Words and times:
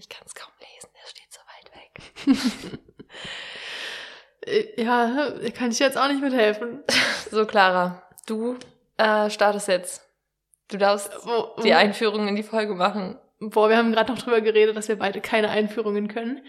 Ich 0.00 0.08
kann 0.08 0.22
es 0.26 0.34
kaum 0.34 0.52
lesen, 0.60 0.88
der 0.94 1.08
steht 1.08 1.30
so 1.30 1.40
weit 1.46 1.70
weg. 1.76 2.80
Ja, 4.78 5.34
kann 5.54 5.70
ich 5.70 5.78
jetzt 5.78 5.98
auch 5.98 6.08
nicht 6.08 6.22
mithelfen. 6.22 6.82
So, 7.30 7.44
Clara, 7.46 8.02
du 8.26 8.56
äh, 8.96 9.30
startest 9.30 9.68
jetzt. 9.68 10.02
Du 10.68 10.78
darfst 10.78 11.12
Wo, 11.22 11.52
wo, 11.56 11.62
die 11.62 11.74
Einführung 11.74 12.26
in 12.26 12.34
die 12.34 12.42
Folge 12.42 12.74
machen. 12.74 13.18
boah, 13.38 13.68
wir 13.68 13.76
haben 13.76 13.92
gerade 13.92 14.10
noch 14.10 14.20
drüber 14.20 14.40
geredet, 14.40 14.76
dass 14.76 14.88
wir 14.88 14.98
beide 14.98 15.20
keine 15.20 15.50
Einführungen 15.50 16.08
können. 16.08 16.44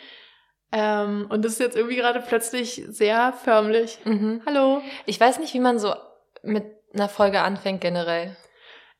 Ähm, 0.71 1.27
und 1.29 1.43
das 1.43 1.51
ist 1.53 1.59
jetzt 1.59 1.75
irgendwie 1.75 1.97
gerade 1.97 2.21
plötzlich 2.21 2.81
sehr 2.87 3.33
förmlich. 3.33 3.99
Mhm. 4.05 4.41
Hallo. 4.45 4.81
Ich 5.05 5.19
weiß 5.19 5.39
nicht, 5.39 5.53
wie 5.53 5.59
man 5.59 5.77
so 5.77 5.93
mit 6.41 6.65
einer 6.93 7.09
Folge 7.09 7.41
anfängt 7.41 7.81
generell. 7.81 8.37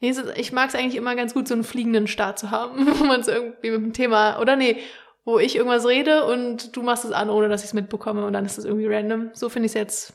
Nee, 0.01 0.13
ich 0.35 0.51
mag 0.51 0.69
es 0.69 0.75
eigentlich 0.75 0.95
immer 0.95 1.15
ganz 1.15 1.33
gut, 1.33 1.47
so 1.47 1.53
einen 1.53 1.63
fliegenden 1.63 2.07
Start 2.07 2.39
zu 2.39 2.51
haben, 2.51 2.87
wo 2.99 3.05
man 3.05 3.23
so 3.23 3.31
irgendwie 3.31 3.71
mit 3.71 3.81
dem 3.81 3.93
Thema, 3.93 4.39
oder 4.39 4.55
nee, 4.55 4.77
wo 5.23 5.37
ich 5.37 5.55
irgendwas 5.55 5.87
rede 5.87 6.25
und 6.25 6.75
du 6.75 6.81
machst 6.81 7.05
es 7.05 7.11
an, 7.11 7.29
ohne 7.29 7.47
dass 7.47 7.61
ich 7.61 7.67
es 7.67 7.73
mitbekomme 7.73 8.25
und 8.25 8.33
dann 8.33 8.45
ist 8.45 8.57
es 8.57 8.65
irgendwie 8.65 8.87
random. 8.87 9.29
So 9.33 9.49
finde 9.49 9.67
ich 9.67 9.71
es 9.71 9.75
jetzt, 9.75 10.13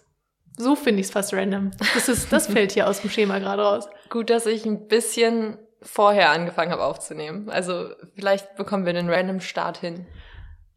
so 0.58 0.74
finde 0.74 1.00
ich 1.00 1.06
es 1.06 1.12
fast 1.12 1.32
random. 1.32 1.70
Das 1.94 2.08
ist, 2.08 2.32
das 2.32 2.48
fällt 2.48 2.72
hier 2.72 2.88
aus 2.88 3.00
dem 3.00 3.10
Schema 3.10 3.38
gerade 3.38 3.62
raus. 3.62 3.88
Gut, 4.10 4.28
dass 4.28 4.46
ich 4.46 4.66
ein 4.66 4.88
bisschen 4.88 5.56
vorher 5.80 6.30
angefangen 6.30 6.72
habe 6.72 6.82
aufzunehmen. 6.82 7.48
Also 7.48 7.90
vielleicht 8.16 8.56
bekommen 8.56 8.86
wir 8.86 8.92
den 8.92 9.08
random 9.08 9.40
Start 9.40 9.78
hin. 9.78 10.06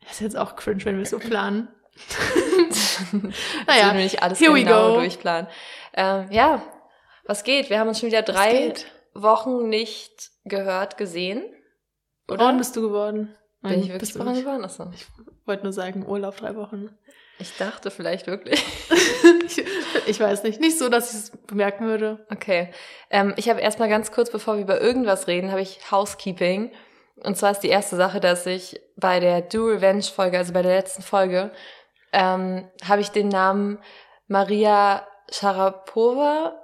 Das 0.02 0.14
ist 0.14 0.22
jetzt 0.22 0.38
auch 0.38 0.56
cringe, 0.56 0.86
wenn 0.86 0.98
wir 0.98 1.04
es 1.04 1.10
so 1.10 1.20
planen. 1.20 1.68
Naja, 3.66 3.94
wir 3.94 4.04
nicht 4.04 4.22
alles 4.22 4.40
here 4.40 4.54
we 4.54 4.64
genau 4.64 4.90
go. 4.90 4.96
durchplanen. 4.96 5.48
Ähm, 5.94 6.28
ja, 6.32 6.62
was 7.26 7.44
geht? 7.44 7.70
Wir 7.70 7.80
haben 7.80 7.88
uns 7.88 8.00
schon 8.00 8.08
wieder 8.08 8.24
drei? 8.24 8.74
Wochen 9.14 9.70
nicht 9.70 10.32
gehört, 10.46 10.98
gesehen. 10.98 11.44
Oder? 12.28 12.38
Braun 12.38 12.58
bist 12.58 12.76
du 12.76 12.82
geworden. 12.82 13.36
Bin 13.62 13.72
Nein, 13.72 13.80
ich 13.80 13.88
wirklich 13.88 14.00
bist 14.00 14.16
du 14.16 14.24
braun 14.24 14.36
geworden? 14.36 14.64
Achso. 14.64 14.90
Ich 14.94 15.06
wollte 15.46 15.64
nur 15.64 15.74
sagen, 15.74 16.06
Urlaub 16.08 16.38
drei 16.38 16.56
Wochen. 16.56 16.90
Ich 17.40 17.56
dachte 17.58 17.90
vielleicht 17.90 18.28
wirklich. 18.28 18.64
ich, 19.46 19.64
ich 20.08 20.20
weiß 20.20 20.44
nicht. 20.44 20.60
Nicht 20.60 20.78
so, 20.78 20.90
dass 20.90 21.12
ich 21.12 21.20
es 21.20 21.32
bemerken 21.48 21.86
würde. 21.88 22.26
Okay. 22.30 22.72
Ähm, 23.10 23.34
ich 23.38 23.50
habe 23.50 23.62
erstmal 23.62 23.90
ganz 23.90 24.12
kurz, 24.12 24.30
bevor 24.30 24.56
wir 24.56 24.64
über 24.64 24.82
irgendwas 24.82 25.28
reden, 25.28 25.52
habe 25.52 25.62
ich 25.62 25.92
Housekeeping. 25.92 26.72
Und 27.24 27.38
zwar 27.38 27.52
ist 27.52 27.62
die 27.62 27.70
erste 27.70 27.96
Sache, 27.96 28.20
dass 28.20 28.46
ich 28.46 28.80
bei 28.96 29.20
der 29.20 29.42
Do 29.42 29.68
Revenge 29.68 30.04
Folge, 30.04 30.38
also 30.38 30.54
bei 30.54 30.62
der 30.62 30.76
letzten 30.76 31.02
Folge, 31.02 31.52
ähm, 32.12 32.70
habe 32.88 33.02
ich 33.02 33.10
den 33.10 33.30
Namen 33.30 33.80
Maria 34.28 35.08
Sharapova. 35.32 36.62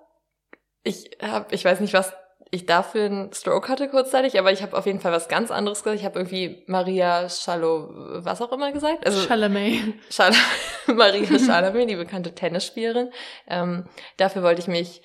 Ich 0.83 1.17
habe, 1.21 1.53
ich 1.53 1.63
weiß 1.65 1.79
nicht, 1.79 1.93
was 1.93 2.13
ich 2.51 2.65
dafür 2.65 3.05
einen 3.05 3.33
Stroke 3.33 3.67
hatte 3.69 3.89
kurzzeitig, 3.89 4.39
aber 4.39 4.51
ich 4.51 4.61
habe 4.61 4.77
auf 4.77 4.85
jeden 4.85 4.99
Fall 4.99 5.11
was 5.11 5.27
ganz 5.27 5.51
anderes 5.51 5.83
gesagt. 5.83 5.99
Ich 5.99 6.05
habe 6.05 6.19
irgendwie 6.19 6.63
Maria 6.67 7.27
Schalo, 7.29 7.89
was 8.23 8.41
auch 8.41 8.51
immer 8.51 8.71
gesagt. 8.71 9.05
Also 9.05 9.27
Chalamet. 9.27 9.95
Schal 10.09 10.31
Maria 10.87 11.37
Chalamet, 11.37 11.89
die 11.89 11.95
bekannte 11.95 12.33
Tennisspielerin. 12.33 13.11
Ähm, 13.47 13.85
dafür 14.17 14.43
wollte 14.43 14.61
ich 14.61 14.67
mich 14.67 15.01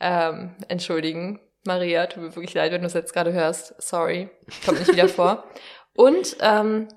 ähm, 0.00 0.54
entschuldigen. 0.68 1.40
Maria, 1.64 2.06
tut 2.06 2.22
mir 2.22 2.34
wirklich 2.34 2.54
leid, 2.54 2.72
wenn 2.72 2.80
du 2.80 2.86
es 2.86 2.94
jetzt 2.94 3.12
gerade 3.12 3.32
hörst. 3.32 3.80
Sorry, 3.80 4.28
kommt 4.64 4.80
nicht 4.80 4.92
wieder 4.92 5.08
vor. 5.08 5.44
Und 5.94 6.36
ähm, 6.40 6.88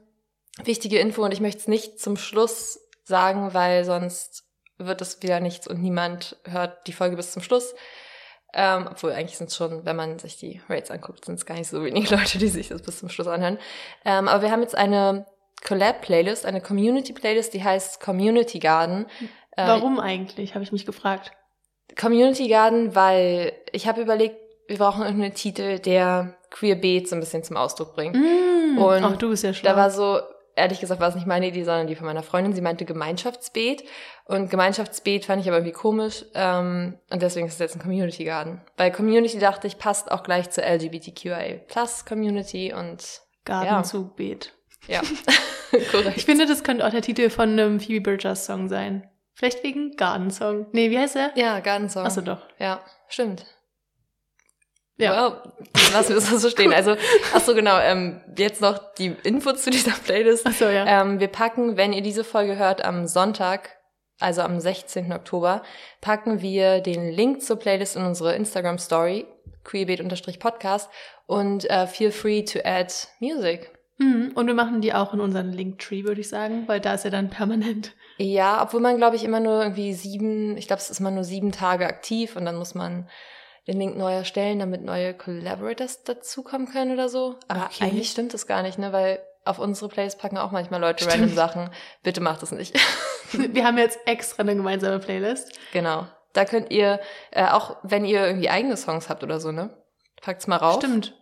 wichtige 0.64 1.00
Info, 1.00 1.24
und 1.24 1.34
ich 1.34 1.42
möchte 1.42 1.60
es 1.60 1.68
nicht 1.68 2.00
zum 2.00 2.16
Schluss 2.16 2.80
sagen, 3.04 3.54
weil 3.54 3.84
sonst 3.84 4.46
wird 4.78 5.02
es 5.02 5.22
wieder 5.22 5.42
nichts 5.42 5.68
und 5.68 5.82
niemand 5.82 6.38
hört 6.46 6.88
die 6.88 6.94
Folge 6.94 7.16
bis 7.18 7.32
zum 7.32 7.42
Schluss. 7.42 7.76
Ähm, 8.56 8.88
obwohl 8.90 9.12
eigentlich 9.12 9.38
sind 9.38 9.50
es 9.50 9.56
schon, 9.56 9.86
wenn 9.86 9.96
man 9.98 10.18
sich 10.18 10.38
die 10.38 10.62
Rates 10.70 10.90
anguckt, 10.90 11.26
sind 11.26 11.36
es 11.36 11.46
gar 11.46 11.56
nicht 11.56 11.68
so 11.68 11.84
wenige 11.84 12.16
Leute, 12.16 12.38
die 12.38 12.48
sich 12.48 12.70
das 12.70 12.82
bis 12.82 13.00
zum 13.00 13.10
Schluss 13.10 13.28
anhören. 13.28 13.60
Ähm, 14.06 14.28
aber 14.28 14.44
wir 14.44 14.52
haben 14.52 14.62
jetzt 14.62 14.78
eine 14.78 15.26
Collab-Playlist, 15.68 16.46
eine 16.46 16.62
Community-Playlist, 16.62 17.54
die 17.54 17.64
heißt 17.64 18.00
Community 18.00 18.60
Garden. 18.60 19.08
Äh, 19.58 19.68
Warum 19.68 20.00
eigentlich, 20.00 20.54
habe 20.54 20.64
ich 20.64 20.72
mich 20.72 20.86
gefragt. 20.86 21.32
Community 22.00 22.48
Garden, 22.48 22.96
weil 22.96 23.54
ich 23.72 23.88
habe 23.88 24.02
überlegt, 24.02 24.38
wir 24.68 24.78
brauchen 24.78 25.04
irgendeinen 25.04 25.34
Titel, 25.36 25.80
der 25.80 26.36
Queerbeet 26.52 27.08
so 27.10 27.16
ein 27.16 27.20
bisschen 27.20 27.44
zum 27.44 27.58
Ausdruck 27.58 27.94
bringt. 27.94 28.16
Mm, 28.16 28.78
Und 28.78 29.04
Ach, 29.04 29.18
du 29.18 29.30
bist 29.30 29.44
ja 29.44 29.54
schlau. 29.54 29.72
Da 29.72 29.76
war 29.78 29.92
so, 29.92 30.20
ehrlich 30.56 30.80
gesagt, 30.80 31.02
war 31.02 31.10
es 31.10 31.16
nicht 31.16 31.28
meine 31.28 31.48
Idee, 31.48 31.64
sondern 31.64 31.88
die 31.88 31.96
von 31.96 32.06
meiner 32.06 32.24
Freundin. 32.24 32.54
Sie 32.54 32.62
meinte 32.62 32.86
Gemeinschaftsbeet. 32.86 33.84
Und 34.26 34.50
Gemeinschaftsbeet 34.50 35.26
fand 35.26 35.42
ich 35.42 35.48
aber 35.48 35.58
irgendwie 35.58 35.74
komisch. 35.74 36.26
Ähm, 36.34 36.98
und 37.10 37.22
deswegen 37.22 37.48
ist 37.48 37.54
es 37.54 37.60
jetzt 37.60 37.76
ein 37.76 37.82
Community 37.82 38.24
Garden. 38.24 38.62
Bei 38.78 38.90
Community 38.90 39.38
dachte 39.38 39.68
ich, 39.68 39.78
passt 39.78 40.12
auch 40.12 40.24
gleich 40.24 40.50
zur 40.50 40.64
LGBTQIA 40.64 41.60
Plus 41.68 42.06
Community 42.06 42.74
und 42.74 43.22
Gartenzugbeet. 43.46 44.54
ja, 44.88 45.02
korrekt. 45.92 46.18
Ich 46.18 46.26
finde, 46.26 46.46
das 46.46 46.64
könnte 46.64 46.86
auch 46.86 46.92
der 46.92 47.02
Titel 47.02 47.30
von 47.30 47.50
einem 47.50 47.80
Phoebe 47.80 48.02
Bridgers 48.02 48.46
Song 48.46 48.68
sein. 48.68 49.08
Vielleicht 49.34 49.64
wegen 49.64 49.96
Gartensong. 49.98 50.68
Nee, 50.72 50.90
wie 50.90 50.98
heißt 50.98 51.18
er? 51.18 51.32
ja, 51.36 51.60
Gartensong. 51.60 52.06
Achso, 52.06 52.22
doch. 52.22 52.42
Ja, 52.58 52.82
stimmt. 53.10 53.46
Ja. 54.98 55.28
Wow. 55.28 55.54
Lassen 55.94 56.10
wir 56.10 56.18
es 56.18 56.30
so 56.30 56.50
stehen. 56.50 56.74
Also, 56.74 56.96
ach 57.34 57.42
so 57.42 57.54
genau, 57.54 57.78
ähm, 57.80 58.22
jetzt 58.38 58.62
noch 58.62 58.94
die 58.94 59.16
Infos 59.24 59.64
zu 59.64 59.70
dieser 59.70 59.92
Playlist. 59.92 60.48
Achso, 60.48 60.66
ja. 60.66 61.02
Ähm, 61.02 61.20
wir 61.20 61.28
packen, 61.28 61.78
wenn 61.78 61.94
ihr 61.94 62.02
diese 62.02 62.24
Folge 62.24 62.58
hört, 62.58 62.84
am 62.84 63.08
Sonntag, 63.08 63.78
also 64.20 64.42
am 64.42 64.60
16. 64.60 65.12
Oktober, 65.12 65.64
packen 66.02 66.42
wir 66.42 66.80
den 66.80 67.10
Link 67.10 67.42
zur 67.42 67.58
Playlist 67.58 67.98
in 67.98 68.06
unsere 68.06 68.36
Instagram 68.36 68.78
Story, 68.78 69.26
queerbeat-podcast 69.66 70.90
und 71.28 71.70
äh, 71.70 71.88
feel 71.88 72.12
free 72.12 72.44
to 72.44 72.60
add 72.64 72.94
music. 73.20 73.72
Mhm. 73.98 74.32
Und 74.36 74.48
wir 74.48 74.54
machen 74.54 74.82
die 74.82 74.94
auch 74.94 75.14
in 75.14 75.20
unseren 75.20 75.52
Linktree, 75.52 76.04
würde 76.04 76.22
ich 76.22 76.30
sagen, 76.30 76.68
weil 76.68 76.80
da 76.80 76.94
ist 76.94 77.06
er 77.06 77.12
dann 77.12 77.30
permanent. 77.30 77.94
Ja, 78.18 78.62
obwohl 78.64 78.80
man, 78.80 78.98
glaube 78.98 79.16
ich, 79.16 79.24
immer 79.24 79.40
nur 79.40 79.62
irgendwie 79.62 79.94
sieben, 79.94 80.58
ich 80.58 80.68
glaube, 80.68 80.82
es 80.82 80.90
ist 80.90 81.00
immer 81.00 81.12
nur 81.12 81.24
sieben 81.24 81.52
Tage 81.52 81.86
aktiv 81.86 82.36
und 82.36 82.46
dann 82.46 82.56
muss 82.56 82.76
man 82.76 83.10
den 83.68 83.80
Link 83.80 83.98
neu 83.98 84.14
erstellen, 84.14 84.60
damit 84.60 84.84
neue 84.84 85.14
Collaborators 85.14 86.04
dazukommen 86.04 86.68
können 86.68 86.92
oder 86.92 87.10
so. 87.10 87.36
Aber 87.48 87.66
Okay. 87.66 87.86
eigentlich 87.86 88.10
stimmt 88.12 88.34
das 88.34 88.48
gar 88.48 88.62
nicht, 88.62 88.78
ne? 88.78 88.92
Weil 88.94 89.20
auf 89.44 89.60
unsere 89.60 89.90
Playlist 89.90 90.20
packen 90.20 90.38
auch 90.38 90.52
manchmal 90.52 90.80
Leute 90.82 91.04
Stimmt. 91.04 91.22
random 91.22 91.36
Sachen. 91.36 91.70
Bitte 92.04 92.22
macht 92.22 92.42
das 92.42 92.52
nicht. 92.52 92.76
Wir 93.32 93.66
haben 93.66 93.78
jetzt 93.78 94.00
extra 94.06 94.42
eine 94.44 94.56
gemeinsame 94.56 95.00
Playlist. 95.00 95.52
genau. 95.72 96.08
Da 96.34 96.44
könnt 96.44 96.70
ihr, 96.72 97.00
äh, 97.32 97.46
auch 97.46 97.78
wenn 97.84 98.04
ihr 98.04 98.26
irgendwie 98.28 98.50
eigene 98.50 98.76
Songs 98.76 99.08
habt 99.08 99.24
oder 99.24 99.40
so, 99.40 99.54
ne? 99.54 99.70
Packt's 100.22 100.48
mal 100.48 100.58
rauf. 100.58 100.76
Stimmt. 100.84 101.14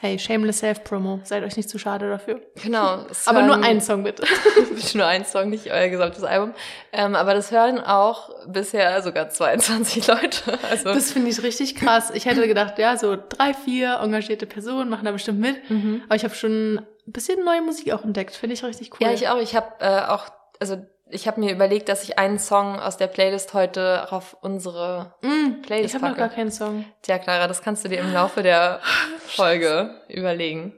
Hey, 0.00 0.18
shameless 0.18 0.60
self-promo. 0.60 1.20
Seid 1.24 1.42
euch 1.44 1.56
nicht 1.58 1.68
zu 1.68 1.78
schade 1.78 2.08
dafür. 2.08 2.40
Genau. 2.62 3.04
Aber 3.26 3.42
nur 3.42 3.56
hören- 3.56 3.64
ein 3.64 3.80
Song 3.82 4.02
bitte. 4.02 4.22
bitte 4.74 4.96
nur 4.96 5.06
ein 5.06 5.24
Song, 5.26 5.50
nicht 5.50 5.70
euer 5.70 5.88
gesamtes 5.88 6.24
Album. 6.24 6.54
Ähm, 6.92 7.14
aber 7.14 7.34
das 7.34 7.50
hören 7.50 7.78
auch 7.80 8.30
bisher 8.46 9.02
sogar 9.02 9.28
22 9.28 10.06
Leute. 10.06 10.58
Also 10.70 10.84
Das 10.94 11.12
finde 11.12 11.28
ich 11.30 11.42
richtig 11.42 11.74
krass. 11.76 12.10
Ich 12.14 12.24
hätte 12.24 12.46
gedacht, 12.48 12.78
ja, 12.78 12.96
so 12.96 13.16
drei, 13.28 13.52
vier 13.52 13.98
engagierte 14.02 14.46
Personen 14.46 14.88
machen 14.88 15.04
da 15.04 15.12
bestimmt 15.12 15.38
mit. 15.40 15.68
mhm. 15.70 16.02
Aber 16.06 16.16
ich 16.16 16.24
habe 16.24 16.34
schon 16.34 16.76
ein 16.78 16.86
bisschen 17.12 17.44
neue 17.44 17.60
Musik 17.60 17.92
auch 17.92 18.02
entdeckt. 18.04 18.34
Finde 18.34 18.54
ich 18.54 18.64
richtig 18.64 18.92
cool. 18.92 19.06
Ja, 19.06 19.12
ich 19.12 19.28
auch. 19.28 19.38
Ich 19.38 19.54
habe 19.54 19.66
äh, 19.80 20.06
auch, 20.08 20.26
also 20.60 20.78
ich 21.10 21.26
habe 21.26 21.40
mir 21.40 21.52
überlegt, 21.52 21.88
dass 21.88 22.02
ich 22.04 22.18
einen 22.18 22.38
Song 22.38 22.78
aus 22.78 22.96
der 22.96 23.06
Playlist 23.06 23.54
heute 23.54 24.10
auf 24.12 24.36
unsere 24.40 25.14
Mm, 25.22 25.62
Playlist 25.62 25.94
ich 25.94 26.00
habe 26.00 26.10
noch 26.12 26.18
gar 26.18 26.28
keinen 26.28 26.50
Song. 26.52 26.84
Tja, 27.02 27.18
Clara, 27.18 27.46
das 27.48 27.62
kannst 27.62 27.84
du 27.84 27.88
dir 27.88 28.00
im 28.00 28.12
Laufe 28.12 28.42
der 28.42 28.80
Folge 29.26 30.00
überlegen. 30.08 30.74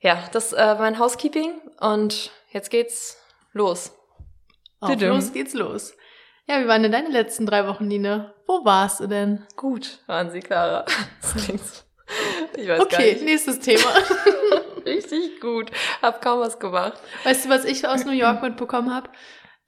Ja, 0.00 0.18
das 0.32 0.52
äh, 0.52 0.56
war 0.58 0.78
mein 0.78 0.98
Housekeeping 0.98 1.52
und 1.80 2.30
jetzt 2.50 2.70
geht's 2.70 3.18
los. 3.52 3.92
Auf 4.80 5.00
los 5.00 5.32
geht's 5.32 5.54
los. 5.54 5.94
Ja, 6.46 6.60
wie 6.62 6.68
waren 6.68 6.82
denn 6.82 6.92
deine 6.92 7.08
letzten 7.08 7.46
drei 7.46 7.66
Wochen, 7.66 7.88
Nina? 7.88 8.34
Wo 8.46 8.64
warst 8.64 9.00
du 9.00 9.06
denn? 9.08 9.44
Gut, 9.56 9.98
waren 10.06 10.30
Sie, 10.30 10.40
Clara. 10.40 10.84
Das 11.20 11.44
klingt 11.44 11.60
so. 11.66 11.82
Ich 12.56 12.68
weiß 12.68 12.78
gar 12.78 12.86
Okay, 12.86 13.12
nicht. 13.14 13.24
nächstes 13.24 13.58
Thema. 13.58 13.82
Richtig 14.86 15.40
gut. 15.40 15.70
Hab 16.00 16.22
kaum 16.22 16.40
was 16.40 16.58
gemacht. 16.58 16.94
Weißt 17.24 17.44
du, 17.44 17.48
was 17.50 17.64
ich 17.64 17.86
aus 17.86 18.04
New 18.04 18.12
York 18.12 18.42
mitbekommen 18.42 18.94
habe? 18.94 19.10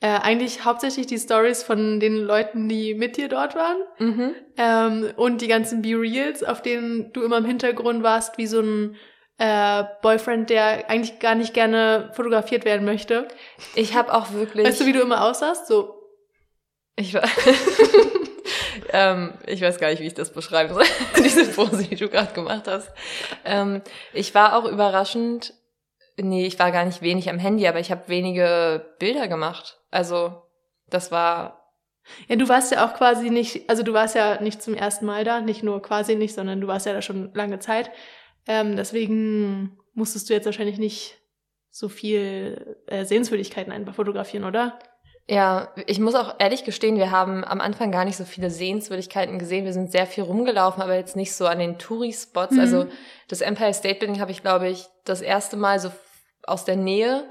Äh, 0.00 0.20
eigentlich 0.22 0.64
hauptsächlich 0.64 1.08
die 1.08 1.18
Stories 1.18 1.64
von 1.64 1.98
den 1.98 2.16
Leuten, 2.18 2.68
die 2.68 2.94
mit 2.94 3.16
dir 3.16 3.28
dort 3.28 3.56
waren. 3.56 3.78
Mhm. 3.98 4.34
Ähm, 4.56 5.12
und 5.16 5.40
die 5.40 5.48
ganzen 5.48 5.82
Be-Reals, 5.82 6.44
auf 6.44 6.62
denen 6.62 7.12
du 7.12 7.22
immer 7.22 7.38
im 7.38 7.44
Hintergrund 7.44 8.04
warst, 8.04 8.38
wie 8.38 8.46
so 8.46 8.60
ein 8.60 8.96
äh, 9.38 9.82
Boyfriend, 10.02 10.50
der 10.50 10.88
eigentlich 10.88 11.18
gar 11.18 11.34
nicht 11.34 11.52
gerne 11.52 12.10
fotografiert 12.14 12.64
werden 12.64 12.84
möchte. 12.84 13.26
Ich 13.74 13.94
habe 13.96 14.14
auch 14.14 14.32
wirklich. 14.32 14.64
Weißt 14.66 14.80
du, 14.80 14.86
wie 14.86 14.92
du 14.92 15.00
immer 15.00 15.24
aussahst? 15.24 15.66
So, 15.66 15.94
Ich, 16.96 17.14
wa- 17.14 17.22
ähm, 18.92 19.34
ich 19.46 19.60
weiß 19.60 19.78
gar 19.78 19.90
nicht, 19.90 20.00
wie 20.00 20.06
ich 20.06 20.14
das 20.14 20.32
beschreiben 20.32 20.74
soll. 20.74 20.84
Diese 21.24 21.46
Pose, 21.46 21.84
die 21.84 21.96
du 21.96 22.08
gerade 22.08 22.32
gemacht 22.32 22.66
hast. 22.66 22.90
Ähm, 23.44 23.82
ich 24.12 24.34
war 24.34 24.56
auch 24.56 24.64
überraschend. 24.64 25.54
Nee, 26.16 26.46
ich 26.46 26.58
war 26.58 26.72
gar 26.72 26.84
nicht 26.84 27.02
wenig 27.02 27.30
am 27.30 27.38
Handy, 27.38 27.66
aber 27.66 27.78
ich 27.78 27.90
habe 27.90 28.08
wenige 28.08 28.94
Bilder 28.98 29.28
gemacht. 29.28 29.78
Also, 29.90 30.42
das 30.88 31.12
war. 31.12 31.72
ja, 32.28 32.36
du 32.36 32.48
warst 32.48 32.72
ja 32.72 32.86
auch 32.86 32.94
quasi 32.94 33.30
nicht, 33.30 33.68
also 33.70 33.82
du 33.82 33.92
warst 33.92 34.14
ja 34.14 34.40
nicht 34.40 34.62
zum 34.62 34.74
ersten 34.74 35.06
Mal 35.06 35.24
da, 35.24 35.40
nicht 35.40 35.62
nur 35.62 35.80
quasi 35.80 36.16
nicht, 36.16 36.34
sondern 36.34 36.60
du 36.60 36.66
warst 36.66 36.86
ja 36.86 36.92
da 36.92 37.02
schon 37.02 37.32
lange 37.34 37.60
Zeit. 37.60 37.90
Ähm, 38.46 38.76
deswegen 38.76 39.78
musstest 39.94 40.28
du 40.28 40.34
jetzt 40.34 40.46
wahrscheinlich 40.46 40.78
nicht 40.78 41.18
so 41.70 41.88
viel 41.88 42.76
äh, 42.86 43.04
Sehenswürdigkeiten 43.04 43.72
einfach 43.72 43.94
fotografieren, 43.94 44.44
oder? 44.44 44.78
Ja, 45.30 45.68
ich 45.86 46.00
muss 46.00 46.14
auch 46.14 46.36
ehrlich 46.38 46.64
gestehen, 46.64 46.96
wir 46.96 47.10
haben 47.10 47.44
am 47.44 47.60
Anfang 47.60 47.92
gar 47.92 48.06
nicht 48.06 48.16
so 48.16 48.24
viele 48.24 48.50
Sehenswürdigkeiten 48.50 49.38
gesehen. 49.38 49.66
Wir 49.66 49.74
sind 49.74 49.92
sehr 49.92 50.06
viel 50.06 50.24
rumgelaufen, 50.24 50.82
aber 50.82 50.94
jetzt 50.94 51.16
nicht 51.16 51.34
so 51.34 51.46
an 51.46 51.58
den 51.58 51.78
Touri-Spots. 51.78 52.52
Mhm. 52.54 52.60
Also 52.60 52.86
das 53.28 53.42
Empire 53.42 53.74
State 53.74 53.98
Building 53.98 54.20
habe 54.20 54.30
ich, 54.30 54.40
glaube 54.40 54.68
ich, 54.68 54.86
das 55.04 55.20
erste 55.20 55.58
Mal 55.58 55.80
so 55.80 55.90
aus 56.44 56.64
der 56.64 56.76
Nähe, 56.76 57.28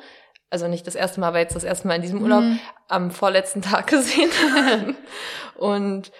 also 0.52 0.68
nicht 0.68 0.86
das 0.86 0.94
erste 0.94 1.20
Mal, 1.20 1.30
aber 1.30 1.40
jetzt 1.40 1.56
das 1.56 1.64
erste 1.64 1.88
Mal 1.88 1.96
in 1.96 2.04
diesem 2.04 2.22
Urlaub, 2.22 2.44
Mhm. 2.44 2.60
am 2.88 3.10
vorletzten 3.10 3.62
Tag 3.64 3.88
gesehen. 3.88 4.30
Und 5.56 6.12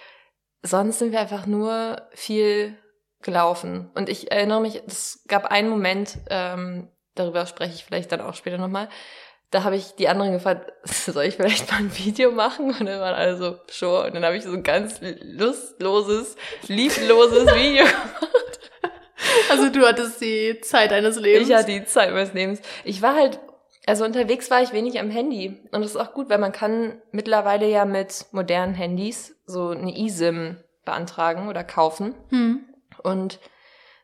sonst 0.64 0.98
sind 1.00 1.12
wir 1.12 1.20
einfach 1.20 1.46
nur 1.46 2.02
viel 2.14 2.76
gelaufen. 3.22 3.92
Und 3.94 4.10
ich 4.10 4.32
erinnere 4.32 4.62
mich, 4.62 4.82
es 4.88 5.24
gab 5.28 5.46
einen 5.46 5.70
Moment, 5.70 6.18
ähm, 6.30 6.90
darüber 7.14 7.46
spreche 7.46 7.76
ich 7.76 7.84
vielleicht 7.86 8.12
dann 8.12 8.22
auch 8.22 8.34
später 8.34 8.58
nochmal, 8.58 8.90
da 9.52 9.64
habe 9.64 9.76
ich 9.76 9.96
die 9.96 10.08
anderen 10.08 10.34
gefragt, 10.34 10.72
soll 10.84 11.24
ich 11.24 11.36
vielleicht 11.36 11.72
mal 11.72 11.78
ein 11.78 11.98
Video 11.98 12.32
machen? 12.32 12.72
Und 12.72 12.86
dann 12.86 13.00
waren 13.00 13.16
alle 13.16 13.38
so, 13.38 13.58
sure. 13.70 14.08
Und 14.08 14.16
dann 14.16 14.26
habe 14.26 14.38
ich 14.38 14.44
so 14.44 14.52
ein 14.52 14.64
ganz 14.64 15.00
lustloses, 15.02 16.36
liebloses 16.68 17.48
Video. 17.56 17.86
Also 19.50 19.70
du 19.70 19.86
hattest 19.86 20.22
die 20.22 20.60
Zeit 20.62 20.92
deines 20.92 21.18
Lebens. 21.20 21.50
Ich 21.50 21.56
hatte 21.56 21.72
die 21.72 21.86
Zeit 21.86 22.12
meines 22.12 22.34
Lebens. 22.34 22.62
Ich 22.84 23.02
war 23.02 23.16
halt, 23.16 23.40
also 23.86 24.06
unterwegs 24.06 24.52
war 24.52 24.62
ich 24.62 24.74
wenig 24.74 25.00
am 25.00 25.10
Handy. 25.10 25.58
Und 25.72 25.82
das 25.82 25.92
ist 25.92 25.98
auch 25.98 26.14
gut, 26.14 26.30
weil 26.30 26.38
man 26.38 26.52
kann 26.52 27.02
mittlerweile 27.12 27.68
ja 27.68 27.86
mit 27.86 28.26
modernen 28.32 28.74
Handys 28.74 29.36
so 29.46 29.70
eine 29.70 29.98
eSIM 29.98 30.58
beantragen 30.86 31.48
oder 31.50 31.64
kaufen. 31.64 32.16
hm. 32.30 32.64
Und 33.04 33.40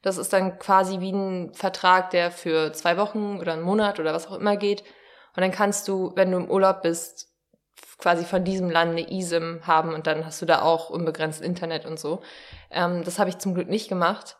das 0.04 0.18
ist 0.18 0.34
dann 0.34 0.60
quasi 0.60 1.00
wie 1.00 1.12
ein 1.12 1.54
Vertrag, 1.54 2.12
der 2.12 2.30
für 2.30 2.74
zwei 2.74 2.98
Wochen 2.98 3.40
oder 3.40 3.54
einen 3.54 3.64
Monat 3.64 4.00
oder 4.00 4.14
was 4.14 4.28
auch 4.28 4.38
immer 4.38 4.58
geht. 4.58 4.84
Und 5.36 5.42
dann 5.42 5.52
kannst 5.52 5.88
du, 5.88 6.12
wenn 6.16 6.32
du 6.32 6.38
im 6.38 6.50
Urlaub 6.50 6.82
bist, 6.82 7.30
quasi 7.98 8.26
von 8.26 8.44
diesem 8.44 8.70
Land 8.70 8.92
eine 8.92 9.10
eSIM 9.10 9.62
haben 9.66 9.94
und 9.94 10.08
dann 10.08 10.26
hast 10.26 10.42
du 10.42 10.46
da 10.46 10.62
auch 10.62 10.90
unbegrenzt 10.90 11.42
Internet 11.42 11.86
und 11.86 12.00
so. 12.00 12.22
Ähm, 12.70 13.04
das 13.04 13.20
habe 13.20 13.30
ich 13.30 13.38
zum 13.38 13.54
Glück 13.54 13.70
nicht 13.70 13.90
gemacht. 13.90 14.38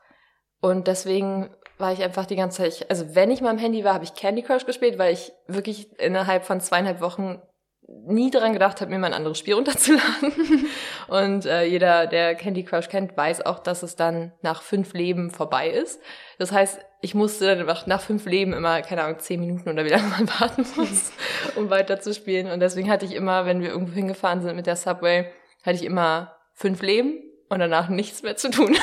Und 0.60 0.88
deswegen 0.88 1.50
war 1.78 1.92
ich 1.92 2.04
einfach 2.04 2.26
die 2.26 2.36
ganze 2.36 2.64
Zeit, 2.64 2.90
also 2.90 3.16
wenn 3.16 3.32
ich 3.32 3.42
mal 3.42 3.50
am 3.50 3.58
Handy 3.58 3.84
war, 3.84 3.94
habe 3.94 4.04
ich 4.04 4.14
Candy 4.14 4.44
Crush 4.44 4.66
gespielt, 4.66 4.98
weil 4.98 5.14
ich 5.14 5.32
wirklich 5.48 6.00
innerhalb 6.00 6.46
von 6.46 6.62
zweieinhalb 6.62 7.02
Wochen 7.02 7.42
nie 7.88 8.32
daran 8.32 8.54
gedacht 8.54 8.82
habe, 8.82 8.92
mir 8.92 9.00
mal 9.00 9.08
ein 9.08 9.14
anderes 9.14 9.38
Spiel 9.38 9.54
runterzuladen. 9.56 10.68
Und 11.08 11.46
äh, 11.46 11.66
jeder, 11.66 12.08
der 12.08 12.36
Candy 12.36 12.64
Crush 12.64 12.90
kennt, 12.90 13.16
weiß 13.16 13.46
auch, 13.46 13.60
dass 13.60 13.84
es 13.84 13.96
dann 13.96 14.32
nach 14.42 14.62
fünf 14.62 14.94
Leben 14.94 15.32
vorbei 15.32 15.70
ist. 15.70 16.02
Das 16.38 16.52
heißt, 16.52 16.80
ich 17.02 17.16
musste 17.16 17.46
dann 17.48 17.60
einfach 17.60 17.86
nach 17.86 18.02
fünf 18.02 18.26
Leben 18.26 18.54
immer, 18.54 18.82
keine 18.82 19.04
Ahnung, 19.04 19.20
zehn 19.20 19.40
Minuten 19.40 19.70
oder 19.70 19.86
wie 19.86 19.90
lange 19.90 20.08
man 20.08 20.30
warten 20.40 20.66
muss, 20.76 21.12
um 21.56 21.70
weiterzuspielen. 21.70 22.50
Und 22.50 22.60
deswegen 22.60 22.90
hatte 22.90 23.06
ich 23.06 23.14
immer, 23.14 23.46
wenn 23.46 23.62
wir 23.62 23.70
irgendwo 23.70 23.94
hingefahren 23.94 24.42
sind 24.42 24.56
mit 24.56 24.68
der 24.68 24.76
Subway, 24.76 25.32
hatte 25.64 25.76
ich 25.76 25.84
immer 25.84 26.36
fünf 26.54 26.82
Leben 26.82 27.20
und 27.50 27.60
danach 27.60 27.90
nichts 27.90 28.24
mehr 28.24 28.36
zu 28.36 28.50
tun. 28.50 28.76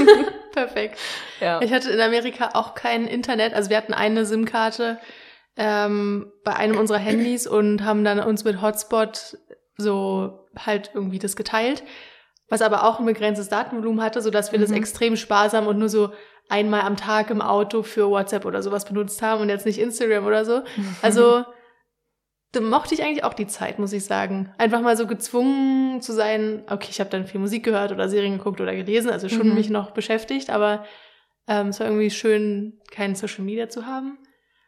Perfekt. 0.52 0.98
ja. 1.40 1.60
Ich 1.60 1.72
hatte 1.72 1.90
in 1.90 2.00
Amerika 2.00 2.50
auch 2.54 2.74
kein 2.74 3.06
Internet. 3.06 3.52
Also 3.52 3.68
wir 3.68 3.76
hatten 3.76 3.92
eine 3.92 4.24
SIM-Karte 4.24 4.98
ähm, 5.56 6.30
bei 6.44 6.54
einem 6.54 6.78
unserer 6.78 6.98
Handys 6.98 7.46
und 7.46 7.84
haben 7.84 8.04
dann 8.04 8.20
uns 8.20 8.44
mit 8.44 8.60
Hotspot 8.60 9.38
so 9.76 10.46
halt 10.56 10.90
irgendwie 10.94 11.18
das 11.18 11.36
geteilt. 11.36 11.82
Was 12.48 12.62
aber 12.62 12.84
auch 12.84 13.00
ein 13.00 13.06
begrenztes 13.06 13.48
Datenvolumen 13.48 14.02
hatte, 14.02 14.20
sodass 14.22 14.52
wir 14.52 14.58
das 14.58 14.70
Mhm. 14.70 14.76
extrem 14.76 15.16
sparsam 15.16 15.66
und 15.66 15.78
nur 15.78 15.88
so 15.88 16.10
einmal 16.48 16.82
am 16.82 16.96
Tag 16.96 17.30
im 17.30 17.42
Auto 17.42 17.82
für 17.82 18.08
WhatsApp 18.08 18.44
oder 18.44 18.62
sowas 18.62 18.84
benutzt 18.84 19.20
haben 19.22 19.40
und 19.42 19.48
jetzt 19.48 19.66
nicht 19.66 19.78
Instagram 19.80 20.24
oder 20.26 20.44
so. 20.44 20.62
Also 21.02 21.44
da 22.52 22.60
mochte 22.60 22.94
ich 22.94 23.02
eigentlich 23.02 23.24
auch 23.24 23.34
die 23.34 23.48
Zeit, 23.48 23.78
muss 23.78 23.92
ich 23.92 24.04
sagen. 24.04 24.52
Einfach 24.56 24.80
mal 24.80 24.96
so 24.96 25.06
gezwungen 25.06 26.00
zu 26.00 26.12
sein, 26.12 26.62
okay, 26.70 26.88
ich 26.90 27.00
habe 27.00 27.10
dann 27.10 27.26
viel 27.26 27.40
Musik 27.40 27.64
gehört 27.64 27.92
oder 27.92 28.08
Serien 28.08 28.38
geguckt 28.38 28.60
oder 28.60 28.74
gelesen, 28.74 29.10
also 29.10 29.28
schon 29.28 29.48
Mhm. 29.48 29.54
mich 29.54 29.68
noch 29.68 29.90
beschäftigt, 29.90 30.48
aber 30.50 30.84
ähm, 31.48 31.68
es 31.68 31.80
war 31.80 31.86
irgendwie 31.88 32.10
schön, 32.10 32.80
kein 32.92 33.14
Social 33.14 33.44
Media 33.44 33.68
zu 33.68 33.86
haben. 33.86 34.18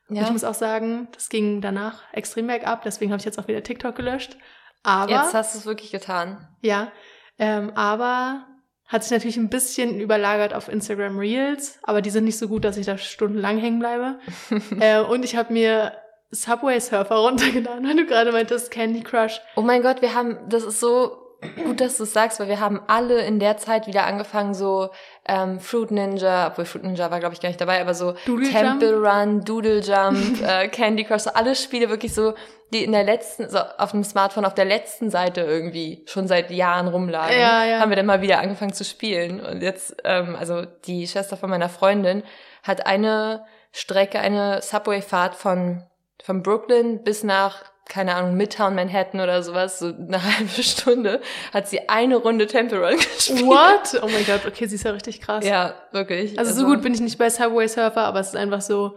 Und 0.09 0.17
ich 0.17 0.23
ja. 0.23 0.31
muss 0.31 0.45
auch 0.45 0.55
sagen, 0.55 1.09
das 1.13 1.29
ging 1.29 1.61
danach 1.61 2.03
extrem 2.13 2.47
bergab, 2.47 2.83
deswegen 2.83 3.13
habe 3.13 3.21
ich 3.21 3.27
jetzt 3.27 3.39
auch 3.39 3.49
wieder 3.49 3.63
TikTok 3.63 3.95
gelöscht. 3.95 4.37
Aber 4.83 5.11
Jetzt 5.11 5.35
hast 5.35 5.55
du 5.55 5.59
es 5.59 5.67
wirklich 5.67 5.91
getan. 5.91 6.49
ja, 6.63 6.91
ähm, 7.39 7.73
aber 7.75 8.47
hat 8.87 9.03
sich 9.03 9.13
natürlich 9.13 9.37
ein 9.37 9.51
bisschen 9.51 10.01
überlagert 10.01 10.55
auf 10.55 10.69
Instagram 10.69 11.19
Reels, 11.19 11.79
aber 11.83 12.01
die 12.01 12.11
sind 12.11 12.25
nicht 12.25 12.39
so 12.39 12.49
gut, 12.49 12.65
dass 12.65 12.79
ich 12.79 12.87
da 12.87 12.97
stundenlang 12.97 13.59
hängen 13.59 13.81
bleibe. 13.81 14.19
äh, 14.81 15.01
und 15.01 15.25
ich 15.25 15.37
habe 15.37 15.53
mir 15.53 15.93
Subway 16.31 16.81
Surfer 16.81 17.17
runtergeladen, 17.17 17.85
weil 17.89 17.97
du 17.97 18.07
gerade 18.07 18.33
meintest 18.33 18.71
Candy 18.71 19.03
Crush. 19.03 19.41
Oh 19.57 19.63
mein 19.63 19.83
Gott, 19.83 20.01
wir 20.01 20.15
haben, 20.15 20.39
das 20.49 20.65
ist 20.65 20.81
so 20.81 21.28
gut, 21.65 21.81
dass 21.81 21.97
du 21.99 22.03
es 22.03 22.13
sagst, 22.13 22.41
weil 22.41 22.49
wir 22.49 22.61
haben 22.61 22.81
alle 22.89 23.23
in 23.23 23.39
der 23.39 23.57
Zeit 23.57 23.87
wieder 23.87 24.07
angefangen, 24.07 24.55
so 24.55 24.91
ähm, 25.27 25.61
Fruit 25.61 25.91
Ninja, 25.91 26.49
obwohl 26.49 26.65
Fruit 26.65 26.83
Ninja 26.83 27.11
war, 27.11 27.21
glaube 27.21 27.35
ich, 27.35 27.41
gar 27.41 27.49
nicht 27.49 27.61
dabei, 27.61 27.81
aber 27.81 27.95
so 27.95 28.15
Doodle 28.27 28.51
Temple 28.51 28.97
Run, 28.97 29.45
Doodle 29.45 29.81
Jump, 29.81 30.43
äh, 30.47 30.69
Candy 30.69 31.05
Crush, 31.05 31.23
so 31.23 31.31
alle 31.31 31.55
Spiele 31.55 31.89
wirklich 31.89 32.13
so, 32.13 32.35
die 32.73 32.83
in 32.85 32.93
der 32.93 33.05
letzten, 33.05 33.49
so 33.49 33.59
auf 33.59 33.93
dem 33.93 34.05
Smartphone 34.05 34.45
auf 34.45 34.55
der 34.55 34.65
letzten 34.65 35.11
Seite 35.11 35.43
irgendwie 35.43 36.05
schon 36.07 36.27
seit 36.27 36.51
Jahren 36.51 36.89
rumlagen, 36.89 37.39
Ja, 37.39 37.65
ja. 37.65 37.79
haben 37.81 37.91
wir 37.91 37.97
dann 37.97 38.07
mal 38.07 38.21
wieder 38.21 38.41
angefangen 38.41 38.73
zu 38.73 38.85
spielen. 38.85 39.41
Und 39.41 39.63
jetzt, 39.63 39.97
ähm, 40.05 40.37
also 40.37 40.65
die 40.87 41.07
Schwester 41.07 41.37
von 41.37 41.51
meiner 41.51 41.69
Freundin 41.69 42.25
hat 42.63 42.87
eine 42.87 43.45
Strecke, 43.73 44.19
eine 44.19 44.61
Subway-Fahrt 44.61 45.35
von, 45.35 45.85
von 46.23 46.43
Brooklyn 46.43 47.05
bis 47.05 47.23
nach 47.23 47.63
keine 47.89 48.15
Ahnung, 48.15 48.35
Midtown 48.37 48.75
Manhattan 48.75 49.21
oder 49.21 49.43
sowas, 49.43 49.79
so 49.79 49.87
eine 49.87 50.23
halbe 50.39 50.63
Stunde, 50.63 51.21
hat 51.53 51.69
sie 51.69 51.89
eine 51.89 52.17
Runde 52.17 52.47
Temple 52.47 52.79
Run 52.87 52.97
gespielt. 53.17 53.43
What? 53.47 54.01
Oh 54.03 54.09
mein 54.09 54.25
Gott, 54.27 54.47
okay, 54.47 54.67
sie 54.67 54.75
ist 54.77 54.85
ja 54.85 54.91
richtig 54.93 55.21
krass. 55.21 55.45
Ja, 55.45 55.75
wirklich. 55.93 56.39
Also, 56.39 56.53
so 56.55 56.67
gut 56.67 56.83
bin 56.83 56.93
ich 56.95 57.01
nicht 57.01 57.19
bei 57.19 57.31
Subway 57.31 57.67
Surfer, 57.69 58.03
aber 58.05 58.21
es 58.21 58.29
ist 58.29 58.37
einfach 58.37 58.61
so, 58.61 58.97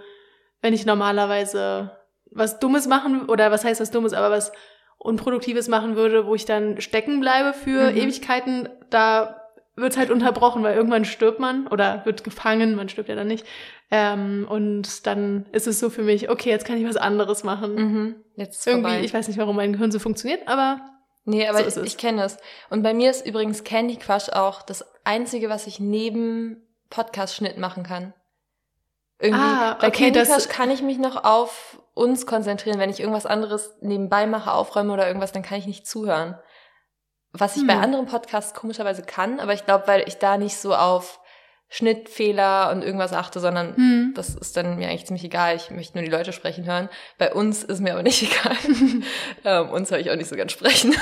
wenn 0.61 0.73
ich 0.73 0.85
normalerweise 0.85 1.91
was 2.29 2.59
Dummes 2.59 2.87
machen, 2.87 3.27
oder 3.27 3.51
was 3.51 3.63
heißt 3.65 3.81
was 3.81 3.91
Dummes, 3.91 4.13
aber 4.13 4.31
was 4.31 4.51
Unproduktives 4.97 5.67
machen 5.67 5.95
würde, 5.95 6.27
wo 6.27 6.35
ich 6.35 6.45
dann 6.45 6.79
stecken 6.79 7.19
bleibe 7.19 7.53
für 7.53 7.91
Mhm. 7.91 7.97
Ewigkeiten, 7.97 8.69
da 8.89 9.40
wird's 9.75 9.97
halt 9.97 10.11
unterbrochen, 10.11 10.63
weil 10.63 10.75
irgendwann 10.75 11.05
stirbt 11.05 11.39
man 11.39 11.67
oder 11.67 12.05
wird 12.05 12.23
gefangen, 12.23 12.75
man 12.75 12.89
stirbt 12.89 13.09
ja 13.09 13.15
dann 13.15 13.27
nicht. 13.27 13.45
Ähm, 13.89 14.45
und 14.49 15.05
dann 15.07 15.45
ist 15.51 15.67
es 15.67 15.79
so 15.79 15.89
für 15.89 16.03
mich, 16.03 16.29
okay, 16.29 16.49
jetzt 16.49 16.65
kann 16.65 16.77
ich 16.77 16.85
was 16.87 16.97
anderes 16.97 17.43
machen. 17.43 17.75
Mhm. 17.75 18.15
Jetzt 18.35 18.65
Irgendwie, 18.67 18.89
vorbei. 18.89 19.03
ich 19.05 19.13
weiß 19.13 19.27
nicht, 19.27 19.37
warum 19.39 19.55
mein 19.55 19.73
Gehirn 19.73 19.91
so 19.91 19.99
funktioniert, 19.99 20.47
aber 20.47 20.81
Nee, 21.23 21.47
aber 21.47 21.69
So 21.69 21.81
ich, 21.81 21.87
ich 21.93 21.97
kenne 21.97 22.23
es. 22.23 22.37
Und 22.71 22.81
bei 22.81 22.93
mir 22.95 23.11
ist 23.11 23.25
übrigens 23.27 23.63
Candy 23.63 23.95
Crush 23.97 24.29
auch 24.29 24.63
das 24.63 24.83
Einzige, 25.03 25.49
was 25.49 25.67
ich 25.67 25.79
neben 25.79 26.67
Podcast-Schnitt 26.89 27.59
machen 27.59 27.83
kann. 27.83 28.13
Irgendwie, 29.19 29.39
Ah, 29.43 29.77
bei 29.79 29.87
okay, 29.89 30.05
Candy 30.05 30.19
das- 30.19 30.29
Crush 30.29 30.47
kann 30.47 30.71
ich 30.71 30.81
mich 30.81 30.97
noch 30.97 31.23
auf 31.23 31.79
uns 31.93 32.25
konzentrieren. 32.25 32.79
Wenn 32.79 32.89
ich 32.89 32.99
irgendwas 32.99 33.27
anderes 33.27 33.75
nebenbei 33.81 34.25
mache, 34.25 34.51
aufräume 34.51 34.91
oder 34.93 35.05
irgendwas, 35.07 35.31
dann 35.31 35.43
kann 35.43 35.59
ich 35.59 35.67
nicht 35.67 35.85
zuhören. 35.85 36.39
Was 37.33 37.55
ich 37.55 37.65
bei 37.65 37.75
Hm. 37.75 37.81
anderen 37.81 38.05
Podcasts 38.07 38.53
komischerweise 38.53 39.03
kann, 39.03 39.39
aber 39.39 39.53
ich 39.53 39.65
glaube, 39.65 39.87
weil 39.87 40.07
ich 40.07 40.17
da 40.17 40.37
nicht 40.37 40.57
so 40.57 40.75
auf 40.75 41.21
Schnittfehler 41.69 42.69
und 42.71 42.83
irgendwas 42.83 43.13
achte, 43.13 43.39
sondern 43.39 43.77
hm. 43.77 44.11
das 44.13 44.35
ist 44.35 44.57
dann 44.57 44.75
mir 44.75 44.89
eigentlich 44.89 45.05
ziemlich 45.05 45.23
egal. 45.23 45.55
Ich 45.55 45.71
möchte 45.71 45.97
nur 45.97 46.03
die 46.03 46.11
Leute 46.11 46.33
sprechen 46.33 46.65
hören. 46.65 46.89
Bei 47.17 47.33
uns 47.33 47.63
ist 47.63 47.79
mir 47.79 47.93
aber 47.93 48.03
nicht 48.03 48.21
egal. 48.29 48.57
ähm, 49.45 49.69
uns 49.69 49.89
höre 49.89 49.99
ich 49.99 50.11
auch 50.11 50.17
nicht 50.17 50.27
so 50.27 50.35
gern 50.35 50.49
sprechen. 50.49 50.93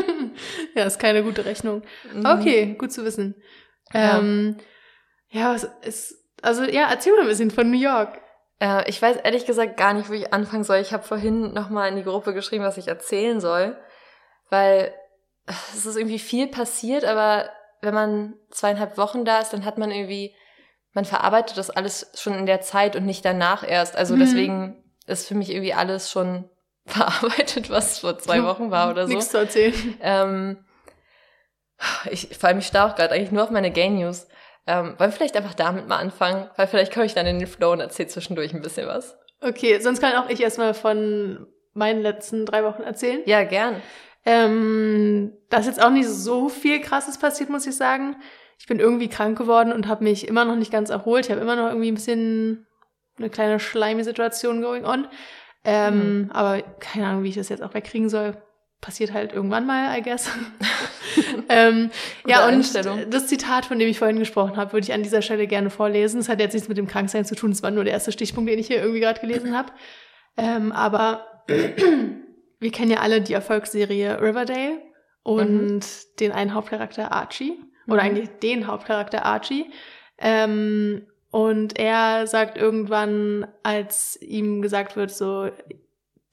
ja, 0.74 0.84
ist 0.84 0.98
keine 0.98 1.22
gute 1.22 1.44
Rechnung. 1.44 1.82
Mhm. 2.10 2.24
Okay, 2.24 2.74
gut 2.78 2.90
zu 2.90 3.04
wissen. 3.04 3.34
Ja. 3.92 4.18
Ähm, 4.18 4.56
ja, 5.28 5.52
was 5.52 5.64
ist, 5.82 6.14
also 6.40 6.64
ja, 6.64 6.88
erzähl 6.90 7.12
mal 7.12 7.22
ein 7.22 7.28
bisschen 7.28 7.50
von 7.50 7.70
New 7.70 7.78
York. 7.78 8.18
Äh, 8.60 8.88
ich 8.88 9.02
weiß 9.02 9.18
ehrlich 9.18 9.44
gesagt 9.44 9.76
gar 9.76 9.92
nicht, 9.92 10.08
wo 10.08 10.14
ich 10.14 10.32
anfangen 10.32 10.64
soll. 10.64 10.78
Ich 10.78 10.94
habe 10.94 11.02
vorhin 11.02 11.52
nochmal 11.52 11.90
in 11.90 11.96
die 11.96 12.04
Gruppe 12.04 12.32
geschrieben, 12.32 12.64
was 12.64 12.78
ich 12.78 12.88
erzählen 12.88 13.40
soll, 13.40 13.76
weil 14.48 14.94
es 15.46 15.86
ist 15.86 15.96
irgendwie 15.96 16.18
viel 16.18 16.46
passiert, 16.46 17.04
aber 17.04 17.48
wenn 17.80 17.94
man 17.94 18.34
zweieinhalb 18.50 18.96
Wochen 18.96 19.24
da 19.24 19.40
ist, 19.40 19.52
dann 19.52 19.64
hat 19.64 19.76
man 19.78 19.90
irgendwie, 19.90 20.34
man 20.92 21.04
verarbeitet 21.04 21.58
das 21.58 21.70
alles 21.70 22.10
schon 22.14 22.34
in 22.34 22.46
der 22.46 22.60
Zeit 22.60 22.94
und 22.96 23.04
nicht 23.06 23.24
danach 23.24 23.68
erst. 23.68 23.96
Also 23.96 24.14
Mhm. 24.14 24.20
deswegen 24.20 24.84
ist 25.06 25.26
für 25.26 25.34
mich 25.34 25.50
irgendwie 25.50 25.74
alles 25.74 26.10
schon 26.10 26.48
verarbeitet, 26.86 27.70
was 27.70 27.98
vor 28.00 28.18
zwei 28.18 28.44
Wochen 28.44 28.70
war 28.70 28.90
oder 28.90 29.06
so. 29.06 29.14
Nichts 29.14 29.30
zu 29.30 29.38
erzählen. 29.38 29.98
Ähm, 30.00 30.64
ich, 32.10 32.28
vor 32.38 32.48
allem, 32.48 32.58
ich 32.58 32.66
starre 32.66 32.90
auch 32.92 32.96
gerade 32.96 33.12
eigentlich 33.14 33.32
nur 33.32 33.42
auf 33.42 33.50
meine 33.50 33.70
Gay 33.70 33.88
News. 33.90 34.28
Ähm, 34.66 34.94
wollen 34.98 35.10
wir 35.10 35.12
vielleicht 35.12 35.36
einfach 35.36 35.54
damit 35.54 35.88
mal 35.88 35.96
anfangen? 35.98 36.48
Weil 36.56 36.68
vielleicht 36.68 36.92
komme 36.94 37.06
ich 37.06 37.14
dann 37.14 37.26
in 37.26 37.40
den 37.40 37.48
Flow 37.48 37.72
und 37.72 37.80
erzähle 37.80 38.08
zwischendurch 38.08 38.54
ein 38.54 38.62
bisschen 38.62 38.86
was. 38.86 39.16
Okay, 39.40 39.80
sonst 39.80 40.00
kann 40.00 40.14
auch 40.14 40.28
ich 40.28 40.40
erstmal 40.40 40.72
von 40.74 41.48
meinen 41.74 42.00
letzten 42.02 42.46
drei 42.46 42.62
Wochen 42.62 42.82
erzählen. 42.82 43.22
Ja, 43.26 43.42
gern. 43.42 43.82
Ähm, 44.24 45.32
da 45.48 45.58
ist 45.58 45.66
jetzt 45.66 45.82
auch 45.82 45.90
nicht 45.90 46.08
so 46.08 46.48
viel 46.48 46.80
Krasses 46.80 47.18
passiert, 47.18 47.50
muss 47.50 47.66
ich 47.66 47.76
sagen. 47.76 48.16
Ich 48.58 48.66
bin 48.66 48.78
irgendwie 48.78 49.08
krank 49.08 49.36
geworden 49.36 49.72
und 49.72 49.88
habe 49.88 50.04
mich 50.04 50.28
immer 50.28 50.44
noch 50.44 50.56
nicht 50.56 50.70
ganz 50.70 50.90
erholt. 50.90 51.26
Ich 51.26 51.30
habe 51.32 51.40
immer 51.40 51.56
noch 51.56 51.68
irgendwie 51.68 51.90
ein 51.90 51.96
bisschen 51.96 52.66
eine 53.18 53.30
kleine 53.30 53.58
schleimige 53.58 54.04
Situation 54.04 54.62
going 54.62 54.84
on. 54.84 55.08
Ähm, 55.64 56.30
Aber 56.32 56.62
keine 56.80 57.06
Ahnung, 57.06 57.22
wie 57.24 57.28
ich 57.28 57.34
das 57.34 57.48
jetzt 57.48 57.62
auch 57.62 57.74
wegkriegen 57.74 58.08
soll. 58.08 58.36
Passiert 58.80 59.12
halt 59.12 59.32
irgendwann 59.32 59.64
mal, 59.64 59.96
I 59.96 60.02
guess. 60.02 60.28
ähm, 61.48 61.90
ja, 62.26 62.48
und 62.48 62.74
das 62.74 63.26
Zitat, 63.28 63.64
von 63.64 63.78
dem 63.78 63.88
ich 63.88 63.98
vorhin 63.98 64.18
gesprochen 64.18 64.56
habe, 64.56 64.72
würde 64.72 64.84
ich 64.84 64.92
an 64.92 65.04
dieser 65.04 65.22
Stelle 65.22 65.46
gerne 65.46 65.70
vorlesen. 65.70 66.20
Es 66.20 66.28
hat 66.28 66.40
jetzt 66.40 66.52
nichts 66.54 66.68
mit 66.68 66.78
dem 66.78 66.88
Kranksein 66.88 67.24
zu 67.24 67.36
tun, 67.36 67.52
es 67.52 67.62
war 67.62 67.70
nur 67.70 67.84
der 67.84 67.92
erste 67.92 68.10
Stichpunkt, 68.10 68.50
den 68.50 68.58
ich 68.58 68.66
hier 68.66 68.80
irgendwie 68.80 68.98
gerade 68.98 69.20
gelesen 69.20 69.56
habe. 69.56 69.70
Ähm, 70.36 70.72
aber 70.72 71.44
wir 72.62 72.72
kennen 72.72 72.90
ja 72.90 73.00
alle 73.00 73.20
die 73.20 73.34
Erfolgsserie 73.34 74.20
Riverdale 74.22 74.80
und 75.24 75.80
den 76.20 76.32
einen 76.32 76.54
Hauptcharakter 76.54 77.12
Archie. 77.12 77.58
Oder 77.86 77.96
Mhm. 77.96 78.00
eigentlich 78.00 78.28
den 78.42 78.66
Hauptcharakter 78.66 79.24
Archie. 79.24 79.66
Ähm, 80.18 81.06
und 81.30 81.78
er 81.78 82.26
sagt 82.26 82.56
irgendwann, 82.56 83.46
als 83.62 84.20
ihm 84.22 84.62
gesagt 84.62 84.96
wird, 84.96 85.10
so, 85.10 85.48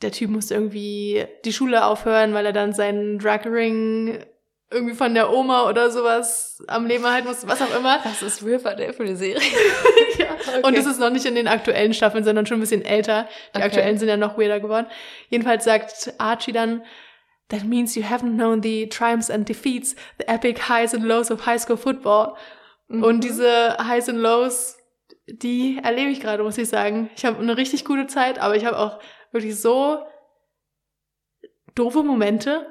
der 0.02 0.12
Typ 0.12 0.30
musste 0.30 0.54
irgendwie 0.54 1.26
die 1.46 1.54
Schule 1.54 1.86
aufhören, 1.86 2.34
weil 2.34 2.46
er 2.46 2.54
dann 2.54 2.74
seinen 2.74 3.18
Drag 3.20 3.46
Ring 3.46 4.24
irgendwie 4.72 4.94
von 4.96 5.14
der 5.16 5.32
Oma 5.32 5.68
oder 5.68 5.90
sowas 5.90 6.64
am 6.68 6.86
Leben 6.86 7.06
halten 7.06 7.28
musste, 7.28 7.48
was 7.48 7.62
auch 7.62 7.76
immer. 7.76 8.00
Was 8.04 8.22
ist 8.22 8.44
Riverdale 8.44 8.94
für 8.94 9.04
eine 9.04 9.16
Serie? 9.16 9.40
ja. 10.18 10.28
Und 10.62 10.78
es 10.78 10.86
ist 10.86 11.00
noch 11.00 11.10
nicht 11.10 11.26
in 11.26 11.36
den 11.36 11.48
aktuellen 11.48 11.94
Staffeln, 11.94 12.24
sondern 12.24 12.46
schon 12.46 12.58
ein 12.58 12.62
bisschen 12.62 12.86
älter. 12.86 13.28
Die 13.54 13.58
Okay. 13.58 13.66
aktuellen 13.66 13.98
sind 13.98 14.10
ja 14.10 14.18
noch 14.18 14.38
weirder 14.38 14.60
geworden. 14.60 14.88
Jedenfalls 15.30 15.64
sagt 15.64 16.14
Archie 16.20 16.52
dann, 16.52 16.84
That 17.50 17.64
means 17.64 17.96
you 17.96 18.04
haven't 18.04 18.36
known 18.36 18.62
the 18.62 18.88
triumphs 18.90 19.32
and 19.32 19.50
defeats, 19.50 19.96
the 20.20 20.28
epic 20.28 20.70
highs 20.70 20.94
and 20.94 21.04
lows 21.04 21.32
of 21.32 21.48
high 21.48 21.60
school 21.60 21.78
football. 21.78 22.36
Mhm. 22.90 23.04
Und 23.04 23.24
diese 23.24 23.76
Highs 23.80 24.08
and 24.08 24.20
Lows, 24.20 24.78
die 25.26 25.80
erlebe 25.84 26.12
ich 26.12 26.20
gerade, 26.20 26.44
muss 26.44 26.60
ich 26.60 26.70
sagen. 26.70 27.10
Ich 27.16 27.26
habe 27.26 27.40
eine 27.40 27.58
richtig 27.58 27.86
gute 27.86 28.06
Zeit, 28.06 28.38
aber 28.38 28.56
ich 28.56 28.66
habe 28.66 28.78
auch 28.78 29.00
wirklich 29.32 29.60
so 29.60 30.04
doofe 31.74 32.04
Momente, 32.04 32.68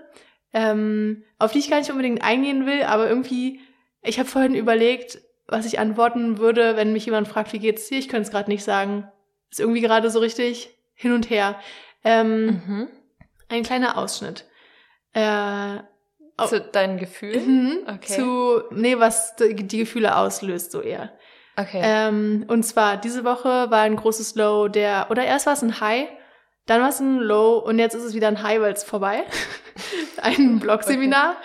ähm, 0.52 1.24
auf 1.38 1.52
die 1.52 1.58
ich 1.58 1.70
gar 1.70 1.78
nicht 1.78 1.90
unbedingt 1.90 2.22
eingehen 2.22 2.66
will, 2.66 2.82
aber 2.82 3.08
irgendwie, 3.08 3.60
ich 4.02 4.18
habe 4.18 4.28
vorhin 4.28 4.54
überlegt, 4.54 5.20
was 5.46 5.66
ich 5.66 5.78
antworten 5.78 6.38
würde, 6.38 6.76
wenn 6.76 6.92
mich 6.92 7.06
jemand 7.06 7.28
fragt, 7.28 7.52
wie 7.52 7.58
geht's 7.58 7.88
dir? 7.88 7.98
Ich 7.98 8.08
könnte 8.08 8.22
es 8.26 8.30
gerade 8.30 8.50
nicht 8.50 8.64
sagen. 8.64 9.08
Ist 9.50 9.60
irgendwie 9.60 9.80
gerade 9.80 10.10
so 10.10 10.18
richtig 10.18 10.70
hin 10.94 11.12
und 11.12 11.30
her. 11.30 11.58
Ähm, 12.04 12.46
Mhm. 12.66 12.88
Ein 13.48 13.62
kleiner 13.62 13.96
Ausschnitt. 13.96 14.44
Äh. 15.14 15.78
Zu 16.46 16.60
deinen 16.60 16.98
Gefühlen? 16.98 17.46
mhm, 17.46 17.78
Okay. 17.94 18.12
Zu, 18.14 18.62
nee, 18.70 18.96
was 18.98 19.34
die 19.36 19.54
die 19.54 19.78
Gefühle 19.78 20.16
auslöst, 20.16 20.70
so 20.70 20.80
eher. 20.80 21.10
Okay. 21.56 21.80
Ähm, 21.82 22.44
und 22.46 22.62
zwar, 22.62 22.96
diese 22.96 23.24
Woche 23.24 23.48
war 23.70 23.80
ein 23.80 23.96
großes 23.96 24.36
Low, 24.36 24.68
der, 24.68 25.08
oder 25.10 25.24
erst 25.24 25.46
war 25.46 25.54
es 25.54 25.62
ein 25.62 25.80
High, 25.80 26.08
dann 26.68 26.82
war 26.82 26.90
es 26.90 27.00
ein 27.00 27.18
Low 27.18 27.58
und 27.58 27.78
jetzt 27.78 27.94
ist 27.94 28.04
es 28.04 28.14
wieder 28.14 28.28
ein 28.28 28.42
High, 28.42 28.60
weil 28.60 28.74
es 28.74 28.84
vorbei. 28.84 29.24
ein 30.22 30.60
Blog-Seminar. 30.60 31.36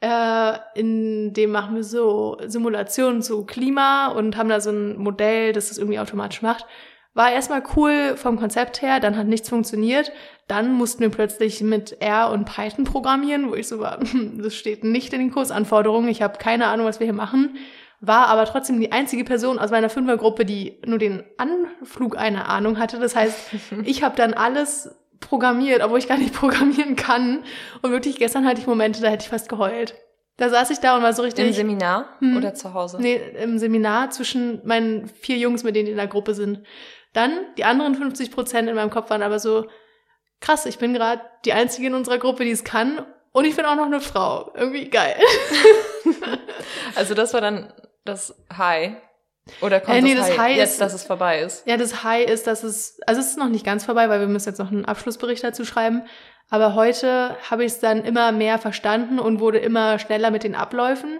Äh, 0.00 0.52
in 0.76 1.32
dem 1.32 1.50
machen 1.50 1.74
wir 1.74 1.82
so 1.82 2.38
Simulationen 2.46 3.20
zu 3.20 3.44
Klima 3.44 4.08
und 4.08 4.36
haben 4.36 4.48
da 4.48 4.60
so 4.60 4.70
ein 4.70 4.96
Modell, 4.96 5.52
das 5.52 5.68
das 5.68 5.78
irgendwie 5.78 5.98
automatisch 5.98 6.42
macht. 6.42 6.64
War 7.12 7.32
erstmal 7.32 7.64
cool 7.74 8.16
vom 8.16 8.38
Konzept 8.38 8.80
her, 8.80 9.00
dann 9.00 9.16
hat 9.16 9.26
nichts 9.26 9.48
funktioniert. 9.48 10.12
Dann 10.46 10.72
mussten 10.74 11.00
wir 11.00 11.10
plötzlich 11.10 11.60
mit 11.60 12.00
R 12.00 12.30
und 12.30 12.44
Python 12.44 12.84
programmieren, 12.84 13.50
wo 13.50 13.56
ich 13.56 13.66
so 13.66 13.80
war, 13.80 13.98
das 14.36 14.54
steht 14.54 14.84
nicht 14.84 15.12
in 15.12 15.18
den 15.18 15.32
Kursanforderungen, 15.32 16.08
ich 16.08 16.22
habe 16.22 16.38
keine 16.38 16.68
Ahnung, 16.68 16.86
was 16.86 17.00
wir 17.00 17.06
hier 17.06 17.14
machen. 17.14 17.56
War 18.00 18.28
aber 18.28 18.44
trotzdem 18.44 18.80
die 18.80 18.92
einzige 18.92 19.24
Person 19.24 19.58
aus 19.58 19.70
meiner 19.70 19.90
Fünfergruppe, 19.90 20.44
die 20.44 20.80
nur 20.86 20.98
den 20.98 21.24
Anflug 21.36 22.16
einer 22.16 22.48
Ahnung 22.48 22.78
hatte. 22.78 22.98
Das 23.00 23.16
heißt, 23.16 23.50
ich 23.84 24.02
habe 24.02 24.16
dann 24.16 24.34
alles 24.34 24.94
programmiert, 25.20 25.82
obwohl 25.82 25.98
ich 25.98 26.06
gar 26.08 26.18
nicht 26.18 26.32
programmieren 26.34 26.94
kann. 26.94 27.42
Und 27.82 27.90
wirklich, 27.90 28.16
gestern 28.16 28.46
hatte 28.46 28.60
ich 28.60 28.66
Momente, 28.66 29.00
da 29.00 29.08
hätte 29.08 29.24
ich 29.24 29.28
fast 29.30 29.48
geheult. 29.48 29.94
Da 30.36 30.48
saß 30.48 30.70
ich 30.70 30.78
da 30.78 30.94
und 30.96 31.02
war 31.02 31.12
so 31.12 31.22
richtig. 31.22 31.46
Im 31.48 31.52
Seminar 31.52 32.08
Hm. 32.20 32.36
oder 32.36 32.54
zu 32.54 32.72
Hause? 32.72 32.98
Nee, 33.00 33.20
im 33.42 33.58
Seminar 33.58 34.10
zwischen 34.10 34.60
meinen 34.64 35.08
vier 35.08 35.36
Jungs, 35.36 35.64
mit 35.64 35.74
denen 35.74 35.86
die 35.86 35.90
in 35.90 35.96
der 35.98 36.06
Gruppe 36.06 36.34
sind. 36.34 36.62
Dann 37.12 37.32
die 37.56 37.64
anderen 37.64 37.96
50 37.96 38.30
Prozent 38.30 38.68
in 38.68 38.76
meinem 38.76 38.90
Kopf 38.90 39.10
waren 39.10 39.22
aber 39.22 39.40
so, 39.40 39.66
krass, 40.40 40.66
ich 40.66 40.78
bin 40.78 40.94
gerade 40.94 41.22
die 41.44 41.52
Einzige 41.52 41.88
in 41.88 41.94
unserer 41.94 42.18
Gruppe, 42.18 42.44
die 42.44 42.52
es 42.52 42.62
kann. 42.62 43.04
Und 43.32 43.44
ich 43.46 43.56
bin 43.56 43.64
auch 43.64 43.74
noch 43.74 43.86
eine 43.86 44.00
Frau. 44.00 44.52
Irgendwie 44.54 44.88
geil. 44.88 45.16
Also 46.94 47.14
das 47.14 47.34
war 47.34 47.40
dann 47.40 47.72
das 48.08 48.34
High. 48.56 48.92
Oder 49.62 49.80
kommt 49.80 49.96
Äh, 49.96 50.02
nee, 50.02 50.14
das, 50.14 50.28
das 50.28 50.38
High, 50.38 50.48
High 50.50 50.56
jetzt, 50.56 50.72
ist- 50.72 50.80
dass 50.80 50.92
es 50.94 51.04
vorbei 51.04 51.40
ist? 51.40 51.66
Ja, 51.66 51.76
das 51.76 52.02
High 52.04 52.28
ist, 52.28 52.46
dass 52.46 52.62
es, 52.64 53.00
also 53.06 53.20
es 53.20 53.28
ist 53.28 53.38
noch 53.38 53.48
nicht 53.48 53.64
ganz 53.64 53.84
vorbei, 53.84 54.08
weil 54.08 54.20
wir 54.20 54.26
müssen 54.26 54.48
jetzt 54.48 54.58
noch 54.58 54.70
einen 54.70 54.84
Abschlussbericht 54.84 55.42
dazu 55.42 55.64
schreiben. 55.64 56.02
Aber 56.50 56.74
heute 56.74 57.36
habe 57.50 57.64
ich 57.64 57.72
es 57.72 57.80
dann 57.80 58.04
immer 58.04 58.32
mehr 58.32 58.58
verstanden 58.58 59.18
und 59.18 59.40
wurde 59.40 59.58
immer 59.58 59.98
schneller 59.98 60.30
mit 60.30 60.44
den 60.44 60.54
Abläufen. 60.54 61.18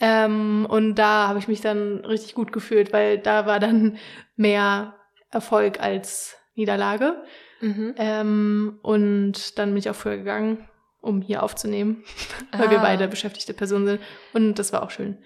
Ähm, 0.00 0.66
und 0.68 0.96
da 0.96 1.28
habe 1.28 1.38
ich 1.38 1.48
mich 1.48 1.60
dann 1.60 2.04
richtig 2.04 2.34
gut 2.34 2.52
gefühlt, 2.52 2.92
weil 2.92 3.18
da 3.18 3.46
war 3.46 3.60
dann 3.60 3.98
mehr 4.36 4.94
Erfolg 5.30 5.80
als 5.80 6.36
Niederlage. 6.54 7.22
Mhm. 7.60 7.94
Ähm, 7.96 8.78
und 8.82 9.58
dann 9.58 9.70
bin 9.70 9.76
ich 9.78 9.88
auch 9.88 9.94
früher 9.94 10.16
gegangen, 10.16 10.68
um 11.00 11.22
hier 11.22 11.42
aufzunehmen, 11.42 12.04
weil 12.52 12.70
wir 12.70 12.80
Ah. 12.80 12.82
beide 12.82 13.08
beschäftigte 13.08 13.54
Personen 13.54 13.86
sind. 13.86 14.00
Und 14.32 14.58
das 14.58 14.72
war 14.72 14.82
auch 14.82 14.90
schön. 14.90 15.18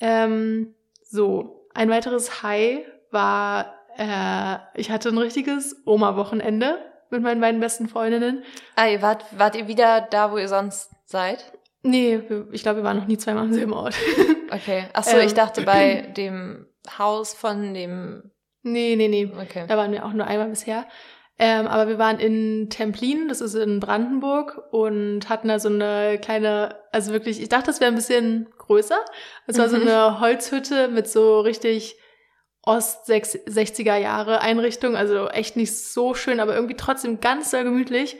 Ähm, 0.00 0.74
so, 1.02 1.66
ein 1.74 1.90
weiteres 1.90 2.42
High 2.42 2.80
war, 3.10 3.74
äh, 3.96 4.58
ich 4.74 4.90
hatte 4.90 5.10
ein 5.10 5.18
richtiges 5.18 5.82
Oma-Wochenende 5.84 6.78
mit 7.10 7.22
meinen 7.22 7.40
beiden 7.40 7.60
besten 7.60 7.88
Freundinnen. 7.88 8.42
Ah, 8.76 8.86
ihr 8.86 9.02
wart, 9.02 9.24
wart 9.36 9.56
ihr 9.56 9.68
wieder 9.68 10.00
da, 10.00 10.32
wo 10.32 10.38
ihr 10.38 10.48
sonst 10.48 10.90
seid? 11.06 11.52
Nee, 11.82 12.20
ich 12.52 12.62
glaube, 12.62 12.78
wir 12.78 12.84
waren 12.84 12.98
noch 12.98 13.06
nie 13.06 13.18
zweimal 13.18 13.44
am 13.44 13.52
selben 13.52 13.72
Ort. 13.72 13.94
Okay. 14.52 14.86
Ach 14.94 15.04
so, 15.04 15.16
Ähm. 15.16 15.26
ich 15.26 15.34
dachte 15.34 15.62
bei 15.62 16.12
dem 16.16 16.66
Haus 16.98 17.34
von 17.34 17.72
dem. 17.72 18.32
nee, 18.64 18.96
nee, 18.96 19.06
nee. 19.06 19.30
Okay. 19.40 19.64
Da 19.68 19.76
waren 19.76 19.92
wir 19.92 20.04
auch 20.04 20.12
nur 20.12 20.26
einmal 20.26 20.48
bisher. 20.48 20.86
Ähm, 21.38 21.68
aber 21.68 21.86
wir 21.86 21.98
waren 21.98 22.18
in 22.18 22.68
Templin, 22.68 23.28
das 23.28 23.40
ist 23.40 23.54
in 23.54 23.78
Brandenburg, 23.78 24.60
und 24.72 25.28
hatten 25.28 25.46
da 25.46 25.60
so 25.60 25.68
eine 25.68 26.18
kleine, 26.20 26.74
also 26.90 27.12
wirklich, 27.12 27.40
ich 27.40 27.48
dachte, 27.48 27.66
das 27.66 27.80
wäre 27.80 27.92
ein 27.92 27.94
bisschen 27.94 28.48
größer. 28.70 28.98
Es 29.46 29.58
war 29.58 29.68
so 29.68 29.76
Mhm. 29.76 29.82
eine 29.88 30.20
Holzhütte 30.20 30.88
mit 30.88 31.08
so 31.08 31.40
richtig 31.40 31.96
Ost-60er 32.62 33.96
Jahre 33.96 34.40
Einrichtung, 34.42 34.94
also 34.96 35.28
echt 35.28 35.56
nicht 35.56 35.76
so 35.76 36.14
schön, 36.14 36.40
aber 36.40 36.54
irgendwie 36.54 36.76
trotzdem 36.76 37.20
ganz 37.20 37.50
sehr 37.50 37.64
gemütlich. 37.64 38.16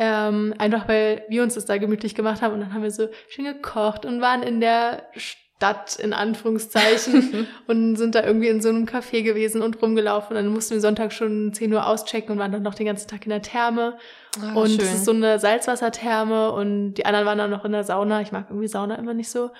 Ähm, 0.00 0.54
einfach 0.58 0.86
weil 0.86 1.24
wir 1.28 1.42
uns 1.42 1.54
das 1.54 1.64
da 1.64 1.76
gemütlich 1.78 2.14
gemacht 2.14 2.40
haben 2.40 2.54
und 2.54 2.60
dann 2.60 2.72
haben 2.72 2.84
wir 2.84 2.90
so 2.92 3.08
schön 3.28 3.46
gekocht 3.46 4.04
und 4.06 4.20
waren 4.20 4.44
in 4.44 4.60
der 4.60 5.02
Stadt 5.16 5.96
in 5.96 6.12
Anführungszeichen 6.12 7.48
und 7.66 7.96
sind 7.96 8.14
da 8.14 8.22
irgendwie 8.22 8.46
in 8.46 8.60
so 8.60 8.68
einem 8.68 8.84
Café 8.84 9.22
gewesen 9.24 9.60
und 9.60 9.82
rumgelaufen. 9.82 10.36
Und 10.36 10.44
dann 10.44 10.52
mussten 10.52 10.74
wir 10.74 10.80
Sonntag 10.80 11.12
schon 11.12 11.52
10 11.52 11.72
Uhr 11.72 11.84
auschecken 11.84 12.30
und 12.30 12.38
waren 12.38 12.52
dann 12.52 12.62
noch 12.62 12.74
den 12.76 12.86
ganzen 12.86 13.08
Tag 13.08 13.24
in 13.24 13.30
der 13.30 13.42
Therme. 13.42 13.98
Ah, 14.40 14.54
und 14.54 14.68
schön. 14.68 14.80
es 14.80 14.92
ist 14.94 15.04
so 15.04 15.10
eine 15.12 15.40
Salzwassertherme 15.40 16.52
und 16.52 16.94
die 16.94 17.04
anderen 17.04 17.26
waren 17.26 17.38
dann 17.38 17.50
noch 17.50 17.64
in 17.64 17.72
der 17.72 17.82
Sauna. 17.82 18.20
Ich 18.20 18.30
mag 18.30 18.46
irgendwie 18.50 18.68
Sauna 18.68 18.94
immer 18.94 19.14
nicht 19.14 19.30
so. 19.30 19.50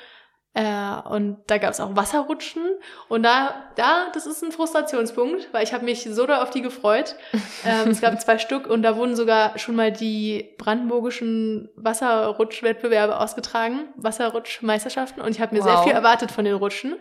Äh, 0.58 1.08
und 1.08 1.38
da 1.46 1.58
gab 1.58 1.70
es 1.70 1.78
auch 1.78 1.94
Wasserrutschen. 1.94 2.64
Und 3.08 3.22
da, 3.22 3.70
da, 3.76 4.08
das 4.12 4.26
ist 4.26 4.42
ein 4.42 4.50
Frustrationspunkt, 4.50 5.48
weil 5.52 5.62
ich 5.62 5.72
habe 5.72 5.84
mich 5.84 6.02
so 6.10 6.26
doll 6.26 6.38
auf 6.38 6.50
die 6.50 6.62
gefreut. 6.62 7.14
ähm, 7.64 7.90
es 7.90 8.00
gab 8.00 8.20
zwei 8.20 8.38
Stück 8.38 8.66
und 8.66 8.82
da 8.82 8.96
wurden 8.96 9.14
sogar 9.14 9.56
schon 9.60 9.76
mal 9.76 9.92
die 9.92 10.56
brandenburgischen 10.58 11.68
Wasserrutschwettbewerbe 11.76 13.20
ausgetragen, 13.20 13.88
Wasserrutschmeisterschaften. 13.94 15.22
Und 15.22 15.30
ich 15.30 15.40
habe 15.40 15.54
mir 15.54 15.62
sehr 15.62 15.74
Wow. 15.74 15.84
viel 15.84 15.92
erwartet 15.92 16.32
von 16.32 16.44
den 16.44 16.54
Rutschen. 16.54 16.96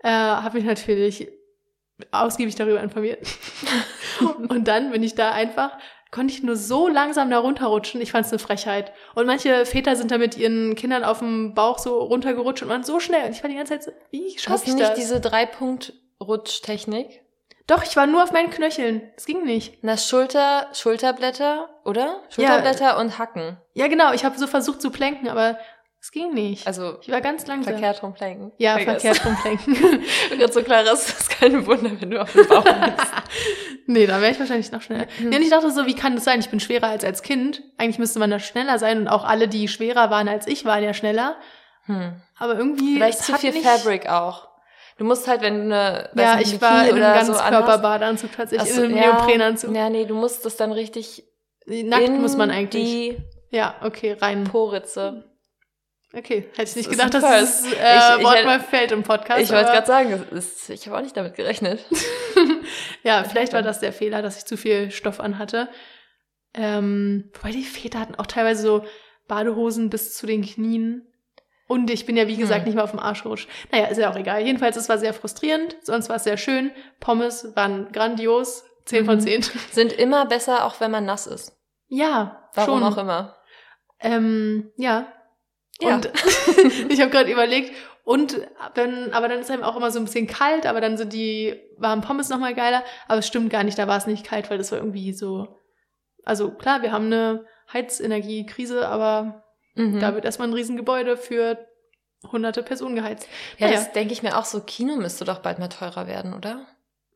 Äh, 0.00 0.10
habe 0.10 0.58
mich 0.58 0.66
natürlich 0.66 1.28
ausgiebig 2.10 2.56
darüber 2.56 2.82
informiert. 2.82 3.26
und 4.48 4.68
dann 4.68 4.90
bin 4.90 5.02
ich 5.02 5.14
da 5.14 5.30
einfach, 5.32 5.78
konnte 6.12 6.32
ich 6.32 6.44
nur 6.44 6.56
so 6.56 6.86
langsam 6.86 7.30
da 7.30 7.38
runterrutschen. 7.38 8.00
Ich 8.00 8.12
fand 8.12 8.26
es 8.26 8.32
eine 8.32 8.38
Frechheit. 8.38 8.92
Und 9.14 9.26
manche 9.26 9.66
Väter 9.66 9.96
sind 9.96 10.12
da 10.12 10.18
mit 10.18 10.36
ihren 10.36 10.76
Kindern 10.76 11.02
auf 11.02 11.18
dem 11.18 11.54
Bauch 11.54 11.78
so 11.78 12.00
runtergerutscht 12.00 12.62
und 12.62 12.68
waren 12.68 12.84
so 12.84 13.00
schnell. 13.00 13.26
Und 13.26 13.32
ich 13.32 13.42
war 13.42 13.50
die 13.50 13.56
ganze 13.56 13.72
Zeit 13.72 13.82
so, 13.82 13.90
wie 14.10 14.34
Hast 14.34 14.42
schaff 14.42 14.64
du 14.64 14.70
ich 14.70 14.76
nicht 14.76 14.90
das? 14.90 14.98
diese 14.98 15.20
Drei-Punkt-Rutschtechnik? 15.20 17.22
Doch, 17.66 17.84
ich 17.84 17.96
war 17.96 18.06
nur 18.06 18.22
auf 18.22 18.32
meinen 18.32 18.50
Knöcheln. 18.50 19.02
Es 19.16 19.24
ging 19.24 19.44
nicht. 19.44 19.78
Na, 19.82 19.96
Schulter, 19.96 20.68
Schulterblätter, 20.74 21.70
oder? 21.84 22.20
Schulterblätter 22.28 22.98
und 22.98 23.18
Hacken. 23.18 23.56
Ja, 23.72 23.88
genau. 23.88 24.12
Ich 24.12 24.24
habe 24.24 24.38
so 24.38 24.46
versucht 24.46 24.82
zu 24.82 24.90
planken, 24.90 25.28
aber 25.28 25.58
es 26.02 26.10
ging 26.10 26.34
nicht. 26.34 26.66
Also 26.66 26.98
ich 27.00 27.10
war 27.12 27.20
ganz 27.20 27.46
langsam. 27.46 27.74
verkehrt 27.74 28.02
rumplanken. 28.02 28.50
Ja, 28.58 28.74
guess. 28.74 28.84
verkehrt 28.84 29.24
rumplanken. 29.24 29.74
Gerade 30.36 30.52
so 30.52 30.62
klar 30.62 30.82
ist, 30.82 30.90
das 30.90 31.20
ist 31.20 31.30
kein 31.30 31.64
Wunder, 31.64 31.92
wenn 32.00 32.10
du 32.10 32.20
auf 32.20 32.32
dem 32.32 32.46
Bauch 32.48 32.64
bist. 32.64 33.12
nee, 33.86 34.06
da 34.06 34.20
wäre 34.20 34.32
ich 34.32 34.40
wahrscheinlich 34.40 34.72
noch 34.72 34.82
schneller. 34.82 35.06
Hm. 35.18 35.30
Ja, 35.30 35.38
und 35.38 35.44
ich 35.44 35.50
dachte 35.50 35.70
so, 35.70 35.86
wie 35.86 35.94
kann 35.94 36.16
das 36.16 36.24
sein? 36.24 36.40
Ich 36.40 36.50
bin 36.50 36.58
schwerer 36.58 36.88
als 36.88 37.04
als 37.04 37.22
Kind. 37.22 37.62
Eigentlich 37.78 38.00
müsste 38.00 38.18
man 38.18 38.30
da 38.30 38.40
schneller 38.40 38.80
sein 38.80 38.98
und 38.98 39.06
auch 39.08 39.24
alle, 39.24 39.46
die 39.46 39.68
schwerer 39.68 40.10
waren 40.10 40.28
als 40.28 40.48
ich, 40.48 40.64
waren 40.64 40.82
ja 40.82 40.92
schneller. 40.92 41.36
Hm. 41.84 42.20
Aber 42.36 42.56
irgendwie 42.56 42.94
Vielleicht 42.96 43.20
zu 43.20 43.34
viel 43.34 43.52
nicht- 43.52 43.64
Fabric 43.64 44.08
auch. 44.08 44.48
Du 44.98 45.04
musst 45.04 45.26
halt, 45.28 45.40
wenn 45.40 45.68
du 45.70 45.74
eine, 45.76 46.10
Ja, 46.16 46.38
ich 46.40 46.60
war 46.60 46.86
in 46.86 46.96
einem 46.96 46.98
oder 46.98 47.24
so 47.24 47.32
Ganzkörperbadeanzug 47.32 48.30
tatsächlich, 48.36 48.70
Ach 48.70 48.76
so, 48.76 48.82
in 48.82 48.92
einem 48.92 48.96
ja, 49.02 49.12
Neoprenanzug. 49.14 49.74
Ja, 49.74 49.88
nee, 49.88 50.04
du 50.04 50.14
musst 50.14 50.44
das 50.44 50.56
dann 50.56 50.72
richtig 50.72 51.24
Nackt 51.66 52.08
muss 52.10 52.36
man 52.36 52.50
eigentlich. 52.50 52.82
die 52.84 53.16
Ja, 53.50 53.76
okay, 53.82 54.16
rein. 54.20 54.44
Poritze. 54.44 55.31
Okay, 56.14 56.46
hätte 56.56 56.62
ich 56.70 56.76
nicht 56.76 56.88
Das 56.90 56.96
gedacht, 56.96 57.14
dass 57.14 57.62
dieses 57.62 57.72
äh, 57.72 58.18
Ich- 58.18 58.24
Wort 58.24 58.44
mal 58.44 58.60
fällt 58.60 58.92
im 58.92 59.02
Podcast. 59.02 59.40
Ich 59.40 59.50
wollte 59.50 59.70
gerade 59.72 59.86
sagen, 59.86 60.10
das 60.30 60.44
ist, 60.44 60.70
ich 60.70 60.86
habe 60.86 60.98
auch 60.98 61.02
nicht 61.02 61.16
damit 61.16 61.34
gerechnet. 61.34 61.84
Ja, 63.02 63.24
vielleicht 63.24 63.52
war 63.52 63.62
das 63.62 63.80
der 63.80 63.92
Fehler, 63.92 64.22
dass 64.22 64.36
ich 64.38 64.44
zu 64.44 64.56
viel 64.56 64.90
Stoff 64.90 65.18
anhatte. 65.20 65.68
Ähm, 66.54 67.30
wobei 67.34 67.50
die 67.50 67.64
Väter 67.64 67.98
hatten 68.00 68.14
auch 68.14 68.26
teilweise 68.26 68.62
so 68.62 68.84
Badehosen 69.26 69.90
bis 69.90 70.14
zu 70.16 70.26
den 70.26 70.42
Knien. 70.42 71.06
Und 71.66 71.90
ich 71.90 72.04
bin 72.06 72.16
ja, 72.16 72.28
wie 72.28 72.36
gesagt, 72.36 72.60
Hm. 72.60 72.66
nicht 72.66 72.76
mal 72.76 72.82
auf 72.82 72.90
dem 72.90 73.00
Arsch 73.00 73.22
gerutscht. 73.22 73.48
Naja, 73.70 73.86
ist 73.86 73.96
ja 73.98 74.10
auch 74.10 74.16
egal. 74.16 74.42
Jedenfalls, 74.42 74.76
es 74.76 74.88
war 74.88 74.98
sehr 74.98 75.14
frustrierend. 75.14 75.76
Sonst 75.82 76.08
war 76.10 76.16
es 76.16 76.24
sehr 76.24 76.36
schön. 76.36 76.70
Pommes 77.00 77.52
waren 77.56 77.90
grandios. 77.92 78.64
10 78.84 79.04
von 79.06 79.16
Mhm. 79.16 79.20
10. 79.20 79.42
Sind 79.70 79.92
immer 79.92 80.26
besser, 80.26 80.64
auch 80.66 80.80
wenn 80.80 80.90
man 80.90 81.04
nass 81.06 81.26
ist. 81.26 81.56
Ja, 81.88 82.48
Warum 82.54 82.80
schon. 82.80 82.92
auch 82.92 82.98
immer. 82.98 83.36
Ähm, 84.00 84.70
ja. 84.76 85.06
Ja. 85.82 85.96
Und 85.96 86.06
ich 86.88 87.00
habe 87.00 87.10
gerade 87.10 87.30
überlegt, 87.30 87.72
und 88.04 88.40
wenn, 88.74 89.12
aber 89.12 89.28
dann 89.28 89.38
ist 89.40 89.50
einem 89.50 89.62
auch 89.62 89.76
immer 89.76 89.90
so 89.92 89.98
ein 90.00 90.04
bisschen 90.04 90.26
kalt, 90.26 90.66
aber 90.66 90.80
dann 90.80 90.96
sind 90.96 91.12
die 91.12 91.60
warmen 91.76 92.02
Pommes 92.02 92.28
noch 92.30 92.38
mal 92.38 92.54
geiler. 92.54 92.82
Aber 93.06 93.18
es 93.20 93.26
stimmt 93.28 93.50
gar 93.50 93.62
nicht, 93.62 93.78
da 93.78 93.86
war 93.86 93.96
es 93.96 94.06
nicht 94.06 94.24
kalt, 94.26 94.50
weil 94.50 94.58
das 94.58 94.72
war 94.72 94.78
irgendwie 94.78 95.12
so. 95.12 95.60
Also 96.24 96.50
klar, 96.50 96.82
wir 96.82 96.90
haben 96.92 97.06
eine 97.06 97.46
Heizenergiekrise, 97.72 98.88
aber 98.88 99.44
Mhm. 99.74 100.00
da 100.00 100.14
wird 100.14 100.24
erstmal 100.26 100.48
ein 100.48 100.52
Riesengebäude 100.54 101.16
für 101.16 101.66
hunderte 102.30 102.62
Personen 102.62 102.94
geheizt. 102.96 103.26
ja, 103.58 103.66
Naja. 103.68 103.78
das 103.78 103.92
denke 103.92 104.12
ich 104.12 104.22
mir 104.22 104.36
auch 104.36 104.44
so. 104.44 104.60
Kino 104.60 104.96
müsste 104.96 105.24
doch 105.24 105.38
bald 105.38 105.58
mal 105.58 105.68
teurer 105.68 106.06
werden, 106.06 106.34
oder? 106.34 106.66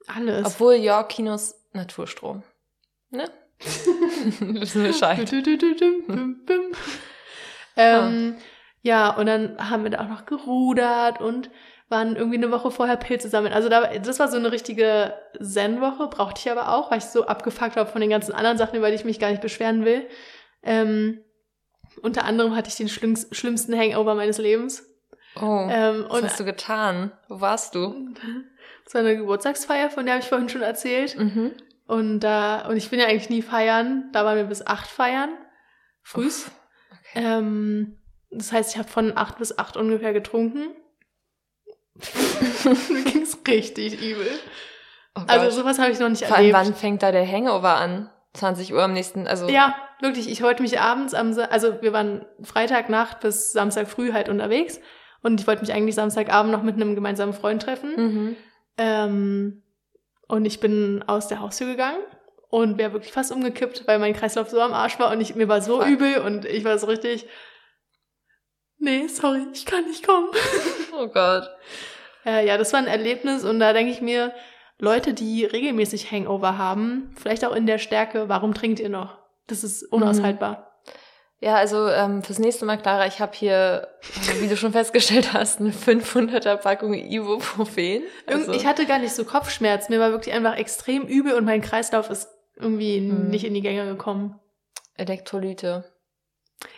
Alles. 0.07 0.47
Obwohl, 0.47 0.75
ja, 0.75 1.03
Kinos 1.03 1.55
Naturstrom. 1.73 2.43
Ne? 3.11 3.25
Wissen 4.41 4.83
wir 4.85 4.89
Bescheid. 4.93 5.31
ähm, 7.77 8.37
ja, 8.87 9.11
und 9.11 9.27
dann 9.27 9.57
haben 9.59 9.83
wir 9.83 9.91
da 9.91 10.01
auch 10.05 10.09
noch 10.09 10.27
gerudert 10.27 11.21
und 11.21 11.51
waren 11.89 12.15
irgendwie 12.15 12.37
eine 12.37 12.53
Woche 12.53 12.71
vorher 12.71 12.97
Pilze 12.97 13.29
sammeln. 13.29 13.53
Also 13.53 13.69
da, 13.69 13.99
das 13.99 14.19
war 14.21 14.29
so 14.29 14.37
eine 14.37 14.53
richtige 14.53 15.13
Zen-Woche, 15.41 16.07
brauchte 16.07 16.41
ich 16.41 16.51
aber 16.51 16.73
auch, 16.73 16.91
weil 16.91 16.99
ich 16.99 17.05
so 17.05 17.27
abgefuckt 17.27 17.75
war 17.77 17.87
von 17.87 18.01
den 18.01 18.11
ganzen 18.11 18.33
anderen 18.33 18.59
Sachen, 18.59 18.77
über 18.77 18.89
die 18.89 18.95
ich 18.95 19.05
mich 19.05 19.19
gar 19.19 19.31
nicht 19.31 19.43
beschweren 19.43 19.85
will. 19.85 20.07
Ähm, 20.63 21.21
unter 22.03 22.25
anderem 22.25 22.55
hatte 22.55 22.69
ich 22.69 22.77
den 22.77 22.89
schlimmst, 22.89 23.35
schlimmsten 23.35 23.77
Hangover 23.77 24.15
meines 24.15 24.39
Lebens. 24.39 24.89
Oh, 25.41 25.67
Ähm, 25.69 26.07
was 26.09 26.23
hast 26.23 26.41
du 26.41 26.45
getan? 26.45 27.13
Wo 27.29 27.41
warst 27.41 27.75
du? 27.75 28.15
es 28.87 28.95
war 28.95 29.01
eine 29.01 29.17
Geburtstagsfeier, 29.17 29.91
von 29.91 30.07
der 30.07 30.15
habe 30.15 30.23
ich 30.23 30.29
vorhin 30.29 30.49
schon 30.49 30.63
erzählt. 30.63 31.19
Mhm. 31.19 31.53
Und 31.87 32.21
da, 32.21 32.69
und 32.69 32.77
ich 32.77 32.91
bin 32.91 33.01
ja 33.01 33.07
eigentlich 33.07 33.31
nie 33.31 33.43
feiern. 33.43 34.11
Da 34.13 34.25
waren 34.25 34.37
wir 34.37 34.45
bis 34.45 34.67
acht 34.67 34.89
feiern. 34.89 35.31
Frühs. 36.03 36.51
Okay. 36.91 37.25
Ähm, 37.25 37.99
das 38.31 38.53
heißt, 38.53 38.73
ich 38.73 38.79
habe 38.79 38.89
von 38.89 39.17
acht 39.17 39.39
bis 39.39 39.59
acht 39.59 39.77
ungefähr 39.77 40.13
getrunken. 40.13 40.69
Mir 42.91 43.03
ging's 43.13 43.39
richtig 43.49 44.01
übel. 44.03 44.29
Oh 45.17 45.23
Also 45.27 45.61
sowas 45.61 45.79
habe 45.79 45.91
ich 45.93 45.99
noch 45.99 46.09
nicht 46.09 46.25
Vor 46.25 46.37
allem, 46.37 46.51
erlebt. 46.55 46.67
wann 46.69 46.75
fängt 46.75 47.03
da 47.03 47.13
der 47.13 47.27
Hangover 47.27 47.77
an? 47.77 48.11
20 48.35 48.75
Uhr 48.75 48.83
am 48.83 48.93
nächsten, 48.93 49.27
also. 49.27 49.49
Ja, 49.49 49.75
wirklich. 50.01 50.29
Ich 50.31 50.43
wollte 50.43 50.63
mich 50.63 50.79
abends 50.79 51.15
am, 51.15 51.33
Sa- 51.33 51.47
also 51.47 51.81
wir 51.81 51.95
waren 51.95 52.27
Freitagnacht 52.43 53.21
bis 53.21 53.53
Samstag 53.53 53.89
früh 53.89 54.13
halt 54.13 54.29
unterwegs 54.29 54.79
und 55.23 55.41
ich 55.41 55.47
wollte 55.47 55.63
mich 55.63 55.73
eigentlich 55.73 55.95
Samstagabend 55.95 56.53
noch 56.53 56.63
mit 56.63 56.75
einem 56.75 56.95
gemeinsamen 56.95 57.33
Freund 57.33 57.63
treffen. 57.63 57.95
Mhm. 57.97 58.37
Ähm, 58.77 59.63
und 60.29 60.45
ich 60.45 60.61
bin 60.61 61.03
aus 61.07 61.29
der 61.29 61.41
Haustür 61.41 61.69
gegangen 61.69 62.01
und 62.51 62.77
wäre 62.77 62.93
wirklich 62.93 63.13
fast 63.13 63.33
umgekippt, 63.33 63.87
weil 63.87 63.99
mein 63.99 64.13
Kreislauf 64.13 64.51
so 64.51 64.61
am 64.61 64.75
Arsch 64.75 64.99
war 64.99 65.11
und 65.13 65.21
ich, 65.23 65.35
mir 65.35 65.49
war 65.49 65.63
so 65.63 65.79
Fuck. 65.81 65.89
übel 65.89 66.19
und 66.19 66.45
ich 66.45 66.63
war 66.65 66.77
so 66.79 66.89
richtig, 66.89 67.27
nee, 68.79 69.07
sorry, 69.09 69.47
ich 69.53 69.67
kann 69.67 69.85
nicht 69.87 70.07
kommen. 70.07 70.29
Oh 70.99 71.09
Gott. 71.09 71.45
Äh, 72.25 72.47
ja, 72.47 72.57
das 72.57 72.73
war 72.73 72.81
ein 72.81 72.87
Erlebnis 72.87 73.45
und 73.45 73.61
da 73.61 73.75
denke 73.75 73.93
ich 73.93 74.01
mir, 74.01 74.33
Leute, 74.79 75.13
die 75.13 75.45
regelmäßig 75.45 76.11
Hangover 76.11 76.57
haben, 76.57 77.15
vielleicht 77.21 77.45
auch 77.45 77.55
in 77.55 77.67
der 77.67 77.77
Stärke, 77.79 78.31
warum 78.31 78.55
trinkt 78.55 78.81
ihr 78.81 78.89
noch? 78.89 79.19
Das 79.47 79.63
ist 79.63 79.83
unaushaltbar. 79.93 80.73
Ja, 81.39 81.57
also 81.57 81.87
ähm, 81.89 82.23
fürs 82.23 82.39
nächste 82.39 82.65
Mal, 82.65 82.79
Clara, 82.79 83.07
ich 83.07 83.21
habe 83.21 83.33
hier, 83.35 83.89
wie 84.41 84.49
du 84.49 84.57
schon 84.57 84.73
festgestellt 84.73 85.35
hast, 85.35 85.61
eine 85.61 85.71
500er 85.71 86.57
Packung 86.57 86.95
Ibuprofen. 86.95 88.03
Also, 88.27 88.53
Ich 88.55 88.65
hatte 88.65 88.87
gar 88.87 88.99
nicht 88.99 89.13
so 89.15 89.25
Kopfschmerzen, 89.25 89.93
mir 89.93 90.01
war 90.01 90.13
wirklich 90.13 90.35
einfach 90.35 90.57
extrem 90.57 91.03
übel 91.03 91.35
und 91.35 91.45
mein 91.45 91.61
Kreislauf 91.61 92.09
ist 92.09 92.29
irgendwie 92.59 92.97
Hm. 93.01 93.29
nicht 93.29 93.45
in 93.45 93.53
die 93.53 93.61
Gänge 93.61 93.85
gekommen. 93.85 94.41
Elektrolyte. 94.95 95.85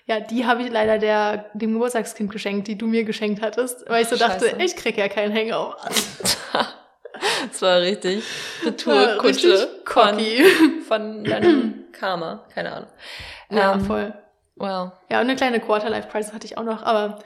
Ja, 0.07 0.21
die 0.21 0.47
habe 0.47 0.63
ich 0.63 0.71
leider 0.71 0.99
der, 0.99 1.47
dem 1.55 1.75
Geburtstagskind 1.75 2.31
geschenkt, 2.31 2.67
die 2.69 2.77
du 2.77 2.87
mir 2.87 3.05
geschenkt 3.05 3.43
hattest, 3.43 3.89
weil 3.89 4.03
ich 4.03 4.09
so 4.09 4.17
Ach, 4.17 4.21
dachte, 4.29 4.47
scheiße. 4.47 4.63
ich 4.63 4.77
krieg 4.77 4.97
ja 4.97 5.09
keinen 5.09 5.35
Hangover. 5.35 5.77
Das 7.51 7.63
war 7.63 7.81
richtig 7.81 8.23
Retourkutsche 8.65 9.69
von, 9.85 10.19
von 10.87 11.25
deinem 11.25 11.85
Karma. 11.93 12.45
Keine 12.55 12.73
Ahnung. 12.73 12.89
Ja, 13.51 13.73
Ähm, 13.73 13.81
voll. 13.85 14.15
Wow. 14.55 14.93
Ja, 15.11 15.19
und 15.21 15.25
eine 15.27 15.35
kleine 15.35 15.59
Quarter-Life-Crisis 15.59 16.33
hatte 16.33 16.47
ich 16.47 16.59
auch 16.59 16.63
noch, 16.63 16.83
aber 16.85 17.19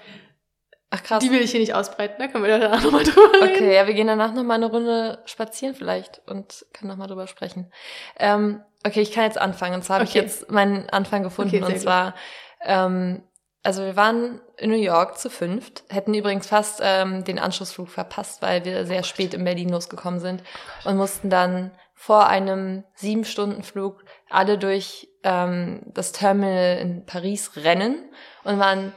Ach 0.94 1.02
krass. 1.02 1.24
die 1.24 1.30
will 1.30 1.40
ich 1.40 1.50
hier 1.50 1.60
nicht 1.60 1.74
ausbreiten, 1.74 2.16
da 2.18 2.28
können 2.28 2.44
wir 2.44 2.58
danach 2.58 2.82
nochmal 2.84 3.02
drüber 3.02 3.32
reden. 3.32 3.54
Okay, 3.54 3.74
ja, 3.74 3.86
wir 3.86 3.94
gehen 3.94 4.06
danach 4.06 4.34
noch 4.34 4.42
mal 4.42 4.54
eine 4.54 4.66
Runde 4.66 5.18
spazieren 5.24 5.74
vielleicht 5.74 6.20
und 6.26 6.66
können 6.74 6.90
noch 6.90 6.98
mal 6.98 7.06
drüber 7.06 7.26
sprechen. 7.26 7.72
Ähm, 8.18 8.62
okay, 8.86 9.00
ich 9.00 9.10
kann 9.10 9.24
jetzt 9.24 9.38
anfangen. 9.38 9.74
Und 9.74 9.84
zwar 9.84 9.96
habe 9.96 10.04
Okay. 10.08 10.18
ich 10.18 10.22
jetzt 10.22 10.50
meinen 10.50 10.90
Anfang 10.90 11.22
gefunden. 11.22 11.62
Okay, 11.62 11.72
und 11.72 11.80
zwar, 11.80 12.14
ähm, 12.62 13.22
also 13.62 13.82
wir 13.84 13.96
waren 13.96 14.40
in 14.58 14.70
New 14.70 14.76
York 14.76 15.16
zu 15.18 15.30
fünft, 15.30 15.84
hätten 15.88 16.12
übrigens 16.12 16.46
fast 16.46 16.80
ähm, 16.82 17.24
den 17.24 17.38
Anschlussflug 17.38 17.88
verpasst, 17.88 18.42
weil 18.42 18.64
wir 18.66 18.84
sehr 18.84 19.02
spät 19.02 19.32
in 19.34 19.44
Berlin 19.44 19.70
losgekommen 19.70 20.20
sind 20.20 20.42
und 20.84 20.96
mussten 20.98 21.30
dann 21.30 21.70
vor 21.94 22.26
einem 22.26 22.84
sieben 22.96 23.24
Stunden 23.24 23.62
Flug 23.62 24.04
alle 24.28 24.58
durch 24.58 25.08
ähm, 25.22 25.80
das 25.86 26.12
Terminal 26.12 26.78
in 26.78 27.06
Paris 27.06 27.52
rennen 27.56 28.10
und 28.44 28.58
waren 28.58 28.92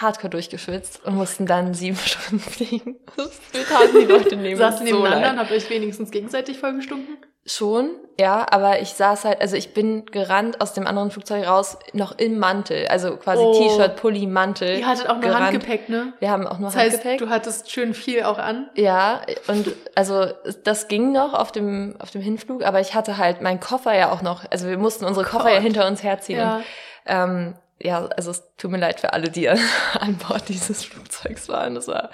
hardcore 0.00 0.30
durchgeschwitzt 0.30 1.04
und 1.04 1.14
mussten 1.16 1.46
dann 1.46 1.74
sieben 1.74 1.96
Stunden 2.04 2.40
fliegen. 2.40 2.96
Das 3.16 3.40
taten 3.68 3.98
die 4.00 4.04
Leute 4.06 4.36
neben 4.36 4.60
ihr 4.60 4.72
so 4.72 4.84
nebeneinander 4.84 5.30
und 5.30 5.38
habt 5.38 5.52
euch 5.52 5.68
wenigstens 5.70 6.10
gegenseitig 6.10 6.58
vollgestunken? 6.58 7.16
Schon, 7.46 7.92
ja, 8.20 8.44
aber 8.50 8.82
ich 8.82 8.90
saß 8.90 9.24
halt, 9.24 9.40
also 9.40 9.56
ich 9.56 9.72
bin 9.72 10.04
gerannt 10.04 10.60
aus 10.60 10.74
dem 10.74 10.86
anderen 10.86 11.10
Flugzeug 11.10 11.46
raus, 11.46 11.78
noch 11.94 12.18
im 12.18 12.38
Mantel, 12.38 12.86
also 12.88 13.16
quasi 13.16 13.42
Oh. 13.42 13.54
T-Shirt, 13.54 13.96
Pulli, 13.96 14.26
Mantel. 14.26 14.78
Ihr 14.80 14.86
hattet 14.86 15.08
auch 15.08 15.14
nur 15.14 15.22
gerannt. 15.22 15.46
Handgepäck, 15.46 15.88
ne? 15.88 16.12
Wir 16.20 16.30
haben 16.30 16.46
auch 16.46 16.58
nur 16.58 16.68
Das 16.68 16.76
heißt, 16.76 16.96
Handgepäck. 16.96 17.18
du 17.20 17.30
hattest 17.30 17.70
schön 17.70 17.94
viel 17.94 18.24
auch 18.24 18.36
an. 18.36 18.68
Ja, 18.74 19.22
und 19.46 19.72
also 19.94 20.26
das 20.64 20.88
ging 20.88 21.12
noch 21.12 21.32
auf 21.32 21.50
dem 21.50 21.96
auf 22.00 22.10
dem 22.10 22.20
Hinflug, 22.20 22.62
aber 22.64 22.80
ich 22.80 22.94
hatte 22.94 23.16
halt 23.16 23.40
meinen 23.40 23.60
Koffer 23.60 23.96
ja 23.96 24.12
auch 24.12 24.20
noch, 24.20 24.44
also 24.50 24.68
wir 24.68 24.76
mussten 24.76 25.06
unsere 25.06 25.24
Koffer 25.24 25.50
ja 25.50 25.60
hinter 25.60 25.86
uns 25.86 26.02
herziehen. 26.02 26.40
Ja. 26.40 26.56
Und, 26.56 26.64
ähm, 27.06 27.54
ja, 27.80 28.06
also 28.06 28.30
es 28.30 28.42
tut 28.56 28.70
mir 28.70 28.78
leid 28.78 29.00
für 29.00 29.12
alle, 29.12 29.30
die 29.30 29.48
an, 29.48 30.16
Bord 30.16 30.48
dieses 30.48 30.84
Flugzeugs 30.84 31.48
waren. 31.48 31.74
Das 31.74 31.88
war 31.88 32.10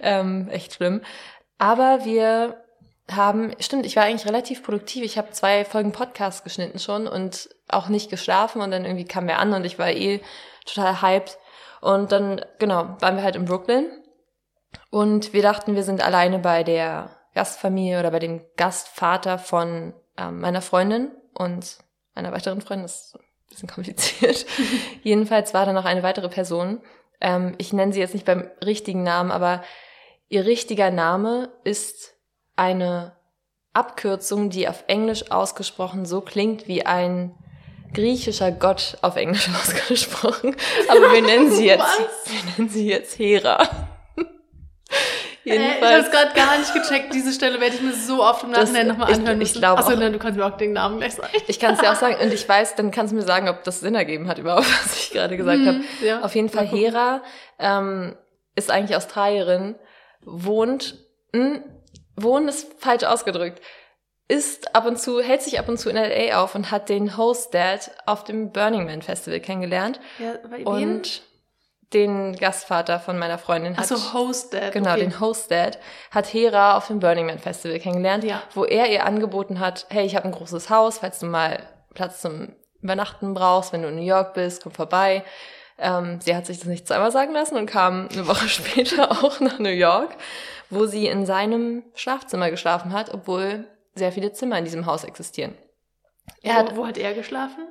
ähm, 0.00 0.48
echt 0.48 0.74
schlimm. 0.74 1.02
Aber 1.58 2.04
wir 2.04 2.62
haben, 3.10 3.52
stimmt, 3.60 3.86
ich 3.86 3.96
war 3.96 4.04
eigentlich 4.04 4.26
relativ 4.26 4.62
produktiv. 4.62 5.04
Ich 5.04 5.16
habe 5.16 5.30
zwei 5.30 5.64
Folgen 5.64 5.92
Podcast 5.92 6.44
geschnitten 6.44 6.78
schon 6.78 7.06
und 7.06 7.48
auch 7.68 7.88
nicht 7.88 8.10
geschlafen 8.10 8.60
und 8.60 8.70
dann 8.70 8.84
irgendwie 8.84 9.04
kam 9.04 9.26
wir 9.26 9.38
an 9.38 9.52
und 9.52 9.64
ich 9.64 9.78
war 9.78 9.90
eh 9.90 10.20
total 10.64 11.02
hyped. 11.02 11.38
Und 11.80 12.10
dann, 12.10 12.44
genau, 12.58 12.96
waren 13.00 13.16
wir 13.16 13.22
halt 13.22 13.36
in 13.36 13.44
Brooklyn 13.44 13.86
und 14.90 15.32
wir 15.32 15.42
dachten, 15.42 15.76
wir 15.76 15.84
sind 15.84 16.02
alleine 16.02 16.38
bei 16.38 16.64
der 16.64 17.10
Gastfamilie 17.34 18.00
oder 18.00 18.10
bei 18.10 18.18
dem 18.18 18.42
Gastvater 18.56 19.38
von 19.38 19.94
ähm, 20.16 20.40
meiner 20.40 20.62
Freundin 20.62 21.10
und 21.34 21.78
einer 22.14 22.32
weiteren 22.32 22.60
Freundin. 22.60 22.84
Das 22.86 23.16
bisschen 23.56 23.68
kompliziert. 23.68 24.46
Jedenfalls 25.02 25.54
war 25.54 25.66
da 25.66 25.72
noch 25.72 25.84
eine 25.84 26.02
weitere 26.02 26.28
Person. 26.28 26.80
Ähm, 27.20 27.54
ich 27.58 27.72
nenne 27.72 27.92
sie 27.92 28.00
jetzt 28.00 28.14
nicht 28.14 28.26
beim 28.26 28.50
richtigen 28.64 29.02
Namen, 29.02 29.30
aber 29.30 29.64
ihr 30.28 30.44
richtiger 30.44 30.90
Name 30.90 31.50
ist 31.64 32.14
eine 32.56 33.16
Abkürzung, 33.72 34.50
die 34.50 34.68
auf 34.68 34.84
Englisch 34.86 35.30
ausgesprochen 35.30 36.06
so 36.06 36.20
klingt 36.20 36.66
wie 36.68 36.84
ein 36.84 37.34
griechischer 37.92 38.52
Gott 38.52 38.98
auf 39.02 39.16
Englisch 39.16 39.48
ausgesprochen. 39.62 40.56
Aber 40.88 41.12
wir 41.12 41.22
nennen 41.22 41.50
sie 41.50 41.66
jetzt, 41.66 41.82
Was? 41.82 42.32
wir 42.32 42.52
nennen 42.52 42.68
sie 42.68 42.88
jetzt 42.88 43.18
Hera. 43.18 43.68
Äh, 45.46 45.54
ich 45.54 45.60
habe 45.60 45.64
Jedenfalls. 45.94 46.10
gerade 46.10 46.34
gar 46.34 46.58
nicht 46.58 46.74
gecheckt. 46.74 47.14
Diese 47.14 47.32
Stelle 47.32 47.60
werde 47.60 47.76
ich 47.76 47.82
mir 47.82 47.92
so 47.92 48.22
oft 48.22 48.42
im 48.42 48.50
Nachhinein 48.50 48.88
nochmal 48.88 49.10
ich- 49.10 49.16
anhören 49.18 49.40
ich 49.40 49.48
müssen. 49.50 49.60
glaube 49.60 49.78
Achso, 49.78 49.94
nein, 49.96 50.12
du 50.12 50.18
kannst 50.18 50.36
mir 50.38 50.44
auch 50.44 50.56
den 50.56 50.72
Namen 50.72 50.98
gleich 50.98 51.14
sagen. 51.14 51.28
Ich 51.46 51.60
kann 51.60 51.74
es 51.74 51.80
dir 51.80 51.90
auch 51.92 51.96
sagen 51.96 52.16
und 52.20 52.32
ich 52.32 52.48
weiß, 52.48 52.74
dann 52.74 52.90
kannst 52.90 53.12
du 53.12 53.16
mir 53.16 53.22
sagen, 53.22 53.48
ob 53.48 53.62
das 53.64 53.80
Sinn 53.80 53.94
ergeben 53.94 54.28
hat 54.28 54.38
überhaupt, 54.38 54.66
was 54.84 54.98
ich 54.98 55.10
gerade 55.10 55.36
gesagt 55.36 55.60
habe. 55.64 55.78
Mhm, 55.78 55.84
ja. 56.02 56.22
Auf 56.22 56.34
jeden 56.34 56.48
Fall. 56.48 56.66
Hera 56.66 57.22
ähm, 57.58 58.16
ist 58.56 58.70
eigentlich 58.70 58.96
Australierin, 58.96 59.76
wohnt 60.22 60.96
Hm, 61.34 61.62
wohnen 62.16 62.48
ist 62.48 62.66
falsch 62.78 63.04
ausgedrückt. 63.04 63.60
Ist 64.28 64.74
ab 64.74 64.86
und 64.86 64.98
zu, 64.98 65.20
hält 65.20 65.42
sich 65.42 65.58
ab 65.58 65.68
und 65.68 65.78
zu 65.78 65.88
in 65.90 65.96
LA 65.96 66.42
auf 66.42 66.54
und 66.54 66.70
hat 66.72 66.88
den 66.88 67.16
Host 67.16 67.52
Dad 67.54 67.90
auf 68.06 68.24
dem 68.24 68.50
Burning 68.52 68.86
Man 68.86 69.02
Festival 69.02 69.38
kennengelernt. 69.40 70.00
Ja? 70.18 70.32
Und 70.64 71.22
den 71.92 72.34
Gastvater 72.36 72.98
von 72.98 73.18
meiner 73.18 73.38
Freundin 73.38 73.76
hat. 73.76 73.90
Achso, 73.90 74.12
Host 74.12 74.52
Dad. 74.54 74.72
Genau, 74.72 74.90
okay. 74.92 75.00
den 75.00 75.20
Host 75.20 75.50
Dad 75.50 75.78
hat 76.10 76.26
Hera 76.32 76.76
auf 76.76 76.88
dem 76.88 76.98
Burning 77.00 77.26
Man 77.26 77.38
Festival 77.38 77.78
kennengelernt, 77.78 78.24
Ja. 78.24 78.42
wo 78.54 78.64
er 78.64 78.90
ihr 78.90 79.04
angeboten 79.04 79.60
hat, 79.60 79.86
hey, 79.90 80.04
ich 80.04 80.16
habe 80.16 80.26
ein 80.26 80.32
großes 80.32 80.68
Haus, 80.70 80.98
falls 80.98 81.20
du 81.20 81.26
mal 81.26 81.62
Platz 81.94 82.20
zum 82.20 82.54
Übernachten 82.82 83.34
brauchst, 83.34 83.72
wenn 83.72 83.82
du 83.82 83.88
in 83.88 83.96
New 83.96 84.02
York 84.02 84.34
bist, 84.34 84.62
komm 84.62 84.72
vorbei. 84.72 85.24
Ähm, 85.78 86.20
sie 86.20 86.34
hat 86.34 86.46
sich 86.46 86.58
das 86.58 86.66
nicht 86.66 86.88
zweimal 86.88 87.12
sagen 87.12 87.32
lassen 87.32 87.56
und 87.56 87.66
kam 87.66 88.08
eine 88.12 88.26
Woche 88.26 88.48
später 88.48 89.10
auch 89.12 89.40
nach 89.40 89.58
New 89.58 89.68
York, 89.68 90.16
wo 90.70 90.86
sie 90.86 91.06
in 91.06 91.24
seinem 91.26 91.84
Schlafzimmer 91.94 92.50
geschlafen 92.50 92.92
hat, 92.92 93.12
obwohl 93.14 93.66
sehr 93.94 94.10
viele 94.12 94.32
Zimmer 94.32 94.58
in 94.58 94.64
diesem 94.64 94.86
Haus 94.86 95.04
existieren. 95.04 95.54
Er 96.42 96.54
hat 96.54 96.72
wo, 96.72 96.82
wo 96.82 96.86
hat 96.86 96.98
er 96.98 97.14
geschlafen? 97.14 97.68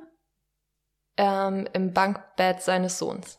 ähm, 1.18 1.68
im 1.72 1.92
Bankbett 1.92 2.62
seines 2.62 2.98
Sohns. 2.98 3.38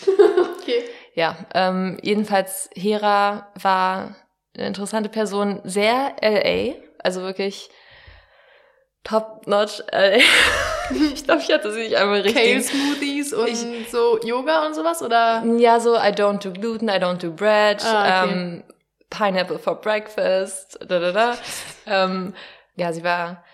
Okay. 0.60 0.84
Ja, 1.14 1.36
ähm, 1.54 1.98
jedenfalls 2.02 2.70
Hera 2.74 3.52
war 3.60 4.16
eine 4.56 4.66
interessante 4.66 5.08
Person, 5.08 5.60
sehr 5.64 6.16
LA, 6.22 6.74
also 7.02 7.20
wirklich 7.22 7.70
top-notch 9.04 9.82
LA. 9.92 10.16
ich 11.12 11.24
glaube, 11.24 11.42
ich 11.42 11.52
hatte 11.52 11.72
sie 11.72 11.82
nicht 11.82 11.96
einmal 11.96 12.22
Kale 12.22 12.34
richtig. 12.56 12.66
Smoothies 12.68 13.32
und 13.34 13.48
Ich- 13.48 13.90
so 13.90 14.18
Yoga 14.22 14.66
und 14.66 14.74
sowas 14.74 15.02
oder? 15.02 15.44
Ja, 15.58 15.78
so 15.80 15.94
I 15.96 16.08
don't 16.10 16.42
do 16.42 16.52
gluten, 16.52 16.88
I 16.88 16.92
don't 16.98 17.18
do 17.22 17.30
bread, 17.30 17.82
Ah, 17.84 18.22
okay. 18.22 18.32
ähm, 18.32 18.64
Pineapple 19.10 19.58
for 19.58 19.80
breakfast, 19.80 20.78
da 20.86 20.98
da 20.98 21.12
da. 21.12 21.36
ähm, 21.86 22.34
ja, 22.76 22.92
sie 22.92 23.04
war 23.04 23.44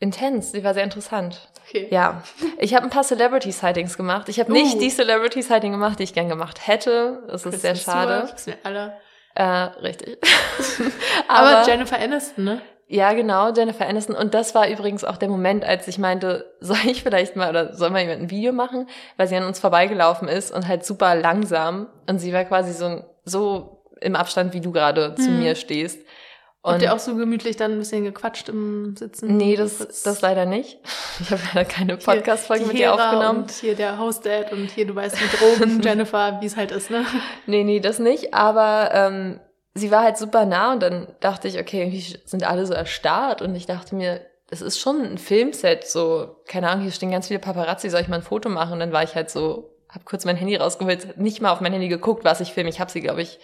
intens, 0.00 0.52
sie 0.52 0.64
war 0.64 0.74
sehr 0.74 0.84
interessant. 0.84 1.48
Okay. 1.74 1.88
Ja, 1.90 2.22
ich 2.58 2.74
habe 2.74 2.84
ein 2.84 2.90
paar 2.90 3.02
Celebrity-Sightings 3.02 3.96
gemacht. 3.96 4.28
Ich 4.28 4.38
habe 4.38 4.50
Uh. 4.50 4.54
nicht 4.54 4.80
die 4.80 4.90
Celebrity-Sighting 4.90 5.72
gemacht, 5.72 5.98
die 5.98 6.04
ich 6.04 6.14
gern 6.14 6.28
gemacht 6.28 6.66
hätte. 6.66 7.22
Das 7.28 7.44
ist 7.44 7.62
sehr 7.62 7.74
schade. 7.74 8.28
Wissen 8.32 8.52
wir 8.54 8.58
alle. 8.62 8.92
Äh, 9.34 9.44
richtig. 9.82 10.18
Aber, 11.28 11.48
Aber, 11.58 11.66
Jennifer 11.68 11.98
Aniston, 11.98 12.44
ne? 12.44 12.62
ja, 12.86 13.12
genau, 13.14 13.52
Jennifer 13.52 13.86
Aniston. 13.88 14.14
Und 14.14 14.34
das 14.34 14.54
war 14.54 14.68
übrigens 14.68 15.02
auch 15.04 15.16
der 15.16 15.28
Moment, 15.28 15.64
als 15.64 15.88
ich 15.88 15.98
meinte, 15.98 16.54
soll 16.60 16.76
ich 16.86 17.02
vielleicht 17.02 17.34
mal 17.34 17.50
oder 17.50 17.74
soll 17.74 17.90
mal 17.90 18.00
jemand 18.02 18.22
ein 18.22 18.30
Video 18.30 18.52
machen, 18.52 18.88
weil 19.16 19.26
sie 19.26 19.36
an 19.36 19.44
uns 19.44 19.58
vorbeigelaufen 19.58 20.28
ist 20.28 20.52
und 20.52 20.68
halt 20.68 20.84
super 20.84 21.16
langsam. 21.16 21.88
Und 22.08 22.18
sie 22.20 22.32
war 22.32 22.44
quasi 22.44 22.72
so, 22.72 23.02
so 23.24 23.82
im 24.00 24.14
Abstand, 24.14 24.52
wie 24.54 24.60
du 24.60 24.70
gerade 24.70 25.14
zu 25.16 25.30
Mhm. 25.30 25.38
mir 25.40 25.54
stehst. 25.56 25.98
Habt 26.64 26.76
Und 26.76 26.82
ihr 26.82 26.94
auch 26.94 26.98
so 26.98 27.14
gemütlich 27.14 27.56
dann 27.56 27.72
ein 27.72 27.78
bisschen 27.78 28.04
gequatscht 28.04 28.48
im 28.48 28.96
Sitzen? 28.96 29.36
nee, 29.36 29.54
das, 29.54 30.02
das 30.02 30.22
leider 30.22 30.46
nicht. 30.46 30.78
Ich 31.20 31.30
habe 31.30 31.42
leider 31.54 31.68
keine 31.68 31.96
Podcast-Folge 31.96 32.64
mit 32.64 32.78
dir 32.78 32.92
aufgenommen. 32.92 33.42
Und 33.42 33.50
hier 33.52 33.76
der 33.76 33.98
Host-Dad 34.00 34.50
und 34.50 34.68
hier, 34.70 34.84
du 34.86 34.96
weißt, 34.96 35.16
mit 35.20 35.40
Drogen, 35.40 35.80
Jennifer, 35.84 36.38
wie 36.40 36.46
es 36.46 36.56
halt 36.56 36.72
ist, 36.72 36.90
ne? 36.90 37.04
Nee, 37.46 37.62
nee, 37.62 37.78
das 37.78 38.00
nicht. 38.00 38.34
Aber 38.34 38.90
ähm, 38.92 39.38
sie 39.74 39.90
war 39.92 40.02
halt 40.02 40.16
super 40.16 40.44
nah 40.46 40.72
und 40.72 40.82
dann 40.82 41.06
dachte 41.20 41.46
ich, 41.46 41.60
okay, 41.60 41.82
irgendwie 41.82 42.16
sind 42.24 42.42
alle 42.42 42.66
so 42.66 42.72
erstarrt 42.74 43.42
und 43.42 43.54
ich 43.54 43.66
dachte 43.66 43.94
mir, 43.94 44.22
es 44.50 44.62
ist 44.62 44.80
schon 44.80 45.02
ein 45.02 45.18
Filmset, 45.18 45.86
so, 45.86 46.36
keine 46.46 46.68
Ahnung, 46.68 46.82
hier 46.82 46.92
stehen 46.92 47.10
ganz 47.10 47.28
viele 47.28 47.40
Paparazzi, 47.40 47.90
soll 47.90 48.00
ich 48.00 48.08
mal 48.08 48.16
ein 48.16 48.22
Foto 48.22 48.48
machen? 48.48 48.72
Und 48.72 48.80
dann 48.80 48.92
war 48.92 49.02
ich 49.02 49.14
halt 49.14 49.30
so, 49.30 49.70
hab 49.88 50.04
kurz 50.04 50.24
mein 50.24 50.36
Handy 50.36 50.56
rausgeholt, 50.56 51.18
nicht 51.18 51.40
mal 51.40 51.52
auf 51.52 51.60
mein 51.60 51.72
Handy 51.72 51.88
geguckt, 51.88 52.24
was 52.24 52.40
ich 52.40 52.52
filme. 52.52 52.70
Ich 52.70 52.80
habe 52.80 52.90
sie, 52.90 53.00
glaube 53.00 53.22
ich, 53.22 53.38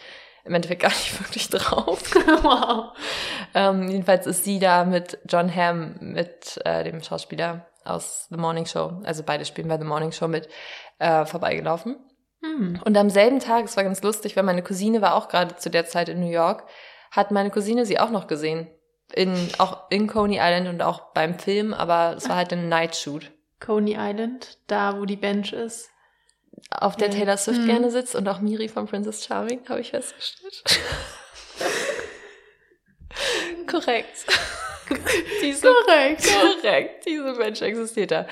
im 0.44 0.55
Endeffekt 0.55 0.83
gar 0.83 0.88
nicht 0.88 1.20
wirklich 1.26 1.48
drauf. 1.48 2.14
wow. 2.42 2.96
ähm, 3.55 3.88
jedenfalls 3.88 4.26
ist 4.26 4.44
sie 4.44 4.59
da 4.59 4.85
mit 4.85 5.18
John 5.29 5.55
Hamm, 5.55 5.96
mit 6.00 6.61
äh, 6.64 6.85
dem 6.85 7.03
Schauspieler 7.03 7.66
aus 7.85 8.26
The 8.31 8.37
Morning 8.37 8.66
Show, 8.66 9.00
also 9.05 9.22
beide 9.22 9.44
spielen 9.44 9.68
bei 9.68 9.79
The 9.79 9.85
Morning 9.85 10.12
Show 10.12 10.29
mit, 10.29 10.48
äh, 10.98 11.24
vorbeigelaufen. 11.24 11.96
Hm. 12.42 12.81
Und 12.85 12.96
am 12.96 13.11
selben 13.11 13.40
Tag, 13.40 13.64
es 13.64 13.76
war 13.76 13.85
ganz 13.85 14.03
lustig, 14.03 14.37
weil 14.37 14.44
meine 14.44 14.62
Cousine 14.62 15.03
war 15.03 15.14
auch 15.14 15.29
gerade 15.29 15.57
zu 15.57 15.70
der 15.70 15.87
Zeit 15.87 16.09
in 16.09 16.20
New 16.20 16.31
York, 16.31 16.64
hat 17.11 17.31
meine 17.31 17.50
Cousine 17.50 17.85
sie 17.85 17.98
auch 17.98 18.11
noch 18.11 18.26
gesehen. 18.26 18.68
In, 19.12 19.48
auch 19.59 19.90
in 19.90 20.07
Coney 20.07 20.38
Island 20.40 20.68
und 20.68 20.83
auch 20.83 21.12
beim 21.12 21.37
Film, 21.37 21.74
aber 21.74 22.14
es 22.16 22.29
war 22.29 22.37
halt 22.37 22.53
ein 22.53 22.68
Night 22.68 22.94
Shoot, 22.94 23.33
Coney 23.61 23.96
Island, 23.98 24.59
da 24.68 24.98
wo 24.98 25.05
die 25.05 25.16
Bench 25.16 25.53
ist. 25.53 25.90
Auf 26.70 26.96
der. 26.96 27.10
Taylor 27.10 27.36
Swift 27.36 27.62
Mhm. 27.62 27.66
gerne 27.66 27.90
sitzt 27.90 28.14
und 28.14 28.28
auch 28.28 28.40
Miri 28.40 28.68
von 28.68 28.86
Princess 28.86 29.24
Charming, 29.24 29.68
habe 29.68 29.80
ich 29.80 29.90
festgestellt. 29.90 30.62
Korrekt. 33.66 34.26
Diese 35.42 35.68
Korrekt. 35.72 36.26
Korrekt, 36.62 37.06
diese 37.06 37.32
Mensch 37.34 37.62
existiert 37.62 38.10
da. 38.10 38.26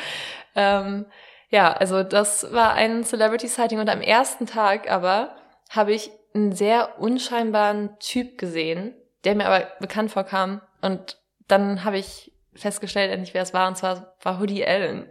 Ähm, 0.56 1.06
ja, 1.50 1.72
also 1.72 2.02
das 2.02 2.52
war 2.52 2.74
ein 2.74 3.04
Celebrity-Sighting 3.04 3.78
und 3.78 3.88
am 3.88 4.00
ersten 4.00 4.46
Tag 4.46 4.90
aber 4.90 5.36
habe 5.70 5.92
ich 5.92 6.10
einen 6.34 6.52
sehr 6.52 6.98
unscheinbaren 6.98 7.96
Typ 8.00 8.38
gesehen, 8.38 8.94
der 9.24 9.34
mir 9.36 9.46
aber 9.46 9.68
bekannt 9.80 10.10
vorkam 10.10 10.60
und 10.82 11.18
dann 11.46 11.84
habe 11.84 11.98
ich 11.98 12.32
festgestellt 12.54 13.12
endlich, 13.12 13.34
wer 13.34 13.42
es 13.42 13.54
war 13.54 13.68
und 13.68 13.76
zwar 13.78 14.14
war 14.22 14.40
Hoodie 14.40 14.66
Allen. 14.66 15.08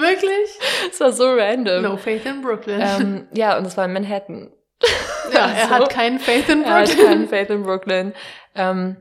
Wirklich? 0.00 0.58
Es 0.90 1.00
war 1.00 1.12
so 1.12 1.24
random. 1.34 1.82
No 1.82 1.96
Faith 1.96 2.24
in 2.26 2.42
Brooklyn. 2.42 2.80
Ähm, 2.80 3.28
ja, 3.32 3.56
und 3.58 3.66
es 3.66 3.76
war 3.76 3.84
in 3.84 3.92
Manhattan. 3.92 4.52
ja, 5.32 5.50
er 5.50 5.64
so. 5.68 5.70
hat 5.70 5.90
kein 5.90 6.18
Faith 6.18 6.48
in 6.48 6.64
Er 6.64 6.70
hat 6.74 6.86
Brooklyn. 6.86 7.06
keinen 7.06 7.28
Faith 7.28 7.50
in 7.50 7.62
Brooklyn. 7.62 8.14
Ähm, 8.54 8.96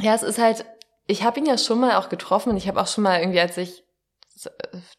ja, 0.00 0.14
es 0.14 0.22
ist 0.22 0.38
halt, 0.38 0.64
ich 1.06 1.22
habe 1.24 1.38
ihn 1.40 1.46
ja 1.46 1.58
schon 1.58 1.80
mal 1.80 1.96
auch 1.96 2.08
getroffen 2.08 2.50
und 2.50 2.56
ich 2.56 2.68
habe 2.68 2.80
auch 2.80 2.86
schon 2.86 3.04
mal 3.04 3.18
irgendwie, 3.20 3.40
als 3.40 3.56
ich 3.56 3.82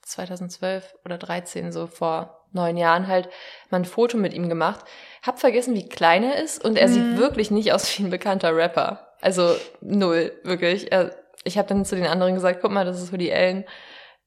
2012 0.02 0.96
oder 1.06 1.18
13, 1.18 1.72
so 1.72 1.88
vor 1.88 2.36
neun 2.52 2.78
Jahren 2.78 3.08
halt, 3.08 3.30
mal 3.70 3.78
ein 3.78 3.86
Foto 3.86 4.18
mit 4.18 4.34
ihm 4.34 4.50
gemacht. 4.50 4.84
Hab 5.22 5.40
vergessen, 5.40 5.76
wie 5.76 5.88
klein 5.88 6.24
er 6.24 6.42
ist 6.42 6.64
und 6.64 6.78
er 6.78 6.88
Mhm. 6.88 6.94
sieht 6.94 7.18
wirklich 7.18 7.52
nicht 7.52 7.72
aus 7.74 7.98
wie 7.98 8.04
ein 8.04 8.10
bekannter 8.10 8.56
Rapper. 8.56 9.08
Also 9.22 9.56
null, 9.82 10.32
wirklich. 10.44 10.92
Er, 10.92 11.16
ich 11.44 11.58
habe 11.58 11.68
dann 11.68 11.86
zu 11.86 11.96
den 11.96 12.08
anderen 12.08 12.34
gesagt, 12.34 12.60
guck 12.62 12.72
mal, 12.72 12.86
das 12.86 13.02
ist 13.02 13.12
Woody 13.14 13.32
Allen. 13.32 13.66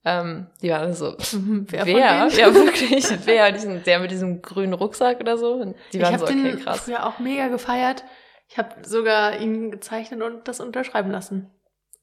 Ähm, 0.04 0.48
die 0.60 0.70
waren 0.70 0.92
so, 0.94 1.16
Wer, 1.18 1.86
wer? 1.86 2.28
Ja, 2.28 2.54
wirklich, 2.54 3.06
wer? 3.26 3.52
Diesen, 3.52 3.84
der 3.84 4.00
mit 4.00 4.10
diesem 4.10 4.42
grünen 4.42 4.72
Rucksack 4.72 5.20
oder 5.20 5.38
so. 5.38 5.52
Und 5.54 5.76
die 5.92 5.98
ich 5.98 6.02
waren 6.02 6.14
habe 6.14 6.26
so, 6.26 6.32
okay, 6.32 6.42
den 6.42 6.60
krass. 6.60 6.80
früher 6.80 7.06
auch 7.06 7.18
mega 7.20 7.48
gefeiert. 7.48 8.04
Ich 8.48 8.58
habe 8.58 8.70
sogar 8.86 9.38
ihn 9.38 9.70
gezeichnet 9.70 10.20
und 10.22 10.46
das 10.48 10.60
unterschreiben 10.60 11.10
lassen, 11.10 11.50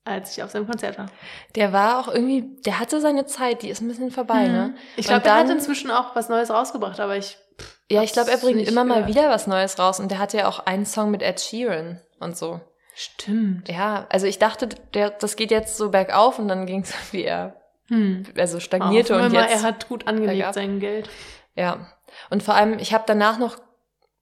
als 0.06 0.36
ich 0.36 0.44
auf 0.44 0.50
seinem 0.50 0.66
Konzert 0.68 0.98
war. 0.98 1.08
Der 1.56 1.74
war 1.74 2.00
auch 2.00 2.08
irgendwie, 2.08 2.62
der 2.66 2.80
hatte 2.80 3.02
seine 3.02 3.26
Zeit, 3.26 3.62
die 3.62 3.70
ist 3.70 3.82
ein 3.82 3.88
bisschen 3.90 4.12
vorbei, 4.12 4.48
ne? 4.48 4.70
Mhm. 4.70 4.78
Ich 4.96 5.06
Und 5.08 5.14
glaube, 5.22 5.28
er 5.28 5.36
hat 5.36 5.50
inzwischen 5.50 5.92
auch 5.92 6.16
was 6.16 6.30
Neues 6.30 6.50
rausgebracht, 6.50 7.00
aber 7.00 7.18
ich. 7.18 7.38
Ja, 7.90 8.02
ich 8.02 8.14
glaube, 8.14 8.32
er 8.32 8.38
bringt 8.38 8.66
immer 8.68 8.86
mal 8.86 9.02
gehört. 9.04 9.10
wieder 9.10 9.30
was 9.30 9.46
Neues 9.46 9.78
raus 9.78 10.00
und 10.00 10.10
der 10.10 10.20
hatte 10.20 10.38
ja 10.38 10.48
auch 10.48 10.60
einen 10.60 10.86
Song 10.86 11.12
mit 11.12 11.22
Ed 11.22 11.42
Sheeran 11.42 12.00
und 12.20 12.38
so. 12.38 12.62
Stimmt. 12.96 13.70
Ja, 13.70 14.08
also 14.10 14.26
ich 14.26 14.40
dachte, 14.40 14.68
der, 14.94 15.10
das 15.12 15.36
geht 15.36 15.52
jetzt 15.52 15.78
so 15.78 15.90
bergauf 15.90 16.40
und 16.40 16.48
dann 16.48 16.66
ging 16.66 16.82
es 16.82 16.94
wie 17.14 17.24
er, 17.24 17.59
Hm. 17.90 18.24
also 18.38 18.60
stagnierte 18.60 19.16
und 19.16 19.32
mal, 19.34 19.42
jetzt, 19.42 19.52
er 19.52 19.62
hat 19.64 19.88
gut 19.90 20.08
angelegt 20.08 20.54
sein 20.54 20.80
Geld. 20.80 21.10
ja. 21.56 21.88
Und 22.30 22.42
vor 22.42 22.56
allem, 22.56 22.80
ich 22.80 22.94
habe 22.94 23.04
danach 23.06 23.38
noch 23.38 23.58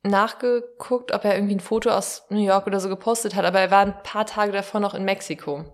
nachgeguckt, 0.03 1.11
ob 1.13 1.25
er 1.25 1.35
irgendwie 1.35 1.55
ein 1.55 1.59
Foto 1.61 1.89
aus 1.89 2.25
New 2.29 2.43
York 2.43 2.67
oder 2.67 2.79
so 2.79 2.89
gepostet 2.89 3.35
hat, 3.35 3.45
aber 3.45 3.59
er 3.59 3.71
war 3.71 3.81
ein 3.81 4.01
paar 4.03 4.25
Tage 4.25 4.51
davor 4.51 4.79
noch 4.79 4.93
in 4.93 5.03
Mexiko. 5.03 5.65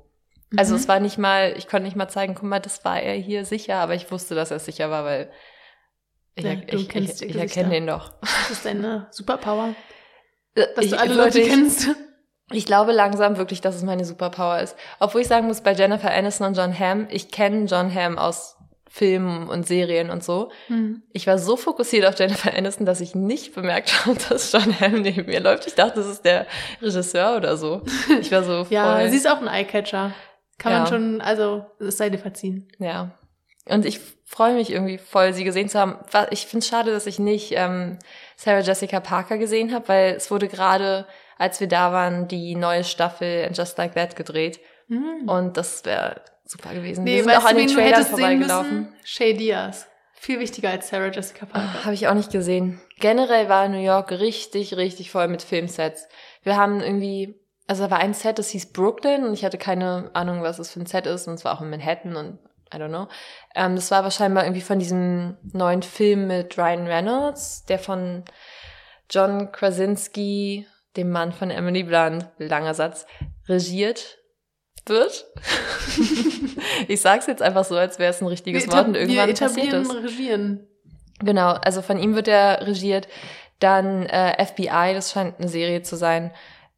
Also 0.55 0.73
Mhm. 0.73 0.79
es 0.79 0.87
war 0.87 0.99
nicht 0.99 1.17
mal, 1.17 1.53
ich 1.57 1.67
konnte 1.67 1.85
nicht 1.85 1.95
mal 1.95 2.09
zeigen, 2.09 2.35
guck 2.35 2.43
mal, 2.43 2.59
das 2.59 2.83
war 2.85 2.99
er 2.99 3.15
hier 3.15 3.45
sicher, 3.45 3.77
aber 3.77 3.95
ich 3.95 4.11
wusste, 4.11 4.35
dass 4.35 4.51
er 4.51 4.59
sicher 4.59 4.89
war, 4.89 5.03
weil 5.05 5.31
ich, 6.35 6.43
Ja, 6.45 6.53
ich, 6.67 6.95
ich, 6.95 7.21
ich 7.21 7.35
erkenne 7.35 7.69
den 7.69 7.87
doch. 7.87 8.13
Das 8.21 8.51
ist 8.51 8.65
deine 8.65 9.07
Superpower, 9.11 9.75
Dass 10.55 10.73
dass 10.75 10.89
du 10.89 10.99
alle 10.99 11.13
Leute 11.15 11.41
kennst. 11.41 11.89
Ich 12.51 12.65
glaube 12.65 12.91
langsam 12.91 13.37
wirklich, 13.37 13.61
dass 13.61 13.75
es 13.75 13.83
meine 13.83 14.05
Superpower 14.05 14.59
ist. 14.59 14.75
Obwohl 14.99 15.21
ich 15.21 15.27
sagen 15.27 15.47
muss, 15.47 15.61
bei 15.61 15.73
Jennifer 15.73 16.11
Aniston 16.11 16.47
und 16.47 16.57
John 16.57 16.77
Hamm, 16.77 17.07
ich 17.09 17.31
kenne 17.31 17.65
John 17.65 17.93
Hamm 17.93 18.17
aus 18.17 18.57
Filmen 18.89 19.47
und 19.49 19.65
Serien 19.65 20.11
und 20.11 20.23
so. 20.23 20.51
Hm. 20.67 21.01
Ich 21.13 21.25
war 21.25 21.39
so 21.39 21.57
fokussiert 21.57 22.05
auf 22.05 22.19
Jennifer 22.19 22.53
Aniston, 22.55 22.85
dass 22.85 23.01
ich 23.01 23.15
nicht 23.15 23.55
bemerkt 23.55 23.91
habe, 24.05 24.17
dass 24.29 24.51
John 24.51 24.79
Hamm 24.79 25.01
neben 25.01 25.25
mir 25.25 25.39
läuft. 25.39 25.65
Ich 25.65 25.73
dachte, 25.75 25.95
das 25.95 26.07
ist 26.07 26.25
der 26.25 26.45
Regisseur 26.81 27.37
oder 27.37 27.57
so. 27.57 27.81
Ich 28.19 28.31
war 28.31 28.43
so 28.43 28.63
voll. 28.65 28.73
Ja, 28.73 29.07
sie 29.09 29.17
ist 29.17 29.27
auch 29.27 29.41
ein 29.41 29.47
Eyecatcher. 29.47 30.13
Kann 30.59 30.71
Ja. 30.73 30.79
man 30.79 30.87
schon, 30.87 31.21
also, 31.21 31.65
es 31.79 31.97
sei 31.97 32.09
dir 32.11 32.19
verziehen. 32.19 32.67
Ja. 32.77 33.11
Und 33.65 33.85
ich 33.85 33.99
freue 34.25 34.53
mich 34.53 34.71
irgendwie 34.71 34.97
voll, 34.99 35.33
sie 35.33 35.43
gesehen 35.43 35.69
zu 35.69 35.79
haben. 35.79 35.97
Ich 36.29 36.45
finde 36.45 36.59
es 36.63 36.67
schade, 36.67 36.91
dass 36.91 37.07
ich 37.07 37.17
nicht 37.17 37.53
ähm, 37.55 37.97
Sarah 38.35 38.59
Jessica 38.59 38.99
Parker 38.99 39.37
gesehen 39.39 39.73
habe, 39.73 39.87
weil 39.87 40.13
es 40.13 40.29
wurde 40.29 40.47
gerade, 40.47 41.07
als 41.37 41.59
wir 41.59 41.67
da 41.67 41.91
waren, 41.91 42.27
die 42.27 42.55
neue 42.55 42.83
Staffel 42.83 43.45
And 43.45 43.57
Just 43.57 43.77
Like 43.77 43.95
That 43.95 44.15
gedreht. 44.15 44.59
Hm. 44.87 45.27
Und 45.27 45.57
das 45.57 45.85
wäre 45.85 46.21
super 46.45 46.73
gewesen. 46.73 47.03
Nee, 47.03 47.17
wir 47.17 47.23
sind 47.23 47.37
auch 47.37 47.45
an 47.45 47.57
den 47.57 47.67
Trailern 47.67 48.05
vorbeigelaufen. 48.05 48.93
Shay 49.03 49.33
Diaz. 49.33 49.87
Viel 50.13 50.39
wichtiger 50.39 50.69
als 50.69 50.87
Sarah 50.87 51.11
Jessica 51.11 51.45
Parker. 51.45 51.83
Habe 51.83 51.95
ich 51.95 52.07
auch 52.07 52.13
nicht 52.13 52.31
gesehen. 52.31 52.79
Generell 52.99 53.49
war 53.49 53.67
New 53.67 53.83
York 53.83 54.11
richtig, 54.11 54.77
richtig 54.77 55.11
voll 55.11 55.27
mit 55.27 55.41
Filmsets. 55.41 56.07
Wir 56.43 56.55
haben 56.55 56.79
irgendwie, 56.79 57.35
also 57.67 57.83
da 57.83 57.91
war 57.91 57.99
ein 57.99 58.13
Set, 58.13 58.39
das 58.39 58.49
hieß 58.49 58.71
Brooklyn 58.71 59.25
und 59.25 59.33
ich 59.33 59.43
hatte 59.43 59.57
keine 59.57 60.11
Ahnung, 60.13 60.41
was 60.41 60.59
es 60.59 60.71
für 60.71 60.79
ein 60.79 60.85
Set 60.85 61.07
ist 61.07 61.27
und 61.27 61.33
es 61.33 61.43
war 61.43 61.57
auch 61.57 61.61
in 61.61 61.69
Manhattan 61.69 62.15
und 62.15 62.39
I 62.73 62.77
don't 62.77 62.87
know. 62.87 63.07
Ähm, 63.53 63.75
das 63.75 63.91
war 63.91 63.99
aber 63.99 64.11
scheinbar 64.11 64.45
irgendwie 64.45 64.61
von 64.61 64.79
diesem 64.79 65.37
neuen 65.51 65.83
Film 65.83 66.27
mit 66.27 66.57
Ryan 66.57 66.87
Reynolds, 66.87 67.65
der 67.65 67.79
von 67.79 68.23
John 69.09 69.51
Krasinski, 69.51 70.65
dem 70.95 71.09
Mann 71.09 71.31
von 71.31 71.49
Emily 71.49 71.83
Blunt, 71.83 72.27
langer 72.37 72.73
Satz, 72.73 73.05
regiert 73.47 74.17
wird. 74.85 75.25
ich 76.87 77.01
sag's 77.01 77.27
jetzt 77.27 77.41
einfach 77.41 77.65
so, 77.65 77.75
als 77.75 77.99
wäre 77.99 78.11
es 78.11 78.21
ein 78.21 78.27
richtiges 78.27 78.67
Wort 78.69 78.87
und 78.87 78.95
irgendwann 78.95 79.27
wir 79.27 79.35
passiert 79.35 79.73
es. 79.73 79.93
regieren. 79.93 80.67
Genau, 81.19 81.51
also 81.51 81.81
von 81.81 81.97
ihm 81.99 82.15
wird 82.15 82.27
er 82.27 82.65
regiert. 82.67 83.07
Dann 83.59 84.05
äh, 84.07 84.45
FBI, 84.45 84.93
das 84.93 85.11
scheint 85.11 85.39
eine 85.39 85.47
Serie 85.47 85.83
zu 85.83 85.95
sein. 85.95 86.31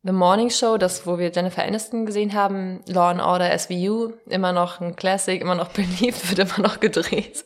The 0.06 0.12
Morning 0.12 0.52
Show, 0.52 0.78
das, 0.78 1.08
wo 1.08 1.18
wir 1.18 1.32
Jennifer 1.32 1.64
Aniston 1.64 2.06
gesehen 2.06 2.36
haben, 2.36 2.82
Law 2.86 3.10
and 3.10 3.20
Order 3.20 3.58
SVU, 3.58 4.14
immer 4.28 4.54
noch 4.54 4.80
ein 4.80 4.96
Classic, 4.96 5.42
immer 5.42 5.56
noch 5.56 5.70
beliebt, 5.74 6.30
wird 6.30 6.38
immer 6.38 6.68
noch 6.68 6.80
gedreht. 6.80 7.44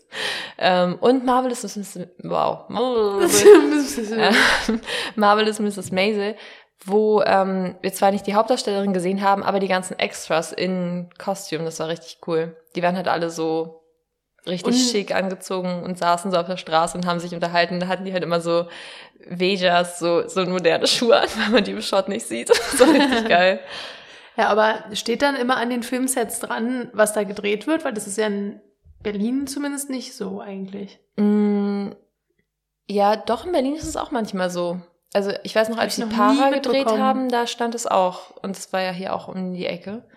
Ähm, 0.57 0.97
und 0.99 1.23
Marvelous 1.23 1.63
Mrs. 1.63 2.07
Wow. 2.23 2.65
Äh, 2.69 4.33
Marvelous 5.15 5.59
Mrs. 5.59 5.91
Maisel, 5.93 6.35
wo 6.83 7.21
ähm, 7.21 7.75
wir 7.81 7.93
zwar 7.93 8.11
nicht 8.11 8.27
die 8.27 8.35
Hauptdarstellerin 8.35 8.91
gesehen 8.91 9.21
haben, 9.21 9.41
aber 9.43 9.61
die 9.61 9.69
ganzen 9.69 9.97
Extras 9.97 10.51
in 10.51 11.09
Kostüm, 11.17 11.63
das 11.63 11.79
war 11.79 11.87
richtig 11.87 12.17
cool. 12.27 12.57
Die 12.75 12.83
waren 12.83 12.97
halt 12.97 13.07
alle 13.07 13.29
so 13.29 13.78
richtig 14.47 14.73
und 14.73 14.73
schick 14.73 15.13
angezogen 15.13 15.83
und 15.83 15.97
saßen 15.97 16.31
so 16.31 16.37
auf 16.37 16.47
der 16.47 16.57
Straße 16.57 16.97
und 16.97 17.05
haben 17.05 17.19
sich 17.19 17.33
unterhalten. 17.33 17.79
Da 17.79 17.87
hatten 17.87 18.05
die 18.05 18.13
halt 18.13 18.23
immer 18.23 18.41
so 18.41 18.67
Vejas, 19.27 19.99
so, 19.99 20.27
so 20.27 20.45
moderne 20.45 20.87
Schuhe 20.87 21.19
an, 21.19 21.29
weil 21.37 21.49
man 21.49 21.63
die 21.63 21.71
im 21.71 21.81
Shot 21.81 22.09
nicht 22.09 22.25
sieht. 22.25 22.49
War 22.49 22.93
richtig 22.93 23.25
geil. 23.29 23.59
Ja, 24.37 24.47
aber 24.47 24.85
steht 24.93 25.21
dann 25.21 25.35
immer 25.35 25.57
an 25.57 25.69
den 25.69 25.83
Filmsets 25.83 26.39
dran, 26.39 26.89
was 26.93 27.13
da 27.13 27.23
gedreht 27.23 27.67
wird? 27.67 27.83
Weil 27.83 27.93
das 27.93 28.07
ist 28.07 28.17
ja 28.17 28.27
in 28.27 28.61
Berlin 29.01 29.47
zumindest 29.47 29.89
nicht 29.89 30.15
so 30.15 30.39
eigentlich. 30.39 30.99
Mm, 31.17 31.89
ja, 32.87 33.17
doch, 33.17 33.45
in 33.45 33.51
Berlin 33.51 33.75
ist 33.75 33.83
es 33.83 33.97
auch 33.97 34.11
manchmal 34.11 34.49
so. 34.49 34.79
Also 35.13 35.31
ich 35.43 35.55
weiß 35.55 35.69
noch, 35.69 35.77
als 35.77 35.95
die 35.95 36.05
Para 36.05 36.51
gedreht 36.51 36.87
haben, 36.87 37.29
da 37.29 37.47
stand 37.47 37.75
es 37.75 37.87
auch. 37.87 38.31
Und 38.37 38.55
es 38.55 38.71
war 38.71 38.81
ja 38.81 38.91
hier 38.91 39.13
auch 39.13 39.27
um 39.27 39.53
die 39.53 39.65
Ecke. 39.65 40.07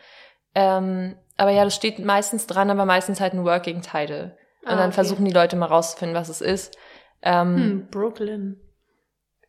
Ähm, 0.54 1.16
aber 1.36 1.50
ja, 1.50 1.64
das 1.64 1.74
steht 1.74 1.98
meistens 1.98 2.46
dran, 2.46 2.70
aber 2.70 2.84
meistens 2.84 3.20
halt 3.20 3.32
ein 3.34 3.44
Working 3.44 3.82
Title. 3.82 4.36
Und 4.62 4.68
ah, 4.68 4.76
dann 4.76 4.86
okay. 4.86 4.92
versuchen 4.92 5.24
die 5.24 5.32
Leute 5.32 5.56
mal 5.56 5.66
rauszufinden, 5.66 6.16
was 6.16 6.28
es 6.28 6.40
ist. 6.40 6.76
Ähm, 7.22 7.56
hm, 7.56 7.88
Brooklyn. 7.90 8.60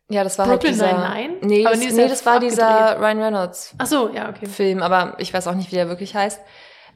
Ja, 0.08 0.24
das 0.24 0.38
war 0.38 0.46
halt 0.46 0.60
Brooklyn 0.60 0.80
halt 0.80 0.92
dieser. 0.92 1.08
Nein, 1.08 1.36
nee, 1.42 1.62
das, 1.62 1.78
nee, 1.78 2.08
das 2.08 2.26
war 2.26 2.40
dieser 2.40 2.98
Ryan 3.00 3.22
Reynolds. 3.22 3.74
Ach 3.78 3.86
so, 3.86 4.10
ja, 4.10 4.28
okay. 4.28 4.46
Film, 4.46 4.82
aber 4.82 5.14
ich 5.18 5.32
weiß 5.32 5.46
auch 5.46 5.54
nicht, 5.54 5.70
wie 5.70 5.76
der 5.76 5.88
wirklich 5.88 6.14
heißt. 6.14 6.40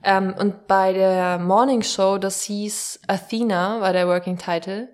Ähm, 0.05 0.35
und 0.39 0.67
bei 0.67 0.93
der 0.93 1.39
Morning 1.39 1.83
Show, 1.83 2.19
das 2.19 2.43
hieß 2.43 3.01
Athena, 3.09 3.81
war 3.81 3.93
der 3.93 4.07
Working 4.07 4.39
Title. 4.39 4.89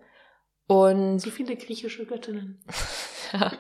Und 0.66 1.18
so 1.18 1.30
viele 1.30 1.56
griechische 1.56 2.06
Göttinnen. 2.06 2.64
ja. 3.32 3.52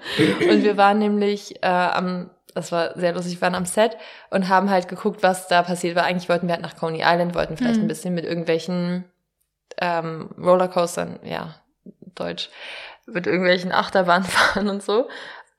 Und 0.50 0.62
wir 0.62 0.76
waren 0.76 0.98
nämlich 0.98 1.62
äh, 1.62 1.66
am 1.66 2.30
das 2.54 2.70
war 2.72 2.96
sehr 2.98 3.12
lustig. 3.12 3.34
Wir 3.34 3.40
waren 3.42 3.54
am 3.54 3.66
Set 3.66 3.96
und 4.30 4.48
haben 4.48 4.70
halt 4.70 4.88
geguckt, 4.88 5.22
was 5.22 5.48
da 5.48 5.62
passiert 5.62 5.96
war. 5.96 6.04
Eigentlich 6.04 6.28
wollten 6.28 6.46
wir 6.46 6.54
halt 6.54 6.62
nach 6.62 6.76
Coney 6.76 7.02
Island, 7.04 7.34
wollten 7.34 7.56
vielleicht 7.56 7.76
mhm. 7.76 7.84
ein 7.84 7.88
bisschen 7.88 8.14
mit 8.14 8.24
irgendwelchen 8.24 9.04
ähm, 9.78 10.30
Rollercoastern, 10.38 11.18
ja, 11.24 11.56
Deutsch, 12.14 12.50
mit 13.06 13.26
irgendwelchen 13.26 13.72
Achterbahnen 13.72 14.24
fahren 14.28 14.68
und 14.68 14.82
so. 14.82 15.08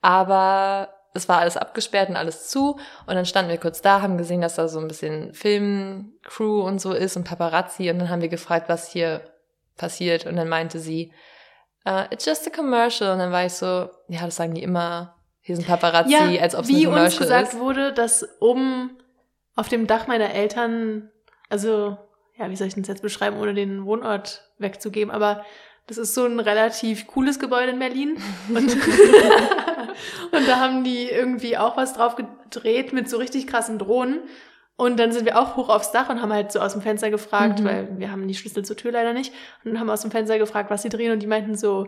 Aber 0.00 0.88
es 1.12 1.28
war 1.28 1.38
alles 1.38 1.56
abgesperrt 1.56 2.08
und 2.08 2.16
alles 2.16 2.48
zu. 2.48 2.78
Und 3.06 3.14
dann 3.14 3.26
standen 3.26 3.50
wir 3.50 3.58
kurz 3.58 3.82
da, 3.82 4.00
haben 4.00 4.18
gesehen, 4.18 4.40
dass 4.40 4.54
da 4.54 4.68
so 4.68 4.78
ein 4.78 4.88
bisschen 4.88 5.34
Filmcrew 5.34 6.62
und 6.62 6.80
so 6.80 6.92
ist 6.92 7.16
und 7.16 7.24
Paparazzi. 7.24 7.90
Und 7.90 7.98
dann 7.98 8.08
haben 8.08 8.22
wir 8.22 8.28
gefragt, 8.28 8.68
was 8.68 8.88
hier 8.88 9.22
passiert. 9.76 10.26
Und 10.26 10.36
dann 10.36 10.48
meinte 10.48 10.78
sie, 10.78 11.12
uh, 11.86 12.04
it's 12.10 12.24
just 12.24 12.46
a 12.46 12.50
commercial. 12.50 13.12
Und 13.12 13.18
dann 13.18 13.32
war 13.32 13.44
ich 13.44 13.54
so, 13.54 13.90
ja, 14.08 14.24
das 14.24 14.36
sagen 14.36 14.54
die 14.54 14.62
immer 14.62 15.15
hier 15.46 15.54
sind 15.54 15.68
Paparazzi, 15.68 16.12
ja, 16.12 16.42
als 16.42 16.56
ob 16.56 16.62
es 16.62 16.68
wie 16.68 16.88
uns 16.88 17.18
gesagt 17.18 17.52
ist. 17.52 17.58
wurde, 17.60 17.92
dass 17.92 18.26
oben 18.40 18.98
auf 19.54 19.68
dem 19.68 19.86
Dach 19.86 20.08
meiner 20.08 20.34
Eltern, 20.34 21.08
also, 21.48 21.96
ja, 22.36 22.50
wie 22.50 22.56
soll 22.56 22.66
ich 22.66 22.74
das 22.74 22.88
jetzt 22.88 23.02
beschreiben, 23.02 23.38
ohne 23.38 23.54
den 23.54 23.86
Wohnort 23.86 24.42
wegzugeben, 24.58 25.14
aber 25.14 25.44
das 25.86 25.98
ist 25.98 26.14
so 26.14 26.24
ein 26.24 26.40
relativ 26.40 27.06
cooles 27.06 27.38
Gebäude 27.38 27.70
in 27.70 27.78
Berlin. 27.78 28.16
Und, 28.48 28.76
und 30.32 30.48
da 30.48 30.58
haben 30.58 30.82
die 30.82 31.04
irgendwie 31.04 31.56
auch 31.56 31.76
was 31.76 31.92
drauf 31.92 32.16
gedreht 32.16 32.92
mit 32.92 33.08
so 33.08 33.16
richtig 33.16 33.46
krassen 33.46 33.78
Drohnen. 33.78 34.22
Und 34.74 34.98
dann 34.98 35.12
sind 35.12 35.26
wir 35.26 35.38
auch 35.38 35.56
hoch 35.56 35.68
aufs 35.68 35.92
Dach 35.92 36.08
und 36.10 36.20
haben 36.20 36.32
halt 36.32 36.50
so 36.50 36.58
aus 36.58 36.72
dem 36.72 36.82
Fenster 36.82 37.10
gefragt, 37.10 37.60
mhm. 37.60 37.64
weil 37.64 37.98
wir 37.98 38.10
haben 38.10 38.26
die 38.26 38.34
Schlüssel 38.34 38.64
zur 38.64 38.76
Tür 38.76 38.90
leider 38.90 39.12
nicht, 39.12 39.32
und 39.64 39.78
haben 39.78 39.88
aus 39.90 40.02
dem 40.02 40.10
Fenster 40.10 40.40
gefragt, 40.40 40.70
was 40.70 40.82
sie 40.82 40.88
drehen. 40.88 41.12
Und 41.12 41.20
die 41.20 41.28
meinten 41.28 41.54
so, 41.54 41.86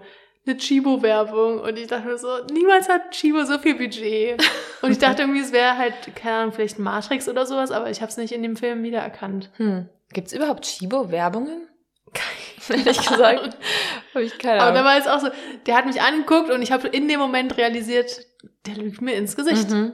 eine 0.48 0.56
Chibo-Werbung 0.56 1.60
und 1.60 1.78
ich 1.78 1.86
dachte 1.86 2.08
mir 2.08 2.18
so, 2.18 2.28
niemals 2.50 2.88
hat 2.88 3.10
Chibo 3.10 3.44
so 3.44 3.58
viel 3.58 3.74
Budget. 3.74 4.42
Und 4.82 4.92
ich 4.92 4.98
dachte 4.98 5.22
irgendwie, 5.22 5.40
es 5.40 5.50
wäre 5.50 5.76
halt, 5.76 5.94
keine 6.14 6.36
Ahnung, 6.36 6.52
vielleicht 6.52 6.78
Matrix 6.78 7.28
oder 7.28 7.46
sowas, 7.46 7.72
aber 7.72 7.90
ich 7.90 8.00
habe 8.00 8.10
es 8.10 8.16
nicht 8.16 8.32
in 8.32 8.44
dem 8.44 8.56
Film 8.56 8.84
wiedererkannt. 8.84 9.50
Hm. 9.56 9.88
Gibt 10.12 10.28
es 10.28 10.32
überhaupt 10.32 10.64
Chibo-Werbungen? 10.64 11.68
Ehrlich 12.68 13.06
gesagt. 13.06 13.56
habe 14.14 14.24
ich 14.24 14.38
keine 14.38 14.60
Ahnung. 14.62 14.68
Aber 14.68 14.78
da 14.78 14.84
war 14.84 14.96
jetzt 14.96 15.08
auch 15.08 15.20
so, 15.20 15.28
der 15.66 15.76
hat 15.76 15.86
mich 15.86 16.00
angeguckt 16.00 16.50
und 16.50 16.62
ich 16.62 16.70
habe 16.70 16.88
in 16.88 17.08
dem 17.08 17.18
Moment 17.18 17.56
realisiert, 17.56 18.24
der 18.66 18.76
lügt 18.76 19.02
mir 19.02 19.14
ins 19.14 19.36
Gesicht. 19.36 19.70
Mhm. 19.70 19.92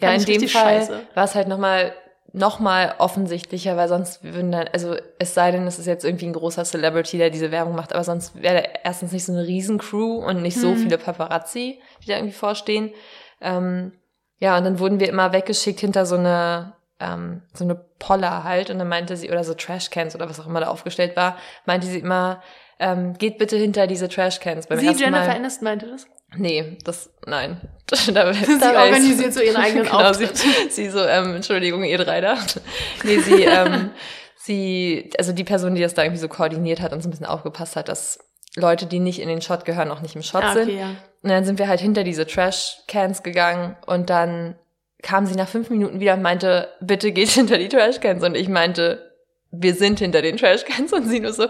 Ja, 0.00 0.12
in 0.12 0.24
dem 0.24 0.48
Fall 0.48 1.06
war 1.14 1.24
es 1.24 1.34
halt 1.34 1.48
nochmal 1.48 1.94
noch 2.32 2.60
mal 2.60 2.94
offensichtlicher, 2.98 3.76
weil 3.76 3.88
sonst 3.88 4.24
würden 4.24 4.52
dann, 4.52 4.68
also 4.72 4.96
es 5.18 5.34
sei 5.34 5.50
denn, 5.50 5.66
es 5.66 5.78
ist 5.78 5.86
jetzt 5.86 6.04
irgendwie 6.04 6.26
ein 6.26 6.32
großer 6.32 6.64
Celebrity, 6.64 7.18
der 7.18 7.30
diese 7.30 7.50
Werbung 7.50 7.74
macht, 7.74 7.92
aber 7.92 8.04
sonst 8.04 8.40
wäre 8.40 8.64
erstens 8.84 9.12
nicht 9.12 9.24
so 9.24 9.32
eine 9.32 9.46
Riesencrew 9.46 10.24
und 10.24 10.40
nicht 10.40 10.58
so 10.58 10.70
hm. 10.70 10.78
viele 10.78 10.98
Paparazzi, 10.98 11.80
die 12.02 12.08
da 12.08 12.16
irgendwie 12.16 12.32
vorstehen. 12.32 12.90
Ähm, 13.40 13.92
ja, 14.38 14.56
und 14.56 14.64
dann 14.64 14.78
wurden 14.78 14.98
wir 14.98 15.08
immer 15.08 15.32
weggeschickt 15.32 15.80
hinter 15.80 16.06
so 16.06 16.16
eine 16.16 16.72
ähm, 17.02 17.42
so 17.52 17.64
eine 17.64 17.74
Poller 17.74 18.44
halt 18.44 18.70
und 18.70 18.78
dann 18.78 18.88
meinte 18.88 19.16
sie, 19.16 19.30
oder 19.30 19.44
so 19.44 19.54
Trashcans 19.54 20.14
oder 20.14 20.28
was 20.28 20.40
auch 20.40 20.46
immer 20.46 20.60
da 20.60 20.68
aufgestellt 20.68 21.16
war, 21.16 21.36
meinte 21.66 21.86
sie 21.86 21.98
immer, 21.98 22.42
ähm, 22.82 23.14
geht 23.14 23.38
bitte 23.38 23.56
hinter 23.56 23.86
diese 23.86 24.08
Trashcans. 24.08 24.66
Beim 24.66 24.78
sie, 24.78 24.86
ersten 24.86 25.02
Jennifer 25.02 25.26
Mal, 25.26 25.36
Aniston 25.36 25.64
meinte 25.64 25.86
das? 25.86 26.06
Nee, 26.36 26.78
das, 26.84 27.10
nein. 27.26 27.60
da, 27.86 27.96
sie 27.96 28.12
da 28.12 28.24
organisiert 28.84 29.32
so 29.32 29.40
ihren 29.40 29.56
eigenen 29.62 29.84
genau, 29.84 30.10
Auftritt. 30.10 30.36
Sie, 30.36 30.70
sie 30.70 30.90
so, 30.90 31.00
ähm, 31.00 31.36
Entschuldigung, 31.36 31.84
ihr 31.84 31.98
drei 31.98 32.20
da. 32.20 32.38
Nee, 33.04 33.18
sie, 33.18 33.42
ähm, 33.42 33.90
sie, 34.36 35.10
also 35.18 35.32
die 35.32 35.44
Person, 35.44 35.74
die 35.74 35.82
das 35.82 35.94
da 35.94 36.02
irgendwie 36.02 36.20
so 36.20 36.28
koordiniert 36.28 36.80
hat 36.80 36.92
und 36.92 37.02
so 37.02 37.08
ein 37.08 37.10
bisschen 37.10 37.26
aufgepasst 37.26 37.76
hat, 37.76 37.88
dass 37.88 38.18
Leute, 38.56 38.86
die 38.86 38.98
nicht 38.98 39.20
in 39.20 39.28
den 39.28 39.40
Shot 39.40 39.64
gehören, 39.64 39.90
auch 39.90 40.00
nicht 40.00 40.16
im 40.16 40.22
Shot 40.22 40.42
ah, 40.42 40.52
okay, 40.52 40.64
sind. 40.64 40.78
Ja. 40.78 40.88
Und 41.22 41.30
dann 41.30 41.44
sind 41.44 41.58
wir 41.58 41.68
halt 41.68 41.80
hinter 41.80 42.04
diese 42.04 42.26
Trash-Cans 42.26 43.22
gegangen 43.22 43.76
und 43.86 44.10
dann 44.10 44.56
kam 45.02 45.26
sie 45.26 45.34
nach 45.34 45.48
fünf 45.48 45.70
Minuten 45.70 46.00
wieder 46.00 46.14
und 46.14 46.22
meinte, 46.22 46.68
bitte 46.80 47.12
geht 47.12 47.28
hinter 47.28 47.58
die 47.58 47.68
Trash-Cans. 47.68 48.22
Und 48.22 48.36
ich 48.36 48.48
meinte, 48.48 49.12
wir 49.50 49.74
sind 49.74 49.98
hinter 49.98 50.22
den 50.22 50.36
Trash-Cans 50.36 50.92
und 50.92 51.08
sie 51.08 51.20
nur 51.20 51.32
so, 51.32 51.48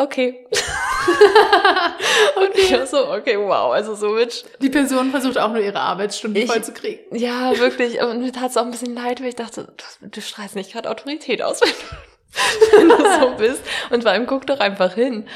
okay. 0.00 0.46
und 2.36 2.54
ich 2.56 2.72
war 2.72 2.86
so, 2.86 3.12
okay, 3.12 3.38
wow, 3.38 3.72
also 3.72 3.94
so 3.94 4.10
mit. 4.10 4.44
Die 4.60 4.70
Person 4.70 5.10
versucht 5.10 5.38
auch 5.38 5.50
nur 5.50 5.60
ihre 5.60 5.80
Arbeitsstunden 5.80 6.46
voll 6.46 6.62
zu 6.62 6.72
kriegen. 6.72 7.16
Ja, 7.16 7.58
wirklich. 7.58 8.00
Und 8.00 8.20
mir 8.20 8.32
tat 8.32 8.50
es 8.50 8.56
auch 8.56 8.64
ein 8.64 8.70
bisschen 8.70 8.94
leid, 8.94 9.20
weil 9.20 9.28
ich 9.28 9.36
dachte, 9.36 9.72
du, 10.00 10.08
du 10.08 10.20
strahlst 10.20 10.56
nicht 10.56 10.72
gerade 10.72 10.90
Autorität 10.90 11.42
aus, 11.42 11.60
wenn 12.72 12.88
du, 12.88 12.94
wenn 12.94 13.04
du 13.04 13.20
so 13.20 13.36
bist. 13.36 13.62
Und 13.90 14.02
vor 14.02 14.12
allem 14.12 14.26
guck 14.26 14.46
doch 14.46 14.60
einfach 14.60 14.94
hin. 14.94 15.26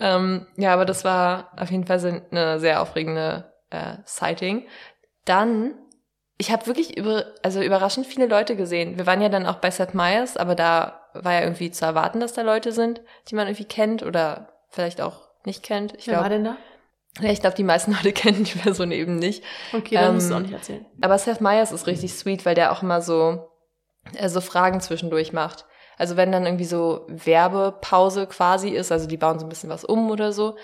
Ähm, 0.00 0.46
ja, 0.56 0.72
aber 0.72 0.84
das 0.84 1.04
war 1.04 1.52
auf 1.56 1.70
jeden 1.70 1.86
Fall 1.86 2.22
eine 2.30 2.58
sehr 2.60 2.82
aufregende 2.82 3.52
äh, 3.70 3.96
Sighting. 4.04 4.66
Dann 5.24 5.74
ich 6.36 6.50
habe 6.50 6.66
wirklich 6.66 6.96
über, 6.96 7.26
also 7.42 7.62
überraschend 7.62 8.06
viele 8.06 8.26
Leute 8.26 8.56
gesehen. 8.56 8.98
Wir 8.98 9.06
waren 9.06 9.20
ja 9.20 9.28
dann 9.28 9.46
auch 9.46 9.56
bei 9.56 9.70
Seth 9.70 9.94
Meyers, 9.94 10.36
aber 10.36 10.54
da 10.54 11.03
war 11.14 11.32
ja 11.32 11.40
irgendwie 11.42 11.70
zu 11.70 11.84
erwarten, 11.84 12.20
dass 12.20 12.32
da 12.32 12.42
Leute 12.42 12.72
sind, 12.72 13.00
die 13.28 13.34
man 13.34 13.46
irgendwie 13.46 13.64
kennt 13.64 14.02
oder 14.02 14.48
vielleicht 14.68 15.00
auch 15.00 15.28
nicht 15.44 15.62
kennt. 15.62 15.94
Ich 15.94 16.06
Wer 16.06 16.14
glaub, 16.14 16.22
war 16.24 16.30
denn 16.30 16.44
da? 16.44 16.56
Ja, 17.20 17.30
ich 17.30 17.40
glaube, 17.40 17.56
die 17.56 17.64
meisten 17.64 17.92
Leute 17.96 18.12
kennen 18.12 18.44
die 18.44 18.58
Person 18.58 18.90
eben 18.90 19.16
nicht. 19.16 19.44
Okay, 19.72 19.94
dann 19.94 20.08
ähm, 20.08 20.14
musst 20.14 20.30
du 20.30 20.34
auch 20.34 20.40
nicht 20.40 20.52
erzählen. 20.52 20.84
Aber 21.00 21.18
Seth 21.18 21.40
Meyers 21.40 21.72
ist 21.72 21.86
richtig 21.86 22.12
sweet, 22.14 22.44
weil 22.44 22.54
der 22.54 22.72
auch 22.72 22.82
immer 22.82 23.00
so, 23.00 23.48
äh, 24.14 24.28
so 24.28 24.40
Fragen 24.40 24.80
zwischendurch 24.80 25.32
macht. 25.32 25.66
Also 25.96 26.16
wenn 26.16 26.32
dann 26.32 26.44
irgendwie 26.44 26.64
so 26.64 27.06
Werbepause 27.08 28.26
quasi 28.26 28.70
ist, 28.70 28.90
also 28.90 29.06
die 29.06 29.16
bauen 29.16 29.38
so 29.38 29.46
ein 29.46 29.48
bisschen 29.48 29.70
was 29.70 29.84
um 29.84 30.10
oder 30.10 30.32
so, 30.32 30.56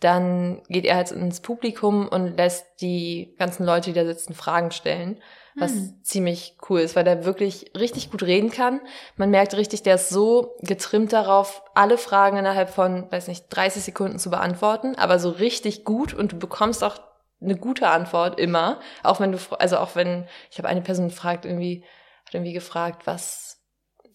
dann 0.00 0.62
geht 0.68 0.84
er 0.84 0.96
halt 0.96 1.10
ins 1.10 1.40
Publikum 1.40 2.06
und 2.06 2.36
lässt 2.36 2.66
die 2.80 3.34
ganzen 3.38 3.64
Leute, 3.64 3.90
die 3.90 3.98
da 3.98 4.04
sitzen, 4.04 4.34
Fragen 4.34 4.70
stellen, 4.70 5.20
was 5.58 5.72
hm. 5.72 5.94
ziemlich 6.02 6.56
cool 6.68 6.80
ist, 6.80 6.96
weil 6.96 7.04
der 7.04 7.24
wirklich 7.24 7.72
richtig 7.76 8.10
gut 8.10 8.22
reden 8.22 8.50
kann. 8.50 8.80
Man 9.16 9.30
merkt 9.30 9.54
richtig, 9.54 9.82
der 9.82 9.94
ist 9.94 10.10
so 10.10 10.54
getrimmt 10.60 11.12
darauf, 11.12 11.62
alle 11.74 11.96
Fragen 11.96 12.36
innerhalb 12.36 12.68
von, 12.68 13.10
weiß 13.10 13.28
nicht, 13.28 13.46
30 13.48 13.82
Sekunden 13.82 14.18
zu 14.18 14.30
beantworten, 14.30 14.94
aber 14.96 15.18
so 15.18 15.30
richtig 15.30 15.84
gut 15.84 16.12
und 16.12 16.32
du 16.32 16.38
bekommst 16.38 16.84
auch 16.84 16.98
eine 17.40 17.56
gute 17.56 17.88
Antwort 17.88 18.38
immer. 18.38 18.80
Auch 19.02 19.18
wenn 19.18 19.32
du, 19.32 19.38
also 19.58 19.78
auch 19.78 19.94
wenn, 19.94 20.26
ich 20.50 20.58
habe 20.58 20.68
eine 20.68 20.82
Person 20.82 21.08
gefragt, 21.08 21.46
irgendwie, 21.46 21.84
hat 22.26 22.34
irgendwie 22.34 22.52
gefragt, 22.52 23.06
was 23.06 23.62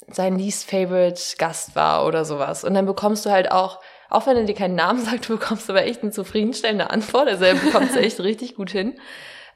sein 0.08 0.38
least 0.38 0.70
favorite 0.70 1.22
Gast 1.38 1.76
war 1.76 2.06
oder 2.06 2.26
sowas. 2.26 2.64
Und 2.64 2.74
dann 2.74 2.86
bekommst 2.86 3.26
du 3.26 3.32
halt 3.32 3.52
auch, 3.52 3.80
auch 4.10 4.28
wenn 4.28 4.38
er 4.38 4.44
dir 4.44 4.56
keinen 4.56 4.76
Namen 4.76 5.00
sagt, 5.06 5.28
du 5.28 5.38
bekommst 5.38 5.70
aber 5.70 5.86
echt 5.86 6.04
eine 6.04 6.12
zufriedenstellende 6.12 6.92
Antwort. 6.92 7.28
Also 7.28 7.46
er 7.46 7.56
bekommt 7.56 7.90
es 7.90 7.96
echt 7.96 8.20
richtig 8.24 8.56
gut 8.56 8.70
hin. 8.70 9.00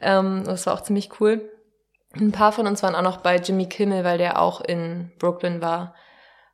Ähm, 0.02 0.44
das 0.46 0.66
war 0.66 0.74
auch 0.74 0.82
ziemlich 0.82 1.20
cool. 1.20 1.52
Ein 2.20 2.32
paar 2.32 2.52
von 2.52 2.68
uns 2.68 2.82
waren 2.84 2.96
auch 2.96 3.02
noch 3.02 3.18
bei 3.18 3.38
Jimmy 3.38 3.68
Kimmel, 3.68 4.04
weil 4.04 4.18
der 4.18 4.42
auch 4.42 4.62
in 4.62 5.12
Brooklyn 5.20 5.62
war. 5.62 5.96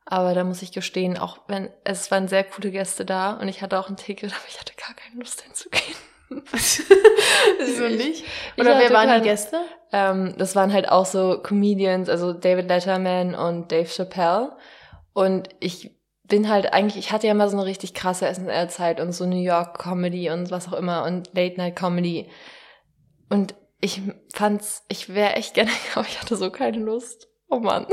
Aber 0.04 0.34
da 0.34 0.42
muss 0.44 0.62
ich 0.62 0.72
gestehen, 0.72 1.16
auch 1.16 1.38
wenn 1.46 1.70
es 1.84 2.10
waren 2.10 2.26
sehr 2.26 2.44
coole 2.44 2.70
Gäste 2.70 3.04
da 3.04 3.34
und 3.34 3.48
ich 3.48 3.62
hatte 3.62 3.78
auch 3.78 3.88
ein 3.88 3.96
Ticket, 3.96 4.32
aber 4.34 4.44
ich 4.48 4.58
hatte 4.58 4.74
gar 4.74 4.94
keine 4.94 5.20
Lust 5.20 5.42
hinzugehen. 5.42 5.96
Wieso 7.58 7.88
nicht? 7.88 8.24
Oder 8.58 8.78
wer 8.78 8.90
waren 8.90 9.08
kein, 9.08 9.22
die 9.22 9.28
Gäste? 9.28 9.60
Ähm, 9.92 10.34
das 10.38 10.56
waren 10.56 10.72
halt 10.72 10.88
auch 10.88 11.04
so 11.04 11.38
Comedians, 11.42 12.08
also 12.08 12.32
David 12.32 12.68
Letterman 12.68 13.34
und 13.34 13.70
Dave 13.70 13.88
Chappelle. 13.88 14.56
Und 15.12 15.50
ich 15.60 15.94
bin 16.24 16.48
halt 16.48 16.72
eigentlich, 16.72 16.96
ich 16.96 17.12
hatte 17.12 17.26
ja 17.26 17.34
mal 17.34 17.50
so 17.50 17.58
eine 17.58 17.66
richtig 17.66 17.92
krasse 17.92 18.32
SNL-Zeit 18.32 19.00
und 19.00 19.12
so 19.12 19.26
New 19.26 19.42
York 19.42 19.78
Comedy 19.78 20.30
und 20.30 20.50
was 20.50 20.68
auch 20.68 20.72
immer 20.72 21.04
und 21.04 21.28
Late 21.34 21.58
Night 21.58 21.76
Comedy. 21.76 22.30
Und 23.28 23.54
ich 23.82 24.00
fand's, 24.32 24.84
ich 24.88 25.12
wäre 25.12 25.34
echt 25.34 25.52
gerne, 25.52 25.70
aber 25.94 26.06
ich 26.06 26.18
hatte 26.20 26.36
so 26.36 26.50
keine 26.50 26.78
Lust. 26.78 27.28
Oh 27.54 27.58
Mann. 27.58 27.86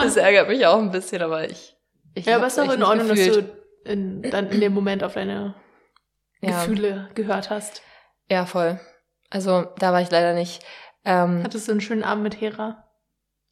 das 0.00 0.16
ärgert 0.16 0.48
mich 0.48 0.64
auch 0.64 0.78
ein 0.78 0.90
bisschen, 0.90 1.20
aber 1.20 1.50
ich. 1.50 1.76
ich 2.14 2.24
ja, 2.24 2.36
aber 2.36 2.46
es 2.46 2.56
ist 2.56 2.60
auch 2.60 2.72
in 2.72 2.82
Ordnung, 2.82 3.08
dass 3.08 3.18
du 3.18 3.44
in, 3.84 4.22
dann 4.22 4.48
in 4.48 4.58
dem 4.62 4.72
Moment 4.72 5.04
auf 5.04 5.12
deine 5.12 5.54
ja. 6.40 6.64
Gefühle 6.64 7.10
gehört 7.12 7.50
hast. 7.50 7.82
Ja, 8.30 8.46
voll. 8.46 8.80
Also 9.28 9.66
da 9.76 9.92
war 9.92 10.00
ich 10.00 10.10
leider 10.10 10.32
nicht. 10.32 10.64
Ähm, 11.04 11.42
Hattest 11.44 11.68
du 11.68 11.72
einen 11.72 11.82
schönen 11.82 12.04
Abend 12.04 12.22
mit 12.22 12.40
Hera? 12.40 12.88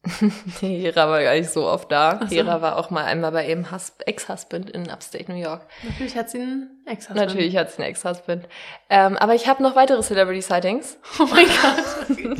nee, 0.61 0.81
Hera 0.81 1.07
war 1.09 1.21
gar 1.21 1.33
nicht 1.33 1.51
so 1.51 1.67
oft 1.67 1.91
da. 1.91 2.21
So. 2.21 2.35
Hera 2.35 2.61
war 2.61 2.77
auch 2.77 2.89
mal 2.89 3.05
einmal 3.05 3.31
bei 3.31 3.47
ihrem 3.47 3.67
Ex-Husband 4.05 4.69
in 4.71 4.89
Upstate 4.89 5.31
New 5.31 5.37
York. 5.37 5.67
Natürlich 5.83 6.15
hat 6.15 6.31
sie 6.31 6.39
einen 6.39 6.83
Ex-Husband. 6.87 7.27
Natürlich 7.27 7.55
hat 7.55 7.71
sie 7.71 7.79
einen 7.79 7.91
Ex-Husband. 7.91 8.47
Ähm, 8.89 9.15
aber 9.17 9.35
ich 9.35 9.47
habe 9.47 9.61
noch 9.61 9.75
weitere 9.75 10.01
Celebrity-Sightings. 10.01 10.97
Oh 11.19 11.27
mein 11.29 11.45
Gott. 11.45 12.39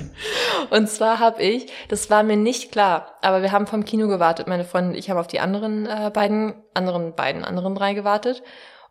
und 0.71 0.89
zwar 0.89 1.19
habe 1.19 1.43
ich, 1.43 1.71
das 1.87 2.09
war 2.09 2.23
mir 2.23 2.37
nicht 2.37 2.71
klar, 2.71 3.17
aber 3.21 3.43
wir 3.43 3.51
haben 3.51 3.67
vom 3.67 3.85
Kino 3.85 4.07
gewartet. 4.07 4.47
Meine 4.47 4.63
Freundin 4.63 4.93
und 4.93 4.97
ich 4.97 5.11
haben 5.11 5.19
auf 5.19 5.27
die 5.27 5.39
anderen 5.39 5.85
äh, 5.85 6.09
beiden, 6.11 6.55
anderen 6.73 7.13
beiden, 7.13 7.45
anderen 7.45 7.75
drei 7.75 7.93
gewartet. 7.93 8.41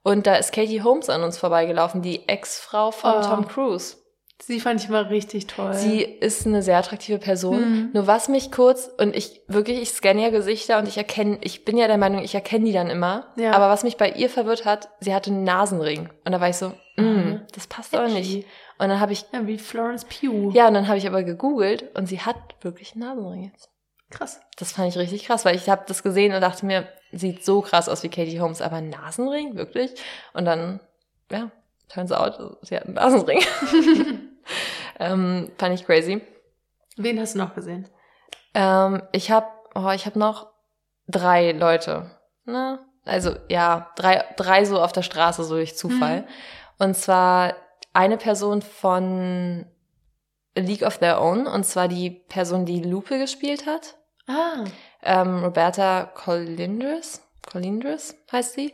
Und 0.02 0.26
da 0.26 0.36
ist 0.36 0.52
Katie 0.52 0.82
Holmes 0.82 1.10
an 1.10 1.24
uns 1.24 1.38
vorbeigelaufen, 1.38 2.02
die 2.02 2.28
Ex-Frau 2.28 2.92
von 2.92 3.14
oh. 3.18 3.22
Tom 3.22 3.48
Cruise. 3.48 3.96
Sie 4.42 4.58
fand 4.58 4.80
ich 4.80 4.88
immer 4.88 5.10
richtig 5.10 5.46
toll. 5.46 5.74
Sie 5.74 6.02
ist 6.02 6.46
eine 6.46 6.62
sehr 6.62 6.78
attraktive 6.78 7.18
Person. 7.18 7.60
Mhm. 7.60 7.90
Nur 7.92 8.06
was 8.06 8.28
mich 8.28 8.50
kurz, 8.50 8.90
und 8.98 9.14
ich 9.14 9.42
wirklich, 9.48 9.80
ich 9.80 9.90
scanne 9.90 10.22
ja 10.22 10.30
Gesichter 10.30 10.78
und 10.78 10.88
ich 10.88 10.96
erkenne, 10.96 11.38
ich 11.42 11.64
bin 11.64 11.76
ja 11.76 11.86
der 11.86 11.98
Meinung, 11.98 12.22
ich 12.22 12.34
erkenne 12.34 12.64
die 12.64 12.72
dann 12.72 12.88
immer. 12.88 13.26
Ja. 13.36 13.52
Aber 13.52 13.68
was 13.68 13.84
mich 13.84 13.96
bei 13.96 14.10
ihr 14.10 14.30
verwirrt 14.30 14.64
hat, 14.64 14.88
sie 15.00 15.14
hatte 15.14 15.30
einen 15.30 15.44
Nasenring. 15.44 16.08
Und 16.24 16.32
da 16.32 16.40
war 16.40 16.48
ich 16.48 16.56
so, 16.56 16.72
mhm. 16.96 17.42
das 17.54 17.66
passt 17.66 17.94
aber 17.94 18.08
nicht. 18.08 18.46
Und 18.78 18.88
dann 18.88 18.98
habe 18.98 19.12
ich. 19.12 19.26
Ja, 19.32 19.46
wie 19.46 19.58
Florence 19.58 20.06
Pugh. 20.06 20.52
Ja, 20.54 20.68
und 20.68 20.74
dann 20.74 20.88
habe 20.88 20.96
ich 20.96 21.06
aber 21.06 21.22
gegoogelt 21.22 21.94
und 21.94 22.06
sie 22.06 22.20
hat 22.20 22.36
wirklich 22.62 22.92
einen 22.94 23.02
Nasenring 23.02 23.50
jetzt. 23.52 23.68
Krass. 24.08 24.40
Das 24.56 24.72
fand 24.72 24.88
ich 24.88 24.98
richtig 24.98 25.26
krass, 25.26 25.44
weil 25.44 25.54
ich 25.54 25.68
habe 25.68 25.84
das 25.86 26.02
gesehen 26.02 26.34
und 26.34 26.40
dachte 26.40 26.66
mir, 26.66 26.88
sieht 27.12 27.44
so 27.44 27.60
krass 27.60 27.88
aus 27.88 28.02
wie 28.02 28.08
Katie 28.08 28.40
Holmes, 28.40 28.62
aber 28.62 28.80
Nasenring, 28.80 29.56
wirklich? 29.56 29.92
Und 30.32 30.46
dann, 30.46 30.80
ja, 31.30 31.50
turns 31.88 32.10
out, 32.10 32.58
sie 32.62 32.76
hat 32.76 32.86
einen 32.86 32.94
Nasenring. 32.94 33.40
ähm, 35.00 35.50
fand 35.58 35.74
ich 35.74 35.86
crazy. 35.86 36.22
Wen 36.96 37.18
hast 37.18 37.34
du 37.34 37.38
noch 37.38 37.54
gesehen? 37.54 37.88
Ähm, 38.54 39.02
ich 39.12 39.30
habe, 39.30 39.46
oh, 39.74 39.90
ich 39.90 40.06
habe 40.06 40.18
noch 40.18 40.48
drei 41.08 41.52
Leute. 41.52 42.10
Ne? 42.44 42.78
Also 43.04 43.34
ja, 43.48 43.90
drei, 43.96 44.24
drei 44.36 44.64
so 44.64 44.80
auf 44.80 44.92
der 44.92 45.02
Straße, 45.02 45.42
so 45.44 45.54
durch 45.54 45.76
Zufall. 45.76 46.22
Mhm. 46.22 46.26
Und 46.78 46.96
zwar 46.96 47.54
eine 47.92 48.16
Person 48.16 48.62
von 48.62 49.66
League 50.54 50.82
of 50.82 50.98
Their 50.98 51.20
Own, 51.20 51.46
und 51.46 51.64
zwar 51.64 51.88
die 51.88 52.10
Person, 52.10 52.66
die 52.66 52.82
Lupe 52.82 53.18
gespielt 53.18 53.66
hat. 53.66 53.96
Ah. 54.26 54.64
Ähm, 55.02 55.42
Roberta 55.42 56.04
Colindres, 56.14 57.22
Colindres 57.50 58.16
heißt 58.30 58.54
sie. 58.54 58.68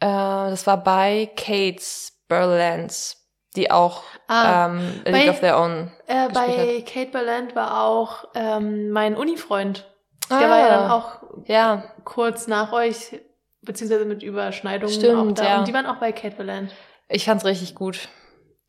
Äh, 0.00 0.06
das 0.06 0.66
war 0.66 0.82
bei 0.82 1.30
Kate 1.36 1.82
Berlands, 2.28 3.21
die 3.56 3.70
auch 3.70 4.02
ah, 4.28 4.66
ähm, 4.66 5.02
League 5.04 5.12
bei, 5.12 5.30
of 5.30 5.40
Their 5.40 5.58
Own. 5.58 5.90
Äh, 6.06 6.28
bei 6.30 6.76
hat. 6.76 6.86
Kate 6.86 7.10
Berland 7.10 7.54
war 7.54 7.84
auch 7.84 8.28
ähm, 8.34 8.90
mein 8.90 9.16
Uni-Freund. 9.16 9.88
Der 10.30 10.38
ah, 10.38 10.50
war 10.50 10.58
ja 10.58 10.68
dann 10.68 10.90
auch 10.90 11.22
ja. 11.46 11.84
kurz 12.04 12.46
nach 12.46 12.72
euch, 12.72 13.20
beziehungsweise 13.60 14.04
mit 14.04 14.22
Überschneidungen 14.22 14.94
Stimmt, 14.94 15.32
auch 15.32 15.34
da. 15.34 15.44
Ja. 15.44 15.58
Und 15.58 15.68
die 15.68 15.74
waren 15.74 15.86
auch 15.86 15.98
bei 15.98 16.12
Kate 16.12 16.36
Berland. 16.36 16.72
Ich 17.08 17.24
fand's 17.24 17.44
richtig 17.44 17.74
gut. 17.74 18.08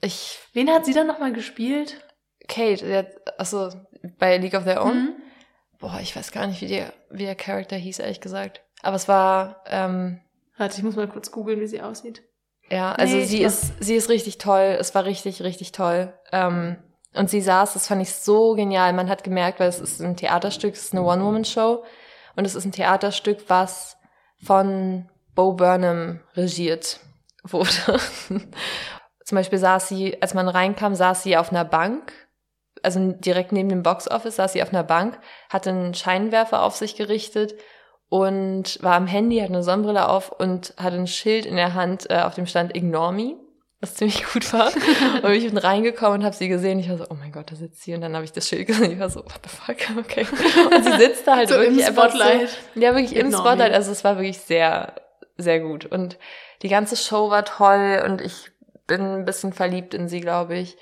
Ich. 0.01 0.39
Wen 0.53 0.69
hat 0.69 0.85
sie 0.85 0.93
dann 0.93 1.07
nochmal 1.07 1.31
gespielt? 1.31 2.01
Kate, 2.47 2.85
der, 2.85 3.07
also 3.37 3.69
bei 4.17 4.37
League 4.37 4.55
of 4.55 4.65
Their 4.65 4.83
Own. 4.83 4.95
Mhm. 4.95 5.15
Boah, 5.79 5.99
ich 6.01 6.15
weiß 6.15 6.31
gar 6.31 6.47
nicht, 6.47 6.61
wie 6.61 6.67
der, 6.67 6.93
wie 7.09 7.25
der 7.25 7.35
Charakter 7.35 7.75
hieß, 7.77 7.99
ehrlich 7.99 8.21
gesagt. 8.21 8.61
Aber 8.81 8.97
es 8.97 9.07
war, 9.07 9.63
ähm, 9.67 10.19
Warte, 10.57 10.77
ich 10.77 10.83
muss 10.83 10.95
mal 10.95 11.07
kurz 11.07 11.31
googeln, 11.31 11.59
wie 11.59 11.67
sie 11.67 11.81
aussieht. 11.81 12.23
Ja, 12.69 12.93
also 12.93 13.15
nee, 13.15 13.25
sie 13.25 13.43
ist, 13.43 13.73
sie 13.79 13.95
ist 13.95 14.09
richtig 14.09 14.37
toll. 14.37 14.77
Es 14.79 14.95
war 14.95 15.05
richtig, 15.05 15.43
richtig 15.43 15.71
toll. 15.71 16.13
Ähm, 16.31 16.77
und 17.13 17.29
sie 17.29 17.41
saß, 17.41 17.73
das 17.73 17.87
fand 17.87 18.01
ich 18.01 18.13
so 18.13 18.55
genial. 18.55 18.93
Man 18.93 19.09
hat 19.09 19.23
gemerkt, 19.23 19.59
weil 19.59 19.69
es 19.69 19.79
ist 19.79 20.01
ein 20.01 20.17
Theaterstück, 20.17 20.73
es 20.73 20.85
ist 20.85 20.93
eine 20.93 21.03
One-Woman-Show. 21.03 21.83
Und 22.35 22.45
es 22.45 22.55
ist 22.55 22.65
ein 22.65 22.71
Theaterstück, 22.71 23.45
was 23.47 23.97
von 24.43 25.09
Bo 25.35 25.53
Burnham 25.53 26.21
regiert 26.35 26.99
wurde. 27.43 27.99
Zum 29.25 29.35
Beispiel 29.35 29.59
saß 29.59 29.87
sie, 29.89 30.21
als 30.21 30.33
man 30.33 30.47
reinkam, 30.47 30.95
saß 30.95 31.23
sie 31.23 31.37
auf 31.37 31.51
einer 31.51 31.65
Bank 31.65 32.13
also 32.83 33.13
direkt 33.13 33.51
neben 33.51 33.69
dem 33.69 33.81
Boxoffice 33.81 34.35
saß 34.35 34.53
sie 34.53 34.61
auf 34.61 34.69
einer 34.69 34.83
Bank, 34.83 35.17
hatte 35.49 35.69
einen 35.69 35.93
Scheinwerfer 35.93 36.61
auf 36.61 36.75
sich 36.75 36.95
gerichtet 36.95 37.55
und 38.13 38.77
war 38.83 38.93
am 38.93 39.07
Handy, 39.07 39.39
hat 39.39 39.49
eine 39.49 39.63
Sonnenbrille 39.63 40.07
auf 40.07 40.31
und 40.31 40.75
hatte 40.77 40.97
ein 40.97 41.07
Schild 41.07 41.47
in 41.47 41.55
der 41.55 41.73
Hand, 41.73 42.11
äh, 42.11 42.19
auf 42.19 42.35
dem 42.35 42.45
stand 42.45 42.75
Ignore 42.75 43.11
Me, 43.11 43.37
was 43.81 43.95
ziemlich 43.95 44.23
gut 44.33 44.53
war. 44.53 44.71
und 45.23 45.31
ich 45.31 45.47
bin 45.47 45.57
reingekommen 45.57 46.19
und 46.19 46.23
habe 46.23 46.35
sie 46.35 46.47
gesehen. 46.47 46.77
Ich 46.77 46.87
war 46.89 46.99
so, 46.99 47.05
oh 47.09 47.15
mein 47.15 47.31
Gott, 47.31 47.51
da 47.51 47.55
sitzt 47.55 47.81
sie. 47.81 47.95
Und 47.95 48.01
dann 48.01 48.13
habe 48.13 48.23
ich 48.23 48.31
das 48.31 48.47
Schild 48.47 48.67
gesehen. 48.67 48.91
Ich 48.91 48.99
war 48.99 49.09
so, 49.09 49.21
what 49.21 49.39
the 49.41 49.49
fuck, 49.49 49.97
okay. 49.97 50.27
Und 50.75 50.83
sie 50.83 50.91
sitzt 50.91 51.25
da 51.25 51.37
halt 51.37 51.49
so 51.49 51.55
wirklich 51.55 51.87
im 51.87 51.91
Spotlight. 51.91 52.49
So, 52.75 52.79
ja, 52.79 52.93
wirklich 52.93 53.15
Ignore 53.15 53.25
im 53.25 53.33
Spotlight. 53.33 53.71
Me. 53.71 53.75
Also 53.75 53.91
es 53.91 54.03
war 54.03 54.17
wirklich 54.17 54.37
sehr, 54.37 54.93
sehr 55.37 55.59
gut. 55.61 55.87
Und 55.87 56.19
die 56.61 56.69
ganze 56.69 56.95
Show 56.95 57.31
war 57.31 57.45
toll 57.45 58.03
und 58.05 58.21
ich 58.21 58.51
bin 58.85 59.01
ein 59.01 59.25
bisschen 59.25 59.53
verliebt 59.53 59.95
in 59.95 60.07
sie, 60.07 60.21
glaube 60.21 60.55
ich. 60.55 60.77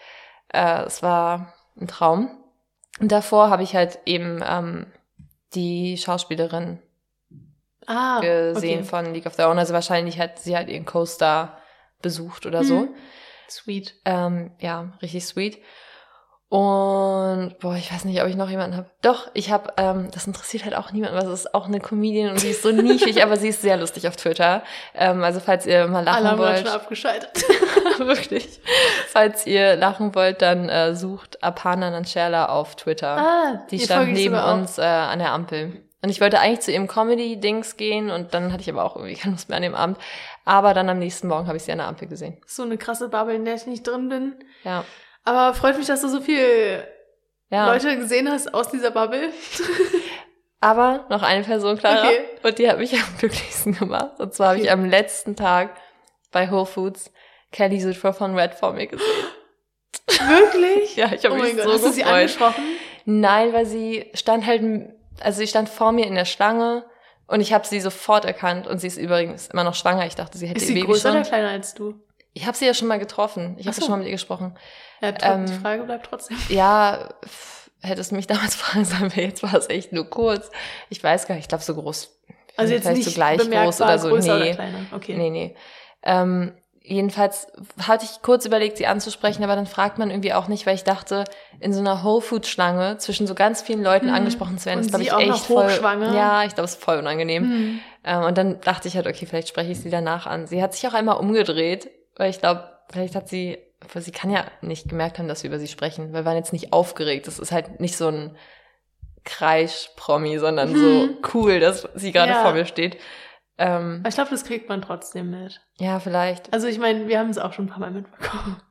Äh, 0.49 0.83
es 0.83 1.01
war 1.01 1.53
ein 1.79 1.87
Traum. 1.87 2.43
Und 2.99 3.13
davor 3.13 3.49
habe 3.49 3.63
ich 3.63 3.73
halt 3.73 3.99
eben 4.05 4.43
ähm, 4.45 4.87
die 5.53 5.97
Schauspielerin 5.97 6.79
ah, 7.87 8.19
gesehen 8.19 8.79
okay. 8.79 8.83
von 8.83 9.13
League 9.13 9.25
of 9.25 9.35
Their 9.35 9.49
Own. 9.49 9.59
Also 9.59 9.73
wahrscheinlich 9.73 10.19
hat 10.19 10.39
sie 10.39 10.55
halt 10.55 10.69
ihren 10.69 10.85
Co-Star 10.85 11.57
besucht 12.01 12.45
oder 12.45 12.63
so. 12.63 12.81
Hm. 12.81 12.95
Sweet. 13.49 13.95
Ähm, 14.05 14.51
ja, 14.59 14.93
richtig 15.01 15.25
sweet. 15.25 15.59
Und 16.51 17.59
boah, 17.61 17.77
ich 17.77 17.93
weiß 17.93 18.03
nicht, 18.03 18.21
ob 18.21 18.27
ich 18.27 18.35
noch 18.35 18.49
jemanden 18.49 18.75
habe. 18.75 18.89
Doch, 19.01 19.29
ich 19.33 19.51
habe, 19.51 19.71
ähm, 19.77 20.09
das 20.11 20.27
interessiert 20.27 20.65
halt 20.65 20.75
auch 20.75 20.91
niemanden, 20.91 21.15
weil 21.15 21.25
es 21.25 21.45
ist 21.45 21.53
auch 21.53 21.67
eine 21.67 21.79
Comedian 21.79 22.29
und 22.29 22.41
sie 22.41 22.49
ist 22.49 22.61
so 22.61 22.71
nischig, 22.73 23.23
aber 23.23 23.37
sie 23.37 23.47
ist 23.47 23.61
sehr 23.61 23.77
lustig 23.77 24.05
auf 24.09 24.17
Twitter. 24.17 24.61
Ähm, 24.93 25.23
also 25.23 25.39
falls 25.39 25.65
ihr 25.65 25.87
mal 25.87 26.03
lachen 26.03 26.25
Alle 26.27 26.37
wollt. 26.37 26.49
Alle 26.49 26.57
schon 26.57 26.67
abgeschaltet. 26.67 27.31
Wirklich. 27.99 28.59
Falls 29.07 29.47
ihr 29.47 29.77
lachen 29.77 30.13
wollt, 30.13 30.41
dann 30.41 30.67
äh, 30.67 30.93
sucht 30.93 31.41
Apana 31.41 31.89
Nancherla 31.89 32.47
auf 32.47 32.75
Twitter. 32.75 33.17
Ah, 33.17 33.65
die 33.71 33.79
stand 33.79 34.11
neben 34.11 34.35
uns 34.35 34.77
äh, 34.77 34.81
an 34.81 35.19
der 35.19 35.31
Ampel. 35.31 35.81
Und 36.01 36.09
ich 36.09 36.19
wollte 36.19 36.39
eigentlich 36.39 36.61
zu 36.61 36.71
ihrem 36.71 36.87
Comedy-Dings 36.87 37.77
gehen 37.77 38.09
und 38.09 38.33
dann 38.33 38.51
hatte 38.51 38.61
ich 38.61 38.69
aber 38.69 38.83
auch 38.83 38.95
irgendwie 38.95 39.15
keine 39.21 39.33
Lust 39.33 39.49
mehr 39.49 39.57
an 39.57 39.63
dem 39.63 39.75
Abend. 39.75 39.97
Aber 40.45 40.73
dann 40.73 40.89
am 40.89 40.99
nächsten 40.99 41.27
Morgen 41.27 41.47
habe 41.47 41.57
ich 41.57 41.63
sie 41.63 41.71
an 41.71 41.77
der 41.77 41.87
Ampel 41.87 42.07
gesehen. 42.07 42.37
So 42.47 42.63
eine 42.63 42.77
krasse 42.77 43.09
Bubble, 43.09 43.35
in 43.35 43.45
der 43.45 43.55
ich 43.55 43.67
nicht 43.67 43.85
drin 43.85 44.09
bin. 44.09 44.35
Ja. 44.63 44.83
Aber 45.23 45.53
freut 45.53 45.77
mich, 45.77 45.87
dass 45.87 46.01
du 46.01 46.09
so 46.09 46.21
viel 46.21 46.83
ja. 47.49 47.71
Leute 47.71 47.95
gesehen 47.97 48.29
hast 48.29 48.53
aus 48.53 48.69
dieser 48.69 48.91
Bubble. 48.91 49.29
Aber 50.61 51.05
noch 51.09 51.23
eine 51.23 51.43
Person, 51.43 51.77
Clara. 51.77 52.07
Okay. 52.07 52.19
Und 52.43 52.59
die 52.59 52.69
hat 52.69 52.77
mich 52.77 52.93
am 52.95 53.17
glücklichsten 53.19 53.73
gemacht. 53.73 54.19
Und 54.19 54.33
zwar 54.33 54.51
okay. 54.51 54.57
habe 54.57 54.65
ich 54.65 54.71
am 54.71 54.85
letzten 54.85 55.35
Tag 55.35 55.75
bei 56.31 56.49
Whole 56.49 56.65
Foods 56.65 57.11
Kelly 57.51 57.79
Sutra 57.81 58.13
von 58.13 58.37
Red 58.37 58.53
vor 58.55 58.73
mir 58.73 58.87
gesehen. 58.87 59.05
Wirklich? 60.07 60.95
ja, 60.95 61.11
ich 61.13 61.25
habe 61.25 61.35
oh 61.35 61.37
mich 61.37 61.55
Gott, 61.55 61.63
so 61.63 61.73
hast 61.73 61.77
gefreut. 61.77 61.89
du 61.89 61.93
sie 61.93 62.03
angesprochen? 62.03 62.63
Nein, 63.05 63.53
weil 63.53 63.65
sie 63.65 64.09
stand 64.13 64.45
halt, 64.45 64.61
also 65.23 65.39
sie 65.39 65.47
stand 65.47 65.69
vor 65.69 65.91
mir 65.91 66.07
in 66.07 66.15
der 66.15 66.25
Schlange 66.25 66.85
und 67.27 67.41
ich 67.41 67.53
habe 67.53 67.65
sie 67.65 67.79
sofort 67.79 68.25
erkannt 68.25 68.67
und 68.67 68.79
sie 68.79 68.87
ist 68.87 68.97
übrigens 68.97 69.47
immer 69.47 69.63
noch 69.63 69.75
schwanger. 69.75 70.05
Ich 70.05 70.15
dachte, 70.15 70.37
sie 70.37 70.47
hätte 70.47 70.57
ist 70.57 70.63
ihr 70.63 70.67
sie 70.67 70.73
Baby 70.75 70.87
größer 70.87 71.09
schon. 71.09 71.19
oder 71.19 71.27
kleiner 71.27 71.49
als 71.49 71.73
du? 71.73 71.95
Ich 72.33 72.45
habe 72.45 72.57
sie 72.57 72.65
ja 72.65 72.73
schon 72.73 72.87
mal 72.87 72.99
getroffen. 72.99 73.55
Ich 73.57 73.67
habe 73.67 73.75
so. 73.75 73.81
schon 73.81 73.91
mal 73.91 73.97
mit 73.97 74.07
ihr 74.07 74.13
gesprochen. 74.13 74.57
Ja, 75.01 75.13
Ähm, 75.21 75.45
die 75.45 75.53
Frage 75.53 75.83
bleibt 75.83 76.05
trotzdem. 76.07 76.37
Ja, 76.49 77.09
hättest 77.81 78.11
du 78.11 78.15
mich 78.15 78.27
damals 78.27 78.55
fragen 78.57 78.85
sollen, 78.85 79.11
jetzt 79.15 79.43
war 79.43 79.53
es 79.53 79.69
echt 79.69 79.91
nur 79.93 80.09
kurz. 80.09 80.49
Ich 80.89 81.03
weiß 81.03 81.27
gar 81.27 81.35
nicht, 81.35 81.45
ich 81.45 81.49
glaube 81.49 81.63
so 81.63 81.75
groß. 81.75 82.17
Also 82.57 82.73
jetzt 82.73 82.87
nicht 82.87 83.05
so 83.05 83.11
gleich 83.11 83.39
groß 83.39 83.81
oder 83.81 83.97
so. 83.97 84.09
nee. 84.09 84.31
oder 84.31 84.53
kleiner. 84.53 84.85
Okay. 84.91 85.15
Nee, 85.15 85.29
nee. 85.29 85.55
Ähm, 86.03 86.53
jedenfalls 86.83 87.47
hatte 87.87 88.05
ich 88.05 88.21
kurz 88.23 88.45
überlegt, 88.45 88.77
sie 88.77 88.87
anzusprechen, 88.87 89.43
aber 89.43 89.55
dann 89.55 89.67
fragt 89.67 89.97
man 89.99 90.09
irgendwie 90.09 90.33
auch 90.33 90.47
nicht, 90.47 90.65
weil 90.65 90.75
ich 90.75 90.83
dachte, 90.83 91.25
in 91.59 91.73
so 91.73 91.79
einer 91.79 92.03
Whole 92.03 92.21
Food 92.21 92.47
Schlange 92.47 92.97
zwischen 92.97 93.27
so 93.27 93.35
ganz 93.35 93.61
vielen 93.61 93.83
Leuten 93.83 94.07
Mhm. 94.07 94.13
angesprochen 94.15 94.57
zu 94.57 94.65
werden, 94.65 94.79
Und 94.79 94.85
ist 94.85 94.89
glaube 94.91 95.03
ich 95.03 95.11
auch 95.13 95.19
echt 95.19 95.29
noch 95.29 95.45
voll. 95.45 95.65
hochschwanger. 95.65 96.13
Ja, 96.15 96.43
ich 96.43 96.55
glaube, 96.55 96.65
es 96.65 96.71
ist 96.75 96.83
voll 96.83 96.97
unangenehm. 96.97 97.43
Hm. 97.43 97.79
Ähm, 98.03 98.23
und 98.23 98.37
dann 98.37 98.59
dachte 98.61 98.87
ich 98.87 98.95
halt, 98.95 99.05
okay, 99.07 99.25
vielleicht 99.25 99.47
spreche 99.49 99.71
ich 99.71 99.79
sie 99.79 99.89
danach 99.91 100.25
an. 100.25 100.47
Sie 100.47 100.61
hat 100.63 100.73
sich 100.73 100.87
auch 100.87 100.93
einmal 100.93 101.17
umgedreht, 101.17 101.89
weil 102.15 102.29
ich 102.31 102.39
glaube, 102.39 102.67
vielleicht 102.91 103.13
hat 103.15 103.29
sie, 103.29 103.59
aber 103.79 104.01
sie 104.01 104.11
kann 104.11 104.31
ja 104.31 104.45
nicht 104.61 104.89
gemerkt 104.89 105.19
haben, 105.19 105.27
dass 105.27 105.43
wir 105.43 105.49
über 105.49 105.59
sie 105.59 105.67
sprechen, 105.67 106.13
weil 106.13 106.21
wir 106.21 106.25
waren 106.25 106.37
jetzt 106.37 106.51
nicht 106.53 106.73
aufgeregt. 106.73 107.27
Das 107.27 107.37
ist 107.39 107.51
halt 107.51 107.79
nicht 107.79 107.95
so 107.95 108.07
ein 108.07 108.35
Kreisch-Promi, 109.23 110.39
sondern 110.39 110.75
so 110.75 111.05
Mhm. 111.05 111.17
cool, 111.33 111.59
dass 111.59 111.87
sie 111.95 112.11
gerade 112.11 112.31
Ja. 112.33 112.41
vor 112.41 112.53
mir 112.53 112.65
steht. 112.65 112.97
Ähm, 113.61 113.97
Aber 113.99 114.09
ich 114.09 114.15
glaube, 114.15 114.29
das 114.31 114.43
kriegt 114.43 114.67
man 114.69 114.81
trotzdem 114.81 115.29
mit. 115.29 115.61
ja, 115.77 115.99
vielleicht. 115.99 116.51
Also 116.53 116.67
ich 116.67 116.79
meine, 116.79 117.07
wir 117.07 117.19
haben 117.19 117.29
es 117.29 117.37
auch 117.37 117.53
schon 117.53 117.65
ein 117.65 117.69
paar 117.69 117.79
Mal 117.79 117.91
mitbekommen. 117.91 118.61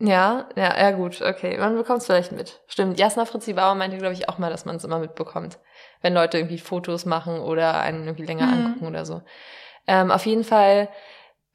Ja, 0.00 0.48
ja, 0.56 0.76
ja 0.78 0.90
gut, 0.90 1.22
okay. 1.22 1.56
Man 1.56 1.76
bekommt 1.76 2.00
es 2.00 2.06
vielleicht 2.06 2.32
mit. 2.32 2.60
Stimmt. 2.66 2.98
Jasna 2.98 3.24
Fritzi 3.26 3.52
Bauer 3.52 3.74
meinte, 3.76 3.96
glaube 3.96 4.12
ich, 4.14 4.28
auch 4.28 4.38
mal, 4.38 4.50
dass 4.50 4.64
man 4.64 4.76
es 4.76 4.84
immer 4.84 4.98
mitbekommt. 4.98 5.58
Wenn 6.02 6.14
Leute 6.14 6.38
irgendwie 6.38 6.58
Fotos 6.58 7.06
machen 7.06 7.38
oder 7.38 7.80
einen 7.80 8.04
irgendwie 8.04 8.24
länger 8.26 8.46
Mhm. 8.46 8.52
angucken 8.66 8.86
oder 8.88 9.06
so. 9.06 9.22
Ähm, 9.86 10.10
auf 10.10 10.26
jeden 10.26 10.44
Fall 10.44 10.88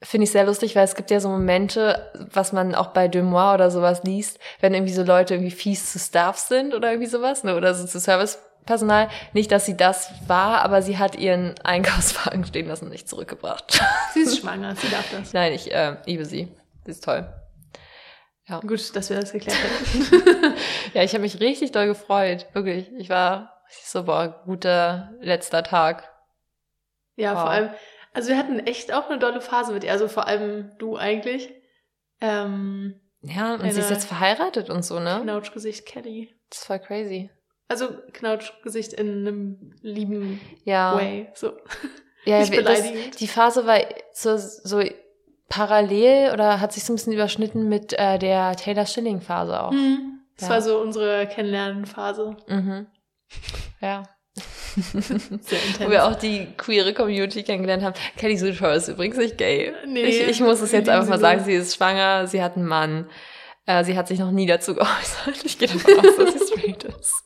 finde 0.02 0.24
ich 0.24 0.30
sehr 0.32 0.44
lustig, 0.46 0.74
weil 0.74 0.84
es 0.84 0.94
gibt 0.94 1.10
ja 1.10 1.20
so 1.20 1.28
Momente, 1.28 2.10
was 2.32 2.52
man 2.54 2.74
auch 2.74 2.88
bei 2.88 3.08
Demois 3.08 3.52
oder 3.54 3.70
sowas 3.70 4.02
liest, 4.04 4.38
wenn 4.60 4.72
irgendwie 4.72 4.94
so 4.94 5.02
Leute 5.02 5.34
irgendwie 5.34 5.50
fies 5.50 5.92
zu 5.92 5.98
Staff 5.98 6.38
sind 6.38 6.74
oder 6.74 6.90
irgendwie 6.90 7.10
sowas, 7.10 7.44
ne, 7.44 7.54
oder 7.54 7.74
so 7.74 7.86
zu 7.86 8.00
Servicepersonal. 8.66 9.08
Nicht, 9.32 9.50
dass 9.52 9.66
sie 9.66 9.76
das 9.76 10.10
war, 10.28 10.62
aber 10.62 10.82
sie 10.82 10.98
hat 10.98 11.16
ihren 11.16 11.54
Einkaufswagen 11.64 12.44
stehen 12.44 12.68
lassen 12.68 12.84
und 12.86 12.90
nicht 12.90 13.08
zurückgebracht. 13.08 13.80
Sie 14.14 14.20
ist 14.20 14.38
schwanger, 14.40 14.76
sie 14.76 14.88
darf 14.90 15.10
das. 15.10 15.32
Nein, 15.32 15.52
ich 15.52 15.72
äh, 15.72 15.96
liebe 16.06 16.24
sie. 16.24 16.48
Sie 16.84 16.90
ist 16.90 17.04
toll. 17.04 17.32
Gut, 18.66 18.96
dass 18.96 19.10
wir 19.10 19.20
das 19.20 19.32
geklärt 19.32 19.56
haben. 19.56 20.54
Ja, 20.94 21.04
ich 21.04 21.12
habe 21.12 21.22
mich 21.22 21.38
richtig 21.38 21.70
doll 21.70 21.86
gefreut. 21.86 22.46
Wirklich. 22.52 22.90
Ich 22.98 23.08
war 23.08 23.54
so, 23.84 24.02
boah, 24.02 24.42
guter 24.44 25.12
letzter 25.20 25.62
Tag. 25.62 26.10
Ja, 27.14 27.34
Wow. 27.34 27.40
vor 27.42 27.50
allem, 27.50 27.70
also 28.12 28.30
wir 28.30 28.36
hatten 28.36 28.58
echt 28.58 28.92
auch 28.92 29.08
eine 29.08 29.20
dolle 29.20 29.40
Phase 29.40 29.72
mit 29.72 29.84
ihr. 29.84 29.92
Also 29.92 30.08
vor 30.08 30.26
allem 30.26 30.72
du 30.78 30.96
eigentlich. 30.96 31.48
Ähm, 32.20 33.00
Ja, 33.20 33.54
und 33.54 33.70
sie 33.72 33.78
ist 33.78 33.90
jetzt 33.90 34.06
verheiratet 34.06 34.68
und 34.68 34.84
so, 34.84 34.98
ne? 34.98 35.20
Knautschgesicht 35.22 35.86
Kelly. 35.86 36.34
Das 36.48 36.58
ist 36.58 36.64
voll 36.66 36.80
crazy. 36.80 37.30
Also 37.70 37.88
Knautschgesicht 38.12 38.92
in 38.94 39.08
einem 39.26 39.72
lieben 39.80 40.40
Ja. 40.64 40.96
Way. 40.96 41.28
So. 41.34 41.52
ja 42.24 42.40
Nicht 42.40 42.52
wir- 42.52 42.62
das, 42.62 42.82
die 43.18 43.28
Phase 43.28 43.66
war 43.66 43.78
so, 44.12 44.36
so 44.36 44.82
parallel 45.48 46.32
oder 46.32 46.60
hat 46.60 46.72
sich 46.72 46.84
so 46.84 46.92
ein 46.92 46.96
bisschen 46.96 47.12
überschnitten 47.12 47.68
mit 47.68 47.92
äh, 47.98 48.18
der 48.18 48.56
Taylor 48.56 48.86
Schilling 48.86 49.20
Phase 49.20 49.60
auch. 49.62 49.70
Mhm. 49.72 50.20
Das 50.36 50.48
Ja. 50.48 50.54
war 50.54 50.62
so 50.62 50.78
unsere 50.80 51.26
Kennenlernphase. 51.28 52.36
Mhm. 52.48 52.86
Ja. 53.80 54.02
Sehr. 54.74 55.58
Wo 55.86 55.90
wir 55.90 56.06
auch 56.06 56.14
die 56.16 56.46
queere 56.56 56.92
Community 56.94 57.42
kennengelernt 57.42 57.82
haben. 57.82 57.94
Kelly 58.16 58.38
Shaw 58.54 58.74
ist 58.74 58.88
übrigens 58.88 59.16
nicht 59.16 59.38
gay. 59.38 59.72
Nee, 59.86 60.02
ich, 60.02 60.28
ich 60.28 60.40
muss 60.40 60.60
es 60.60 60.72
jetzt 60.72 60.88
einfach 60.88 61.08
mal 61.08 61.18
sagen, 61.18 61.44
sie 61.44 61.54
ist 61.54 61.74
schwanger, 61.76 62.26
sie 62.26 62.42
hat 62.42 62.56
einen 62.56 62.66
Mann. 62.66 63.08
Äh, 63.66 63.84
sie 63.84 63.96
hat 63.96 64.08
sich 64.08 64.18
noch 64.18 64.30
nie 64.30 64.46
dazu 64.46 64.74
geäußert. 64.74 65.44
Ich 65.44 65.58
gehe 65.58 65.68
davon 65.68 65.98
aus, 66.00 66.16
dass 66.16 66.32
sie 66.34 66.46
straight 66.58 66.84
ist. 66.84 67.24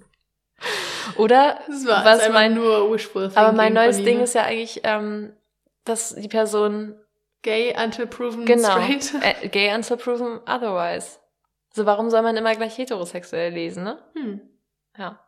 Oder 1.17 1.59
das 1.67 1.87
war 1.87 2.05
was 2.05 2.29
mein- 2.31 2.55
nur 2.55 2.93
wishful 2.93 3.23
thinking 3.25 3.39
Aber 3.39 3.53
mein 3.53 3.73
neues 3.73 4.03
Ding 4.03 4.21
ist 4.21 4.35
ja 4.35 4.43
eigentlich, 4.45 4.81
ähm, 4.85 5.33
dass 5.85 6.15
die 6.15 6.29
Person 6.29 6.95
gay 7.43 7.75
until 7.77 8.07
proven 8.07 8.47
genau 8.47 8.71
straight. 8.81 9.13
äh, 9.23 9.49
gay 9.49 9.75
until 9.75 9.97
proven 9.97 10.41
otherwise. 10.47 11.19
So 11.75 11.87
warum 11.87 12.09
soll 12.11 12.23
man 12.23 12.37
immer 12.37 12.55
gleich 12.55 12.79
heterosexuell 12.79 13.53
lesen, 13.53 13.85
ne? 13.85 13.99
Hm. 14.15 14.41
Ja. 14.97 15.21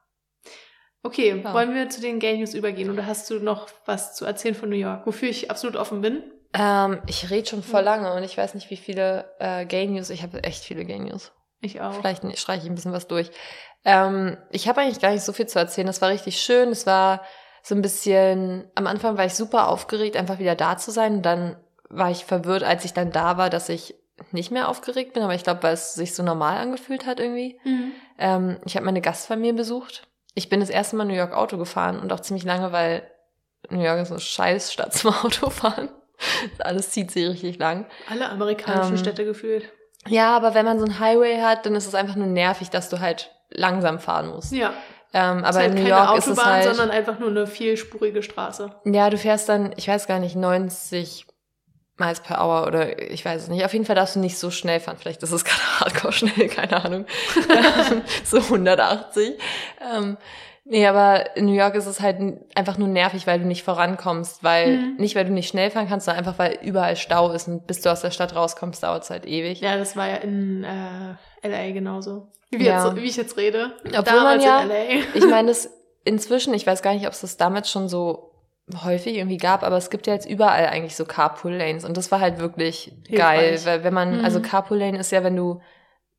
Okay, 1.03 1.41
Ja. 1.45 1.55
wollen 1.55 1.75
wir 1.75 1.89
zu 1.89 2.01
den 2.01 2.19
Gay 2.19 2.37
News 2.39 2.55
übergehen 2.55 2.91
oder 2.91 3.07
hast 3.07 3.31
du 3.31 3.39
noch 3.39 3.69
was 3.85 4.15
zu 4.15 4.25
erzählen 4.25 4.55
von 4.55 4.69
New 4.69 4.77
York, 4.77 5.07
wofür 5.07 5.29
ich 5.29 5.51
absolut 5.51 5.77
offen 5.77 6.01
bin? 6.01 6.25
Ähm, 6.53 7.01
ich 7.07 7.31
rede 7.31 7.49
schon 7.49 7.61
Hm. 7.61 7.65
voll 7.65 7.83
lange 7.83 8.13
und 8.15 8.23
ich 8.23 8.37
weiß 8.37 8.55
nicht, 8.55 8.71
wie 8.71 8.77
viele 8.77 9.31
äh, 9.39 9.67
Gay 9.67 9.87
News. 9.87 10.11
Ich 10.11 10.23
habe 10.23 10.43
echt 10.43 10.65
viele 10.65 10.85
Gay 10.85 10.99
News. 10.99 11.33
Ich 11.61 11.81
auch. 11.81 11.95
Vielleicht 11.95 12.23
streiche 12.39 12.65
ich 12.65 12.71
ein 12.71 12.75
bisschen 12.75 12.93
was 12.93 13.07
durch. 13.09 13.31
Ähm, 13.87 14.37
ich 14.51 14.69
habe 14.69 14.81
eigentlich 14.83 15.01
gar 15.01 15.13
nicht 15.13 15.23
so 15.25 15.33
viel 15.33 15.47
zu 15.47 15.59
erzählen. 15.59 15.87
Das 15.87 16.03
war 16.03 16.11
richtig 16.11 16.39
schön. 16.43 16.71
Es 16.71 16.87
war 16.87 17.23
so 17.63 17.75
ein 17.75 17.83
bisschen, 17.83 18.69
am 18.75 18.87
Anfang 18.87 19.17
war 19.17 19.25
ich 19.25 19.35
super 19.35 19.69
aufgeregt, 19.69 20.17
einfach 20.17 20.39
wieder 20.41 20.57
da 20.57 20.77
zu 20.77 20.91
sein. 20.91 21.15
Und 21.19 21.23
dann 21.23 21.57
war 21.89 22.11
ich 22.11 22.25
verwirrt, 22.25 22.65
als 22.65 22.85
ich 22.85 22.93
dann 22.93 23.13
da 23.13 23.39
war, 23.39 23.49
dass 23.49 23.69
ich 23.69 23.95
nicht 24.33 24.51
mehr 24.51 24.69
aufgeregt 24.69 25.13
bin. 25.13 25.23
Aber 25.23 25.35
ich 25.35 25.45
glaube, 25.45 25.63
weil 25.63 25.75
es 25.75 25.95
sich 25.95 26.15
so 26.15 26.23
normal 26.25 26.59
angefühlt 26.59 27.07
hat 27.07 27.21
irgendwie. 27.21 27.61
Mhm. 27.65 27.93
Ähm, 28.19 28.59
ich 28.65 28.75
habe 28.75 28.85
meine 28.85 29.01
Gastfamilie 29.01 29.55
besucht. 29.55 30.09
Ich 30.35 30.49
bin 30.49 30.61
das 30.61 30.69
erste 30.69 30.97
Mal 30.97 31.05
New 31.05 31.15
York 31.15 31.33
Auto 31.33 31.57
gefahren 31.57 32.01
und 32.01 32.13
auch 32.13 32.21
ziemlich 32.21 32.45
lange, 32.45 32.73
weil 32.73 33.09
New 33.71 33.81
York 33.83 34.01
ist 34.01 34.09
so 34.09 34.15
eine 34.15 34.21
scheiß 34.21 34.73
Stadt 34.73 34.95
zum 34.95 35.15
Autofahren. 35.25 35.89
Alles 36.59 36.91
zieht 36.91 37.11
sich 37.13 37.29
richtig 37.29 37.59
lang. 37.59 37.87
Alle 38.11 38.29
amerikanischen 38.31 38.95
Ähm, 38.95 38.99
Städte 38.99 39.25
gefühlt. 39.25 39.71
Ja, 40.09 40.35
aber 40.37 40.55
wenn 40.55 40.65
man 40.65 40.79
so 40.79 40.85
einen 40.85 40.99
Highway 40.99 41.41
hat, 41.41 41.67
dann 41.67 41.75
ist 41.75 41.87
es 41.87 41.95
einfach 41.95 42.17
nur 42.17 42.27
nervig, 42.27 42.71
dass 42.71 42.89
du 42.89 43.01
halt 43.01 43.33
langsam 43.51 43.99
fahren 43.99 44.29
musst. 44.29 44.53
Ja, 44.53 44.73
Ähm, 45.15 45.45
aber 45.45 45.59
halt 45.59 45.69
in 45.69 45.75
New 45.75 45.89
keine 45.89 45.89
York 45.91 46.09
Autobahn, 46.11 46.19
ist 46.19 46.27
es 46.39 46.45
halt. 46.45 46.65
sondern 46.65 46.91
einfach 46.91 47.19
nur 47.19 47.31
eine 47.31 47.47
vielspurige 47.47 48.23
Straße. 48.23 48.71
ja, 48.85 49.09
du 49.11 49.17
fährst 49.19 49.49
dann, 49.49 49.73
ich 49.77 49.89
weiß 49.89 50.07
gar 50.07 50.19
nicht, 50.19 50.37
90 50.37 51.27
Miles 51.99 52.21
per 52.21 52.45
Hour 52.45 52.67
oder 52.67 53.11
ich 53.11 53.25
weiß 53.25 53.45
es 53.45 53.49
nicht. 53.49 53.65
Auf 53.65 53.73
jeden 53.73 53.87
Fall 53.87 53.97
darfst 53.97 54.17
du 54.17 54.21
nicht 54.21 54.37
so 54.39 54.51
schnell 54.51 54.81
fahren. 54.81 54.99
Vielleicht 54.99 55.23
ist 55.23 55.33
es 55.33 55.45
gerade 55.47 55.63
hardcore 55.81 56.13
schnell, 56.13 56.49
keine 56.49 56.85
Ahnung. 56.85 57.07
So 58.25 58.39
180. 58.39 59.33
Ähm, 59.97 60.17
nee, 60.65 60.87
aber 60.87 61.37
in 61.37 61.47
New 61.47 61.55
York 61.55 61.75
ist 61.75 61.87
es 61.87 62.01
halt 62.01 62.17
einfach 62.55 62.77
nur 62.77 62.89
nervig, 62.89 63.27
weil 63.27 63.39
du 63.41 63.47
nicht 63.47 63.63
vorankommst, 63.63 64.45
weil, 64.45 64.77
Mhm. 64.77 64.97
nicht 64.99 65.17
weil 65.17 65.25
du 65.25 65.33
nicht 65.33 65.49
schnell 65.49 65.71
fahren 65.71 65.89
kannst, 65.89 66.05
sondern 66.07 66.25
einfach 66.27 66.39
weil 66.39 66.59
überall 66.63 66.97
Stau 66.97 67.31
ist 67.31 67.49
und 67.49 67.67
bis 67.67 67.81
du 67.81 67.91
aus 67.91 68.03
der 68.03 68.11
Stadt 68.11 68.35
rauskommst, 68.35 68.83
dauert 68.83 69.05
es 69.05 69.11
halt 69.11 69.25
ewig. 69.25 69.61
Ja, 69.61 69.79
das 69.79 69.97
war 69.97 70.09
ja 70.09 70.17
in 70.17 70.65
äh, 70.65 71.15
LA 71.43 71.73
genauso. 71.73 72.29
Wie, 72.51 72.65
Ja. 72.65 72.87
jetzt, 72.87 72.97
wie 72.97 73.05
ich 73.09 73.17
jetzt 73.17 73.37
rede. 73.37 73.73
Obwohl 73.97 74.21
man 74.23 74.41
ja- 74.41 74.63
in 74.63 74.69
LA. 74.71 75.05
Ich 75.15 75.27
meine, 75.27 75.51
es 75.51 75.71
inzwischen, 76.05 76.55
ich 76.55 76.67
weiß 76.67 76.83
gar 76.83 76.95
nicht, 76.95 77.07
ob 77.07 77.13
es 77.13 77.21
das 77.21 77.37
damals 77.37 77.71
schon 77.71 77.89
so 77.89 78.33
häufig 78.85 79.17
irgendwie 79.17 79.37
gab, 79.37 79.63
aber 79.63 79.77
es 79.77 79.91
gibt 79.91 80.07
ja 80.07 80.13
jetzt 80.15 80.29
überall 80.29 80.67
eigentlich 80.67 80.97
so 80.97 81.05
Carpool-Lanes 81.05 81.85
und 81.85 81.97
das 81.97 82.11
war 82.11 82.21
halt 82.21 82.39
wirklich 82.39 82.93
geil, 83.11 83.41
Hilfreich. 83.51 83.67
weil 83.67 83.85
wenn 83.85 83.95
man, 83.95 84.19
Mhm. 84.19 84.25
also 84.25 84.41
Carpool-Lane 84.41 84.99
ist 84.99 85.13
ja, 85.13 85.23
wenn 85.25 85.37
du 85.37 85.61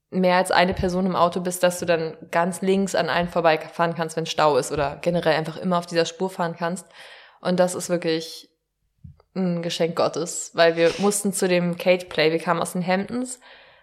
mehr 0.10 0.38
als 0.38 0.52
eine 0.52 0.74
Person 0.74 1.06
im 1.06 1.16
Auto 1.18 1.42
bist, 1.42 1.64
dass 1.64 1.80
du 1.80 1.86
dann 1.86 2.16
ganz 2.32 2.62
links 2.62 2.96
an 2.96 3.10
allen 3.10 3.28
vorbeifahren 3.28 3.96
kannst, 3.96 4.16
wenn 4.16 4.26
Stau 4.26 4.56
ist 4.58 4.72
oder 4.72 4.98
generell 5.02 5.34
einfach 5.36 5.58
immer 5.58 5.78
auf 5.78 5.86
dieser 5.86 6.06
Spur 6.06 6.30
fahren 6.30 6.56
kannst. 6.58 6.86
Und 7.42 7.60
das 7.60 7.76
ist 7.76 7.90
wirklich 7.90 8.50
ein 9.36 9.62
Geschenk 9.62 9.96
Gottes, 9.98 10.52
weil 10.54 10.78
wir 10.78 10.92
mussten 11.00 11.34
zu 11.34 11.48
dem 11.50 11.78
Kate 11.78 12.06
Play, 12.06 12.32
wir 12.32 12.40
kamen 12.40 12.62
aus 12.62 12.72
den 12.74 12.86
Hamptons 12.88 13.40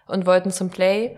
und 0.07 0.25
wollten 0.25 0.51
zum 0.51 0.69
Play, 0.69 1.17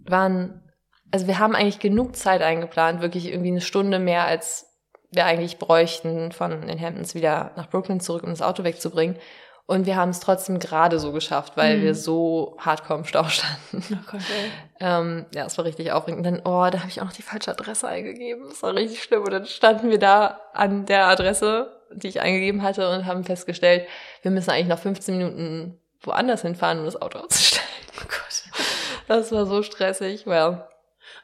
waren, 0.00 0.62
also 1.10 1.26
wir 1.26 1.38
haben 1.38 1.54
eigentlich 1.54 1.80
genug 1.80 2.16
Zeit 2.16 2.42
eingeplant, 2.42 3.00
wirklich 3.00 3.30
irgendwie 3.30 3.48
eine 3.50 3.60
Stunde 3.60 3.98
mehr 3.98 4.24
als 4.24 4.66
wir 5.10 5.24
eigentlich 5.24 5.58
bräuchten, 5.58 6.32
von 6.32 6.66
den 6.66 6.80
Hamptons 6.80 7.14
wieder 7.14 7.52
nach 7.56 7.70
Brooklyn 7.70 8.00
zurück, 8.00 8.24
um 8.24 8.30
das 8.30 8.42
Auto 8.42 8.62
wegzubringen. 8.62 9.16
Und 9.64 9.84
wir 9.86 9.96
haben 9.96 10.10
es 10.10 10.20
trotzdem 10.20 10.58
gerade 10.58 10.98
so 10.98 11.12
geschafft, 11.12 11.56
weil 11.56 11.78
Mhm. 11.78 11.82
wir 11.82 11.94
so 11.94 12.56
hardcore 12.58 13.00
im 13.00 13.04
Stau 13.04 13.24
standen. 13.24 13.82
Oh 13.92 14.10
Gott. 14.10 14.20
Ähm, 14.80 15.26
ja, 15.34 15.44
es 15.46 15.56
war 15.58 15.64
richtig 15.66 15.92
aufregend. 15.92 16.26
Und 16.26 16.32
dann, 16.32 16.40
oh, 16.44 16.70
da 16.70 16.78
habe 16.80 16.88
ich 16.88 17.00
auch 17.00 17.04
noch 17.06 17.12
die 17.12 17.22
falsche 17.22 17.50
Adresse 17.50 17.86
eingegeben. 17.88 18.44
Das 18.48 18.62
war 18.62 18.74
richtig 18.74 19.02
schlimm. 19.02 19.22
Und 19.22 19.30
dann 19.30 19.44
standen 19.46 19.90
wir 19.90 19.98
da 19.98 20.40
an 20.54 20.86
der 20.86 21.06
Adresse, 21.08 21.80
die 21.92 22.08
ich 22.08 22.20
eingegeben 22.20 22.62
hatte, 22.62 22.90
und 22.90 23.04
haben 23.06 23.24
festgestellt, 23.24 23.86
wir 24.22 24.30
müssen 24.30 24.50
eigentlich 24.50 24.68
noch 24.68 24.78
15 24.78 25.16
Minuten 25.18 25.80
woanders 26.02 26.42
hinfahren, 26.42 26.80
um 26.80 26.84
das 26.84 27.00
Auto 27.00 27.18
auszustellen. 27.18 27.66
Oh 28.00 28.06
Gott. 28.06 28.44
Das 29.08 29.32
war 29.32 29.46
so 29.46 29.62
stressig. 29.62 30.26
Well, 30.26 30.66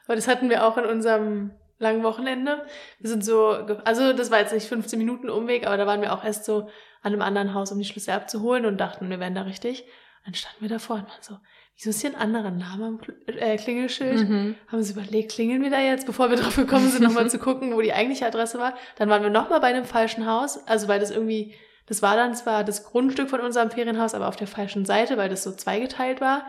Aber 0.05 0.15
das 0.15 0.27
hatten 0.27 0.49
wir 0.49 0.65
auch 0.65 0.77
in 0.77 0.85
unserem 0.85 1.51
langen 1.77 2.03
Wochenende. 2.03 2.65
Wir 2.99 3.09
sind 3.09 3.23
so, 3.23 3.49
also 3.83 4.13
das 4.13 4.31
war 4.31 4.39
jetzt 4.39 4.53
nicht 4.53 4.67
15 4.67 4.97
Minuten 4.97 5.29
Umweg, 5.29 5.67
aber 5.67 5.77
da 5.77 5.85
waren 5.85 6.01
wir 6.01 6.13
auch 6.13 6.23
erst 6.23 6.45
so 6.45 6.69
an 7.01 7.13
einem 7.13 7.21
anderen 7.21 7.53
Haus, 7.53 7.71
um 7.71 7.77
die 7.77 7.85
Schlüssel 7.85 8.11
abzuholen 8.11 8.65
und 8.65 8.77
dachten, 8.77 9.09
wir 9.09 9.19
wären 9.19 9.35
da 9.35 9.43
richtig. 9.43 9.85
Dann 10.23 10.33
standen 10.33 10.61
wir 10.61 10.69
davor 10.69 10.95
und 10.97 11.07
waren 11.07 11.21
so, 11.21 11.37
wieso 11.75 11.91
ist 11.91 12.01
hier 12.01 12.09
ein 12.11 12.15
anderer 12.15 12.49
Name 12.49 12.85
am 12.85 12.99
äh, 13.27 13.57
Klingelschild? 13.57 14.27
mhm. 14.27 14.55
Haben 14.67 14.79
uns 14.79 14.89
überlegt, 14.89 15.31
klingeln 15.31 15.61
wir 15.61 15.69
da 15.69 15.79
jetzt, 15.79 16.07
bevor 16.07 16.29
wir 16.31 16.37
drauf 16.37 16.55
gekommen 16.55 16.89
sind, 16.89 17.03
nochmal 17.03 17.29
zu 17.29 17.37
gucken, 17.37 17.75
wo 17.75 17.81
die 17.81 17.93
eigentliche 17.93 18.25
Adresse 18.25 18.57
war. 18.57 18.73
Dann 18.97 19.09
waren 19.09 19.21
wir 19.21 19.29
nochmal 19.29 19.59
bei 19.59 19.67
einem 19.67 19.85
falschen 19.85 20.25
Haus, 20.25 20.65
also 20.67 20.87
weil 20.87 20.99
das 20.99 21.11
irgendwie 21.11 21.53
das 21.87 22.01
war 22.01 22.15
dann 22.15 22.35
zwar 22.35 22.63
das 22.63 22.83
Grundstück 22.83 23.29
von 23.29 23.41
unserem 23.41 23.71
Ferienhaus, 23.71 24.13
aber 24.13 24.27
auf 24.27 24.35
der 24.35 24.47
falschen 24.47 24.85
Seite, 24.85 25.17
weil 25.17 25.29
das 25.29 25.43
so 25.43 25.51
zweigeteilt 25.51 26.21
war. 26.21 26.45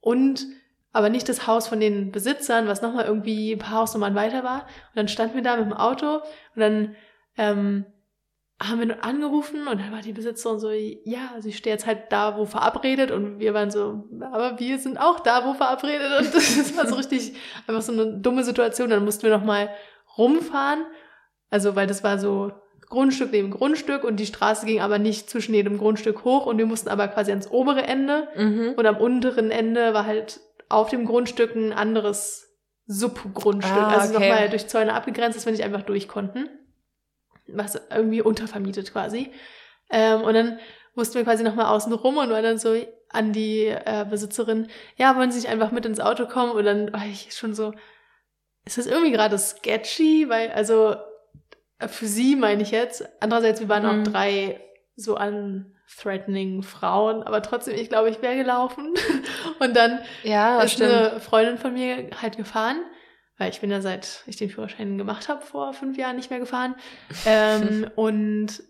Und 0.00 0.46
aber 0.92 1.08
nicht 1.08 1.28
das 1.28 1.46
Haus 1.46 1.68
von 1.68 1.78
den 1.78 2.10
Besitzern, 2.10 2.66
was 2.66 2.82
nochmal 2.82 3.04
irgendwie 3.04 3.52
ein 3.52 3.58
paar 3.58 3.80
Hausnummern 3.80 4.14
weiter 4.14 4.42
war. 4.42 4.62
Und 4.62 4.96
dann 4.96 5.08
standen 5.08 5.36
wir 5.36 5.42
da 5.42 5.56
mit 5.56 5.66
dem 5.66 5.72
Auto 5.72 6.16
und 6.16 6.60
dann 6.60 6.96
ähm, 7.36 7.86
haben 8.60 8.86
wir 8.86 9.04
angerufen 9.04 9.68
und 9.68 9.80
dann 9.80 9.92
war 9.92 10.02
die 10.02 10.12
Besitzerin 10.12 10.58
so, 10.58 10.70
ja, 10.70 11.30
sie 11.38 11.52
steht 11.52 11.72
jetzt 11.72 11.86
halt 11.86 12.10
da, 12.10 12.36
wo 12.36 12.44
verabredet 12.44 13.10
und 13.10 13.38
wir 13.38 13.54
waren 13.54 13.70
so, 13.70 14.04
aber 14.20 14.58
wir 14.58 14.78
sind 14.78 14.98
auch 14.98 15.20
da, 15.20 15.46
wo 15.46 15.54
verabredet 15.54 16.18
und 16.18 16.34
das 16.34 16.76
war 16.76 16.86
so 16.86 16.96
richtig 16.96 17.34
einfach 17.66 17.82
so 17.82 17.92
eine 17.92 18.18
dumme 18.18 18.44
Situation. 18.44 18.90
Dann 18.90 19.04
mussten 19.04 19.22
wir 19.22 19.30
nochmal 19.30 19.70
rumfahren, 20.18 20.84
also 21.48 21.74
weil 21.74 21.86
das 21.86 22.04
war 22.04 22.18
so 22.18 22.52
Grundstück 22.90 23.30
neben 23.32 23.50
Grundstück 23.50 24.04
und 24.04 24.16
die 24.16 24.26
Straße 24.26 24.66
ging 24.66 24.80
aber 24.80 24.98
nicht 24.98 25.30
zwischen 25.30 25.54
jedem 25.54 25.78
Grundstück 25.78 26.24
hoch 26.24 26.44
und 26.44 26.58
wir 26.58 26.66
mussten 26.66 26.88
aber 26.90 27.08
quasi 27.08 27.30
ans 27.30 27.50
obere 27.50 27.84
Ende 27.84 28.28
Mhm. 28.36 28.74
und 28.76 28.84
am 28.84 28.96
unteren 28.98 29.50
Ende 29.50 29.94
war 29.94 30.04
halt 30.04 30.40
auf 30.68 30.90
dem 30.90 31.06
Grundstück 31.06 31.54
ein 31.54 31.72
anderes 31.72 32.48
Subgrundstück. 32.86 33.72
Ah, 33.76 33.96
also 33.98 34.14
okay. 34.16 34.28
nochmal 34.28 34.48
durch 34.50 34.66
Zäune 34.66 34.92
abgegrenzt, 34.94 35.36
dass 35.38 35.46
wir 35.46 35.52
nicht 35.52 35.62
einfach 35.64 35.82
durch 35.82 36.08
konnten. 36.08 36.48
Was 37.46 37.80
irgendwie 37.90 38.22
untervermietet 38.22 38.92
quasi. 38.92 39.30
Ähm, 39.90 40.22
und 40.22 40.34
dann 40.34 40.58
mussten 40.94 41.14
wir 41.14 41.24
quasi 41.24 41.42
nochmal 41.44 41.66
außen 41.66 41.92
rum 41.92 42.16
und 42.18 42.30
waren 42.30 42.42
dann 42.42 42.58
so 42.58 42.74
an 43.08 43.32
die 43.32 43.66
äh, 43.66 44.04
Besitzerin, 44.08 44.68
ja, 44.96 45.16
wollen 45.16 45.30
Sie 45.32 45.38
nicht 45.40 45.48
einfach 45.48 45.70
mit 45.72 45.86
ins 45.86 46.00
Auto 46.00 46.26
kommen? 46.26 46.52
Und 46.52 46.64
dann 46.64 46.92
war 46.92 47.06
ich 47.06 47.32
schon 47.32 47.54
so, 47.54 47.72
ist 48.64 48.78
das 48.78 48.86
irgendwie 48.86 49.10
gerade 49.12 49.38
sketchy? 49.38 50.28
Weil, 50.28 50.50
also 50.50 50.96
für 51.88 52.06
sie 52.06 52.36
meine 52.36 52.62
ich 52.62 52.70
jetzt. 52.70 53.04
Andererseits, 53.20 53.60
wir 53.60 53.68
waren 53.68 53.82
Mhm. 53.84 54.02
auch 54.06 54.12
drei 54.12 54.60
so 54.96 55.16
unthreatening 55.18 56.62
Frauen, 56.62 57.22
aber 57.22 57.42
trotzdem, 57.42 57.74
ich 57.74 57.88
glaube, 57.88 58.10
ich 58.10 58.20
wäre 58.22 58.36
gelaufen. 58.36 58.94
Und 59.60 59.74
dann 59.76 60.00
Ja, 60.22 60.60
ist 60.62 60.72
stimmt. 60.74 60.92
eine 60.92 61.20
Freundin 61.20 61.58
von 61.58 61.72
mir 61.72 62.10
halt 62.20 62.36
gefahren, 62.36 62.80
weil 63.38 63.50
ich 63.50 63.60
bin 63.60 63.70
ja 63.70 63.80
seit 63.80 64.22
ich 64.26 64.36
den 64.36 64.50
Führerschein 64.50 64.98
gemacht 64.98 65.28
habe 65.28 65.44
vor 65.44 65.72
fünf 65.72 65.96
Jahren 65.96 66.16
nicht 66.16 66.30
mehr 66.30 66.38
gefahren 66.40 66.74
ähm, 67.26 67.90
und 67.96 68.62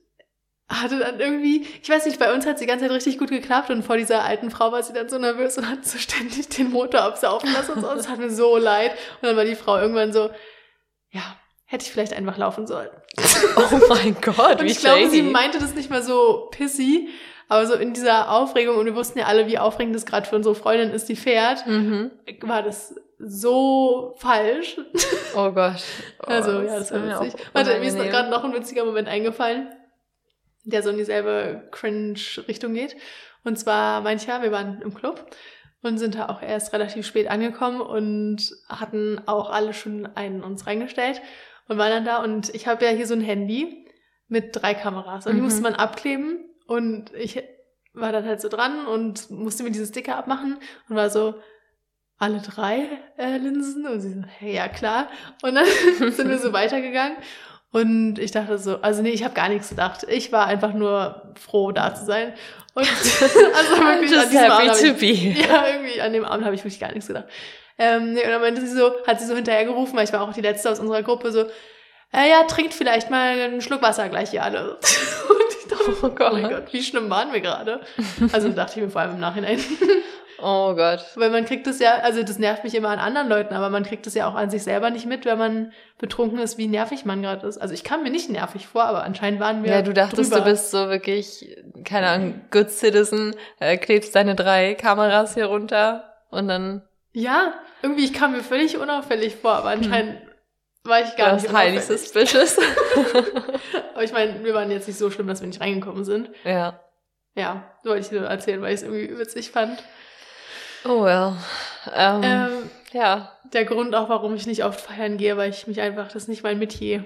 hatte 0.69 1.01
dann 1.01 1.19
irgendwie, 1.19 1.67
ich 1.83 1.89
weiß 1.91 2.07
nicht, 2.07 2.21
bei 2.21 2.33
uns 2.33 2.47
hat 2.47 2.55
es 2.55 2.61
die 2.61 2.67
ganze 2.67 2.85
Zeit 2.85 2.95
richtig 2.95 3.19
gut 3.19 3.31
geklappt 3.31 3.71
und 3.71 3.83
vor 3.83 3.97
dieser 3.97 4.23
alten 4.23 4.53
Frau 4.53 4.71
war 4.71 4.85
sie 4.85 4.93
dann 4.93 5.09
so 5.09 5.19
nervös 5.19 5.59
und 5.59 5.69
hat 5.69 5.85
so 5.85 5.99
ständig 5.99 6.49
den 6.51 6.71
Motor 6.71 7.01
absaufen 7.03 7.53
lassen 7.53 7.73
und 7.73 7.81
so. 7.81 7.93
Das 7.93 8.09
hat 8.09 8.21
mir 8.21 8.31
so 8.31 8.57
leid. 8.57 8.93
Und 9.21 9.27
dann 9.27 9.37
war 9.37 9.45
die 9.45 9.57
Frau 9.57 9.79
irgendwann 9.79 10.13
so, 10.13 10.31
ja, 11.11 11.37
hätte 11.71 11.85
ich 11.85 11.93
vielleicht 11.93 12.13
einfach 12.13 12.37
laufen 12.37 12.67
sollen. 12.67 12.91
Oh 13.57 13.79
mein 13.89 14.17
Gott, 14.21 14.61
Und 14.61 14.67
ich 14.67 14.79
glaube, 14.81 15.09
sie 15.09 15.23
meinte 15.23 15.59
das 15.59 15.75
nicht 15.75 15.89
mal 15.91 16.03
so 16.03 16.49
pissy, 16.51 17.09
aber 17.49 17.67
so 17.67 17.75
in 17.75 17.93
dieser 17.93 18.31
Aufregung, 18.31 18.77
und 18.77 18.87
wir 18.87 18.95
wussten 18.95 19.19
ja 19.19 19.27
alle, 19.27 19.47
wie 19.47 19.59
aufregend 19.59 19.95
das 19.95 20.07
gerade 20.07 20.27
für 20.29 20.37
unsere 20.37 20.55
Freundin 20.55 20.91
ist, 20.91 21.09
die 21.09 21.17
fährt, 21.17 21.67
Mhm. 21.67 22.11
war 22.43 22.63
das 22.63 22.95
so 23.19 24.15
falsch. 24.19 24.79
Oh 25.37 25.51
Gott. 25.53 25.83
Oh, 26.21 26.27
Also, 26.27 26.61
ja, 26.63 26.79
das 26.79 26.91
war 26.93 27.23
witzig. 27.23 27.41
Warte, 27.53 27.79
mir 27.79 27.87
ist 27.87 27.97
gerade 27.99 28.31
noch 28.31 28.43
ein 28.45 28.53
witziger 28.53 28.85
Moment 28.85 29.07
eingefallen, 29.09 29.69
der 30.65 30.83
so 30.83 30.91
in 30.91 30.97
dieselbe 30.97 31.69
Cringe-Richtung 31.71 32.75
geht. 32.75 32.97
Und 33.45 33.59
zwar 33.59 34.01
mancher, 34.01 34.43
wir 34.43 34.51
waren 34.53 34.81
im 34.83 34.93
Club 34.95 35.25
und 35.83 35.99
sind 35.99 36.15
da 36.17 36.29
auch 36.29 36.43
erst 36.43 36.73
relativ 36.73 37.07
spät 37.07 37.29
angekommen 37.31 37.81
und 37.81 38.51
hatten 38.69 39.21
auch 39.27 39.51
alle 39.51 39.73
schon 39.73 40.09
einen 40.15 40.43
uns 40.43 40.67
reingestellt 40.67 41.21
und 41.71 41.79
waren 41.79 41.91
dann 41.91 42.05
da 42.05 42.23
und 42.23 42.53
ich 42.55 42.67
habe 42.67 42.85
ja 42.85 42.91
hier 42.91 43.07
so 43.07 43.15
ein 43.15 43.21
Handy 43.21 43.87
mit 44.27 44.57
drei 44.57 44.75
Kameras 44.75 45.27
und 45.27 45.33
die 45.35 45.39
Mhm. 45.39 45.45
musste 45.45 45.63
man 45.63 45.75
abkleben 45.75 46.39
und 46.67 47.15
ich 47.15 47.41
war 47.95 48.11
dann 48.13 48.25
halt 48.27 48.41
so 48.41 48.49
dran 48.49 48.87
und 48.87 49.31
musste 49.31 49.63
mir 49.63 49.71
diese 49.71 49.87
Sticker 49.87 50.17
abmachen 50.17 50.59
und 50.89 50.97
war 50.97 51.11
so, 51.11 51.35
alle 52.19 52.41
drei 52.41 52.87
äh, 53.17 53.39
Linsen? 53.39 53.87
Und 53.87 54.01
sie 54.01 54.13
so, 54.13 54.21
hey, 54.39 54.55
ja 54.55 54.69
klar. 54.69 55.09
Und 55.43 55.55
dann 55.55 55.65
sind 56.11 56.29
wir 56.29 56.39
so 56.39 56.53
weitergegangen. 56.53 57.17
Und 57.73 58.19
ich 58.19 58.31
dachte 58.33 58.59
so, 58.59 58.81
also 58.83 59.01
nee, 59.01 59.11
ich 59.11 59.25
habe 59.25 59.33
gar 59.35 59.49
nichts 59.49 59.71
gedacht. 59.71 60.05
Ich 60.09 60.31
war 60.33 60.47
einfach 60.47 60.75
nur 60.75 61.33
froh, 61.37 61.73
da 61.73 61.95
zu 61.95 62.05
sein. 62.05 62.35
Und 62.75 62.87
also 62.87 63.77
wirklich 63.77 64.19
an 64.19 64.29
diesem 64.31 64.51
Abend 64.51 64.83
ich, 64.83 65.35
be. 65.35 65.41
Ja, 65.41 65.67
irgendwie 65.69 66.01
an 66.01 66.13
dem 66.13 66.25
Abend 66.25 66.45
habe 66.45 66.55
ich 66.55 66.61
wirklich 66.63 66.81
gar 66.81 66.91
nichts 66.93 67.07
gedacht. 67.07 67.27
Ähm, 67.81 68.11
und 68.11 68.31
dann 68.31 68.41
meinte 68.43 68.61
sie 68.61 68.77
so, 68.77 68.93
hat 69.07 69.21
sie 69.21 69.27
so 69.27 69.35
hinterher 69.35 69.65
gerufen, 69.65 69.97
weil 69.97 70.05
ich 70.05 70.13
war 70.13 70.21
auch 70.21 70.35
die 70.35 70.43
letzte 70.43 70.71
aus 70.71 70.81
unserer 70.81 71.03
Gruppe, 71.03 71.33
so, 71.33 71.47
äh, 72.13 72.29
ja, 72.29 72.45
trinkt 72.45 72.75
vielleicht 72.75 73.09
mal 73.09 73.41
einen 73.41 73.63
Schluck 73.63 73.81
Wasser 73.81 74.09
gleich 74.11 74.31
hier 74.31 74.45
alle. 74.45 74.75
Und 75.29 75.55
ich 75.61 75.67
dachte, 75.67 75.97
Oh 76.03 76.07
oh 76.07 76.33
mein 76.33 76.43
Gott. 76.43 76.51
Gott, 76.51 76.73
wie 76.73 76.83
schlimm 76.83 77.09
waren 77.09 77.33
wir 77.33 77.41
gerade? 77.41 77.81
Also 78.33 78.51
dachte 78.51 78.79
ich 78.79 78.85
mir 78.85 78.91
vor 78.91 79.01
allem 79.01 79.13
im 79.15 79.21
Nachhinein. 79.21 79.59
Oh 80.43 80.75
Gott. 80.75 81.05
Weil 81.17 81.29
man 81.29 81.45
kriegt 81.45 81.67
es 81.67 81.81
ja, 81.81 81.97
also 81.97 82.23
das 82.23 82.39
nervt 82.39 82.65
mich 82.65 82.75
immer 82.75 82.89
an 82.89 82.99
anderen 82.99 83.29
Leuten, 83.29 83.53
aber 83.53 83.69
man 83.69 83.85
kriegt 83.85 84.07
es 84.07 84.15
ja 84.15 84.27
auch 84.27 84.35
an 84.35 84.49
sich 84.49 84.63
selber 84.63 84.89
nicht 84.89 85.05
mit, 85.05 85.27
wenn 85.27 85.37
man 85.37 85.73
betrunken 85.99 86.39
ist, 86.39 86.57
wie 86.57 86.67
nervig 86.67 87.05
man 87.05 87.21
gerade 87.21 87.47
ist. 87.47 87.59
Also 87.59 87.75
ich 87.75 87.85
kam 87.85 88.03
mir 88.03 88.11
nicht 88.11 88.31
nervig 88.31 88.67
vor, 88.67 88.85
aber 88.85 89.05
anscheinend 89.05 89.39
waren 89.39 89.63
wir. 89.63 89.71
Ja, 89.71 89.83
du 89.83 89.93
dachtest, 89.93 90.33
drüber. 90.33 90.45
du 90.45 90.51
bist 90.51 90.71
so 90.71 90.89
wirklich, 90.89 91.59
keine 91.85 92.09
Ahnung, 92.09 92.41
good 92.51 92.71
citizen, 92.71 93.37
äh, 93.59 93.77
klebst 93.77 94.15
deine 94.15 94.35
drei 94.35 94.75
Kameras 94.75 95.35
hier 95.35 95.45
runter 95.45 96.05
und 96.31 96.49
dann 96.49 96.83
Ja, 97.13 97.55
irgendwie, 97.83 98.05
ich 98.05 98.13
kam 98.13 98.33
mir 98.33 98.43
völlig 98.43 98.79
unauffällig 98.79 99.37
vor, 99.37 99.53
aber 99.53 99.71
anscheinend 99.71 100.21
war 100.85 101.01
ich 101.03 101.17
gar 101.17 101.33
das 101.33 101.43
nicht 101.43 101.53
highly 101.55 101.81
suspicious. 101.81 102.57
Aber 103.93 104.03
ich 104.05 104.13
meine, 104.13 104.43
wir 104.45 104.55
waren 104.55 104.71
jetzt 104.71 104.87
nicht 104.89 104.97
so 104.99 105.11
schlimm, 105.11 105.27
dass 105.27 105.41
wir 105.41 105.49
nicht 105.49 105.61
reingekommen 105.61 106.05
sind. 106.05 106.31
ja. 106.45 106.81
Ja, 107.37 107.71
wollte 107.85 108.01
ich 108.07 108.11
nur 108.11 108.29
erzählen, 108.29 108.61
weil 108.61 108.75
ich 108.75 108.81
es 108.81 108.83
irgendwie 108.83 109.17
witzig 109.17 109.53
fand. 109.53 109.83
Oh 110.85 111.05
well. 111.05 111.37
Ähm, 111.95 112.23
Ähm, 112.25 112.71
ja. 112.93 113.33
der 113.53 113.65
Grund 113.65 113.95
auch, 113.95 114.09
warum 114.09 114.35
ich 114.35 114.47
nicht 114.49 114.65
oft 114.65 114.81
feiern 114.81 115.17
gehe, 115.17 115.37
weil 115.37 115.51
ich 115.51 115.67
mich 115.69 115.81
einfach, 115.81 116.07
das 116.07 116.23
ist 116.25 116.29
nicht 116.29 116.43
mein 116.43 116.59
Metier. 116.59 117.05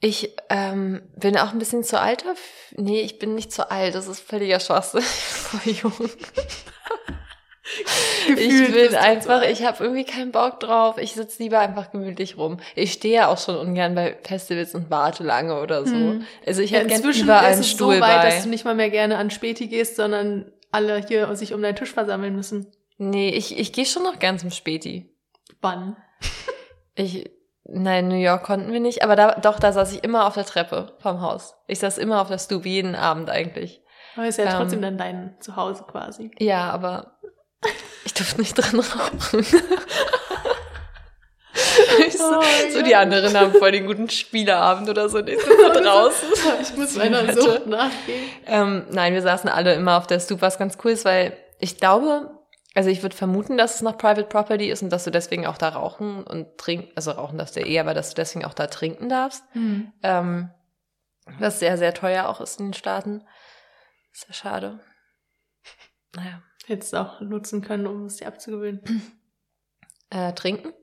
Ich 0.00 0.34
ähm, 0.50 1.02
bin 1.16 1.36
auch 1.38 1.52
ein 1.52 1.60
bisschen 1.60 1.84
zu 1.84 2.00
alt. 2.00 2.24
Nee, 2.72 3.02
ich 3.02 3.20
bin 3.20 3.36
nicht 3.36 3.52
zu 3.52 3.70
alt. 3.70 3.94
Das 3.94 4.08
ist 4.08 4.20
völliger 4.20 4.58
Schwachsinn. 4.58 5.02
Ich 5.02 5.50
bin 5.50 5.60
voll 5.60 5.92
jung. 5.92 6.10
Ich 8.28 8.36
Gefühlt 8.36 8.90
bin 8.90 8.94
einfach, 8.94 9.42
ich 9.42 9.64
habe 9.64 9.82
irgendwie 9.82 10.04
keinen 10.04 10.30
Bock 10.30 10.60
drauf. 10.60 10.96
Ich 10.98 11.12
sitze 11.14 11.42
lieber 11.42 11.58
einfach 11.58 11.90
gemütlich 11.90 12.38
rum. 12.38 12.58
Ich 12.76 12.92
stehe 12.92 13.14
ja 13.14 13.28
auch 13.28 13.38
schon 13.38 13.56
ungern 13.56 13.94
bei 13.96 14.16
Festivals 14.22 14.74
und 14.76 14.90
warte 14.90 15.24
lange 15.24 15.60
oder 15.60 15.84
so. 15.84 15.94
Hm. 15.94 16.24
Also 16.46 16.62
ich 16.62 16.70
Ja, 16.70 16.78
hätte 16.78 16.88
gerne 16.88 17.02
inzwischen 17.04 17.24
überall 17.24 17.46
ist 17.50 17.52
einen 17.54 17.60
es 17.62 17.70
Stuhl 17.70 17.96
so 17.96 18.00
weit, 18.00 18.22
bei. 18.22 18.28
dass 18.30 18.44
du 18.44 18.48
nicht 18.48 18.64
mal 18.64 18.74
mehr 18.76 18.90
gerne 18.90 19.16
an 19.18 19.30
Späti 19.30 19.66
gehst, 19.66 19.96
sondern 19.96 20.52
alle 20.70 20.98
hier 21.06 21.34
sich 21.34 21.52
um 21.52 21.62
deinen 21.62 21.74
Tisch 21.76 21.92
versammeln 21.92 22.36
müssen. 22.36 22.68
Nee, 22.98 23.30
ich, 23.30 23.58
ich 23.58 23.72
gehe 23.72 23.86
schon 23.86 24.04
noch 24.04 24.18
gern 24.20 24.38
zum 24.38 24.50
Späti. 24.50 25.10
Wann? 25.60 25.96
Ich, 26.94 27.28
nein, 27.64 28.08
New 28.08 28.16
York 28.20 28.44
konnten 28.44 28.72
wir 28.72 28.80
nicht, 28.80 29.02
aber 29.02 29.16
da, 29.16 29.32
doch, 29.40 29.58
da 29.58 29.72
saß 29.72 29.92
ich 29.92 30.04
immer 30.04 30.26
auf 30.26 30.34
der 30.34 30.44
Treppe 30.44 30.96
vom 31.00 31.20
Haus. 31.20 31.54
Ich 31.66 31.80
saß 31.80 31.98
immer 31.98 32.20
auf 32.22 32.28
der 32.28 32.38
Stube, 32.38 32.68
jeden 32.68 32.94
Abend 32.94 33.30
eigentlich. 33.30 33.82
Aber 34.16 34.26
ist 34.26 34.38
ja 34.38 34.44
Ähm. 34.44 34.50
trotzdem 34.56 34.82
dann 34.82 34.98
dein 34.98 35.36
Zuhause 35.40 35.84
quasi. 35.90 36.30
Ja, 36.38 36.70
aber 36.70 37.18
ich 38.04 38.14
durfte 38.14 38.40
nicht 38.40 38.54
drin 38.54 38.80
rauchen. 38.80 39.46
So, 42.10 42.24
Oh 42.24 42.42
so 42.70 42.78
Gott. 42.78 42.86
die 42.86 42.96
anderen 42.96 43.36
haben 43.38 43.52
voll 43.52 43.72
den 43.72 43.86
guten 43.86 44.08
Spieleabend 44.08 44.88
oder 44.88 45.08
so. 45.08 45.18
und 45.18 45.28
Ich 45.28 45.38
sitze 45.38 45.70
draußen. 45.82 46.28
Ich 46.62 46.76
muss 46.76 46.96
meiner. 46.96 47.32
Sucht 47.32 47.66
nachgehen. 47.66 48.30
Ähm, 48.46 48.86
nein, 48.90 49.12
wir 49.12 49.22
saßen 49.22 49.50
alle 49.50 49.74
immer 49.74 49.98
auf 49.98 50.06
der 50.06 50.18
Stoop, 50.20 50.40
was 50.40 50.58
ganz 50.58 50.78
cool 50.84 50.92
ist, 50.92 51.04
weil 51.04 51.36
ich 51.58 51.76
glaube, 51.78 52.30
also 52.74 52.88
ich 52.90 53.02
würde 53.02 53.16
vermuten, 53.16 53.58
dass 53.58 53.74
es 53.76 53.82
noch 53.82 53.98
Private 53.98 54.24
Property 54.24 54.70
ist 54.70 54.82
und 54.82 54.90
dass 54.90 55.04
du 55.04 55.10
deswegen 55.10 55.46
auch 55.46 55.58
da 55.58 55.70
rauchen 55.70 56.24
und 56.24 56.56
trinken, 56.58 56.90
also 56.96 57.10
rauchen 57.10 57.38
darfst 57.38 57.56
du 57.56 57.60
ja 57.60 57.66
eh, 57.66 57.80
aber 57.80 57.92
dass 57.94 58.10
du 58.10 58.14
deswegen 58.14 58.44
auch 58.44 58.54
da 58.54 58.66
trinken 58.66 59.08
darfst. 59.08 59.44
Hm. 59.52 59.92
Ähm, 60.02 60.50
was 61.38 61.58
sehr, 61.60 61.76
sehr 61.76 61.92
teuer 61.94 62.28
auch 62.28 62.40
ist 62.40 62.60
in 62.60 62.68
den 62.68 62.74
Staaten. 62.74 63.26
Sehr 64.12 64.34
schade. 64.34 64.80
Naja. 66.14 66.42
Hättest 66.66 66.92
du 66.92 66.98
auch 66.98 67.20
nutzen 67.20 67.62
können, 67.62 67.86
um 67.86 68.06
es 68.06 68.16
dir 68.16 68.26
abzugewöhnen. 68.26 68.80
Äh, 70.14 70.34
trinken? 70.34 70.74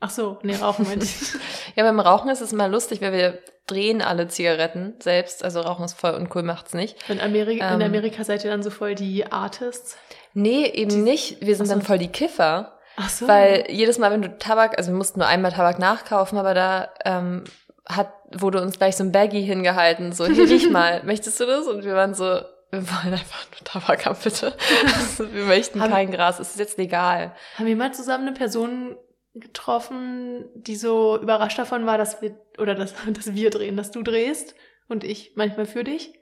Ach 0.00 0.10
so, 0.10 0.40
nee, 0.42 0.56
rauchen 0.56 0.84
meine 0.88 1.04
ich. 1.04 1.14
Ja, 1.76 1.84
beim 1.84 2.00
Rauchen 2.00 2.28
ist 2.30 2.40
es 2.40 2.52
immer 2.52 2.66
lustig, 2.66 3.00
weil 3.00 3.12
wir 3.12 3.38
drehen 3.68 4.02
alle 4.02 4.26
Zigaretten 4.26 4.94
selbst. 4.98 5.44
Also 5.44 5.60
Rauchen 5.60 5.84
ist 5.84 5.94
voll 5.94 6.14
uncool, 6.14 6.42
macht's 6.42 6.74
nicht. 6.74 7.08
In 7.08 7.20
Amerika, 7.20 7.72
in 7.72 7.80
Ähm. 7.80 7.86
Amerika 7.86 8.24
seid 8.24 8.42
ihr 8.42 8.50
dann 8.50 8.64
so 8.64 8.70
voll 8.70 8.96
die 8.96 9.30
Artists. 9.30 9.96
Nee, 10.34 10.66
eben 10.66 11.04
nicht. 11.04 11.40
Wir 11.46 11.54
sind 11.54 11.66
so. 11.66 11.74
dann 11.74 11.82
voll 11.82 11.98
die 11.98 12.08
Kiffer. 12.08 12.80
Ach 12.96 13.08
so. 13.08 13.28
Weil 13.28 13.66
jedes 13.68 13.98
Mal, 13.98 14.10
wenn 14.10 14.22
du 14.22 14.36
Tabak, 14.36 14.76
also 14.76 14.90
wir 14.90 14.98
mussten 14.98 15.20
nur 15.20 15.28
einmal 15.28 15.52
Tabak 15.52 15.78
nachkaufen, 15.78 16.36
aber 16.36 16.54
da 16.54 16.88
ähm, 17.04 17.44
hat, 17.88 18.12
wurde 18.32 18.60
uns 18.60 18.78
gleich 18.78 18.96
so 18.96 19.04
ein 19.04 19.12
Baggy 19.12 19.44
hingehalten, 19.44 20.12
so, 20.12 20.26
hier 20.26 20.48
riech 20.48 20.68
mal, 20.72 21.04
möchtest 21.04 21.38
du 21.38 21.46
das? 21.46 21.68
Und 21.68 21.84
wir 21.84 21.94
waren 21.94 22.14
so, 22.14 22.40
wir 22.72 22.88
wollen 22.90 23.12
einfach 23.12 23.46
nur 23.50 23.64
Tabak 23.64 24.06
haben, 24.06 24.18
bitte. 24.24 24.56
Wir 25.18 25.44
möchten 25.44 25.80
Haben- 25.80 25.92
kein 25.92 26.10
Gras, 26.10 26.40
es 26.40 26.52
ist 26.52 26.58
jetzt 26.58 26.78
legal. 26.78 27.36
Haben 27.58 27.66
wir 27.66 27.76
mal 27.76 27.92
zusammen 27.92 28.26
eine 28.26 28.36
Person 28.36 28.96
getroffen, 29.34 30.48
die 30.54 30.76
so 30.76 31.18
überrascht 31.20 31.58
davon 31.58 31.84
war, 31.86 31.98
dass 31.98 32.22
wir, 32.22 32.34
oder 32.58 32.74
dass, 32.74 32.94
dass 33.12 33.34
wir 33.34 33.50
drehen, 33.50 33.76
dass 33.76 33.90
du 33.90 34.02
drehst 34.02 34.54
und 34.88 35.04
ich 35.04 35.32
manchmal 35.36 35.66
für 35.66 35.84
dich? 35.84 36.18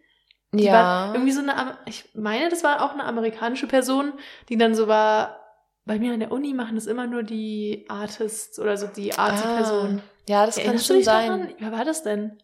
Die 0.52 0.64
ja. 0.64 0.72
war 0.72 1.14
irgendwie 1.14 1.30
so 1.30 1.40
eine, 1.40 1.78
ich 1.86 2.04
meine, 2.14 2.48
das 2.48 2.64
war 2.64 2.84
auch 2.84 2.92
eine 2.92 3.04
amerikanische 3.04 3.68
Person, 3.68 4.12
die 4.48 4.56
dann 4.56 4.74
so 4.74 4.88
war, 4.88 5.40
bei 5.84 6.00
mir 6.00 6.12
an 6.12 6.20
der 6.20 6.32
Uni 6.32 6.52
machen 6.52 6.74
das 6.74 6.86
immer 6.86 7.06
nur 7.06 7.22
die 7.22 7.86
Artists 7.88 8.58
oder 8.58 8.76
so 8.76 8.88
die 8.88 9.14
Artsy-Personen. 9.14 10.02
Ah, 10.04 10.22
ja, 10.28 10.46
das 10.46 10.56
kann 10.56 10.64
Erinnerst 10.64 10.90
du 10.90 10.94
schon 10.94 11.02
sein. 11.04 11.28
daran? 11.28 11.54
Wer 11.58 11.72
war 11.72 11.84
das 11.84 12.02
denn? 12.02 12.42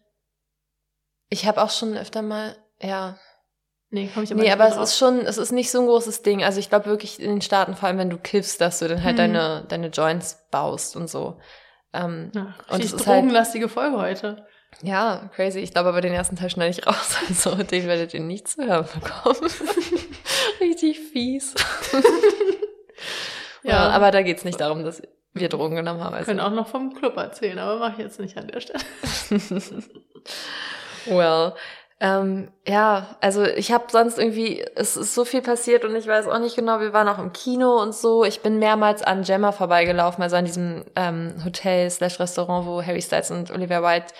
Ich 1.29 1.45
habe 1.45 1.61
auch 1.61 1.69
schon 1.69 1.97
öfter 1.97 2.21
mal, 2.21 2.55
ja. 2.81 3.17
Nee, 3.89 4.09
komm 4.13 4.23
ich 4.23 4.31
aber 4.31 4.39
Nee, 4.41 4.47
nicht 4.47 4.53
aber 4.53 4.67
es 4.67 4.75
drauf. 4.75 4.83
ist 4.83 4.97
schon, 4.97 5.19
es 5.19 5.37
ist 5.37 5.51
nicht 5.51 5.71
so 5.71 5.79
ein 5.79 5.85
großes 5.87 6.21
Ding. 6.21 6.43
Also 6.43 6.59
ich 6.59 6.69
glaube 6.69 6.87
wirklich 6.87 7.21
in 7.21 7.29
den 7.29 7.41
Staaten, 7.41 7.73
vor 7.75 7.87
allem 7.87 7.97
wenn 7.97 8.09
du 8.09 8.17
kiffst, 8.17 8.59
dass 8.59 8.79
du 8.79 8.87
dann 8.87 9.01
halt 9.03 9.11
Hm. 9.17 9.33
deine, 9.33 9.65
deine 9.69 9.87
Joints 9.87 10.45
baust 10.51 10.95
und 10.97 11.09
so. 11.09 11.39
Ähm, 11.93 12.31
Ja, 12.35 12.53
Und 12.69 12.83
es 12.83 12.91
ist 12.91 13.07
halt- 13.07 13.19
drogenlastige 13.19 13.69
Folge 13.69 13.97
heute. 13.97 14.45
ja, 14.81 15.29
crazy. 15.33 15.59
Ich 15.59 15.71
glaube 15.71 15.87
aber 15.89 16.01
den 16.01 16.11
ersten 16.13 16.35
Teil 16.35 16.49
schneide 16.49 16.71
ich 16.71 16.85
raus. 16.85 17.15
Also 17.29 17.55
den 17.55 17.87
werdet 17.87 18.13
ihr 18.13 18.19
nicht 18.19 18.49
zu 18.49 18.65
hören 18.65 18.87
bekommen. 18.93 19.49
Richtig 20.59 20.99
fies. 20.99 21.55
ja. 23.63 23.89
aber 23.89 24.11
da 24.11 24.21
geht's 24.21 24.43
nicht 24.43 24.59
darum, 24.59 24.83
dass 24.83 25.01
wir 25.33 25.49
Drogen 25.49 25.75
genommen 25.75 26.01
haben. 26.03 26.11
Wir 26.13 26.17
Also. 26.17 26.27
können 26.27 26.39
auch 26.41 26.51
noch 26.51 26.67
vom 26.67 26.93
Club 26.93 27.15
erzählen, 27.15 27.59
aber 27.59 27.79
mache 27.79 27.93
ich 27.93 27.97
jetzt 27.99 28.19
nicht 28.19 28.37
an 28.37 28.47
der 28.47 28.59
Stelle. 28.59 28.79
well. 31.05 31.53
Ähm, 31.99 32.51
ja, 32.67 33.07
also 33.21 33.43
ich 33.43 33.71
habe 33.71 33.85
sonst 33.89 34.19
irgendwie, 34.19 34.63
es 34.75 34.95
ist 34.97 35.15
so 35.15 35.25
viel 35.25 35.41
passiert 35.41 35.83
und 35.83 35.95
ich 35.95 36.05
weiß 36.05 36.27
auch 36.27 36.37
nicht 36.39 36.55
genau, 36.55 36.79
wir 36.79 36.93
waren 36.93 37.07
auch 37.07 37.17
im 37.17 37.33
Kino 37.33 37.81
und 37.81 37.95
so. 37.95 38.23
Ich 38.23 38.41
bin 38.41 38.59
mehrmals 38.59 39.01
an 39.01 39.23
Gemma 39.23 39.51
vorbeigelaufen, 39.51 40.21
also 40.21 40.35
an 40.35 40.45
diesem 40.45 40.83
ähm, 40.95 41.33
Hotel 41.43 41.89
slash 41.89 42.19
Restaurant, 42.19 42.67
wo 42.67 42.83
Harry 42.83 43.01
Styles 43.01 43.31
und 43.31 43.49
Olivia 43.51 43.81
White 43.81 44.13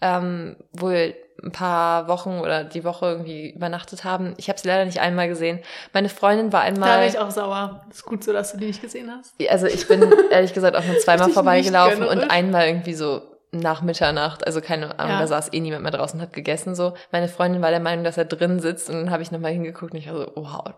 ähm, 0.00 0.56
wohl 0.72 1.14
ein 1.42 1.50
paar 1.50 2.06
Wochen 2.06 2.38
oder 2.38 2.62
die 2.62 2.84
Woche 2.84 3.06
irgendwie 3.06 3.50
übernachtet 3.50 4.04
haben. 4.04 4.34
Ich 4.36 4.48
habe 4.48 4.58
sie 4.58 4.68
leider 4.68 4.84
nicht 4.84 5.00
einmal 5.00 5.26
gesehen. 5.26 5.58
Meine 5.92 6.08
Freundin 6.08 6.52
war 6.52 6.60
Da 6.60 6.66
einmal. 6.66 7.00
bin 7.00 7.08
ich 7.08 7.18
auch 7.18 7.32
sauer. 7.32 7.84
Ist 7.90 8.04
gut 8.04 8.22
so, 8.22 8.32
dass 8.32 8.52
du 8.52 8.58
die 8.58 8.66
nicht 8.66 8.80
gesehen 8.80 9.10
hast. 9.10 9.34
Also 9.50 9.66
ich 9.66 9.88
bin 9.88 10.14
ehrlich 10.30 10.54
gesagt 10.54 10.76
auch 10.76 10.84
nur 10.84 10.98
zweimal 10.98 11.30
vorbeigelaufen 11.30 12.04
und 12.06 12.30
einmal 12.30 12.68
irgendwie 12.68 12.94
so 12.94 13.22
nach 13.54 13.82
Mitternacht, 13.82 14.46
also 14.46 14.60
keine 14.60 14.98
Ahnung, 14.98 15.12
Ja. 15.14 15.20
da 15.20 15.26
saß 15.26 15.52
eh 15.52 15.60
niemand 15.60 15.82
mehr 15.82 15.92
draußen, 15.92 16.20
hat 16.20 16.32
gegessen 16.32 16.74
so. 16.74 16.94
Meine 17.12 17.28
Freundin 17.28 17.62
war 17.62 17.70
der 17.70 17.80
Meinung, 17.80 18.04
dass 18.04 18.16
er 18.18 18.24
drin 18.24 18.60
sitzt 18.60 18.90
und 18.90 18.96
dann 18.96 19.10
habe 19.10 19.22
ich 19.22 19.30
nochmal 19.30 19.52
hingeguckt 19.52 19.92
und 19.92 19.98
ich 19.98 20.08
war 20.08 20.16
so, 20.18 20.32
wow, 20.34 20.74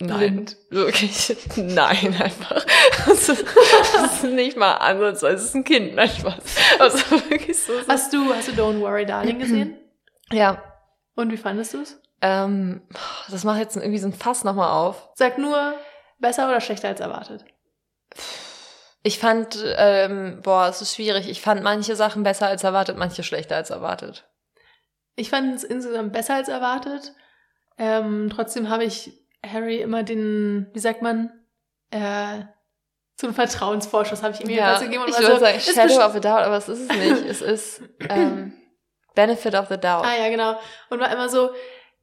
nein, 0.00 0.46
wirklich, 0.70 1.36
nein, 1.56 2.14
einfach. 2.20 2.64
Das 3.06 3.28
ist, 3.28 3.44
das 3.94 4.14
ist 4.14 4.24
nicht 4.24 4.56
mal 4.56 4.74
ansatzweise, 4.74 5.36
es 5.36 5.44
ist 5.44 5.54
ein 5.54 5.64
Kind, 5.64 5.94
nein, 5.94 6.08
Spaß. 6.08 6.34
Also 6.80 6.98
wirklich 7.30 7.62
so. 7.62 7.72
so. 7.80 7.88
Hast 7.88 8.12
du, 8.12 8.32
hast 8.34 8.48
du 8.48 8.52
Don't 8.52 8.80
Worry 8.80 9.06
Darling 9.06 9.38
gesehen? 9.38 9.76
Ja, 10.32 10.60
Und 11.14 11.30
wie 11.30 11.36
fandest 11.36 11.74
du 11.74 11.82
es? 11.82 12.00
ähm, 12.20 12.82
das 13.30 13.44
macht 13.44 13.58
jetzt 13.60 13.76
irgendwie 13.76 13.98
so 13.98 14.08
ein 14.08 14.12
Fass 14.12 14.42
nochmal 14.42 14.70
auf. 14.70 15.08
Sag 15.14 15.38
nur, 15.38 15.74
besser 16.18 16.48
oder 16.48 16.60
schlechter 16.60 16.88
als 16.88 16.98
erwartet? 17.00 17.44
Ich 19.06 19.20
fand, 19.20 19.64
ähm, 19.76 20.40
boah, 20.42 20.66
es 20.66 20.82
ist 20.82 20.96
schwierig. 20.96 21.28
Ich 21.28 21.40
fand 21.40 21.62
manche 21.62 21.94
Sachen 21.94 22.24
besser 22.24 22.48
als 22.48 22.64
erwartet, 22.64 22.96
manche 22.96 23.22
schlechter 23.22 23.54
als 23.54 23.70
erwartet. 23.70 24.28
Ich 25.14 25.30
fand 25.30 25.54
es 25.54 25.62
insgesamt 25.62 26.12
besser 26.12 26.34
als 26.34 26.48
erwartet. 26.48 27.14
Ähm, 27.78 28.30
trotzdem 28.34 28.68
habe 28.68 28.82
ich 28.82 29.12
Harry 29.46 29.76
immer 29.76 30.02
den, 30.02 30.70
wie 30.72 30.80
sagt 30.80 31.02
man, 31.02 31.30
äh, 31.92 32.40
so 33.14 33.28
einen 33.28 33.36
Vertrauensvorschuss 33.36 34.24
habe 34.24 34.34
ich 34.34 34.40
ihm 34.40 34.50
jedenfalls 34.50 34.80
gegeben. 34.80 35.04
und 35.04 35.10
ich 35.10 35.18
würde 35.20 35.34
so, 35.34 35.38
sagen 35.38 35.60
Shadow 35.60 36.04
of 36.04 36.16
a 36.16 36.18
Doubt, 36.18 36.44
aber 36.44 36.56
es 36.56 36.68
ist 36.68 36.90
es 36.90 36.96
nicht. 36.96 37.30
Es 37.30 37.42
ist 37.42 37.82
ähm, 38.10 38.54
Benefit 39.14 39.54
of 39.54 39.68
the 39.68 39.78
Doubt. 39.78 40.04
Ah 40.04 40.16
ja, 40.18 40.28
genau. 40.30 40.58
Und 40.90 40.98
war 40.98 41.12
immer 41.12 41.28
so, 41.28 41.50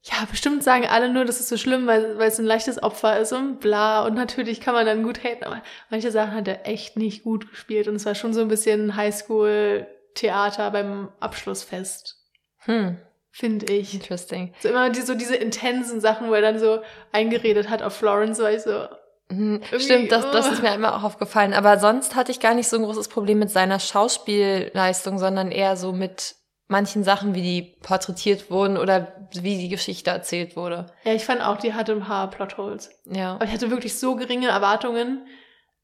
ja, 0.05 0.25
bestimmt 0.29 0.63
sagen 0.63 0.85
alle 0.85 1.07
nur, 1.07 1.23
das 1.23 1.39
ist 1.39 1.47
so 1.47 1.55
schlimm, 1.55 1.87
weil, 1.87 2.17
weil 2.17 2.27
es 2.27 2.37
ein 2.37 2.45
leichtes 2.45 2.81
Opfer 2.83 3.19
ist 3.19 3.31
und 3.31 3.59
bla. 3.61 4.05
Und 4.05 4.15
natürlich 4.15 4.59
kann 4.59 4.73
man 4.73 4.85
dann 4.85 5.01
gut 5.03 5.23
haten, 5.23 5.45
aber 5.45 5.61
manche 5.89 6.11
Sachen 6.11 6.33
hat 6.35 6.47
er 6.47 6.67
echt 6.67 6.97
nicht 6.97 7.23
gut 7.23 7.49
gespielt. 7.49 7.87
Und 7.87 7.95
es 7.95 8.05
war 8.05 8.13
schon 8.13 8.33
so 8.33 8.41
ein 8.41 8.49
bisschen 8.49 8.97
Highschool-Theater 8.97 10.71
beim 10.71 11.09
Abschlussfest, 11.19 12.17
Hm, 12.65 12.97
finde 13.31 13.71
ich. 13.73 13.93
interesting. 13.93 14.53
So 14.61 14.69
immer 14.69 14.89
die, 14.89 15.01
so 15.01 15.15
diese 15.15 15.35
intensen 15.35 16.01
Sachen, 16.01 16.29
wo 16.29 16.33
er 16.33 16.41
dann 16.41 16.59
so 16.59 16.79
eingeredet 17.11 17.69
hat 17.69 17.81
auf 17.81 17.93
Florence, 17.95 18.39
war 18.39 18.51
ich 18.51 18.61
so, 18.61 18.87
Hm, 19.29 19.61
Stimmt, 19.79 20.11
das, 20.11 20.29
das 20.31 20.49
oh. 20.49 20.51
ist 20.51 20.61
mir 20.61 20.71
einmal 20.71 20.91
auch 20.93 21.03
aufgefallen. 21.03 21.53
Aber 21.53 21.79
sonst 21.79 22.13
hatte 22.15 22.31
ich 22.31 22.39
gar 22.41 22.53
nicht 22.53 22.67
so 22.67 22.75
ein 22.77 22.83
großes 22.83 23.07
Problem 23.07 23.39
mit 23.39 23.49
seiner 23.49 23.79
Schauspielleistung, 23.79 25.17
sondern 25.17 25.49
eher 25.49 25.77
so 25.77 25.93
mit 25.93 26.35
manchen 26.73 27.03
Sachen, 27.05 27.33
wie 27.35 27.41
die 27.41 27.61
porträtiert 27.81 28.51
wurden 28.51 28.77
oder 28.77 29.13
wie 29.31 29.57
die 29.57 29.69
Geschichte 29.69 30.09
erzählt 30.09 30.55
wurde. 30.57 30.87
ja, 31.05 31.13
ich 31.13 31.23
fand 31.23 31.41
auch, 31.41 31.57
die 31.57 31.73
hatte 31.73 31.93
ein 31.93 32.01
paar 32.01 32.29
Plotholes. 32.29 32.89
Ja. 33.05 33.35
Aber 33.35 33.45
ich 33.45 33.51
hatte 33.51 33.69
wirklich 33.71 33.97
so 33.97 34.15
geringe 34.15 34.47
Erwartungen. 34.49 35.25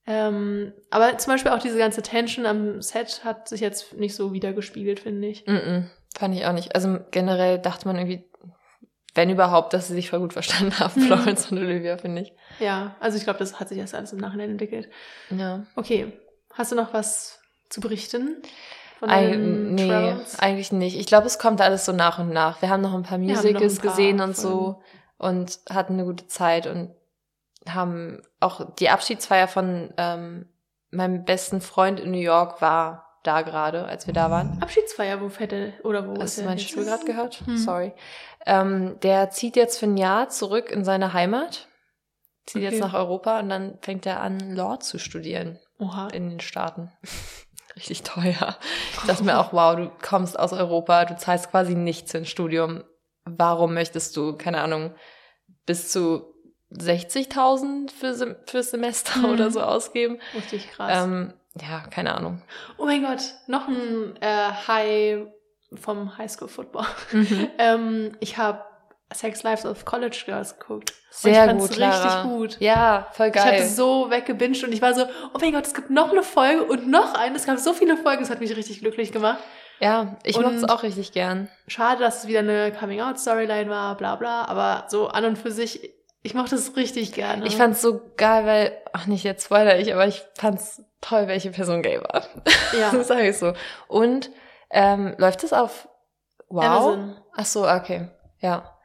Ähm, 0.07 0.73
aber 0.89 1.17
zum 1.19 1.33
Beispiel 1.33 1.51
auch 1.51 1.59
diese 1.59 1.77
ganze 1.77 2.01
Tension 2.01 2.45
am 2.45 2.81
Set 2.81 3.21
hat 3.23 3.47
sich 3.47 3.61
jetzt 3.61 3.93
nicht 3.93 4.15
so 4.15 4.33
wiedergespiegelt, 4.33 4.99
finde 4.99 5.27
ich. 5.27 5.45
Mm 5.45 5.51
-mm, 5.51 5.83
fand 6.17 6.35
ich 6.35 6.45
auch 6.45 6.53
nicht. 6.53 6.73
Also 6.75 6.99
generell 7.11 7.59
dachte 7.59 7.87
man 7.87 7.95
irgendwie, 7.97 8.25
wenn 9.13 9.29
überhaupt, 9.29 9.73
dass 9.73 9.87
sie 9.87 9.93
sich 9.93 10.09
voll 10.09 10.19
gut 10.19 10.33
verstanden 10.33 10.77
haben, 10.79 10.99
Mhm. 10.99 11.05
Florence 11.05 11.51
und 11.51 11.59
Olivia, 11.59 11.97
finde 11.97 12.23
ich. 12.23 12.33
Ja, 12.59 12.95
also 12.99 13.17
ich 13.17 13.23
glaube, 13.23 13.39
das 13.39 13.59
hat 13.59 13.69
sich 13.69 13.77
erst 13.77 13.93
alles 13.95 14.11
im 14.13 14.19
Nachhinein 14.19 14.49
entwickelt. 14.51 14.89
Ja. 15.29 15.65
Okay, 15.75 16.11
hast 16.53 16.71
du 16.71 16.75
noch 16.75 16.93
was 16.93 17.39
zu 17.69 17.79
berichten? 17.81 18.41
Von 18.99 19.07
deinen 19.07 19.75
nee, 19.75 20.13
eigentlich 20.39 20.73
nicht. 20.73 20.99
Ich 20.99 21.05
glaube, 21.05 21.25
es 21.25 21.39
kommt 21.39 21.61
alles 21.61 21.85
so 21.85 21.93
nach 21.93 22.19
und 22.19 22.29
nach. 22.31 22.61
Wir 22.61 22.69
haben 22.69 22.81
noch 22.81 22.93
ein 22.93 23.03
paar 23.03 23.17
Musicals 23.17 23.79
paar 23.79 23.89
gesehen 23.91 24.19
und 24.19 24.35
so 24.35 24.81
und 25.17 25.59
hatten 25.69 25.93
eine 25.93 26.03
gute 26.03 26.27
Zeit 26.27 26.67
und 26.67 26.93
haben 27.67 28.21
auch 28.41 28.73
die 28.75 28.89
Abschiedsfeier 28.89 29.47
von 29.47 29.93
ähm, 29.97 30.49
meinem 30.91 31.23
besten 31.23 31.61
Freund 31.61 31.99
in 31.99 32.11
New 32.11 32.17
York 32.19 32.61
war 32.61 33.05
da 33.23 33.41
gerade, 33.41 33.85
als 33.85 34.05
wir 34.05 34.13
da 34.13 34.31
waren. 34.31 34.57
Abschiedsfeier, 34.61 35.21
wo 35.21 35.29
fährt 35.29 35.53
er, 35.53 35.73
oder 35.83 36.05
wo 36.07 36.13
Hast 36.15 36.37
ist 36.37 36.39
du 36.39 36.43
meinen? 36.43 36.59
Stuhl 36.59 36.85
gerade 36.85 37.05
gehört? 37.05 37.41
Hm. 37.45 37.57
Sorry. 37.57 37.93
Ähm, 38.45 38.97
der 39.01 39.29
zieht 39.29 39.55
jetzt 39.55 39.77
für 39.77 39.85
ein 39.85 39.97
Jahr 39.97 40.29
zurück 40.29 40.71
in 40.71 40.83
seine 40.83 41.13
Heimat, 41.13 41.67
zieht 42.45 42.63
Okay. 42.63 42.71
jetzt 42.75 42.79
nach 42.81 42.93
Europa 42.93 43.39
und 43.39 43.49
dann 43.49 43.77
fängt 43.81 44.05
er 44.05 44.21
an, 44.21 44.55
Law 44.55 44.79
zu 44.79 44.99
studieren 44.99 45.59
Oha. 45.79 46.07
in 46.09 46.29
den 46.29 46.39
Staaten. 46.39 46.91
Richtig 47.79 48.03
teuer. 48.03 48.57
Ich 48.93 49.07
dachte 49.07 49.23
mir 49.23 49.39
auch, 49.39 49.53
wow, 49.53 49.75
du 49.75 49.89
kommst 50.05 50.37
aus 50.37 50.51
Europa, 50.53 51.05
du 51.05 51.15
zahlst 51.17 51.49
quasi 51.49 51.73
nichts 51.75 52.11
für 52.11 52.17
ein 52.19 52.25
Studium. 52.25 52.83
Warum 53.25 53.73
möchtest 53.73 54.15
du, 54.17 54.35
keine 54.37 54.61
Ahnung, 54.61 54.93
bis 55.65 55.89
zu 55.91 56.33
60.000 56.71 57.91
für 57.91 58.13
Sem 58.13 58.35
fürs 58.45 58.71
Semester 58.71 59.19
Mhm. 59.19 59.25
oder 59.25 59.51
so 59.51 59.61
ausgeben? 59.61 60.19
Richtig 60.35 60.69
krass. 60.71 61.03
Ähm, 61.05 61.33
ja, 61.59 61.79
keine 61.89 62.15
Ahnung. 62.15 62.41
oh 62.77 62.85
mein 62.85 63.01
Gott, 63.03 63.21
noch 63.47 63.67
ein 63.67 64.15
äh, 64.21 64.51
High 64.67 65.27
vom 65.75 66.17
Highschool 66.17 66.47
Football. 66.47 66.85
Mhm. 67.11 67.47
ähm, 67.59 68.17
ich 68.19 68.37
habe 68.37 68.63
Sex 69.13 69.43
Lives 69.43 69.65
of 69.65 69.85
College 69.85 70.23
Girls 70.25 70.57
geguckt. 70.59 70.93
Sehr 71.11 71.31
ich 71.31 71.37
fand's 71.39 71.67
gut, 71.67 71.75
Clara. 71.75 72.03
richtig 72.03 72.31
gut. 72.31 72.57
Ja, 72.59 73.07
voll 73.13 73.31
Ich 73.33 73.37
habe 73.41 73.57
geil. 73.57 73.67
so 73.67 74.09
weggebinged 74.11 74.63
und 74.63 74.71
ich 74.71 74.81
war 74.81 74.93
so, 74.93 75.05
oh 75.33 75.37
mein 75.41 75.51
Gott, 75.53 75.65
es 75.65 75.73
gibt 75.73 75.89
noch 75.89 76.11
eine 76.11 76.21
Folge 76.23 76.63
und 76.63 76.87
noch 76.87 77.15
eine. 77.15 77.35
Es 77.35 77.45
gab 77.45 77.57
so 77.57 77.73
viele 77.73 77.97
Folgen, 77.97 78.21
es 78.23 78.29
hat 78.29 78.39
mich 78.39 78.55
richtig 78.55 78.79
glücklich 78.79 79.11
gemacht. 79.11 79.39
ja, 79.79 80.17
ich 80.23 80.37
Und- 80.37 80.43
mochte 80.43 80.57
es 80.57 80.63
auch 80.69 80.83
richtig 80.83 81.11
gern. 81.11 81.49
Schade, 81.67 82.01
dass 82.01 82.19
es 82.19 82.27
wieder 82.27 82.39
eine 82.39 82.71
Coming-out-Storyline 82.71 83.69
war, 83.69 83.95
bla 83.97 84.15
bla. 84.15 84.45
Aber 84.45 84.85
so 84.89 85.07
an 85.07 85.25
und 85.25 85.37
für 85.37 85.51
sich, 85.51 85.89
ich 86.21 86.35
mochte 86.35 86.55
es 86.55 86.75
richtig 86.75 87.13
gerne. 87.13 87.47
Ich 87.47 87.55
fand's 87.57 87.81
so 87.81 88.01
geil, 88.17 88.45
weil, 88.45 88.77
ach 88.93 89.07
nicht, 89.07 89.23
jetzt 89.23 89.45
spoiler 89.45 89.79
ich, 89.79 89.91
aber 89.93 90.05
ich 90.05 90.23
fand's 90.37 90.83
toll, 91.01 91.27
welche 91.27 91.49
Person 91.51 91.81
gay 91.81 91.99
war. 91.99 92.23
ja. 92.79 92.91
Das 92.93 93.07
sage 93.07 93.27
ich 93.29 93.37
so. 93.37 93.53
Und 93.87 94.29
ähm, 94.69 95.15
läuft 95.17 95.41
das 95.43 95.53
auf 95.53 95.87
Wow? 96.49 96.63
Amazon. 96.63 97.17
Ach 97.35 97.45
so, 97.45 97.67
okay. 97.67 98.09
Ja. 98.39 98.75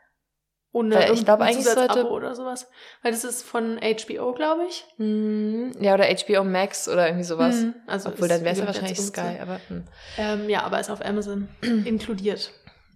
Ohne 0.74 0.96
Weil 0.96 1.02
ich 1.04 1.08
irgendein 1.10 1.24
glaub, 1.24 1.40
eigentlich 1.40 1.64
sollte- 1.64 2.08
oder 2.10 2.34
sowas. 2.34 2.68
Weil 3.02 3.12
das 3.12 3.22
ist 3.22 3.44
von 3.44 3.78
HBO, 3.80 4.32
glaube 4.32 4.64
ich. 4.68 4.84
Hm, 4.96 5.70
ja, 5.80 5.94
oder 5.94 6.04
HBO 6.06 6.42
Max 6.42 6.88
oder 6.88 7.06
irgendwie 7.06 7.22
sowas. 7.24 7.54
Hm, 7.54 7.74
Also 7.86 8.08
Obwohl, 8.08 8.26
dann 8.26 8.40
wäre 8.42 8.54
es 8.54 8.58
ja 8.58 8.66
wahrscheinlich 8.66 8.98
Sky, 9.00 9.38
aber 9.40 9.60
hm. 9.68 9.84
Ähm, 10.18 10.50
ja, 10.50 10.64
aber 10.64 10.80
ist 10.80 10.90
auf 10.90 11.04
Amazon 11.04 11.48
inkludiert. 11.62 12.50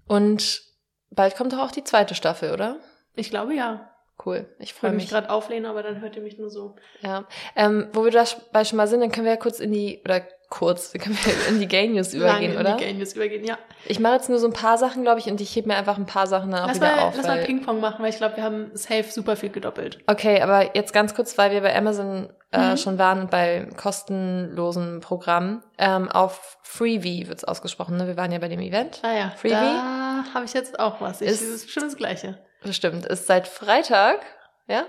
Und 0.08 0.62
bald 1.10 1.36
kommt 1.36 1.52
doch 1.52 1.60
auch 1.60 1.70
die 1.70 1.84
zweite 1.84 2.16
Staffel, 2.16 2.52
oder? 2.52 2.78
Ich 3.14 3.30
glaube 3.30 3.54
ja. 3.54 3.90
Cool. 4.26 4.48
Ich 4.58 4.70
Ich 4.70 4.74
freue 4.74 4.90
mich 4.90 5.04
mich. 5.04 5.10
gerade 5.10 5.30
auflehnen, 5.30 5.66
aber 5.66 5.84
dann 5.84 6.00
hört 6.00 6.16
ihr 6.16 6.22
mich 6.22 6.36
nur 6.36 6.50
so. 6.50 6.74
Ja. 7.02 7.26
Ähm, 7.54 7.86
wo 7.92 8.04
wir 8.04 8.10
dabei 8.10 8.64
schon 8.64 8.76
mal 8.76 8.88
sind, 8.88 9.00
dann 9.00 9.12
können 9.12 9.26
wir 9.26 9.34
ja 9.34 9.38
kurz 9.38 9.60
in 9.60 9.70
die, 9.70 10.02
oder 10.04 10.22
kurz. 10.50 10.92
Wir 10.94 11.00
können 11.00 11.18
in 11.48 11.60
die 11.60 11.68
Gay 11.68 11.88
News 11.88 12.14
übergehen, 12.14 12.54
Lange 12.54 12.60
oder? 12.60 12.70
in 12.72 12.76
die 12.78 12.84
Gay 12.84 12.94
News 12.94 13.12
übergehen, 13.14 13.44
ja. 13.44 13.58
Ich 13.86 14.00
mache 14.00 14.14
jetzt 14.14 14.28
nur 14.28 14.38
so 14.38 14.46
ein 14.46 14.52
paar 14.52 14.78
Sachen, 14.78 15.02
glaube 15.02 15.20
ich, 15.20 15.26
und 15.30 15.40
ich 15.40 15.54
hebe 15.54 15.68
mir 15.68 15.76
einfach 15.76 15.96
ein 15.98 16.06
paar 16.06 16.26
Sachen 16.26 16.50
dann 16.50 16.62
auch 16.62 16.68
Lass 16.68 16.76
wieder 16.76 16.96
mal, 16.96 17.02
auf. 17.02 17.16
lass 17.16 17.26
mal 17.26 17.38
Ping-Pong 17.44 17.80
machen, 17.80 18.02
weil 18.02 18.10
ich 18.10 18.16
glaube, 18.16 18.36
wir 18.36 18.44
haben 18.44 18.70
safe 18.74 19.04
super 19.10 19.36
viel 19.36 19.50
gedoppelt. 19.50 19.98
Okay, 20.06 20.40
aber 20.40 20.74
jetzt 20.76 20.92
ganz 20.92 21.14
kurz, 21.14 21.36
weil 21.38 21.50
wir 21.52 21.60
bei 21.60 21.74
Amazon 21.76 22.30
äh, 22.50 22.70
Mhm. 22.72 22.76
schon 22.78 22.98
waren 22.98 23.28
bei 23.28 23.68
kostenlosen 23.76 25.00
Programmen. 25.00 25.62
Ähm, 25.78 26.10
auf 26.10 26.58
Freebie 26.62 27.28
wird's 27.28 27.44
ausgesprochen, 27.44 27.96
ne? 27.96 28.06
Wir 28.06 28.16
waren 28.16 28.32
ja 28.32 28.38
bei 28.38 28.48
dem 28.48 28.60
Event. 28.60 29.00
Ah 29.02 29.12
ja, 29.12 29.30
Freebie? 29.36 29.54
da 29.54 30.24
habe 30.34 30.44
ich 30.46 30.54
jetzt 30.54 30.78
auch 30.80 31.00
was. 31.00 31.20
Ich, 31.20 31.28
Ist- 31.30 31.42
das 31.42 31.48
ist 31.48 31.64
bestimmt 31.66 31.86
das 31.86 31.96
Gleiche. 31.96 32.38
Bestimmt. 32.62 33.04
Ist 33.06 33.26
seit 33.26 33.46
Freitag, 33.48 34.20
ja? 34.66 34.84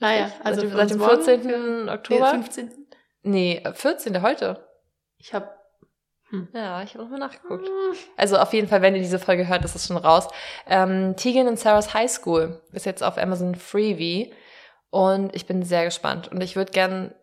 Ah 0.00 0.10
ja, 0.12 0.30
also 0.42 0.60
seit, 0.62 0.72
seit 0.72 0.90
dem 0.90 0.98
morgen, 0.98 1.22
14. 1.22 1.42
für- 1.42 1.58
Nee, 1.84 1.90
Oktober? 1.90 2.30
15. 2.30 2.72
Nee, 3.22 3.62
14. 3.72 4.20
heute. 4.22 4.66
Ich 5.26 5.32
habe 5.32 5.48
Ja, 6.52 6.82
ich 6.82 6.90
habe 6.94 7.04
nochmal 7.04 7.18
nachgeguckt. 7.20 7.66
Also 8.18 8.36
auf 8.36 8.52
jeden 8.52 8.68
Fall, 8.68 8.82
wenn 8.82 8.94
ihr 8.94 9.00
diese 9.00 9.18
Folge 9.18 9.48
hört, 9.48 9.64
ist 9.64 9.74
es 9.74 9.86
schon 9.86 9.96
raus. 9.96 10.28
Ähm, 10.66 11.14
Tegan 11.16 11.48
and 11.48 11.58
Sarah's 11.58 11.94
High 11.94 12.10
School 12.10 12.60
ist 12.72 12.84
jetzt 12.84 13.02
auf 13.02 13.16
Amazon 13.16 13.54
Freebie 13.54 14.34
und 14.90 15.34
ich 15.34 15.46
bin 15.46 15.62
sehr 15.62 15.84
gespannt. 15.86 16.28
Und 16.28 16.42
ich 16.42 16.56
würde 16.56 16.72
gern, 16.72 17.14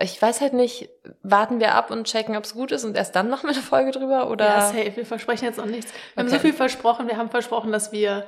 ich 0.00 0.20
weiß 0.22 0.40
halt 0.40 0.54
nicht, 0.54 0.88
warten 1.22 1.60
wir 1.60 1.74
ab 1.74 1.90
und 1.90 2.04
checken, 2.06 2.34
ob 2.36 2.44
es 2.44 2.54
gut 2.54 2.72
ist 2.72 2.84
und 2.84 2.96
erst 2.96 3.14
dann 3.14 3.28
machen 3.28 3.48
wir 3.50 3.54
eine 3.54 3.62
Folge 3.62 3.90
drüber 3.90 4.30
oder? 4.30 4.46
Ja, 4.46 4.60
safe. 4.68 4.96
Wir 4.96 5.04
versprechen 5.06 5.44
jetzt 5.44 5.58
noch 5.58 5.66
nichts. 5.66 5.92
Wir 6.14 6.22
haben 6.22 6.28
Okay. 6.28 6.36
so 6.36 6.40
viel 6.40 6.54
versprochen. 6.54 7.08
Wir 7.08 7.18
haben 7.18 7.28
versprochen, 7.28 7.72
dass 7.72 7.92
wir 7.92 8.26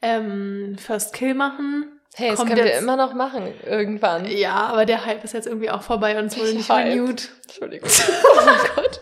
ähm, 0.00 0.76
First 0.78 1.12
Kill 1.14 1.34
machen. 1.34 2.00
Hey, 2.14 2.30
das 2.30 2.38
können 2.44 2.56
wir 2.56 2.74
immer 2.78 2.96
noch 2.96 3.14
machen, 3.14 3.52
irgendwann. 3.66 4.26
Ja, 4.26 4.54
aber 4.66 4.84
der 4.86 5.04
Hype 5.06 5.24
ist 5.24 5.34
jetzt 5.34 5.46
irgendwie 5.46 5.70
auch 5.70 5.82
vorbei 5.82 6.18
und 6.18 6.26
es 6.26 6.38
wurde 6.38 6.52
nicht 6.54 6.68
Hype? 6.70 6.86
renewed. 6.92 7.28
Entschuldigung. 7.44 7.88
oh 8.32 8.40
mein 8.44 8.58
Gott. 8.76 9.00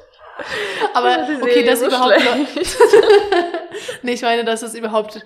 Aber 0.94 1.16
Die 1.26 1.34
okay, 1.42 1.52
Serie 1.52 1.64
das 1.64 1.80
so 1.80 1.86
überhaupt. 1.86 2.16
nee, 4.02 4.12
ich 4.12 4.22
meine, 4.22 4.44
dass 4.44 4.62
es 4.62 4.74
überhaupt 4.74 5.24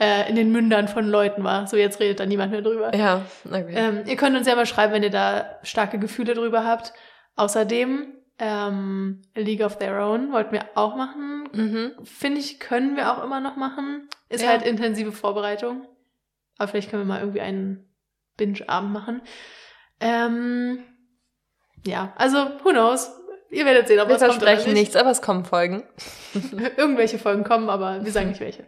äh, 0.00 0.28
in 0.28 0.34
den 0.36 0.50
Mündern 0.52 0.88
von 0.88 1.06
Leuten 1.08 1.44
war. 1.44 1.66
So, 1.66 1.76
jetzt 1.76 2.00
redet 2.00 2.20
da 2.20 2.26
niemand 2.26 2.52
mehr 2.52 2.62
drüber. 2.62 2.94
Ja, 2.94 3.22
okay. 3.46 3.72
Ähm, 3.74 4.02
ihr 4.06 4.16
könnt 4.16 4.36
uns 4.36 4.46
ja 4.46 4.54
mal 4.56 4.66
schreiben, 4.66 4.92
wenn 4.92 5.02
ihr 5.02 5.10
da 5.10 5.58
starke 5.62 5.98
Gefühle 5.98 6.34
drüber 6.34 6.64
habt. 6.64 6.92
Außerdem, 7.36 8.12
ähm, 8.38 9.22
League 9.34 9.62
of 9.62 9.78
Their 9.78 9.98
Own 10.06 10.32
wollten 10.32 10.52
wir 10.52 10.64
auch 10.74 10.96
machen. 10.96 11.48
mhm. 11.52 11.92
Finde 12.04 12.40
ich, 12.40 12.58
können 12.60 12.96
wir 12.96 13.12
auch 13.12 13.22
immer 13.22 13.40
noch 13.40 13.56
machen. 13.56 14.08
Ist 14.28 14.42
Ja. 14.42 14.48
halt 14.50 14.62
intensive 14.62 15.12
Vorbereitung. 15.12 15.86
Aber 16.58 16.68
vielleicht 16.68 16.90
können 16.90 17.02
wir 17.02 17.06
mal 17.06 17.20
irgendwie 17.20 17.40
einen 17.40 17.88
Binge-Abend 18.36 18.92
machen. 18.92 19.22
Ähm, 20.00 20.84
ja, 21.84 22.12
also, 22.16 22.38
who 22.62 22.70
knows? 22.70 23.10
Ihr 23.50 23.64
werdet 23.64 23.88
sehen, 23.88 24.00
ob 24.00 24.08
Wir 24.08 24.14
was 24.14 24.22
kommt 24.22 24.36
oder 24.36 24.46
versprechen 24.46 24.72
nicht. 24.72 24.82
nichts, 24.82 24.96
aber 24.96 25.10
es 25.10 25.22
kommen 25.22 25.44
Folgen. 25.44 25.84
Irgendwelche 26.76 27.18
Folgen 27.18 27.44
kommen, 27.44 27.70
aber 27.70 28.04
wir 28.04 28.12
sagen 28.12 28.28
nicht 28.30 28.40
welche. 28.40 28.64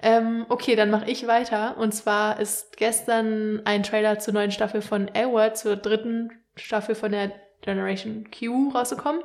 Ähm, 0.00 0.46
okay, 0.48 0.76
dann 0.76 0.90
mache 0.90 1.10
ich 1.10 1.26
weiter. 1.26 1.76
Und 1.78 1.92
zwar 1.92 2.40
ist 2.40 2.76
gestern 2.76 3.62
ein 3.64 3.82
Trailer 3.82 4.18
zur 4.18 4.34
neuen 4.34 4.50
Staffel 4.50 4.82
von 4.82 5.08
Edward, 5.08 5.56
zur 5.56 5.76
dritten 5.76 6.30
Staffel 6.56 6.94
von 6.94 7.12
der 7.12 7.32
Generation 7.62 8.28
Q 8.30 8.70
rausgekommen. 8.70 9.22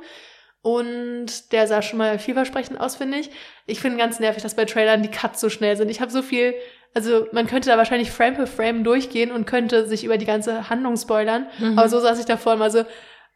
Und 0.64 1.52
der 1.52 1.66
sah 1.66 1.82
schon 1.82 1.98
mal 1.98 2.18
vielversprechend 2.18 2.80
aus, 2.80 2.96
finde 2.96 3.18
ich. 3.18 3.30
Ich 3.66 3.80
finde 3.80 3.98
ganz 3.98 4.18
nervig, 4.18 4.42
dass 4.42 4.54
bei 4.56 4.64
Trailern 4.64 5.02
die 5.02 5.10
Cuts 5.10 5.38
so 5.40 5.50
schnell 5.50 5.76
sind. 5.76 5.90
Ich 5.90 6.00
habe 6.00 6.10
so 6.10 6.22
viel, 6.22 6.54
also 6.94 7.26
man 7.32 7.46
könnte 7.46 7.68
da 7.68 7.76
wahrscheinlich 7.76 8.10
Frame 8.10 8.34
für 8.36 8.46
Frame 8.46 8.82
durchgehen 8.82 9.30
und 9.30 9.46
könnte 9.46 9.86
sich 9.86 10.04
über 10.04 10.16
die 10.16 10.24
ganze 10.24 10.70
Handlung 10.70 10.96
spoilern. 10.96 11.46
Mhm. 11.58 11.78
Aber 11.78 11.90
so 11.90 12.00
saß 12.00 12.18
ich 12.18 12.24
davor 12.24 12.56
mal 12.56 12.70
so, 12.70 12.84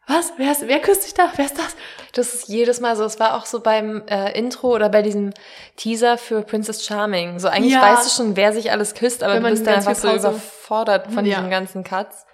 was? 0.07 0.33
Wer, 0.37 0.51
ist, 0.51 0.67
wer 0.67 0.79
küsst 0.79 1.03
sich 1.03 1.13
da? 1.13 1.31
Wer 1.35 1.45
ist 1.45 1.59
das? 1.59 1.75
Das 2.13 2.33
ist 2.33 2.47
jedes 2.47 2.79
Mal 2.79 2.95
so. 2.95 3.03
Es 3.03 3.19
war 3.19 3.35
auch 3.37 3.45
so 3.45 3.59
beim 3.59 4.01
äh, 4.09 4.35
Intro 4.35 4.73
oder 4.73 4.89
bei 4.89 5.03
diesem 5.03 5.29
Teaser 5.75 6.17
für 6.17 6.41
Princess 6.41 6.83
Charming. 6.83 7.37
So 7.37 7.47
eigentlich 7.47 7.73
Ja. 7.73 7.81
weißt 7.83 8.07
du 8.07 8.15
schon, 8.23 8.35
wer 8.35 8.51
sich 8.53 8.71
alles 8.71 8.95
küsst, 8.95 9.21
aber 9.21 9.35
Wenn 9.35 9.43
du 9.43 9.49
bist 9.51 9.67
dann 9.67 9.75
ganz 9.75 9.85
einfach 9.87 10.01
so 10.01 10.07
Pause- 10.07 10.29
überfordert 10.29 11.11
von 11.13 11.27
Ja. 11.27 11.35
diesen 11.35 11.51
ganzen 11.51 11.83
Cuts. 11.83 12.25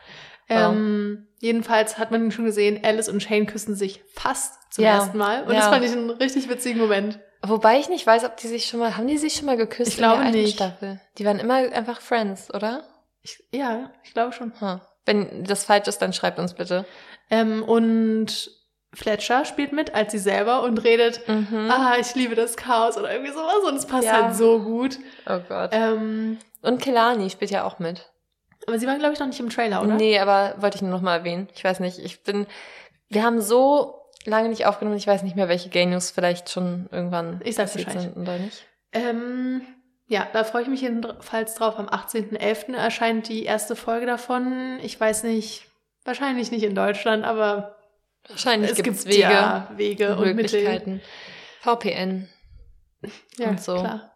Ja. 0.47 0.69
Ähm, 0.71 1.27
jedenfalls 1.39 1.97
hat 1.97 2.11
man 2.11 2.31
schon 2.31 2.45
gesehen, 2.45 2.79
Alice 2.83 3.09
und 3.09 3.21
Shane 3.21 3.45
küssen 3.47 3.75
sich 3.75 4.03
fast 4.13 4.73
zum 4.73 4.83
Ja. 4.83 4.95
ersten 4.95 5.17
Mal. 5.17 5.43
Und 5.43 5.49
Ja. 5.53 5.59
das 5.59 5.67
fand 5.67 5.83
ich 5.85 5.91
einen 5.91 6.09
richtig 6.11 6.49
witzigen 6.49 6.79
Moment. 6.79 7.19
Wobei 7.41 7.79
ich 7.79 7.89
nicht 7.89 8.05
weiß, 8.07 8.23
ob 8.25 8.37
die 8.37 8.47
sich 8.47 8.65
schon 8.65 8.79
mal, 8.79 8.97
haben 8.97 9.07
die 9.07 9.17
sich 9.17 9.33
schon 9.35 9.45
mal 9.45 9.57
geküsst 9.57 9.91
Ich 9.91 9.97
glaube 9.97 10.15
in 10.15 10.19
der 10.21 10.27
alten 10.29 10.41
nicht. 10.41 10.55
Staffel? 10.55 10.99
Die 11.17 11.25
waren 11.25 11.39
immer 11.39 11.55
einfach 11.55 12.01
Friends, 12.01 12.53
oder? 12.53 12.83
Ich, 13.21 13.43
ja, 13.51 13.91
ich 14.03 14.13
glaube 14.13 14.33
schon. 14.33 14.53
Hm. 14.59 14.81
Wenn 15.05 15.43
das 15.43 15.63
falsch 15.65 15.87
ist, 15.87 15.99
dann 16.01 16.13
schreibt 16.13 16.39
uns 16.39 16.53
bitte. 16.55 16.85
Ähm, 17.29 17.63
und 17.63 18.49
Fletcher 18.93 19.45
spielt 19.45 19.73
mit 19.73 19.93
als 19.93 20.11
sie 20.11 20.17
selber 20.19 20.63
und 20.63 20.77
redet, 20.83 21.27
Mhm. 21.27 21.69
ah, 21.69 21.95
ich 21.99 22.15
liebe 22.15 22.33
das 22.33 22.55
Chaos 22.55 22.97
oder 22.97 23.11
irgendwie 23.11 23.33
sowas. 23.33 23.67
Und 23.67 23.75
es 23.75 23.85
passt 23.85 24.05
Ja. 24.05 24.23
halt 24.23 24.35
so 24.35 24.59
gut. 24.61 24.97
Oh 25.27 25.39
Gott. 25.47 25.71
Ähm, 25.73 26.37
Und 26.61 26.81
Kelani 26.81 27.29
spielt 27.29 27.51
ja 27.51 27.63
auch 27.65 27.77
mit. 27.77 28.09
Aber 28.67 28.79
sie 28.79 28.87
waren, 28.87 28.99
glaube 28.99 29.13
ich, 29.13 29.19
noch 29.19 29.27
nicht 29.27 29.39
im 29.39 29.49
Trailer, 29.49 29.81
oder? 29.81 29.95
Nee, 29.95 30.19
aber 30.19 30.55
wollte 30.59 30.75
ich 30.77 30.81
nur 30.81 30.91
noch 30.91 31.01
mal 31.01 31.17
erwähnen. 31.17 31.47
Ich 31.55 31.63
weiß 31.63 31.79
nicht, 31.79 31.99
ich 31.99 32.23
bin, 32.23 32.47
wir 33.09 33.23
haben 33.23 33.41
so 33.41 34.01
lange 34.25 34.49
nicht 34.49 34.65
aufgenommen, 34.65 34.97
ich 34.97 35.07
weiß 35.07 35.23
nicht 35.23 35.35
mehr, 35.35 35.47
welche 35.49 35.69
Gay 35.69 35.85
News 35.85 36.11
vielleicht 36.11 36.49
schon 36.49 36.87
irgendwann 36.91 37.41
Ich 37.43 37.55
sag 37.55 37.65
passiert 37.65 37.85
Bescheid. 37.87 38.01
sind 38.01 38.17
oder 38.17 38.37
nicht. 38.39 38.65
Ähm, 38.93 39.61
ja, 40.07 40.27
da 40.33 40.43
freue 40.43 40.63
ich 40.63 40.67
mich 40.67 40.81
jedenfalls 40.81 41.55
drauf. 41.55 41.77
Am 41.77 41.87
18.11. 41.87 42.73
erscheint 42.75 43.27
die 43.29 43.43
erste 43.43 43.75
Folge 43.75 44.05
davon. 44.05 44.79
Ich 44.83 44.99
weiß 44.99 45.23
nicht, 45.23 45.67
wahrscheinlich 46.03 46.51
nicht 46.51 46.63
in 46.63 46.75
Deutschland, 46.75 47.23
aber 47.25 47.75
Wahrscheinlich 48.27 48.71
es 48.71 48.81
gibt 48.81 49.05
Wege, 49.05 49.19
ja 49.21 49.69
Wege 49.75 50.15
und. 50.15 50.35
Möglichkeiten. 50.35 51.01
VPN. 51.61 52.27
Ja, 53.37 53.49
und 53.49 53.61
so. 53.61 53.75
klar. 53.75 54.14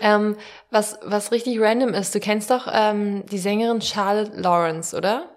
Ähm, 0.00 0.36
was, 0.70 0.98
was 1.02 1.30
richtig 1.30 1.60
random 1.60 1.94
ist, 1.94 2.12
du 2.12 2.18
kennst 2.18 2.50
doch 2.50 2.66
ähm, 2.70 3.24
die 3.26 3.38
Sängerin 3.38 3.80
Charlotte 3.80 4.32
Lawrence, 4.34 4.96
oder? 4.96 5.30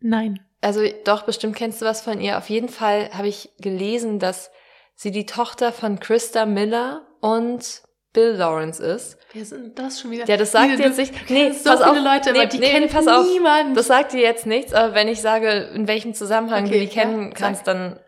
Nein. 0.00 0.40
Also 0.62 0.80
doch, 1.04 1.24
bestimmt 1.24 1.54
kennst 1.54 1.82
du 1.82 1.84
was 1.84 2.00
von 2.00 2.20
ihr. 2.20 2.38
Auf 2.38 2.48
jeden 2.48 2.70
Fall 2.70 3.10
habe 3.12 3.28
ich 3.28 3.50
gelesen, 3.58 4.18
dass 4.18 4.50
sie 4.94 5.10
die 5.10 5.26
Tochter 5.26 5.70
von 5.72 6.00
Christa 6.00 6.46
Miller 6.46 7.06
und 7.20 7.82
Bill 8.14 8.30
Lawrence 8.30 8.82
ist. 8.82 9.18
Wer 9.34 9.44
sind 9.44 9.78
das 9.78 10.00
schon 10.00 10.12
wieder? 10.12 10.24
Ja, 10.24 10.38
das 10.38 10.52
sagt 10.52 10.78
jetzt 10.78 10.96
nicht. 10.96 11.12
Nee, 11.28 11.52
so 11.52 11.68
pass 11.68 11.80
viele 11.80 11.90
auf. 11.90 12.14
Leute, 12.14 12.32
nee, 12.32 12.38
aber 12.38 12.46
die 12.48 12.58
nee, 12.58 12.70
kennt 12.70 12.90
pass 12.90 13.06
auf. 13.06 13.26
niemand. 13.26 13.76
Das 13.76 13.88
sagt 13.88 14.14
dir 14.14 14.22
jetzt 14.22 14.46
nichts, 14.46 14.72
aber 14.72 14.94
wenn 14.94 15.08
ich 15.08 15.20
sage, 15.20 15.50
in 15.74 15.86
welchem 15.86 16.14
Zusammenhang 16.14 16.64
Okay, 16.64 16.72
du 16.72 16.80
die 16.80 16.88
kennen 16.88 17.24
ja, 17.24 17.34
kannst, 17.34 17.66
dann 17.66 18.00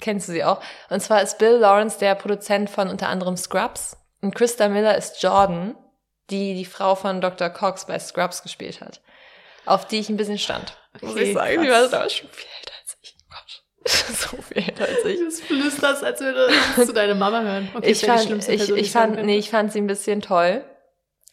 kennst 0.00 0.28
du 0.28 0.32
sie 0.32 0.44
auch. 0.44 0.60
Und 0.90 1.00
zwar 1.00 1.22
ist 1.22 1.38
Bill 1.38 1.56
Lawrence 1.56 1.98
der 1.98 2.14
Produzent 2.14 2.70
von 2.70 2.88
unter 2.88 3.08
anderem 3.08 3.36
Scrubs 3.36 3.96
und 4.20 4.34
Christa 4.34 4.68
Miller 4.68 4.96
ist 4.96 5.22
Jordan, 5.22 5.76
die 6.30 6.54
die 6.54 6.64
Frau 6.64 6.94
von 6.94 7.20
Dr. 7.20 7.50
Cox 7.50 7.86
bei 7.86 7.98
Scrubs 7.98 8.42
gespielt 8.42 8.80
hat. 8.80 9.00
Auf 9.64 9.86
die 9.86 9.98
ich 9.98 10.08
ein 10.08 10.16
bisschen 10.16 10.38
stand. 10.38 10.76
Muss 11.00 11.16
ich 11.16 11.34
sagen, 11.34 11.62
die 11.62 11.68
war 11.68 11.88
da 11.88 12.08
schon 12.08 12.28
viel 12.30 12.48
älter 12.58 12.72
als 12.80 12.96
ich. 13.02 13.16
Oh 13.20 13.24
Gott. 13.30 13.86
so 14.16 14.42
viel 14.42 14.58
älter 14.58 14.84
als 14.86 15.04
ich. 15.04 15.18
Du 15.18 15.30
flüsterst, 15.30 16.04
als 16.04 16.20
würde 16.20 16.52
zu 16.74 16.92
deiner 16.92 17.14
Mama 17.14 17.42
hören. 17.42 17.70
Okay, 17.74 17.90
ich 17.90 18.04
fand, 18.04 18.30
ich, 18.30 18.46
Person, 18.46 18.78
ich 18.78 18.90
fand, 18.90 19.24
nee, 19.24 19.38
ich 19.38 19.50
fand 19.50 19.72
sie 19.72 19.80
ein 19.80 19.86
bisschen 19.86 20.22
toll. 20.22 20.64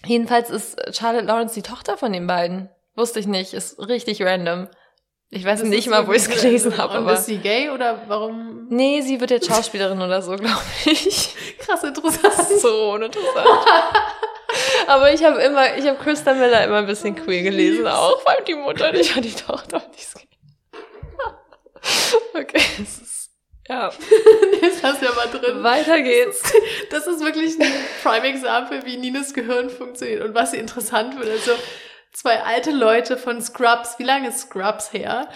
Jedenfalls 0.05 0.49
ist 0.49 0.77
Charlotte 0.95 1.25
Lawrence 1.25 1.55
die 1.55 1.61
Tochter 1.61 1.97
von 1.97 2.13
den 2.13 2.27
beiden. 2.27 2.69
Wusste 2.95 3.19
ich 3.19 3.27
nicht. 3.27 3.53
Ist 3.53 3.79
richtig 3.79 4.21
random. 4.21 4.67
Ich 5.29 5.43
weiß 5.43 5.61
Das 5.61 5.69
nicht 5.69 5.87
ist 5.87 5.89
mal, 5.89 6.07
wo 6.07 6.13
ich 6.13 6.21
es 6.21 6.29
gelesen 6.29 6.77
habe, 6.77 6.99
Und 6.99 7.09
ist 7.09 7.25
sie 7.25 7.37
gay 7.37 7.69
oder 7.69 8.03
warum? 8.07 8.67
Nee, 8.69 9.01
sie 9.01 9.19
wird 9.19 9.31
jetzt 9.31 9.47
Schauspielerin 9.47 10.01
oder 10.01 10.21
so, 10.21 10.35
glaube 10.35 10.61
ich. 10.85 11.35
Krass 11.59 11.83
interessant. 11.83 12.59
so 12.61 12.91
uninteressant. 12.91 13.47
Aber 14.87 15.11
ich 15.13 15.23
habe 15.23 15.41
immer, 15.41 15.75
ich 15.77 15.85
habe 15.85 15.97
Christa 15.97 16.33
Miller 16.33 16.63
immer 16.63 16.77
ein 16.77 16.85
bisschen 16.85 17.15
queer 17.15 17.41
gelesen, 17.41 17.87
auch 17.87 18.21
vor 18.21 18.31
allem 18.31 18.45
die 18.45 18.53
Mutter, 18.53 18.91
nicht 18.91 19.15
die 19.23 19.33
Tochter. 19.33 19.81
Die 19.93 20.01
ist 20.01 20.15
gay. 20.15 20.27
okay, 22.41 22.61
es 22.81 22.99
ist, 22.99 23.31
ja. 23.67 23.91
Jetzt 24.61 24.83
hast 24.83 25.01
du 25.01 25.05
ja 25.05 25.11
mal 25.13 25.27
drin. 25.27 25.63
Weiter 25.63 26.01
geht's. 26.01 26.41
Das 26.91 27.07
ist 27.07 27.23
wirklich 27.23 27.59
ein 27.59 27.71
Prime 28.03 28.27
Example, 28.27 28.85
wie 28.85 28.97
Nines 28.97 29.33
Gehirn 29.33 29.69
funktioniert 29.69 30.23
und 30.23 30.33
was 30.35 30.51
sie 30.51 30.57
interessant 30.57 31.17
wird. 31.19 31.29
Also 31.29 31.51
zwei 32.15 32.41
alte 32.41 32.71
Leute 32.71 33.17
von 33.17 33.41
Scrubs. 33.41 33.99
Wie 33.99 34.03
lange 34.03 34.29
ist 34.29 34.39
Scrubs 34.41 34.93
her? 34.93 35.29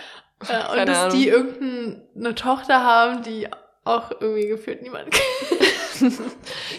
Äh, 0.47 0.79
und 0.79 0.87
dass 0.87 1.13
die 1.13 1.27
irgendeine 1.27 2.35
Tochter 2.35 2.83
haben, 2.83 3.23
die 3.23 3.47
auch 3.83 4.11
irgendwie 4.19 4.47
gefühlt 4.47 4.81
niemand 4.81 5.11
kennt. 5.11 5.21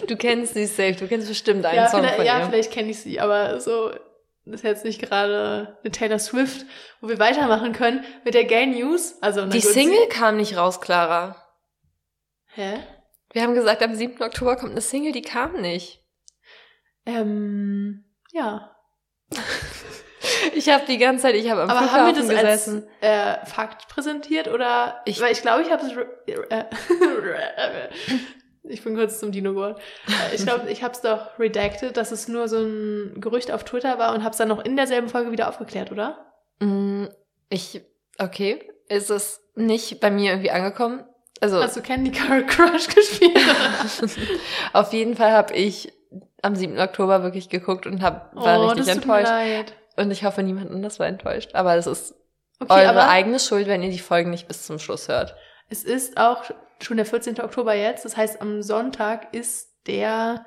Du 0.07 0.17
kennst 0.17 0.55
sie 0.55 0.65
safe, 0.65 0.93
du 0.93 1.07
kennst 1.07 1.27
bestimmt 1.27 1.63
einen 1.63 1.75
Ja, 1.75 1.87
Song 1.87 2.03
von 2.03 2.25
ja 2.25 2.39
ihr. 2.39 2.45
vielleicht 2.47 2.71
kenne 2.71 2.89
ich 2.89 3.01
sie, 3.01 3.19
aber 3.19 3.59
so 3.61 3.91
das 4.45 4.61
ist 4.61 4.63
jetzt 4.63 4.83
nicht 4.83 4.99
gerade 4.99 5.77
eine 5.83 5.91
Taylor 5.91 6.17
Swift, 6.17 6.65
wo 7.01 7.07
wir 7.07 7.19
weitermachen 7.19 7.71
können 7.73 8.03
mit 8.25 8.33
der 8.33 8.45
Gay 8.45 8.65
News. 8.65 9.21
Also 9.21 9.45
Die 9.45 9.59
Single 9.61 10.07
kam 10.09 10.37
nicht 10.37 10.57
raus, 10.57 10.81
Clara. 10.81 11.35
Hä? 12.55 12.79
Wir 13.31 13.43
haben 13.43 13.53
gesagt, 13.53 13.83
am 13.83 13.93
7. 13.93 14.23
Oktober 14.23 14.55
kommt 14.55 14.71
eine 14.71 14.81
Single, 14.81 15.11
die 15.11 15.21
kam 15.21 15.61
nicht. 15.61 16.03
Ähm, 17.05 18.03
ja. 18.31 18.75
Ich 20.53 20.69
habe 20.69 20.83
die 20.87 20.97
ganze 20.99 21.23
Zeit, 21.23 21.35
ich 21.35 21.49
habe 21.49 21.63
am 21.63 21.69
Aber 21.69 21.79
haben 21.91 22.07
wir 22.07 22.13
Flughafen 22.13 22.27
das 22.29 22.43
gesessen. 22.67 22.87
als 23.01 23.43
äh, 23.43 23.45
Fakt 23.47 23.87
präsentiert 23.87 24.47
oder? 24.47 25.01
Ich- 25.05 25.19
weil 25.19 25.31
ich 25.31 25.41
glaube, 25.41 25.63
ich 25.63 25.71
habe 25.71 25.83
es. 25.83 25.91
Äh, 26.49 26.65
ich 28.63 28.83
bin 28.83 28.95
kurz 28.95 29.19
zum 29.19 29.31
Dino 29.31 29.51
geworden. 29.51 29.75
Äh, 30.07 30.35
Ich 30.35 30.43
glaube, 30.45 30.69
ich 30.69 30.83
habe 30.83 30.93
es 30.93 31.01
doch 31.01 31.39
redacted, 31.39 31.97
dass 31.97 32.11
es 32.11 32.27
nur 32.27 32.47
so 32.47 32.57
ein 32.59 33.15
Gerücht 33.19 33.51
auf 33.51 33.63
Twitter 33.63 33.97
war 33.97 34.13
und 34.13 34.21
habe 34.23 34.31
es 34.31 34.37
dann 34.37 34.47
noch 34.49 34.63
in 34.63 34.75
derselben 34.75 35.09
Folge 35.09 35.31
wieder 35.31 35.49
aufgeklärt, 35.49 35.91
oder? 35.91 36.31
Mm, 36.59 37.05
Ich, 37.49 37.81
okay, 38.19 38.71
ist 38.89 39.09
es 39.09 39.41
nicht 39.55 39.99
bei 40.01 40.11
mir 40.11 40.31
irgendwie 40.31 40.51
angekommen? 40.51 41.03
Also 41.39 41.61
Hast 41.63 41.75
du 41.77 41.81
Candy 41.81 42.11
Crush 42.11 42.87
gespielt? 42.95 43.39
auf 44.73 44.93
jeden 44.93 45.15
Fall 45.15 45.31
habe 45.31 45.53
ich 45.55 45.91
am 46.43 46.55
7. 46.55 46.79
Oktober 46.79 47.23
wirklich 47.23 47.49
geguckt 47.49 47.85
und 47.85 48.01
hab, 48.01 48.35
war 48.35 48.61
richtig 48.71 48.71
Oh, 48.71 48.75
das 48.75 48.85
tut 48.97 49.05
mir 49.07 49.13
enttäuscht. 49.19 49.29
leid. 49.31 49.73
Und 49.97 50.11
ich 50.11 50.23
hoffe, 50.23 50.43
niemand 50.43 50.71
anders 50.71 50.99
war 50.99 51.07
enttäuscht. 51.07 51.51
Aber 51.53 51.75
es 51.75 51.87
ist 51.87 52.15
Okay, 52.59 52.85
eure 52.87 53.07
eigene 53.09 53.39
Schuld, 53.39 53.67
wenn 53.67 53.81
ihr 53.83 53.89
die 53.91 53.99
Folgen 53.99 54.29
nicht 54.29 54.47
bis 54.47 54.65
zum 54.65 54.79
Schluss 54.79 55.07
hört. 55.07 55.35
es 55.69 55.83
ist 55.83 56.17
auch 56.17 56.43
schon 56.81 56.97
der 56.97 57.05
14. 57.05 57.39
Oktober 57.41 57.73
jetzt. 57.73 58.03
Das 58.05 58.17
heißt, 58.17 58.41
am 58.41 58.61
Sonntag 58.61 59.33
ist 59.33 59.69
der 59.87 60.45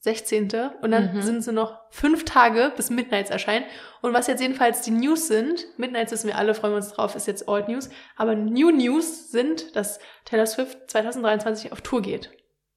16. 0.00 0.50
Und 0.82 0.90
dann 0.92 1.14
Mhm. 1.16 1.22
sind 1.22 1.46
nur 1.46 1.54
noch 1.54 1.80
fünf 1.90 2.24
Tage 2.24 2.72
bis 2.76 2.90
Midnights 2.90 3.30
erscheint. 3.30 3.66
Und 4.02 4.12
was 4.14 4.26
jetzt 4.28 4.40
jedenfalls 4.40 4.82
die 4.82 4.90
News 4.92 5.26
sind, 5.28 5.66
Midnights 5.78 6.12
wissen 6.12 6.28
wir 6.28 6.36
alle, 6.38 6.54
freuen 6.54 6.72
wir 6.74 6.76
uns 6.76 6.92
drauf, 6.92 7.16
ist 7.16 7.26
jetzt 7.26 7.48
Old 7.48 7.68
News. 7.68 7.88
Aber 8.16 8.34
New 8.36 8.70
News 8.70 9.30
sind, 9.32 9.74
dass 9.74 9.98
Taylor 10.24 10.46
Swift 10.46 10.90
2023 10.90 11.72
auf 11.72 11.80
Tour 11.80 12.02
geht. 12.02 12.30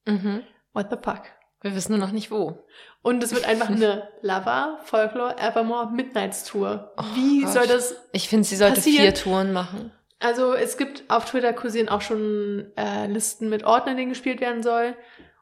Mhm. 0.05 0.41
What 0.73 0.87
the 0.89 0.97
fuck? 1.03 1.21
Wir 1.61 1.75
wissen 1.75 1.91
nur 1.91 1.99
noch 1.99 2.11
nicht 2.13 2.31
wo. 2.31 2.63
Und 3.01 3.21
es 3.23 3.33
wird 3.33 3.45
einfach 3.45 3.69
eine 3.69 4.07
Lava, 4.21 4.79
Folklore, 4.85 5.37
Evermore 5.37 5.91
Midnights 5.91 6.45
Tour. 6.45 6.91
Wie 7.15 7.41
Oh 7.41 7.45
Gott. 7.45 7.53
soll 7.53 7.67
das 7.67 7.95
Ich 8.13 8.29
finde, 8.29 8.45
sie 8.45 8.55
sollte 8.55 8.75
Passiert. 8.75 9.01
vier 9.01 9.13
Touren 9.13 9.51
machen. 9.53 9.91
Also 10.19 10.53
es 10.53 10.77
gibt 10.77 11.03
auf 11.09 11.25
Twitter 11.25 11.53
kursieren 11.53 11.89
auch 11.89 12.01
schon 12.01 12.71
äh, 12.77 13.07
Listen 13.07 13.49
mit 13.49 13.63
Orten, 13.63 13.89
in 13.89 13.97
denen 13.97 14.09
gespielt 14.09 14.41
werden 14.41 14.63
soll 14.63 14.95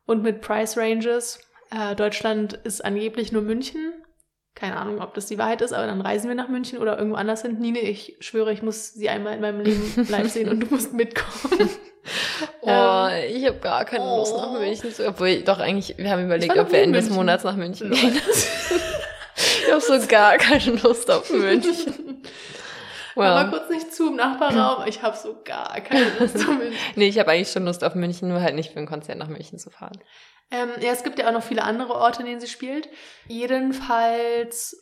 und 0.05 0.21
mit 0.23 0.41
Price 0.41 0.77
Ranges. 0.77 1.39
Äh, 1.71 1.95
Deutschland 1.95 2.53
ist 2.53 2.83
angeblich 2.85 3.31
nur 3.31 3.41
München. 3.41 3.93
Keine 4.55 4.77
Ahnung, 4.77 5.01
ob 5.01 5.13
das 5.13 5.27
die 5.27 5.37
Wahrheit 5.37 5.61
ist, 5.61 5.71
aber 5.73 5.85
dann 5.85 6.01
reisen 6.01 6.27
wir 6.29 6.35
nach 6.35 6.47
München 6.47 6.79
oder 6.79 6.97
irgendwo 6.97 7.17
anders 7.17 7.43
hin. 7.43 7.59
Nine, 7.59 7.79
ich 7.79 8.17
schwöre, 8.21 8.51
ich 8.53 8.63
muss 8.63 8.93
sie 8.93 9.09
einmal 9.09 9.33
in 9.35 9.41
meinem 9.41 9.61
Leben 9.61 9.93
live 10.09 10.29
sehen 10.31 10.49
und 10.49 10.59
du 10.61 10.67
musst 10.67 10.93
mitkommen. 10.93 11.69
Oh, 12.61 12.67
Ähm, 12.69 13.35
ich 13.35 13.45
habe 13.45 13.57
gar 13.59 13.85
keine 13.85 14.03
Lust 14.05 14.35
nach 14.35 14.51
oh. 14.51 14.59
München 14.59 14.93
zu. 14.93 15.07
Obwohl, 15.07 15.41
doch 15.41 15.59
eigentlich, 15.59 15.97
wir 15.97 16.09
haben 16.09 16.25
überlegt, 16.25 16.57
ob 16.57 16.71
wir 16.71 16.81
Ende 16.81 16.99
des. 16.99 17.09
Monats 17.09 17.43
nach 17.43 17.55
München 17.55 17.91
gehen. 17.91 18.15
ich 19.35 19.71
habe 19.71 19.81
so 19.81 20.07
gar 20.07 20.37
keine 20.37 20.71
Lust 20.73 21.09
auf 21.11 21.29
München. 21.29 22.23
Mal 23.15 23.45
Well. 23.45 23.49
kurz 23.51 23.69
nicht 23.71 23.95
zu 23.95 24.09
im 24.09 24.15
Nachbarraum. 24.15 24.85
Ich 24.87 25.01
habe 25.01 25.17
so 25.17 25.41
gar 25.43 25.81
keine 25.81 26.11
Lust 26.19 26.35
auf 26.35 26.47
München. 26.57 26.77
Nee, 26.95 27.07
ich 27.07 27.17
habe 27.17 27.31
eigentlich 27.31 27.51
schon 27.51 27.65
Lust 27.65 27.83
auf 27.83 27.95
München, 27.95 28.29
nur 28.29 28.41
halt 28.41 28.53
nicht 28.53 28.73
für 28.73 28.79
ein 28.79 28.85
Konzert 28.85 29.17
nach 29.17 29.27
München 29.27 29.57
zu 29.57 29.71
fahren. 29.71 29.99
Ähm, 30.51 30.69
ja, 30.81 30.91
es 30.91 31.03
gibt 31.03 31.17
ja 31.17 31.27
auch 31.27 31.33
noch 31.33 31.43
viele 31.43 31.63
andere 31.63 31.95
Orte, 31.95 32.19
in 32.19 32.27
denen 32.27 32.39
sie 32.39 32.47
spielt. 32.47 32.87
Jedenfalls 33.27 34.79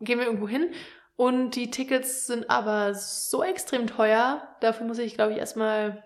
gehen 0.00 0.20
wir 0.20 0.26
irgendwo 0.26 0.46
hin 0.46 0.72
und 1.16 1.56
die 1.56 1.70
Tickets 1.70 2.26
sind 2.26 2.50
aber 2.50 2.94
so 2.94 3.42
extrem 3.42 3.88
teuer. 3.88 4.46
Dafür 4.60 4.86
muss 4.86 4.98
ich, 4.98 5.14
glaube 5.14 5.32
ich, 5.32 5.38
erstmal 5.38 6.03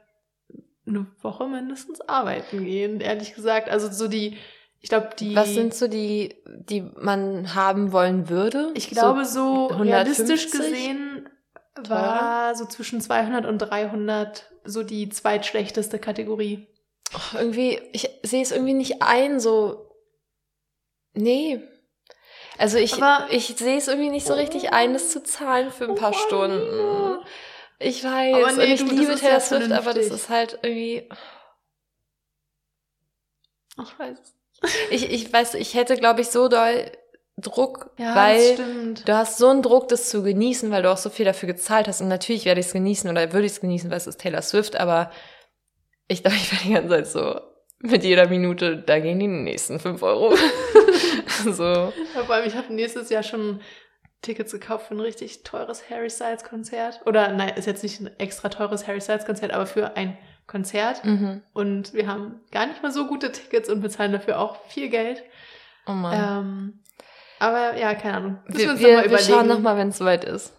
eine 0.89 1.07
Woche 1.22 1.47
mindestens 1.47 2.01
arbeiten 2.03 2.64
gehen, 2.64 3.01
ehrlich 3.01 3.34
gesagt. 3.34 3.68
Also 3.68 3.91
so 3.91 4.09
die, 4.09 4.36
ich 4.80 4.89
glaube, 4.89 5.11
die. 5.18 5.34
Was 5.36 5.51
sind 5.55 5.74
so 5.74 5.89
die, 5.89 6.36
die 6.47 6.82
man 6.82 7.55
haben 7.55 7.93
wollen 7.93 8.28
würde? 8.28 8.70
Ich 8.74 8.89
glaube, 8.91 9.24
so, 9.24 9.68
150 9.70 9.86
realistisch 9.93 10.51
gesehen 10.51 11.28
war 11.89 12.55
so 12.57 12.64
zwischen 12.64 13.01
200 13.01 13.47
und 13.47 13.59
300 13.59 14.51
so 14.64 14.82
die 14.82 15.09
zweitschlechteste 15.09 15.99
Kategorie. 15.99 16.66
so, 17.12 17.39
irgendwie, 17.39 17.80
ich 17.93 18.09
sehe 18.24 18.43
es 18.43 18.51
irgendwie 18.53 18.74
nicht 18.74 19.01
ein, 19.03 19.41
so. 19.41 19.91
Nee. 21.14 21.61
Also 22.59 22.78
ich, 22.78 22.95
Aber- 22.95 23.26
ich 23.30 23.47
sehe 23.57 23.78
es 23.78 23.89
irgendwie 23.89 24.11
nicht 24.11 24.26
so 24.26 24.34
richtig 24.34 24.72
ein, 24.72 24.93
das 24.93 25.11
zu 25.11 25.22
zahlen 25.22 25.70
für 25.70 25.84
ein 25.84 25.95
paar 25.95 26.11
Oh, 26.11 26.18
Stunden. 26.26 26.59
Nina. 26.76 27.22
Ich 27.81 28.03
weiß, 28.03 28.57
nee, 28.57 28.64
und 28.64 28.70
ich 28.72 28.81
du, 28.85 28.95
liebe 28.95 29.14
Taylor 29.14 29.41
Swift, 29.41 29.70
aber 29.72 29.95
das 29.95 30.07
ist 30.07 30.29
halt 30.29 30.59
irgendwie. 30.62 31.09
Ich 33.81 33.99
weiß. 33.99 34.18
Ich, 34.91 35.11
ich 35.11 35.33
weiß, 35.33 35.55
ich 35.55 35.74
hätte, 35.74 35.97
glaube 35.97 36.20
ich, 36.22 36.29
so 36.29 36.49
doll 36.49 36.91
Druck, 37.37 37.93
Ja, 37.99 38.16
weil 38.16 38.55
stimmt. 38.55 39.09
du 39.09 39.14
hast 39.16 39.39
so 39.39 39.49
einen 39.49 39.62
Druck, 39.62 39.87
das 39.89 40.09
zu 40.09 40.24
genießen, 40.24 40.72
weil 40.72 40.83
du 40.83 40.91
auch 40.91 40.97
so 40.97 41.09
viel 41.09 41.24
dafür 41.24 41.47
gezahlt 41.47 41.87
hast. 41.87 42.01
Und 42.01 42.09
natürlich 42.09 42.45
werde 42.45 42.59
ich 42.61 42.66
es 42.66 42.72
genießen 42.72 43.09
oder 43.09 43.33
würde 43.33 43.47
ich 43.47 43.53
es 43.53 43.61
genießen, 43.61 43.91
weil 43.91 43.99
es 43.99 44.09
ist 44.09 44.20
Taylor 44.20 44.43
Swift, 44.43 44.74
aber 44.74 45.12
ich 46.09 46.22
glaube, 46.22 46.37
ich 46.37 46.51
werde 46.51 46.64
die 46.64 46.72
ganze 46.74 46.89
Zeit 46.89 47.07
so 47.07 47.41
mit 47.81 48.03
jeder 48.03 48.26
Minute, 48.29 48.76
da 48.79 48.99
gehen 48.99 49.20
die 49.20 49.29
nächsten 49.29 49.79
fünf 49.79 50.03
Euro. 50.03 50.35
so. 51.45 51.62
Ja, 51.62 52.24
vor 52.26 52.35
allem, 52.35 52.49
ich 52.49 52.57
habe 52.57 52.74
nächstes 52.74 53.09
Jahr 53.11 53.22
schon 53.22 53.61
Tickets 54.22 54.52
gekauft 54.52 54.88
für 54.88 54.94
ein 54.94 55.00
richtig 55.00 55.44
teures 55.44 55.88
Harry 55.90 56.10
Styles 56.10 56.44
Konzert. 56.44 57.00
Oder 57.06 57.32
nein, 57.32 57.50
ist 57.56 57.66
jetzt 57.66 57.82
nicht 57.82 58.00
ein 58.00 58.10
extra 58.18 58.48
teures 58.48 58.86
Harry 58.86 59.00
Styles 59.00 59.24
Konzert, 59.24 59.52
aber 59.52 59.66
für 59.66 59.96
ein 59.96 60.18
Konzert. 60.46 61.04
Mhm. 61.04 61.42
Und 61.52 61.92
wir 61.94 62.06
haben 62.06 62.40
gar 62.50 62.66
nicht 62.66 62.82
mal 62.82 62.90
so 62.90 63.06
gute 63.06 63.30
Tickets 63.30 63.68
und 63.68 63.80
bezahlen 63.80 64.12
dafür 64.12 64.40
auch 64.40 64.64
viel 64.66 64.88
Geld. 64.88 65.22
Oh 65.86 65.92
Mann. 65.92 66.44
Ähm, 66.44 66.80
aber 67.38 67.76
ja, 67.76 67.94
keine 67.94 68.16
Ahnung. 68.16 68.38
Müssen 68.46 68.58
wir 68.58 68.70
uns 68.70 68.80
wir, 68.80 68.88
noch 68.88 68.94
mal 68.94 69.02
wir 69.02 69.08
überlegen. 69.10 69.32
schauen 69.32 69.46
nochmal, 69.46 69.76
wenn 69.76 69.88
es 69.88 69.98
soweit 69.98 70.24
ist. 70.24 70.52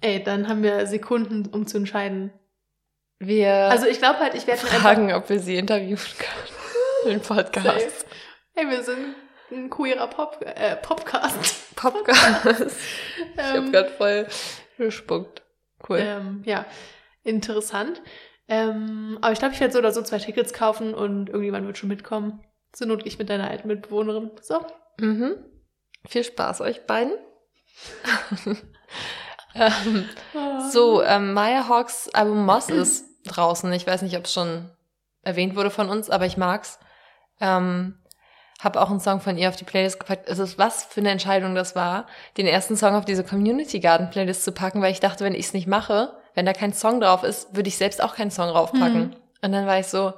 Ey, 0.00 0.22
dann 0.22 0.48
haben 0.48 0.62
wir 0.62 0.86
Sekunden, 0.86 1.46
um 1.46 1.66
zu 1.66 1.78
entscheiden. 1.78 2.32
Wir 3.18 3.52
Also 3.70 3.86
ich 3.86 3.98
glaube 3.98 4.20
halt, 4.20 4.34
ich 4.34 4.46
werde 4.46 4.60
fragen, 4.60 5.12
ob 5.12 5.28
wir 5.28 5.40
sie 5.40 5.56
interviewen 5.56 5.98
können. 6.18 7.14
Im 7.14 7.20
Podcast. 7.20 7.66
Safe. 7.66 8.06
Hey, 8.54 8.68
wir 8.68 8.82
sind 8.82 9.14
ein 9.50 9.70
queerer 9.70 10.06
Pop, 10.08 10.38
äh, 10.44 10.76
Podcast. 10.76 11.74
Podcast. 11.76 12.46
Ich 13.34 13.44
habe 13.44 13.58
Ähm, 13.58 13.72
gerade 13.72 13.90
voll 13.90 14.26
gespuckt. 14.76 15.42
Cool. 15.88 15.98
Ähm, 16.00 16.42
ja, 16.44 16.66
interessant. 17.22 18.02
Ähm, 18.48 19.18
aber 19.20 19.32
ich 19.32 19.38
glaube, 19.38 19.54
ich 19.54 19.60
werde 19.60 19.72
so 19.72 19.78
oder 19.78 19.92
so 19.92 20.02
zwei 20.02 20.18
Tickets 20.18 20.52
kaufen 20.52 20.94
und 20.94 21.28
irgendjemand 21.28 21.66
wird 21.66 21.78
schon 21.78 21.88
mitkommen. 21.88 22.44
Zur 22.72 22.86
Not 22.86 23.00
gehe 23.00 23.08
ich 23.12 23.18
mit 23.18 23.30
deiner 23.30 23.48
alten 23.48 23.68
Mitbewohnerin. 23.68 24.30
So. 24.40 24.64
Mhm. 24.98 25.36
Viel 26.06 26.24
Spaß 26.24 26.60
euch 26.62 26.86
beiden. 26.86 27.12
ähm, 29.54 30.08
so, 30.70 31.02
ähm, 31.02 31.32
Maya 31.32 31.68
Hawks 31.68 32.08
Album 32.12 32.44
Moss 32.44 32.68
ist 32.70 33.04
draußen. 33.26 33.72
Ich 33.72 33.86
weiß 33.86 34.02
nicht, 34.02 34.16
ob 34.16 34.24
es 34.24 34.32
schon 34.32 34.70
erwähnt 35.22 35.56
wurde 35.56 35.70
von 35.70 35.88
uns, 35.88 36.10
aber 36.10 36.26
ich 36.26 36.36
mag's. 36.36 36.78
Ähm, 37.40 37.98
hab 38.60 38.76
auch 38.76 38.90
einen 38.90 39.00
Song 39.00 39.20
von 39.20 39.38
ihr 39.38 39.48
auf 39.48 39.56
die 39.56 39.64
Playlist 39.64 40.00
gepackt. 40.00 40.28
Es 40.28 40.38
ist 40.38 40.58
was 40.58 40.84
für 40.84 41.00
eine 41.00 41.10
Entscheidung 41.10 41.54
das 41.54 41.76
war, 41.76 42.06
den 42.36 42.46
ersten 42.46 42.76
Song 42.76 42.94
auf 42.94 43.04
diese 43.04 43.24
Community 43.24 43.78
Garden 43.80 44.10
Playlist 44.10 44.44
zu 44.44 44.52
packen, 44.52 44.82
weil 44.82 44.92
ich 44.92 45.00
dachte, 45.00 45.24
wenn 45.24 45.34
ich 45.34 45.46
es 45.46 45.54
nicht 45.54 45.66
mache, 45.68 46.12
wenn 46.34 46.46
da 46.46 46.52
kein 46.52 46.72
Song 46.72 47.00
drauf 47.00 47.22
ist, 47.22 47.54
würde 47.54 47.68
ich 47.68 47.76
selbst 47.78 48.02
auch 48.02 48.14
keinen 48.14 48.30
Song 48.30 48.48
draufpacken. 48.50 49.08
Mhm. 49.08 49.16
Und 49.42 49.52
dann 49.52 49.66
war 49.66 49.78
ich 49.78 49.86
so, 49.86 50.12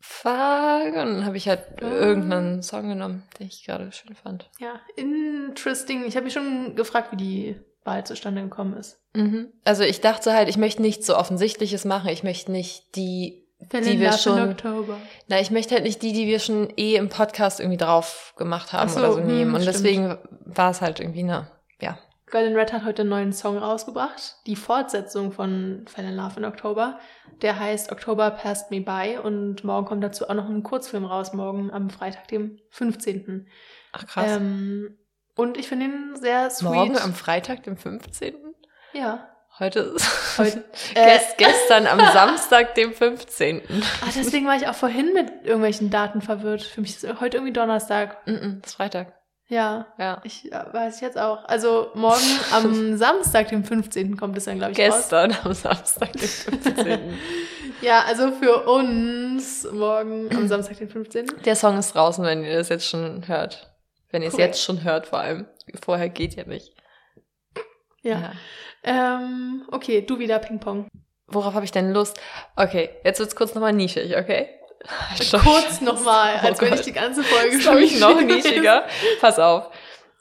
fuck, 0.00 0.86
und 0.86 0.94
dann 0.94 1.24
habe 1.26 1.36
ich 1.36 1.48
halt 1.48 1.60
Ah. 1.82 1.86
irgendeinen 1.86 2.62
Song 2.62 2.88
genommen, 2.88 3.24
den 3.38 3.48
ich 3.48 3.64
gerade 3.64 3.90
schön 3.92 4.14
fand. 4.14 4.48
Ja, 4.58 4.80
interesting. 4.96 6.04
Ich 6.06 6.16
habe 6.16 6.24
mich 6.24 6.32
schon 6.34 6.76
gefragt, 6.76 7.12
wie 7.12 7.16
die 7.16 7.60
Wahl 7.84 8.04
zustande 8.04 8.42
gekommen 8.42 8.76
ist. 8.76 9.00
Mhm. 9.14 9.48
Also 9.64 9.82
ich 9.82 10.00
dachte 10.00 10.32
halt, 10.34 10.48
ich 10.48 10.56
möchte 10.56 10.82
nichts 10.82 11.06
so 11.06 11.16
Offensichtliches 11.16 11.84
machen. 11.84 12.08
Ich 12.10 12.22
möchte 12.22 12.52
nicht 12.52 12.94
die, 12.96 13.47
Fell 13.70 13.82
Die 13.82 13.94
in 13.94 14.00
wir 14.00 14.08
Love 14.10 14.18
schon- 14.18 14.38
in 14.38 14.48
Oktober. 14.50 14.96
na, 15.28 15.40
ich 15.40 15.50
möchte 15.50 15.74
halt 15.74 15.84
nicht 15.84 16.02
die, 16.02 16.12
die 16.12 16.26
wir 16.26 16.38
schon 16.38 16.72
eh 16.76 16.96
im 16.96 17.08
Podcast 17.08 17.60
irgendwie 17.60 17.76
drauf 17.76 18.34
gemacht 18.36 18.72
haben 18.72 18.88
so, 18.88 18.98
oder 18.98 19.12
so 19.12 19.18
hm, 19.20 19.26
nehmen. 19.26 19.54
Und 19.54 19.62
stimmt. 19.62 19.76
deswegen 19.76 20.18
war 20.46 20.70
es 20.70 20.80
halt 20.80 21.00
irgendwie, 21.00 21.22
ne, 21.22 21.50
ja. 21.80 21.98
Golden 22.30 22.56
Red 22.56 22.72
hat 22.74 22.84
heute 22.84 23.02
einen 23.02 23.10
neuen 23.10 23.32
Song 23.32 23.56
rausgebracht. 23.56 24.36
Die 24.46 24.56
Fortsetzung 24.56 25.32
von 25.32 25.86
Fell 25.88 26.04
in 26.04 26.14
Love 26.14 26.34
in 26.38 26.44
Oktober. 26.44 26.98
Der 27.40 27.58
heißt 27.58 27.90
October 27.90 28.30
Passed 28.30 28.70
Me 28.70 28.80
By 28.82 29.18
und 29.22 29.64
morgen 29.64 29.86
kommt 29.86 30.04
dazu 30.04 30.28
auch 30.28 30.34
noch 30.34 30.46
ein 30.48 30.62
Kurzfilm 30.62 31.04
raus, 31.06 31.32
morgen 31.32 31.70
am 31.70 31.88
Freitag, 31.88 32.28
dem 32.28 32.58
15. 32.70 33.48
Ach 33.92 34.06
krass. 34.06 34.36
Ähm, 34.36 34.98
und 35.36 35.56
ich 35.56 35.68
finde 35.68 35.86
ihn 35.86 36.16
sehr 36.16 36.50
sweet. 36.50 36.68
Morgen 36.70 36.98
am 36.98 37.14
Freitag, 37.14 37.62
dem 37.62 37.76
15. 37.78 38.34
Ja. 38.92 39.28
Heute 39.58 39.80
ist 39.80 40.06
Heute. 40.38 40.64
Gest, 40.94 41.36
gestern 41.38 41.86
am 41.86 41.98
Samstag, 41.98 42.74
dem 42.76 42.92
15. 42.92 43.62
Ah, 44.02 44.06
deswegen 44.14 44.46
war 44.46 44.56
ich 44.56 44.68
auch 44.68 44.74
vorhin 44.74 45.12
mit 45.12 45.28
irgendwelchen 45.44 45.90
Daten 45.90 46.20
verwirrt. 46.22 46.62
Für 46.62 46.80
mich 46.80 47.02
ist 47.02 47.20
heute 47.20 47.38
irgendwie 47.38 47.52
Donnerstag. 47.52 48.24
Mhm, 48.26 48.60
das 48.62 48.70
ist 48.72 48.76
Freitag. 48.76 49.14
Ja. 49.48 49.86
Ja. 49.98 50.20
Ich 50.24 50.44
ja, 50.44 50.72
weiß 50.72 50.96
ich 50.96 51.00
jetzt 51.00 51.18
auch. 51.18 51.44
Also 51.46 51.90
morgen 51.94 52.38
am 52.52 52.96
Samstag, 52.98 53.48
dem 53.48 53.64
15. 53.64 54.16
kommt 54.16 54.36
es 54.36 54.44
dann, 54.44 54.58
glaube 54.58 54.72
ich, 54.72 54.78
raus. 54.78 54.94
Gestern 54.94 55.36
am 55.42 55.52
Samstag, 55.54 56.12
dem 56.12 56.20
15. 56.28 57.18
Ja, 57.80 58.04
also 58.06 58.30
für 58.32 58.64
uns 58.68 59.66
morgen 59.72 60.28
am 60.36 60.46
Samstag, 60.46 60.78
den 60.78 60.88
15. 60.88 61.26
Der 61.44 61.56
Song 61.56 61.78
ist 61.78 61.94
draußen, 61.94 62.24
wenn 62.24 62.44
ihr 62.44 62.58
das 62.58 62.68
jetzt 62.68 62.86
schon 62.86 63.26
hört. 63.26 63.72
Wenn 64.10 64.22
ihr 64.22 64.28
es 64.28 64.34
Korrekt. 64.34 64.54
jetzt 64.54 64.64
schon 64.64 64.84
hört, 64.84 65.06
vor 65.06 65.18
allem. 65.18 65.46
Vorher 65.82 66.08
geht 66.08 66.34
ja 66.34 66.44
nicht. 66.44 66.74
Ja. 68.02 68.32
Ähm, 68.84 69.64
okay, 69.70 70.02
du 70.02 70.18
wieder 70.18 70.38
Ping-Pong. 70.38 70.88
Worauf 71.26 71.54
habe 71.54 71.64
ich 71.64 71.72
denn 71.72 71.92
Lust? 71.92 72.18
Okay, 72.56 72.90
jetzt 73.04 73.20
wird's 73.20 73.36
kurz 73.36 73.54
nochmal 73.54 73.72
nischig, 73.72 74.16
okay? 74.16 74.48
Kurz 75.42 75.80
nochmal, 75.80 76.40
Oh 76.42 76.46
als 76.46 76.60
wenn 76.60 76.70
Gott. 76.70 76.78
ich 76.78 76.84
die 76.86 76.92
ganze 76.92 77.22
Folge 77.24 77.58
glaube 77.58 77.82
ich 77.82 77.98
noch 78.00 78.10
schon 78.12 78.26
nischiger. 78.26 78.84
Pass 79.20 79.38
auf. 79.38 79.68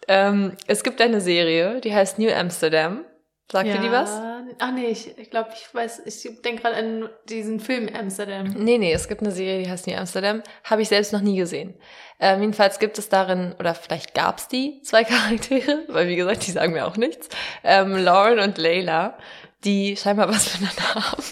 Ähm, 0.07 0.53
es 0.67 0.83
gibt 0.83 0.99
eine 1.01 1.21
Serie, 1.21 1.79
die 1.81 1.93
heißt 1.93 2.17
New 2.19 2.31
Amsterdam. 2.33 3.05
Sagt 3.51 3.67
dir 3.67 3.77
die 3.79 3.91
was? 3.91 4.19
Ach 4.59 4.71
nee, 4.71 4.87
ich, 4.87 5.17
ich 5.17 5.29
glaube, 5.29 5.49
ich 5.53 5.73
weiß, 5.73 6.01
ich 6.05 6.41
denke 6.41 6.63
gerade 6.63 6.75
an 6.75 7.09
diesen 7.29 7.59
Film 7.59 7.89
Amsterdam. 7.93 8.53
Nee, 8.57 8.77
nee, 8.77 8.91
es 8.91 9.07
gibt 9.07 9.21
eine 9.21 9.31
Serie, 9.31 9.63
die 9.63 9.69
heißt 9.69 9.87
New 9.87 9.95
Amsterdam. 9.95 10.41
Habe 10.63 10.81
ich 10.81 10.89
selbst 10.89 11.13
noch 11.13 11.21
nie 11.21 11.37
gesehen. 11.37 11.75
Ähm, 12.19 12.41
jedenfalls 12.41 12.79
gibt 12.79 12.97
es 12.97 13.09
darin, 13.09 13.55
oder 13.59 13.75
vielleicht 13.75 14.13
gab's 14.13 14.47
die, 14.47 14.81
zwei 14.83 15.03
Charaktere, 15.05 15.85
weil 15.87 16.07
wie 16.07 16.15
gesagt, 16.15 16.45
die 16.47 16.51
sagen 16.51 16.73
mir 16.73 16.87
auch 16.87 16.97
nichts. 16.97 17.29
Ähm, 17.63 17.95
Lauren 17.95 18.39
und 18.39 18.57
Layla, 18.57 19.17
die 19.63 19.95
scheinbar 19.97 20.27
was 20.29 20.53
miteinander 20.59 20.95
haben. 20.95 21.23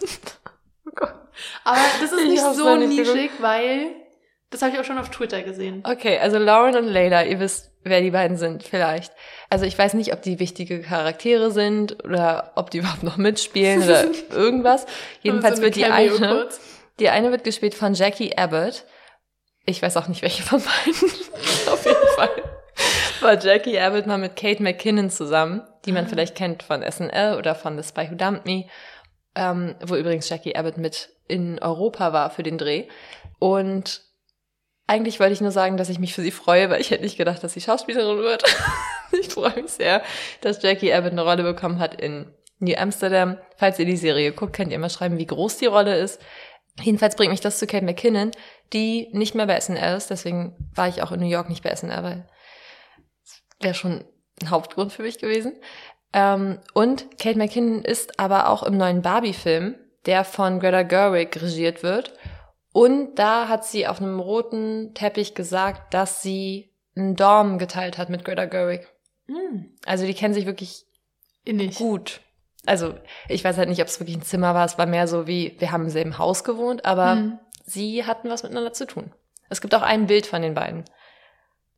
oh 0.88 0.92
Gott. 0.96 1.14
Aber 1.64 1.80
das 2.02 2.12
ist 2.12 2.22
Ich 2.22 2.30
nicht 2.30 2.42
so 2.42 2.76
nischig, 2.76 3.32
weil 3.40 3.88
das 4.50 4.62
habe 4.62 4.74
ich 4.74 4.80
auch 4.80 4.86
schon 4.86 4.98
auf 4.98 5.10
Twitter 5.10 5.42
gesehen. 5.42 5.84
Okay, 5.86 6.18
also 6.20 6.38
Lauren 6.38 6.76
und 6.78 6.86
Layla, 6.88 7.24
ihr 7.24 7.40
wisst, 7.40 7.72
wer 7.86 8.02
die 8.02 8.12
beiden 8.12 8.36
sind, 8.38 8.64
vielleicht. 8.64 9.14
Also 9.50 9.66
ich 9.66 9.78
weiß 9.78 9.94
nicht, 9.94 10.12
ob 10.14 10.22
die 10.22 10.40
wichtige 10.40 10.82
Charaktere 10.82 11.52
sind 11.52 12.04
oder 12.04 12.52
ob 12.56 12.70
die 12.72 12.78
überhaupt 12.80 13.04
noch 13.04 13.18
mitspielen 13.18 13.84
oder 13.84 14.06
irgendwas. 14.32 14.86
Jedenfalls 15.22 15.58
So 15.58 15.62
eine 15.62 15.66
wird 15.68 15.76
die 15.76 15.86
eine, 15.86 16.10
kurz. 16.36 16.60
die 17.00 17.10
eine 17.10 17.32
wird 17.32 17.44
gespielt 17.44 17.76
von 17.76 17.94
Jackie 17.94 18.36
Abbott. 18.38 18.84
Ich 19.66 19.82
weiß 19.82 19.98
auch 19.98 20.08
nicht, 20.08 20.22
welche 20.22 20.44
von 20.44 20.62
beiden. 20.62 21.12
Auf 21.72 21.86
jeden 21.86 22.08
Fall 22.16 22.30
war 23.22 23.40
Jackie 23.42 23.80
Abbott 23.80 24.06
mal 24.06 24.18
mit 24.18 24.36
Kate 24.36 24.62
McKinnon 24.62 25.10
zusammen, 25.10 25.62
die 25.86 25.92
man 25.92 26.06
Ah. 26.06 26.10
vielleicht 26.10 26.36
kennt 26.36 26.62
von 26.64 26.84
SNL 26.84 27.38
oder 27.38 27.56
von 27.56 27.82
The 27.82 27.88
Spy 27.88 28.12
Who 28.12 28.16
Dumped 28.16 28.46
Me, 28.46 28.66
ähm, 29.36 29.76
wo 29.84 29.96
übrigens 29.96 30.30
Jackie 30.30 30.56
Abbott 30.56 30.78
mit 30.78 31.10
in 31.28 31.58
Europa 31.60 32.14
war 32.14 32.30
für 32.30 32.44
den 32.44 32.58
Dreh. 32.58 32.86
Und 33.40 34.02
eigentlich 34.88 35.20
wollte 35.20 35.34
ich 35.34 35.42
nur 35.42 35.52
sagen, 35.52 35.78
dass 35.78 35.90
ich 35.90 36.00
mich 36.00 36.14
für 36.14 36.22
sie 36.22 36.32
freue, 36.32 36.70
weil 36.70 36.82
ich 36.82 36.92
hätte 36.92 37.04
nicht 37.04 37.18
gedacht, 37.18 37.44
dass 37.44 37.54
sie 37.54 37.62
Schauspielerin 37.62 38.20
wird. 38.20 38.44
ich 39.20 39.30
freue 39.30 39.62
mich 39.62 39.72
sehr, 39.72 40.04
dass 40.42 40.62
Jackie 40.62 40.94
Abbott 40.94 41.12
eine 41.12 41.24
Rolle 41.24 41.44
bekommen 41.44 41.80
hat 41.80 42.00
in 42.00 42.32
New 42.60 42.76
Amsterdam. 42.76 43.38
Falls 43.58 43.80
ihr 43.80 43.86
die 43.86 43.98
Serie 43.98 44.32
guckt, 44.32 44.56
könnt 44.56 44.72
ihr 44.72 44.80
mal 44.80 44.90
schreiben, 44.90 45.18
wie 45.18 45.26
groß 45.26 45.58
die 45.58 45.66
Rolle 45.66 45.98
ist. 45.98 46.22
Jedenfalls 46.82 47.16
bringt 47.16 47.32
mich 47.32 47.42
das 47.42 47.58
zu 47.58 47.68
Kate 47.68 47.86
McKinnon, 47.86 48.32
die 48.74 49.10
nicht 49.12 49.34
mehr 49.34 49.48
bei 49.48 49.60
SNL 49.60 49.96
ist. 49.96 50.10
Deswegen 50.10 50.56
war 50.76 50.88
ich 50.88 51.02
auch 51.02 51.12
in 51.12 51.20
New 51.20 51.30
York 51.30 51.50
nicht 51.50 51.64
bei 51.64 51.74
SNL, 51.74 52.04
weil 52.04 52.30
das 53.24 53.42
wäre 53.62 53.74
schon 53.74 54.06
ein 54.42 54.50
Hauptgrund 54.50 54.92
für 54.92 55.04
mich 55.04 55.18
gewesen. 55.18 55.54
Ähm, 56.14 56.60
und 56.74 57.18
Kate 57.18 57.38
McKinnon 57.38 57.84
ist 57.84 58.20
aber 58.20 58.50
auch 58.50 58.64
im 58.64 58.78
neuen 58.78 59.02
Barbie-Film, 59.02 59.76
der 60.06 60.24
von 60.24 60.60
Greta 60.60 60.84
Gerwig 60.84 61.42
regiert 61.42 61.82
wird. 61.82 62.14
Und 62.76 63.16
da 63.16 63.48
hat 63.48 63.64
sie 63.64 63.88
auf 63.88 64.02
einem 64.02 64.20
roten 64.20 64.94
Teppich 64.94 65.34
gesagt, 65.34 65.94
dass 65.94 66.22
sie 66.22 66.74
einen 66.94 67.16
Dorm 67.16 67.58
geteilt 67.58 67.98
hat 67.98 68.10
mit 68.10 68.26
Greta 68.26 68.44
Gerwig. 68.44 68.86
Hm, 69.28 69.74
Also 69.86 70.06
die 70.06 70.14
kennen 70.14 70.34
sich 70.34 70.46
wirklich 70.46 70.86
innig. 71.46 71.78
gut. 71.78 72.20
Also 72.66 72.96
ich 73.30 73.46
weiß 73.46 73.58
halt 73.58 73.70
nicht, 73.70 73.80
ob 73.82 73.88
es 73.88 74.02
wirklich 74.02 74.18
ein 74.18 74.24
Zimmer 74.24 74.54
war. 74.56 74.66
Es 74.66 74.78
war 74.78 74.88
mehr 74.88 75.08
so 75.08 75.26
wie, 75.26 75.56
wir 75.60 75.72
haben 75.72 75.84
im 75.86 75.90
selben 75.90 76.18
Haus 76.18 76.44
gewohnt, 76.44 76.84
aber 76.84 77.14
Hm. 77.14 77.40
sie 77.64 78.04
hatten 78.06 78.30
was 78.30 78.44
miteinander 78.44 78.74
zu 78.74 78.86
tun. 78.86 79.14
Es 79.50 79.62
gibt 79.62 79.74
auch 79.74 79.82
ein 79.82 80.08
Bild 80.08 80.26
von 80.26 80.42
den 80.42 80.54
beiden. 80.54 80.84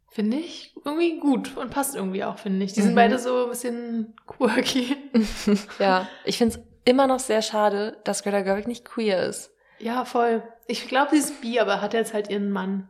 Finde 0.10 0.38
ich 0.38 0.74
irgendwie 0.84 1.20
gut 1.20 1.56
und 1.58 1.70
passt 1.70 1.96
irgendwie 1.96 2.24
auch, 2.24 2.40
finde 2.40 2.66
ich. 2.66 2.74
Die 2.74 2.80
Mhm. 2.80 2.86
sind 2.86 2.96
beide 2.96 3.20
so 3.20 3.44
ein 3.44 3.50
bisschen 3.50 4.16
quirky. 4.26 4.96
Ja, 5.80 6.08
ich 6.26 6.40
finde 6.40 6.56
es 6.58 6.64
immer 6.86 7.06
noch 7.06 7.20
sehr 7.20 7.44
schade, 7.44 7.98
dass 8.04 8.24
Greta 8.24 8.42
Gerwig 8.42 8.66
nicht 8.68 8.84
queer 8.84 9.22
ist. 9.28 9.52
Ja, 9.80 10.06
voll. 10.06 10.44
Ich 10.68 10.88
glaube, 10.88 11.12
sie 11.12 11.18
ist 11.18 11.42
bi, 11.42 11.60
aber 11.60 11.82
hat 11.82 11.94
jetzt 11.94 12.14
halt 12.14 12.30
ihren 12.30 12.52
Mann. 12.52 12.90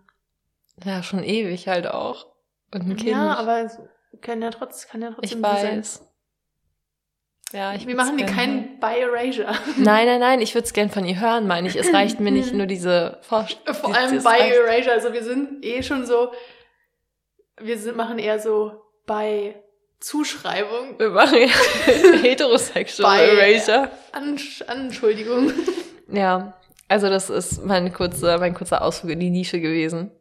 Ja, 0.84 1.04
schon 1.04 1.24
ewig 1.24 1.68
halt 1.68 1.88
auch. 1.88 2.28
Und 2.74 2.82
ein 2.82 2.96
Kind. 2.96 3.10
Ja, 3.10 3.36
aber 3.36 3.70
kann 4.22 4.42
ja, 4.42 4.50
trotz, 4.50 4.88
kann 4.88 5.02
ja 5.02 5.12
trotzdem 5.12 5.40
ich 5.40 5.44
weiß. 5.44 6.04
Ja, 7.54 7.74
ich 7.74 7.88
Wir 7.88 7.96
machen 7.96 8.18
hier 8.18 8.26
gern 8.26 8.38
hören. 8.38 8.80
kein 8.80 8.80
Bi-Erasure. 8.80 9.56
Nein, 9.78 10.06
nein, 10.06 10.20
nein, 10.20 10.42
ich 10.42 10.54
würde 10.54 10.66
es 10.66 10.74
gern 10.74 10.90
von 10.90 11.06
ihr 11.06 11.20
hören, 11.20 11.48
meine 11.48 11.68
ich. 11.70 11.78
Es 11.78 11.94
reicht 11.94 12.20
mir 12.20 12.32
nicht 12.32 12.54
nur 12.54 12.66
diese 12.66 13.20
Vorstellung. 13.22 13.74
Vor 13.74 13.96
allem 13.96 14.22
Bi-Erasure. 14.22 14.92
Also 14.92 15.14
wir 15.14 15.24
sind 15.24 15.64
eh 15.64 15.82
schon 15.82 16.06
so, 16.06 16.34
wir 17.60 17.78
sind, 17.78 17.96
machen 17.96 18.20
eher 18.20 18.40
so 18.40 18.82
bei 19.06 19.56
Zuschreibung, 20.00 21.00
Wir 21.00 21.10
machen 21.10 21.38
ja 21.40 21.48
heterosexual 22.22 23.20
Erasure. 23.20 23.90
Ansch 24.12 24.62
Anschuldigung. 24.68 25.52
Ja, 26.10 26.54
also 26.88 27.10
das 27.10 27.30
ist 27.30 27.64
mein 27.66 27.92
kurzer, 27.94 28.38
mein 28.40 28.54
kurzer 28.54 28.82
Ausflug 28.82 29.12
in 29.12 29.20
die 29.20 29.30
Nische 29.30 29.60
gewesen. 29.60 30.12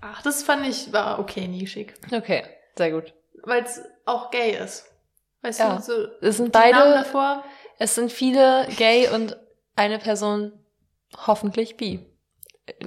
Ach, 0.00 0.22
das 0.22 0.42
fand 0.42 0.66
ich, 0.66 0.92
war 0.92 1.18
okay, 1.18 1.46
nischig. 1.48 1.94
Okay, 2.12 2.42
sehr 2.76 2.90
gut. 2.90 3.12
Weil 3.42 3.62
es 3.62 3.80
auch 4.04 4.30
gay 4.30 4.56
ist. 4.62 4.86
Weißt 5.42 5.60
Ja. 5.60 5.76
du, 5.76 5.82
so 5.82 5.92
Es 6.20 6.36
sind 6.38 6.54
die 6.54 6.58
Namen 6.58 6.72
beide, 6.72 6.94
davor. 6.94 7.44
es 7.78 7.94
sind 7.94 8.10
viele 8.10 8.66
gay 8.76 9.08
und 9.08 9.36
eine 9.76 9.98
Person 9.98 10.52
hoffentlich 11.26 11.76
bi. 11.76 12.04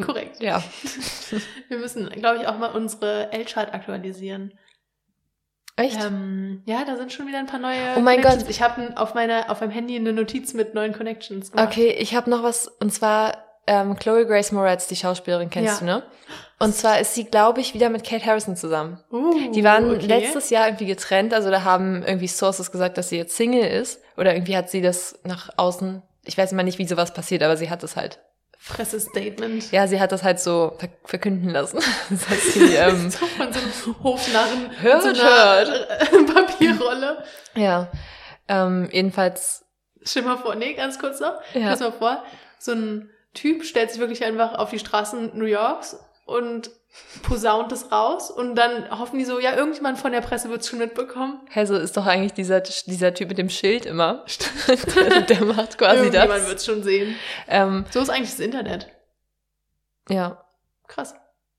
Korrekt. 0.01 0.41
Ja. 0.41 0.61
Wir 1.69 1.77
müssen, 1.77 2.09
glaube 2.09 2.39
ich, 2.41 2.47
auch 2.47 2.57
mal 2.57 2.71
unsere 2.75 3.31
L-Chart 3.31 3.73
aktualisieren. 3.73 4.57
Echt? 5.79 6.03
Ähm, 6.03 6.61
ja, 6.65 6.83
da 6.85 6.97
sind 6.97 7.11
schon 7.13 7.27
wieder 7.27 7.39
ein 7.39 7.45
paar 7.45 7.59
neue 7.59 7.77
Oh 7.97 8.01
mein. 8.01 8.21
Gott. 8.21 8.45
Ich 8.49 8.61
habe 8.61 8.91
auf 8.95 9.13
meiner 9.13 9.49
auf 9.49 9.61
meinem 9.61 9.71
Handy 9.71 9.95
eine 9.95 10.13
Notiz 10.13 10.53
mit 10.53 10.73
neuen 10.73 10.93
Connections 10.93 11.51
gemacht. 11.51 11.67
Okay, 11.67 11.89
ich 11.91 12.15
habe 12.15 12.29
noch 12.29 12.43
was, 12.43 12.67
und 12.67 12.93
zwar 12.93 13.37
ähm, 13.67 13.95
Chloe 13.97 14.25
Grace 14.25 14.51
Moretz, 14.51 14.87
die 14.87 14.95
Schauspielerin, 14.95 15.49
kennst 15.49 15.73
Ja. 15.73 15.79
du, 15.79 15.85
ne? 15.85 16.03
Und 16.59 16.75
zwar 16.75 16.99
ist 16.99 17.13
sie, 17.15 17.23
glaube 17.25 17.61
ich, 17.61 17.73
wieder 17.73 17.89
mit 17.89 18.03
Kate 18.03 18.25
Harrison 18.25 18.55
zusammen. 18.57 18.99
Uh, 19.11 19.51
Die 19.51 19.63
waren 19.63 19.89
okay. 19.95 20.07
letztes 20.07 20.49
Jahr 20.49 20.67
irgendwie 20.67 20.87
getrennt, 20.87 21.33
also 21.33 21.49
da 21.49 21.63
haben 21.63 22.03
irgendwie 22.03 22.27
Sources 22.27 22.71
gesagt, 22.71 22.97
dass 22.97 23.09
sie 23.09 23.17
jetzt 23.17 23.35
Single 23.37 23.65
ist. 23.65 24.01
Oder 24.17 24.33
irgendwie 24.33 24.57
hat 24.57 24.69
sie 24.69 24.81
das 24.81 25.17
nach 25.23 25.51
außen, 25.55 26.01
ich 26.25 26.37
weiß 26.37 26.51
immer 26.51 26.63
nicht, 26.63 26.79
wie 26.79 26.87
sowas 26.87 27.13
passiert, 27.13 27.43
aber 27.43 27.55
sie 27.55 27.69
hat 27.69 27.81
das 27.83 27.95
halt, 27.95 28.19
Pressestatement. 28.67 29.71
ja, 29.71 29.87
sie 29.87 29.99
hat 29.99 30.11
das 30.11 30.23
halt 30.23 30.39
so 30.39 30.75
ver 30.77 30.89
verkünden 31.05 31.49
lassen. 31.49 31.79
Das 32.09 32.29
heißt, 32.29 32.53
sie, 32.53 32.65
ähm, 32.75 33.09
so 33.09 33.25
von 33.25 33.53
so 33.53 33.59
einem 33.59 34.03
Hofnarren 34.03 34.81
Hört, 34.81 35.01
so 35.03 35.09
einer 35.09 35.89
äh, 36.01 36.23
Papierrolle. 36.33 37.23
ja, 37.55 37.89
ähm, 38.47 38.89
jedenfalls, 38.91 39.65
Stell 40.01 40.23
mal 40.23 40.37
vor, 40.37 40.55
nee, 40.55 40.73
ganz 40.73 40.97
kurz 40.99 41.19
noch. 41.19 41.39
Ja. 41.53 41.75
Stell 41.75 41.89
mal 41.89 41.97
vor, 41.97 42.23
so 42.57 42.71
ein 42.73 43.09
Typ 43.33 43.63
stellt 43.63 43.91
sich 43.91 43.99
wirklich 43.99 44.23
einfach 44.23 44.57
auf 44.57 44.69
die 44.71 44.79
Straßen 44.79 45.37
New 45.37 45.45
Yorks 45.45 45.97
und 46.25 46.71
posaunt 47.23 47.71
es 47.71 47.91
raus 47.91 48.31
und 48.31 48.55
dann 48.55 48.89
hoffen 48.97 49.19
die 49.19 49.25
so, 49.25 49.39
ja, 49.39 49.55
irgendjemand 49.55 49.97
von 49.99 50.11
der 50.11 50.21
Presse 50.21 50.49
wird 50.49 50.61
es 50.61 50.67
schon 50.69 50.79
mitbekommen. 50.79 51.39
hä, 51.49 51.65
so 51.65 51.75
ist 51.75 51.95
doch 51.97 52.05
eigentlich 52.05 52.33
dieser, 52.33 52.61
dieser 52.61 53.13
Typ 53.13 53.29
mit 53.29 53.37
dem 53.37 53.49
Schild 53.49 53.85
immer. 53.85 54.25
der, 54.95 55.21
der 55.21 55.45
macht 55.45 55.77
quasi 55.77 55.97
Irgendjemand 55.97 56.31
das. 56.41 56.47
wird 56.47 56.57
es 56.59 56.65
schon 56.65 56.83
sehen. 56.83 57.15
Ähm, 57.47 57.85
So 57.91 57.99
ist 58.01 58.09
eigentlich 58.09 58.31
das 58.31 58.39
Internet. 58.39 58.87
ja, 60.09 60.43
Krass. 60.87 61.13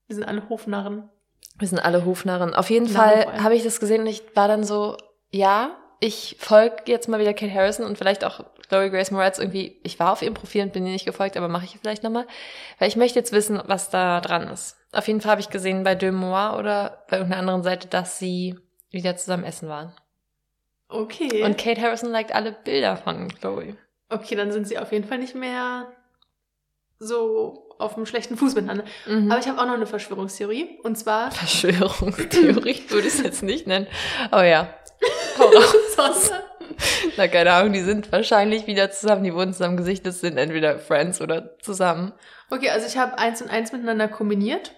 Wir 0.09 0.17
sind 0.17 0.25
alle 0.25 0.49
Hofnarren. 0.49 1.09
Wir 1.57 1.69
sind 1.69 1.79
alle 1.79 2.05
Hofnarren. 2.05 2.53
Auf 2.55 2.69
jeden 2.69 2.93
Narren 2.93 3.23
Fall 3.23 3.43
habe 3.45 3.55
ich 3.55 3.63
das 3.63 3.79
gesehen 3.79 4.01
und 4.01 4.09
ich 4.09 4.25
war 4.35 4.49
dann 4.49 4.65
so, 4.65 4.97
ja, 5.31 5.77
ich 6.01 6.37
folge 6.41 6.83
jetzt 6.87 7.09
mal 7.09 7.21
wieder 7.21 7.33
Kate 7.35 7.55
Harrison 7.55 7.87
und 7.87 7.97
vielleicht 7.97 8.25
auch 8.25 8.41
Chloe 8.69 8.91
Grace 8.91 9.13
Moretz 9.13 9.39
irgendwie. 9.39 9.79
Ich 9.85 10.01
war 10.01 10.11
auf 10.13 10.23
ihrem 10.23 10.35
Profil 10.35 10.63
und 10.63 10.73
bin 10.73 10.85
ihr 10.85 10.91
nicht 10.93 11.05
gefolgt, 11.07 11.37
aber 11.37 11.47
mache 11.47 11.65
ich 11.67 11.79
vielleicht 11.81 12.03
nochmal. 12.03 12.27
Weil 12.81 12.89
ich 12.89 12.97
möchte 12.97 13.21
jetzt 13.21 13.31
wissen, 13.31 13.63
was 13.67 13.91
da 13.91 14.21
dran 14.21 14.49
ist. 14.49 14.77
Auf 14.93 15.07
jeden 15.07 15.21
Fall 15.21 15.33
habe 15.33 15.41
ich 15.41 15.51
gesehen 15.51 15.85
bei 15.85 15.95
Deux 15.95 16.13
Mois 16.13 16.57
oder 16.59 17.05
bei 17.09 17.17
irgendeiner 17.17 17.41
anderen 17.41 17.63
Seite, 17.63 17.89
dass 17.89 18.19
sie 18.19 18.59
wieder 18.91 19.17
zusammen 19.17 19.45
essen 19.45 19.69
waren. 19.69 19.93
Okay. 20.89 21.45
Und 21.45 21.57
Kate 21.59 21.81
Harrison 21.81 22.11
liked 22.11 22.35
alle 22.35 22.53
Bilder 22.53 22.97
von 22.97 23.29
Chloe. 23.29 23.77
okay, 24.09 24.35
dann 24.35 24.51
sind 24.51 24.67
sie 24.67 24.79
auf 24.79 24.91
jeden 24.91 25.07
Fall 25.07 25.19
nicht 25.19 25.37
mehr 25.37 25.93
so 26.99 27.69
auf 27.79 27.97
einem 27.97 28.05
schlechten 28.07 28.37
Fuß 28.37 28.55
miteinander. 28.57 28.85
Mhm. 29.07 29.31
Aber 29.31 29.41
ich 29.41 29.49
habe 29.49 29.61
auch 29.61 29.67
noch 29.67 29.75
eine 29.75 29.87
Verschwörungstheorie. 29.87 30.81
Und 30.83 30.97
zwar, 30.99 31.31
Verschwörungstheorie 31.31 32.83
würde 32.89 33.07
ich 33.09 33.15
es 33.15 33.23
jetzt 33.23 33.43
nicht 33.43 33.67
nennen. 33.67 33.87
Aber 34.31 34.45
ja. 34.45 34.75
Hau 35.39 35.45
raus. 35.99 36.31
Na, 37.17 37.29
keine 37.29 37.53
Ahnung, 37.53 37.73
die 37.73 37.81
sind 37.83 38.11
wahrscheinlich 38.13 38.67
wieder 38.67 38.91
zusammen. 38.91 39.25
Die 39.25 39.33
wurden 39.35 39.53
zusammen 39.53 39.77
gesichtet, 39.77 40.13
sind 40.15 40.37
entweder 40.37 40.79
Friends 40.79 41.21
oder 41.21 41.57
zusammen. 41.61 42.13
okay, 42.51 42.71
also 42.71 42.87
ich 42.87 42.99
habe 42.99 43.19
eins 43.19 43.41
und 43.41 43.49
eins 43.51 43.73
miteinander 43.73 44.09
kombiniert. 44.09 44.73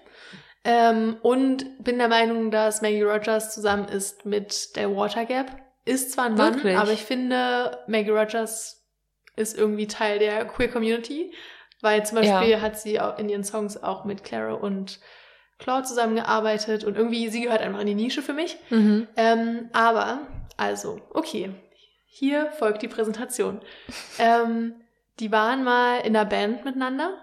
Ähm, 0.65 1.17
und 1.23 1.83
bin 1.83 1.99
der 1.99 2.09
Meinung, 2.09 2.51
dass 2.51 2.83
Maggie 2.83 3.03
Rogers 3.03 3.53
zusammen 3.55 3.89
ist 3.89 4.25
mit 4.25 4.77
der 4.77 4.95
Water 4.95 5.25
Gap. 5.25 5.51
Ist 5.85 6.13
zwar 6.13 6.27
ein 6.27 6.35
Mann, 6.35 6.55
Wirklich? 6.57 6.77
aber 6.77 6.93
ich 6.93 7.03
finde, 7.03 7.79
Maggie 7.89 8.11
Rogers 8.11 8.85
ist 9.35 9.59
irgendwie 9.59 9.87
Teil 9.89 10.19
der 10.21 10.45
Queer 10.47 10.69
Community. 10.69 11.33
Weil 11.81 12.07
zum 12.07 12.19
Beispiel 12.19 12.49
Ja. 12.51 12.61
hat 12.61 12.79
sie 12.79 13.01
in 13.19 13.29
ihren 13.29 13.43
Songs 13.43 13.83
auch 13.83 14.05
mit 14.05 14.23
Clara 14.23 14.53
und 14.53 15.01
Claude 15.59 15.83
zusammengearbeitet 15.83 16.85
und 16.85 16.97
irgendwie, 16.97 17.29
sie 17.29 17.41
gehört 17.43 17.61
einfach 17.61 17.81
in 17.81 17.89
die 17.89 17.95
Nische 17.97 18.23
für 18.23 18.35
mich. 18.35 18.57
Mhm. 18.71 19.09
Ähm, 19.17 19.69
aber, 19.73 20.21
also, 20.57 21.01
okay. 21.11 21.51
Hier 22.07 22.53
folgt 22.53 22.83
die 22.83 22.89
Präsentation. 22.89 23.61
ähm, 24.21 24.75
die 25.19 25.33
waren 25.33 25.65
mal 25.65 25.97
in 26.07 26.15
einer 26.17 26.25
Band 26.25 26.65
miteinander, 26.65 27.17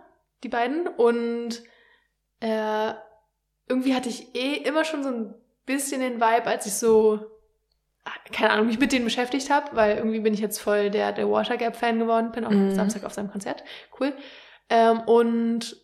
die 0.44 0.50
beiden, 0.50 0.88
und 0.88 1.62
äh, 2.42 2.94
irgendwie 3.70 3.96
hatte 3.96 4.10
ich 4.10 4.36
eh 4.36 4.56
immer 4.56 4.84
schon 4.84 5.04
so 5.04 5.10
ein 5.10 5.34
bisschen 5.66 6.02
den 6.02 6.16
Vibe, 6.16 6.48
als 6.48 6.66
ich 6.66 6.74
so, 6.74 7.20
ah, 8.04 8.12
keine 8.34 8.50
Ahnung, 8.52 8.66
mich 8.68 8.80
mit 8.80 8.92
denen 8.92 9.06
beschäftigt 9.06 9.50
habe, 9.50 9.76
weil 9.76 9.98
irgendwie 9.98 10.20
bin 10.20 10.34
ich 10.34 10.40
jetzt 10.40 10.60
voll 10.60 10.90
der, 10.90 11.12
der 11.14 11.30
Water 11.30 11.56
Gap-Fan 11.58 12.00
geworden, 12.00 12.32
bin 12.32 12.46
auch 12.46 12.50
Mhm. 12.52 12.72
Samstag 12.72 13.04
auf 13.04 13.14
seinem 13.14 13.32
Konzert. 13.32 13.64
Cool. 14.00 14.14
Ähm, 14.70 15.02
und 15.02 15.78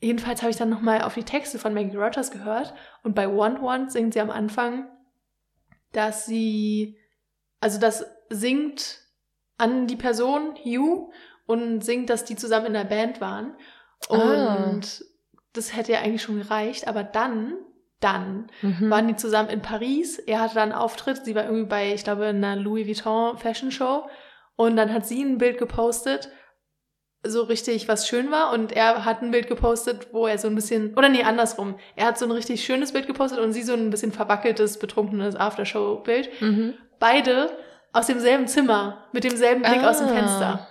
jedenfalls 0.00 0.42
habe 0.42 0.50
ich 0.50 0.56
dann 0.56 0.70
nochmal 0.70 1.02
auf 1.02 1.14
die 1.14 1.24
Texte 1.24 1.58
von 1.58 1.72
Maggie 1.74 1.96
Rogers 1.96 2.30
gehört 2.30 2.74
und 3.04 3.14
bei 3.14 3.28
Want 3.28 3.62
Want 3.62 3.92
singt 3.92 4.14
sie 4.14 4.20
am 4.20 4.30
Anfang, 4.30 4.88
dass 5.92 6.26
sie, 6.26 6.98
also 7.60 7.78
das 7.78 8.04
singt 8.28 8.98
an 9.58 9.86
die 9.86 9.96
Person, 9.96 10.54
Hugh, 10.64 11.12
und 11.46 11.84
singt, 11.84 12.10
dass 12.10 12.24
die 12.24 12.36
zusammen 12.36 12.66
in 12.66 12.72
der 12.74 12.84
Band 12.84 13.20
waren. 13.20 13.56
Und 14.08 14.18
Ah. 14.20 14.80
Das 15.52 15.76
hätte 15.76 15.92
ja 15.92 16.00
eigentlich 16.00 16.22
schon 16.22 16.38
gereicht, 16.40 16.86
aber 16.88 17.02
dann, 17.02 17.54
dann 18.00 18.50
Mhm. 18.62 18.90
waren 18.90 19.08
die 19.08 19.16
zusammen 19.16 19.48
in 19.50 19.62
Paris. 19.62 20.18
Er 20.18 20.40
hatte 20.40 20.54
dann 20.54 20.72
einen 20.72 20.80
Auftritt. 20.80 21.24
Sie 21.24 21.34
war 21.34 21.44
irgendwie 21.44 21.66
bei, 21.68 21.92
ich 21.92 22.04
glaube, 22.04 22.26
einer 22.26 22.56
Louis 22.56 22.86
Vuitton 22.86 23.36
Fashion 23.36 23.70
Show. 23.70 24.08
Und 24.56 24.76
dann 24.76 24.92
hat 24.92 25.06
sie 25.06 25.22
ein 25.22 25.38
Bild 25.38 25.58
gepostet, 25.58 26.30
so 27.22 27.42
richtig, 27.42 27.88
was 27.88 28.08
schön 28.08 28.30
war. 28.30 28.52
Und 28.52 28.72
er 28.72 29.04
hat 29.04 29.20
ein 29.22 29.30
Bild 29.30 29.48
gepostet, 29.48 30.08
wo 30.12 30.26
er 30.26 30.38
so 30.38 30.48
ein 30.48 30.54
bisschen, 30.54 30.94
oder 30.96 31.08
nee, 31.08 31.22
andersrum. 31.22 31.78
Er 31.96 32.06
hat 32.06 32.18
so 32.18 32.24
ein 32.24 32.30
richtig 32.30 32.64
schönes 32.64 32.92
Bild 32.92 33.06
gepostet 33.06 33.38
und 33.40 33.52
sie 33.52 33.62
so 33.62 33.74
ein 33.74 33.90
bisschen 33.90 34.12
verwackeltes, 34.12 34.78
betrunkenes 34.78 35.36
Aftershow-Bild. 35.36 36.30
Mhm. 36.40 36.74
Beide 36.98 37.50
aus 37.92 38.06
demselben 38.06 38.46
Zimmer, 38.46 39.08
mit 39.12 39.24
demselben 39.24 39.62
Blick 39.62 39.82
aus 39.82 39.98
dem 39.98 40.06
Ah. 40.08 40.12
Fenster. 40.12 40.68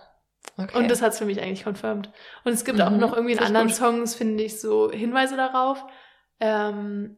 Okay. 0.59 0.77
Und 0.77 0.89
das 0.91 1.01
hat's 1.01 1.17
für 1.17 1.25
mich 1.25 1.41
eigentlich 1.41 1.63
confirmed. 1.63 2.09
Und 2.43 2.51
es 2.53 2.65
gibt 2.65 2.81
auch 2.81 2.89
Mhm, 2.89 2.97
noch 2.99 3.13
irgendwie 3.13 3.33
in 3.33 3.39
anderen 3.39 3.67
gut. 3.67 3.75
Songs, 3.75 4.15
finde 4.15 4.43
ich, 4.43 4.59
so 4.59 4.91
Hinweise 4.91 5.35
darauf. 5.37 5.83
Ähm, 6.39 7.17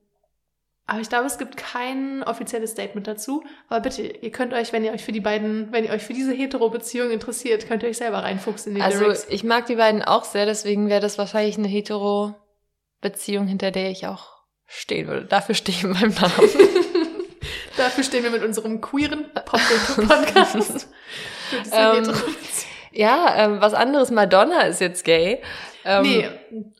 aber 0.88 1.00
ich 1.00 1.10
glaube, 1.10 1.26
es 1.26 1.38
gibt 1.38 1.56
kein 1.58 2.22
offizielles 2.24 2.72
Statement 2.72 3.08
dazu. 3.08 3.44
Aber 3.70 3.80
bitte, 3.80 4.02
ihr 4.02 4.32
könnt 4.32 4.54
euch, 4.54 4.74
wenn 4.74 4.84
ihr 4.84 4.92
euch 4.92 5.04
für 5.06 5.12
die 5.14 5.22
beiden, 5.22 5.72
wenn 5.72 5.86
ihr 5.86 5.92
euch 5.92 6.02
für 6.04 6.14
diese 6.14 6.34
Hetero-Beziehung 6.34 7.12
interessiert, 7.12 7.68
könnt 7.68 7.84
ihr 7.84 7.89
euch 7.89 7.98
selber 7.98 8.24
reinfuchsen 8.24 8.72
in 8.74 8.76
die 8.78 8.82
also 8.82 9.04
Lyrics. 9.06 9.26
ich 9.30 9.44
mag 9.44 9.68
die 9.68 9.76
beiden 9.76 10.02
auch 10.02 10.26
sehr, 10.26 10.46
deswegen 10.46 10.89
wäre 10.89 11.00
das 11.00 11.18
wahrscheinlich 11.18 11.58
eine 11.58 11.68
hetero-Beziehung, 11.68 13.48
hinter 13.48 13.72
der 13.72 13.89
ich 13.92 14.08
auch 14.08 14.42
stehen 14.68 15.08
würde. 15.08 15.26
Dafür 15.28 15.56
stehe 15.56 15.78
ich 15.78 15.84
in 15.84 15.92
meinem 15.92 16.14
Namen. 16.14 16.34
Dafür 17.78 18.04
stehen 18.04 18.24
wir 18.24 18.32
mit 18.32 18.44
unserem 18.44 18.82
queeren 18.82 19.26
Pop-Podcast. 19.34 20.88
Für 21.50 21.60
diese 21.64 21.76
Ähm, 21.76 21.96
Hetero-Beziehung. 21.96 22.70
Ja, 22.92 23.34
ähm, 23.38 23.62
was 23.62 23.74
anderes. 23.74 24.12
Madonna 24.12 24.62
ist 24.64 24.82
jetzt 24.82 25.04
gay. 25.04 25.42
Ähm, 25.86 26.02
nee, 26.04 26.30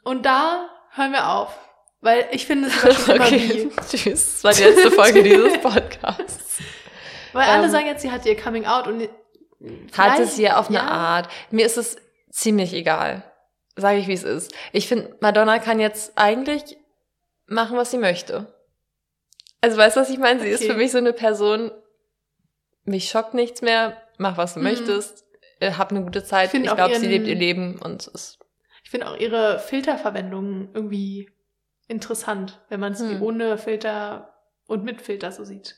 und 0.04 0.26
da 0.26 0.70
hören 0.94 1.12
wir 1.12 1.30
auf. 1.30 1.58
Weil 2.02 2.28
ich 2.32 2.46
finde, 2.48 2.70
sie 2.70 2.84
war 2.84 2.92
schon 2.94 3.16
immer 3.16 3.26
okay, 3.26 3.70
tschüss. 3.90 4.42
Das 4.42 4.44
war 4.44 4.54
die 4.54 4.64
letzte 4.64 4.92
Folge 4.92 5.22
dieses 5.24 5.60
Podcasts. 5.60 6.58
Weil 7.34 7.48
alle 7.48 7.66
Ähm, 7.66 7.72
sagen 7.72 7.86
jetzt, 7.86 8.02
sie 8.02 8.12
hat 8.12 8.26
ihr 8.26 8.36
Coming 8.36 8.66
Out 8.66 8.88
und 8.88 9.08
Hat 9.96 10.20
es 10.20 10.36
hier 10.36 10.58
auf 10.60 10.70
eine 10.70 10.78
ja. 10.80 10.88
Art. 10.88 11.30
Mir 11.52 11.66
ist 11.66 11.78
es 11.78 11.98
ziemlich 12.32 12.74
egal. 12.74 13.24
Sage 13.76 14.00
ich, 14.00 14.08
wie 14.08 14.14
es 14.14 14.24
ist. 14.24 14.52
Ich 14.72 14.88
finde, 14.88 15.16
Madonna 15.22 15.60
kann 15.60 15.80
jetzt 15.80 16.14
eigentlich 16.18 16.78
machen, 17.46 17.78
was 17.78 17.92
sie 17.92 17.98
möchte. 18.00 18.52
Also 19.62 19.78
weißt 19.78 19.96
du, 19.96 20.02
was 20.02 20.10
ich 20.10 20.18
meine? 20.18 20.40
Sie 20.42 20.50
ist 20.50 20.62
Okay. 20.64 20.72
für 20.72 20.78
mich 20.78 20.92
so 20.92 20.98
eine 20.98 21.14
Person, 21.14 21.72
mich 22.84 23.10
schockt 23.10 23.36
nichts 23.36 23.62
mehr, 23.62 23.96
mach, 24.18 24.38
was 24.38 24.56
du 24.56 24.60
Mhm. 24.60 24.64
möchtest, 24.66 25.24
äh, 25.62 25.72
hab 25.74 25.92
eine 25.92 26.04
gute 26.04 26.24
Zeit. 26.24 26.54
Ich 26.54 26.60
Ich 26.64 26.74
glaube, 26.76 26.96
sie 27.00 27.08
lebt 27.08 27.28
ihr 27.28 27.36
Leben 27.36 27.80
und 27.80 28.02
es 28.02 28.08
ist 28.08 28.40
Ich 28.84 28.90
finde 28.90 29.08
auch 29.10 29.16
ihre 29.18 29.60
Filterverwendung 29.60 30.70
irgendwie 30.74 31.30
interessant, 31.88 32.60
wenn 32.70 32.80
man 32.80 32.94
sie 32.96 33.16
Hm. 33.16 33.22
ohne 33.22 33.58
Filter 33.58 34.34
und 34.68 34.84
mit 34.84 35.02
Filter 35.02 35.32
so 35.32 35.44
sieht. 35.46 35.76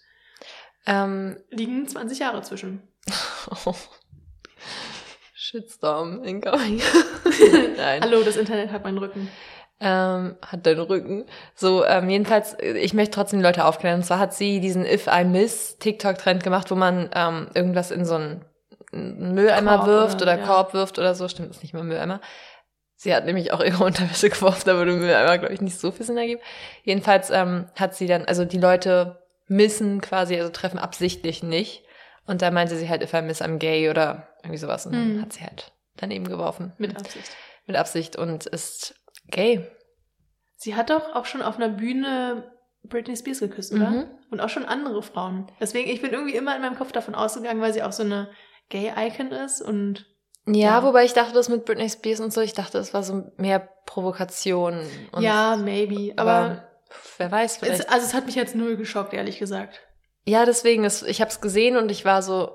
ähm, 0.86 1.38
Liegen 1.50 1.88
20 1.88 2.20
Jahre 2.20 2.42
zwischen. 2.42 2.82
Shitstorm 5.36 6.24
incoming. 6.24 6.82
Nein. 7.78 8.02
Hallo, 8.02 8.24
das 8.24 8.38
Internet 8.38 8.72
hat 8.72 8.84
meinen 8.84 8.98
Rücken. 8.98 9.30
ähm, 9.80 10.36
hat 10.42 10.66
deinen 10.66 10.80
Rücken. 10.82 11.26
So, 11.56 11.84
ähm, 11.86 12.10
jedenfalls, 12.10 12.54
äh, 12.54 12.74
ich 12.78 12.94
möchte 12.94 13.16
trotzdem 13.16 13.40
die 13.40 13.46
Leute 13.46 13.66
aufklären. 13.66 13.98
Und 13.98 14.04
zwar 14.06 14.20
hat 14.20 14.34
sie 14.34 14.60
diesen 14.60 14.86
If 14.86 15.08
I 15.08 15.26
Miss 15.26 15.78
TikTok-Trend 15.80 16.44
gemacht, 16.44 16.72
wo 16.72 16.76
man 16.76 17.10
ähm, 17.14 17.48
irgendwas 17.54 17.92
in 17.92 18.06
so 18.06 18.16
einen 18.16 18.46
Mülleimer 18.94 19.78
Korb 19.78 19.88
wirft 19.88 20.22
oder- 20.22 20.34
oder, 20.34 20.40
ja. 20.42 20.46
Korb 20.48 20.74
wirft 20.74 21.00
oder 21.00 21.16
so. 21.16 21.28
Stimmt, 21.28 21.52
ist 21.52 21.62
nicht 21.64 21.74
mal 21.74 21.84
Mülleimer. 21.84 22.22
Sie 22.96 23.14
hat 23.14 23.26
nämlich 23.26 23.52
auch 23.52 23.62
ihre 23.62 23.84
Unterwäsche 23.84 24.30
geworfen, 24.30 24.64
da 24.66 24.76
würde 24.76 24.94
Mülleimer, 24.94 25.38
glaube 25.38 25.54
ich, 25.54 25.62
nicht 25.62 25.80
so 25.80 25.92
viel 25.92 26.06
Sinn 26.06 26.18
ergeben. 26.18 26.42
Jedenfalls 26.84 27.30
ähm, 27.32 27.66
hat 27.76 27.96
sie 27.96 28.08
dann, 28.08 28.26
also 28.26 28.46
die 28.46 28.60
Leute 28.60 29.22
missen 29.48 30.00
quasi, 30.02 30.36
also 30.40 30.50
treffen 30.52 30.80
absichtlich 30.80 31.44
nicht. 31.44 31.84
Und 32.26 32.42
da 32.42 32.52
meinte 32.52 32.78
sie 32.78 32.88
halt, 32.88 33.04
if 33.04 33.14
I 33.14 33.22
miss, 33.22 33.42
I'm 33.42 33.58
gay 33.58 33.90
oder 33.90 34.30
irgendwie 34.42 34.58
sowas. 34.60 34.86
Und 34.86 34.94
Hm. 34.94 35.14
dann 35.16 35.22
hat 35.24 35.34
sie 35.34 35.42
halt 35.42 35.74
daneben 35.98 36.28
geworfen. 36.28 36.72
Mit 36.78 36.96
Absicht. 36.96 37.30
Mit 37.66 37.76
Absicht 37.76 38.16
und 38.16 38.46
ist 38.46 38.96
gay. 39.28 39.68
Sie 40.56 40.76
hat 40.76 40.90
doch 40.90 41.14
auch 41.16 41.26
schon 41.26 41.42
auf 41.42 41.58
einer 41.58 41.68
Bühne 41.70 42.50
Britney 42.84 43.16
Spears 43.18 43.40
geküsst, 43.40 43.74
oder? 43.74 43.90
Mhm. 43.90 44.06
Und 44.32 44.40
auch 44.40 44.50
schon 44.50 44.66
andere 44.66 45.04
Frauen. 45.04 45.52
Deswegen, 45.60 45.90
ich 45.90 46.02
bin 46.02 46.12
irgendwie 46.12 46.36
immer 46.36 46.56
in 46.56 46.62
meinem 46.62 46.76
Kopf 46.78 46.92
davon 46.94 47.16
ausgegangen, 47.16 47.62
weil 47.62 47.74
sie 47.74 47.84
auch 47.84 47.92
so 47.92 48.04
eine 48.04 48.30
Gay-Icon 48.70 49.32
ist 49.32 49.62
und 49.62 50.06
Ja, 50.46 50.54
Ja. 50.78 50.84
wobei 50.84 51.06
ich 51.06 51.14
dachte, 51.14 51.34
das 51.34 51.48
mit 51.50 51.66
Britney 51.66 51.90
Spears 51.90 52.20
und 52.20 52.34
so, 52.34 52.42
ich 52.42 52.54
dachte, 52.54 52.78
es 52.78 52.94
war 52.94 53.04
so 53.04 53.32
mehr 53.38 53.60
Provokation. 53.86 54.82
Ja, 55.20 55.56
maybe. 55.56 56.14
Aber, 56.18 56.32
aber, 56.32 56.68
wer 57.18 57.32
weiß, 57.32 57.52
es, 57.54 57.58
vielleicht. 57.58 57.90
also 57.90 58.06
es 58.06 58.14
hat 58.14 58.26
mich 58.26 58.36
jetzt 58.36 58.56
null 58.56 58.76
geschockt, 58.78 59.14
ehrlich 59.14 59.40
gesagt. 59.40 59.82
ja, 60.26 60.46
deswegen, 60.46 60.84
es, 60.86 61.02
ich 61.04 61.22
habe 61.22 61.32
es 61.32 61.40
gesehen 61.42 61.78
und 61.78 61.92
ich 61.92 62.04
war 62.06 62.22
so, 62.22 62.52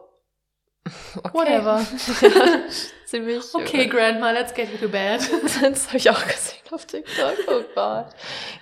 okay. 1.22 1.32
Whatever. 1.34 1.80
ziemlich. 3.06 3.42
Okay, 3.54 3.86
Grandma, 3.86 4.30
let's 4.32 4.52
get 4.54 4.70
you 4.72 4.78
to 4.78 4.88
bed. 4.88 5.20
das 5.62 5.86
habe 5.88 5.96
ich 5.98 6.10
auch 6.10 6.24
gesehen 6.26 6.58
auf 6.70 6.84
TikTok. 6.86 7.34
Oh 7.48 7.62
Gott. 7.74 8.06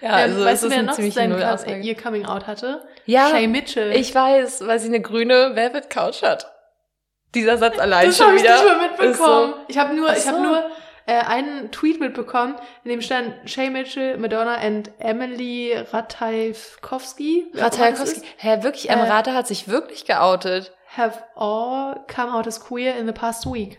Ja, 0.01 0.11
also 0.11 0.39
ähm, 0.41 0.45
weißt 0.45 0.63
es 0.65 0.69
du, 0.71 0.77
wer 0.77 0.83
noch 0.83 0.95
sein, 0.95 1.31
Nullaussage. 1.31 1.81
ihr 1.81 1.97
Coming 1.97 2.27
Out 2.27 2.47
hatte? 2.47 2.87
Ja, 3.07 3.29
Shay 3.31 3.47
Mitchell. 3.49 3.93
ich 3.93 4.15
weiß, 4.15 4.67
weil 4.67 4.79
sie 4.81 4.87
eine 4.89 5.01
grüne 5.01 5.55
Velvet 5.55 5.91
Couch 5.91 6.23
hat. 6.23 6.53
Dieser 7.35 7.59
Satz 7.59 7.79
allein 7.79 8.07
das 8.07 8.17
schon 8.17 8.27
habe 8.29 8.37
ich 8.37 8.43
wieder. 8.43 8.55
nicht 8.55 8.65
mal 8.65 8.89
mitbekommen. 8.89 9.53
ist 9.53 9.71
Ich 9.71 9.79
habe 9.79 9.95
nur, 9.95 10.09
Ach 10.11 10.17
ich 10.17 10.27
habe 10.27 10.37
so. 10.39 10.43
nur 10.43 10.71
äh, 11.07 11.19
einen 11.21 11.71
Tweet 11.71 12.01
mitbekommen, 12.01 12.57
in 12.85 12.91
dem 12.91 13.01
stand 13.03 13.35
Shay 13.49 13.71
Mitchell, 13.71 14.17
Madonna 14.19 14.55
and 14.57 14.91
Emily 14.99 15.75
Ratajkowski. 15.93 17.47
So, 17.53 17.59
das 17.61 17.79
Ratajkowski. 17.79 18.23
Hä, 18.39 18.63
wirklich, 18.63 18.89
Äh, 18.89 18.95
Emirate 18.95 19.35
hat 19.35 19.47
sich 19.47 19.69
wirklich 19.69 20.05
geoutet. 20.07 20.73
Have 20.97 21.23
all 21.35 22.01
come 22.13 22.33
out 22.33 22.47
as 22.47 22.61
queer 22.65 22.97
in 22.97 23.07
the 23.07 23.13
past 23.13 23.47
week. 23.47 23.79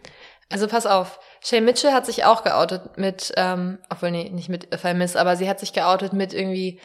Also 0.49 0.67
pass 0.67 0.85
auf, 0.85 1.19
Shay 1.41 1.59
Mitchell 1.61 1.91
hat 1.91 2.05
sich 2.05 2.23
auch 2.25 2.43
geoutet 2.43 2.97
mit, 2.97 3.33
ähm, 3.35 3.79
obwohl 3.89 4.11
nee, 4.11 4.29
nicht 4.29 4.49
mit 4.49 4.73
If 4.73 4.85
I 4.85 4.93
Miss, 4.93 5.15
aber 5.15 5.35
sie 5.35 5.49
hat 5.49 5.59
sich 5.59 5.73
geoutet 5.73 6.13
mit 6.13 6.33
irgendwie 6.33 6.79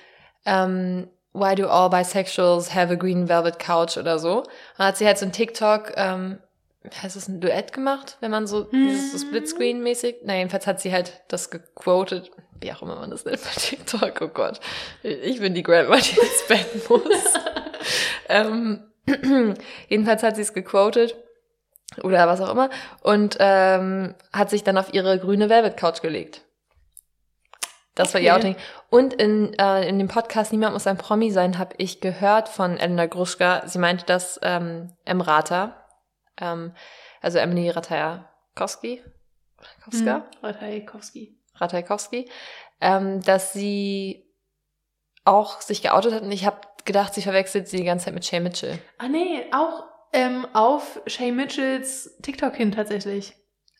ähm, 0.47 1.09
Why 1.35 1.55
do 1.55 1.69
all 1.69 1.89
bisexuals 1.89 2.75
have 2.75 2.93
a 2.93 2.97
green 2.97 3.29
velvet 3.29 3.59
couch 3.59 3.97
oder 3.97 4.19
so. 4.19 4.41
Und 4.41 4.85
hat 4.85 4.97
sie 4.99 5.07
halt 5.07 5.17
so 5.19 5.25
ein 5.27 5.33
TikTok, 5.33 5.93
ähm, 5.97 6.41
heißt 7.03 7.17
es 7.17 7.29
ein 7.29 7.41
Duett 7.41 7.73
gemacht, 7.73 8.17
wenn 8.21 8.31
man 8.31 8.47
so 8.47 8.65
dieses 8.65 9.13
so 9.13 9.27
Splitscreen-mäßig. 9.27 10.17
Na, 10.25 10.35
jedenfalls 10.35 10.67
hat 10.67 10.81
sie 10.81 10.93
halt 10.93 11.23
das 11.29 11.51
gequotet, 11.51 12.31
wie 12.61 12.73
auch 12.73 12.83
immer 12.83 12.97
man 12.97 13.11
das 13.11 13.25
nennt 13.25 13.43
bei 13.43 13.51
TikTok, 13.51 14.21
oh 14.21 14.29
Gott. 14.29 14.61
Ich 15.03 15.41
bin 15.41 15.55
die 15.55 15.63
Grandma, 15.63 15.97
die 15.97 16.19
ins 16.19 16.47
Bett 16.49 16.89
muss. 16.89 17.35
ähm, 18.29 18.93
jedenfalls 19.89 20.23
hat 20.23 20.37
sie 20.37 20.43
es 20.43 20.53
gequotet 20.53 21.17
oder 22.03 22.27
was 22.27 22.41
auch 22.41 22.51
immer 22.51 22.71
und 23.03 23.37
ähm, 23.39 24.15
hat 24.33 24.51
sich 24.51 24.65
dann 24.65 24.79
auf 24.79 24.93
ihre 24.95 25.19
grüne 25.19 25.49
Velvet 25.49 25.77
Couch 25.77 26.03
gelegt. 26.03 26.43
Das 27.95 28.15
war 28.15 28.21
ihr 28.21 28.33
Okay. 28.33 28.39
Outing. 28.39 28.57
Und 28.89 29.15
in, 29.15 29.55
äh, 29.59 29.87
in 29.87 29.99
dem 29.99 30.09
Podcast 30.09 30.53
Niemand 30.53 30.73
muss 30.73 30.87
ein 30.87 30.97
Promi 30.97 31.31
sein, 31.31 31.59
habe 31.59 31.75
ich 31.77 32.01
gehört 32.01 32.49
von 32.49 32.79
Elena 32.79 33.07
Gruschka, 33.07 33.63
sie 33.67 33.79
meinte, 33.79 34.07
dass 34.07 34.41
ähm, 34.43 34.93
Emrata, 35.05 35.82
ähm, 36.39 36.75
also 37.21 37.39
Emily 37.39 37.71
Ratajkowski, 37.71 39.03
Ratajkowska, 39.59 40.15
Hm, 40.17 40.23
Ratajkowski. 40.43 41.39
Ratajkowski, 41.57 42.31
ähm, 42.81 43.21
dass 43.23 43.53
sie 43.53 44.27
auch 45.25 45.61
sich 45.61 45.83
geoutet 45.83 46.13
hat 46.15 46.23
und 46.23 46.33
ich 46.33 46.45
habe 46.47 46.61
gedacht, 46.85 47.15
sie 47.15 47.23
verwechselt 47.23 47.69
sie 47.69 47.77
die 47.77 47.85
ganze 47.85 48.07
Zeit 48.07 48.15
mit 48.15 48.25
Shay 48.25 48.41
Mitchell. 48.41 48.79
Ah 48.99 49.09
nee, 49.09 49.45
auch 49.53 49.85
ähm, 50.13 50.47
auf 50.53 51.01
Shay 51.07 51.31
Mitchells 51.31 52.17
TikTok 52.23 52.55
hin 52.57 52.73
tatsächlich. 52.73 53.35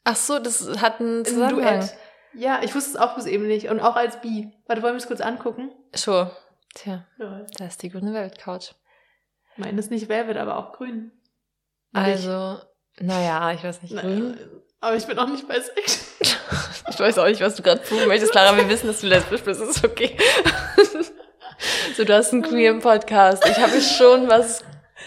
Ach 0.05 0.17
so, 0.17 0.39
das 0.39 0.81
hat 0.81 1.01
einen 1.01 1.23
Ist 1.23 1.29
ein 1.31 1.35
Zusammenhang. 1.35 1.81
Duett. 1.81 1.97
Ja, 2.35 2.61
ich 2.63 2.75
wusste 2.75 2.91
es 2.91 2.97
auch 2.97 3.15
bis 3.15 3.27
eben 3.27 3.47
nicht. 3.47 3.69
Und 3.69 3.81
auch 3.81 3.95
als 3.97 4.21
Bi. 4.21 4.51
Warte, 4.67 4.83
wollen 4.83 4.95
wir 4.95 4.99
es 4.99 5.07
kurz 5.07 5.21
angucken? 5.21 5.71
Sure. 5.95 6.35
Tja, 6.75 7.05
Ja. 7.19 7.45
da 7.59 7.67
ist 7.67 7.83
die 7.83 7.91
grüne 7.91 8.15
Velvet-Couch. 8.15 8.73
Meine 9.57 9.79
ist 9.79 9.91
nicht 9.91 10.09
Velvet, 10.09 10.39
aber 10.39 10.57
auch 10.57 10.73
grün. 10.73 11.13
Also, 11.93 12.59
naja, 13.01 13.53
ich 13.53 13.63
weiß 13.65 13.83
nicht. 13.83 13.95
Na, 13.95 14.03
grün. 14.03 14.39
aber 14.81 14.97
ich 14.97 15.07
bin 15.07 15.19
auch 15.19 15.29
nicht 15.29 15.47
bisexuell. 15.49 16.07
Ich 16.91 16.99
weiß 17.01 17.17
auch 17.19 17.27
nicht, 17.27 17.41
was 17.41 17.55
du 17.55 17.63
gerade 17.63 17.83
tun 17.83 18.07
möchtest, 18.07 18.33
Clara. 18.33 18.55
Wir 18.57 18.69
wissen, 18.69 18.87
dass 18.87 19.01
du 19.01 19.07
lesbisch 19.07 19.41
bist. 19.43 19.61
Ist 19.63 19.85
okay. 19.85 20.17
so, 21.97 22.05
du 22.05 22.15
hast 22.15 22.33
einen 22.33 22.43
queeren 22.43 22.81
Podcast. 22.81 23.47
Ich 23.49 23.57
habe 23.59 23.81
schon 23.81 24.29
was 24.29 24.63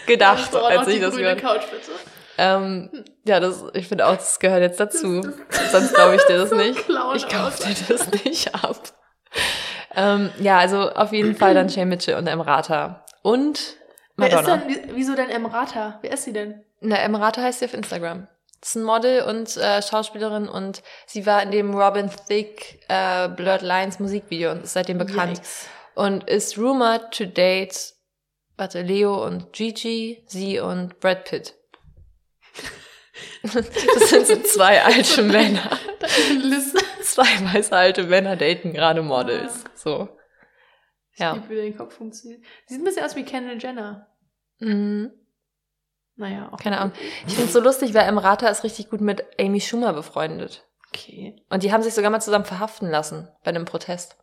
gedacht, 0.06 0.52
Dann 0.54 0.64
als 0.64 0.88
ich 0.88 1.00
das 1.00 1.14
gehört 1.16 1.40
bitte. 1.42 1.90
ähm, 2.38 3.04
Ja, 3.24 3.40
das, 3.40 3.64
ich 3.74 3.88
finde 3.88 4.06
auch, 4.06 4.16
das 4.16 4.38
gehört 4.40 4.62
jetzt 4.62 4.80
dazu. 4.80 5.22
Sonst 5.70 5.94
glaube 5.94 6.16
ich 6.16 6.22
dir 6.22 6.38
das 6.38 6.50
nicht. 6.52 6.78
Ich 7.14 7.28
kaufe 7.28 7.62
dir 7.68 7.74
das 7.94 8.10
nicht 8.24 8.54
ab. 8.54 8.76
Ähm, 9.94 10.30
ja, 10.40 10.58
also 10.58 10.90
auf 10.90 11.12
jeden 11.12 11.36
Fall 11.36 11.54
dann 11.54 11.68
Jay 11.68 11.84
Mitchell 11.84 12.16
und 12.16 12.26
Emrata. 12.26 13.04
Und 13.22 13.76
Wer 14.16 14.28
ist 14.28 14.34
Madonna. 14.34 14.56
denn, 14.56 14.68
wie- 14.68 14.94
wieso 14.96 15.14
denn 15.14 15.30
Emrata? 15.30 15.98
Wer 16.02 16.12
ist 16.12 16.24
sie 16.24 16.32
denn? 16.32 16.64
Na, 16.80 16.96
Emrata 16.96 17.42
heißt 17.42 17.60
sie 17.60 17.64
auf 17.66 17.74
Instagram. 17.74 18.28
Das 18.60 18.70
ist 18.70 18.76
ein 18.76 18.82
Model 18.84 19.22
und 19.22 19.56
äh, 19.56 19.82
Schauspielerin 19.82 20.48
und 20.48 20.82
sie 21.06 21.26
war 21.26 21.42
in 21.42 21.50
dem 21.50 21.74
Robin 21.74 22.10
Thicke 22.28 22.78
äh, 22.88 23.28
Blurred 23.28 23.62
Lines 23.62 23.98
Musikvideo 23.98 24.50
und 24.52 24.64
ist 24.64 24.72
seitdem 24.72 24.98
bekannt. 24.98 25.38
Yikes. 25.38 25.68
Und 25.94 26.28
ist 26.28 26.58
rumored 26.58 27.10
to 27.12 27.24
date, 27.26 27.94
warte, 28.56 28.82
Leo 28.82 29.24
und 29.24 29.52
Gigi, 29.52 30.24
sie 30.26 30.58
und 30.60 31.00
Brad 31.00 31.24
Pitt. 31.24 31.54
Das 33.42 34.10
sind 34.10 34.26
so 34.26 34.36
zwei 34.42 34.82
alte 34.82 35.22
Männer. 35.22 35.70
Zwei 37.02 37.24
weiße 37.54 37.74
alte 37.74 38.02
Männer 38.04 38.36
daten 38.36 38.72
gerade 38.74 39.02
Models. 39.02 39.64
So. 39.74 40.08
Ich 41.12 41.20
Ja. 41.20 41.32
liebe, 41.34 41.48
wie 41.48 41.56
dein 41.56 41.76
Kopf 41.76 41.94
funktioniert. 41.94 42.42
Sie 42.66 42.74
sieht 42.74 42.82
ein 42.82 42.84
bisschen 42.84 43.04
aus 43.04 43.16
wie 43.16 43.24
Kendall 43.24 43.58
Jenner. 43.58 44.08
Mhm. 44.58 45.12
Naja, 46.16 46.50
auch. 46.50 46.58
Keine 46.58 46.78
Ahnung. 46.78 46.94
Ich 47.26 47.34
finde 47.34 47.46
es 47.46 47.52
so 47.52 47.60
lustig, 47.60 47.94
weil 47.94 48.08
Emrata 48.08 48.48
ist 48.48 48.64
richtig 48.64 48.90
gut 48.90 49.00
mit 49.00 49.24
Amy 49.38 49.60
Schumer 49.60 49.92
befreundet. 49.92 50.66
Okay. 50.88 51.36
Und 51.50 51.62
die 51.62 51.72
haben 51.72 51.82
sich 51.82 51.94
sogar 51.94 52.10
mal 52.10 52.20
zusammen 52.20 52.46
verhaften 52.46 52.90
lassen 52.90 53.28
bei 53.44 53.50
einem 53.50 53.66
Protest. 53.66 54.16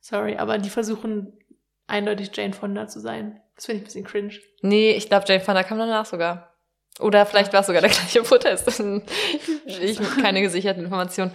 Sorry, 0.00 0.36
aber 0.36 0.58
die 0.58 0.70
versuchen 0.70 1.38
eindeutig 1.86 2.30
Jane 2.34 2.52
Fonda 2.52 2.88
zu 2.88 3.00
sein. 3.00 3.40
Das 3.54 3.66
finde 3.66 3.78
ich 3.78 3.82
ein 3.82 3.84
bisschen 3.84 4.04
cringe. 4.04 4.34
Nee, 4.62 4.92
ich 4.92 5.08
glaube, 5.08 5.24
Jane 5.28 5.40
Fonda 5.40 5.62
kam 5.62 5.78
danach 5.78 6.06
sogar. 6.06 6.56
Oder 6.98 7.24
vielleicht 7.24 7.52
war 7.52 7.60
es 7.60 7.66
sogar 7.66 7.82
der 7.82 7.90
gleiche 7.90 8.22
Protest. 8.22 8.80
ich 9.66 10.00
keine 10.20 10.42
gesicherten 10.42 10.84
Informationen. 10.84 11.32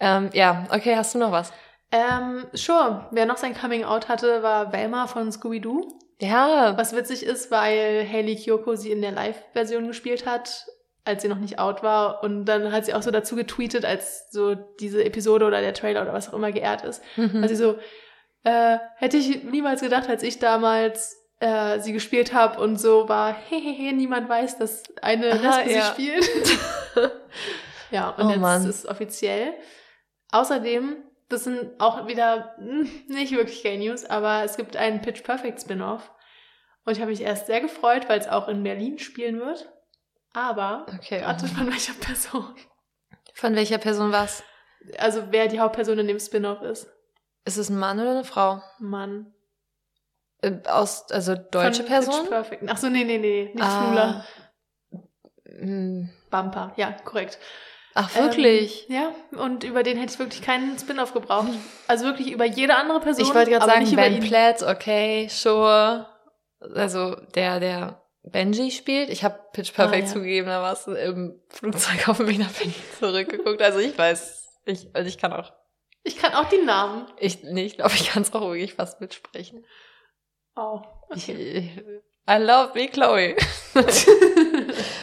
Ähm, 0.00 0.30
ja, 0.32 0.66
okay, 0.70 0.96
hast 0.96 1.14
du 1.14 1.18
noch 1.18 1.32
was? 1.32 1.52
Ähm, 1.90 2.46
sure. 2.52 3.08
Wer 3.10 3.26
noch 3.26 3.36
sein 3.36 3.54
Coming 3.54 3.84
Out 3.84 4.08
hatte, 4.08 4.42
war 4.42 4.72
Velma 4.72 5.06
von 5.06 5.30
Scooby-Doo. 5.30 5.98
Ja, 6.20 6.76
Was 6.76 6.94
witzig 6.94 7.24
ist, 7.24 7.50
weil 7.50 8.06
Hayley 8.06 8.36
Kiyoko 8.36 8.76
sie 8.76 8.92
in 8.92 9.02
der 9.02 9.12
Live-Version 9.12 9.86
gespielt 9.86 10.26
hat, 10.26 10.66
als 11.04 11.22
sie 11.22 11.28
noch 11.28 11.38
nicht 11.38 11.58
out 11.58 11.82
war. 11.82 12.22
Und 12.22 12.44
dann 12.46 12.72
hat 12.72 12.86
sie 12.86 12.94
auch 12.94 13.02
so 13.02 13.10
dazu 13.10 13.36
getweetet, 13.36 13.84
als 13.84 14.30
so 14.30 14.54
diese 14.54 15.04
Episode 15.04 15.44
oder 15.44 15.60
der 15.60 15.74
Trailer 15.74 16.02
oder 16.02 16.12
was 16.12 16.28
auch 16.28 16.34
immer 16.34 16.52
geehrt 16.52 16.82
ist. 16.84 17.02
mhm. 17.16 17.42
Also 17.42 17.54
so, 17.54 17.78
äh, 18.48 18.78
hätte 18.96 19.16
ich 19.16 19.42
niemals 19.44 19.80
gedacht, 19.80 20.08
als 20.08 20.22
ich 20.22 20.38
damals 20.38 21.16
äh, 21.40 21.80
sie 21.80 21.92
gespielt 21.92 22.32
habe 22.32 22.60
und 22.60 22.76
so 22.78 23.08
war, 23.08 23.34
hehehe, 23.48 23.92
niemand 23.92 24.28
weiß, 24.28 24.58
dass 24.58 24.82
eine 25.02 25.32
Aha, 25.32 25.58
Lesbe 25.60 25.72
ja. 25.72 25.82
sie 25.82 25.90
spielt. 25.90 26.58
ja, 27.90 28.10
und 28.10 28.26
Oh 28.26 28.30
jetzt 28.30 28.40
Mann. 28.40 28.62
ist 28.62 28.84
es 28.84 28.88
offiziell. 28.88 29.54
Außerdem, 30.30 30.96
das 31.34 31.44
sind 31.44 31.80
auch 31.80 32.06
wieder 32.06 32.54
hm, 32.56 32.88
nicht 33.08 33.32
wirklich 33.32 33.62
gay 33.62 33.76
News, 33.76 34.04
aber 34.04 34.44
es 34.44 34.56
gibt 34.56 34.76
einen 34.76 35.02
Pitch 35.02 35.22
Perfect 35.22 35.60
Spin-off. 35.60 36.10
Und 36.84 36.92
ich 36.92 37.00
habe 37.00 37.10
mich 37.10 37.22
erst 37.22 37.46
sehr 37.46 37.60
gefreut, 37.60 38.08
weil 38.08 38.20
es 38.20 38.28
auch 38.28 38.48
in 38.48 38.62
Berlin 38.62 38.98
spielen 38.98 39.40
wird. 39.40 39.70
Aber, 40.32 40.86
okay. 40.94 41.22
warte, 41.22 41.46
von 41.46 41.66
welcher 41.66 41.94
Person? 41.94 42.54
Von 43.34 43.54
welcher 43.54 43.78
Person 43.78 44.12
war's? 44.12 44.42
Also 44.98 45.24
wer 45.30 45.48
die 45.48 45.60
Hauptperson 45.60 45.98
in 45.98 46.08
dem 46.08 46.20
Spin-off 46.20 46.62
ist. 46.62 46.88
Ist 47.44 47.56
es 47.56 47.68
ein 47.68 47.78
Mann 47.78 48.00
oder 48.00 48.10
eine 48.10 48.24
Frau? 48.24 48.62
Mann. 48.78 49.32
Äh, 50.42 50.52
Aus, 50.66 51.10
also 51.10 51.34
deutsche 51.34 51.82
Von 51.82 51.86
Person? 51.86 52.20
Pitch 52.20 52.28
Perfect. 52.28 52.64
Ach 52.68 52.76
so, 52.76 52.88
nee, 52.88 53.04
nee, 53.04 53.18
nee, 53.18 53.50
nicht 53.54 53.64
Ah. 53.64 53.80
Flula. 53.82 54.26
Hm. 55.46 56.10
Bumper. 56.30 56.72
Ja, 56.76 56.92
korrekt. 57.04 57.38
Ach, 57.94 58.14
wirklich? 58.16 58.88
Ähm, 58.90 58.96
ja, 58.96 59.40
und 59.40 59.62
über 59.64 59.82
den 59.84 59.96
hätte 59.96 60.12
ich 60.14 60.18
wirklich 60.18 60.42
keinen 60.42 60.76
Spin-off 60.78 61.14
gebraucht. 61.14 61.48
Also 61.86 62.04
wirklich 62.06 62.32
über 62.32 62.44
jede 62.44 62.74
andere 62.76 63.00
Person. 63.00 63.24
ich 63.24 63.34
wollte 63.34 63.50
gerade 63.52 63.66
sagen, 63.66 63.94
Ben. 63.94 64.20
Platt, 64.20 64.62
okay, 64.64 65.28
sure. 65.30 66.06
Also 66.74 67.14
der, 67.34 67.60
der 67.60 68.02
Benji 68.24 68.70
spielt. 68.72 69.10
Ich 69.10 69.22
habe 69.22 69.38
Pitch 69.52 69.72
Perfect 69.74 70.04
Ah, 70.04 70.06
ja. 70.06 70.12
zugegeben, 70.12 70.48
da 70.48 70.60
warst 70.62 70.86
du 70.88 70.92
im 70.92 71.40
Flugzeug 71.50 72.08
auf 72.08 72.16
dem 72.16 72.26
Weg 72.26 72.38
nach 72.38 72.50
Berlin 72.50 72.74
zurückgeguckt. 72.98 73.62
Also 73.62 73.78
ich 73.78 73.96
weiß, 73.96 74.60
ich, 74.64 74.88
also 74.92 75.06
ich 75.08 75.18
kann 75.18 75.32
auch, 75.32 75.52
Ich 76.02 76.16
kann 76.18 76.34
auch 76.34 76.48
die 76.48 76.58
Namen. 76.64 77.06
ich, 77.18 77.42
nee, 77.44 77.64
ich 77.66 77.76
glaube, 77.76 77.92
ich 77.94 78.08
kann 78.10 78.22
es 78.22 78.32
auch 78.34 78.40
wirklich 78.40 78.74
fast 78.74 79.00
mitsprechen. 79.00 79.64
Oh, 80.56 80.80
Ich, 81.14 81.28
okay. 81.28 81.70
ich, 81.78 82.32
I 82.32 82.38
love 82.42 82.70
me, 82.74 82.88
Chloe. 82.88 83.36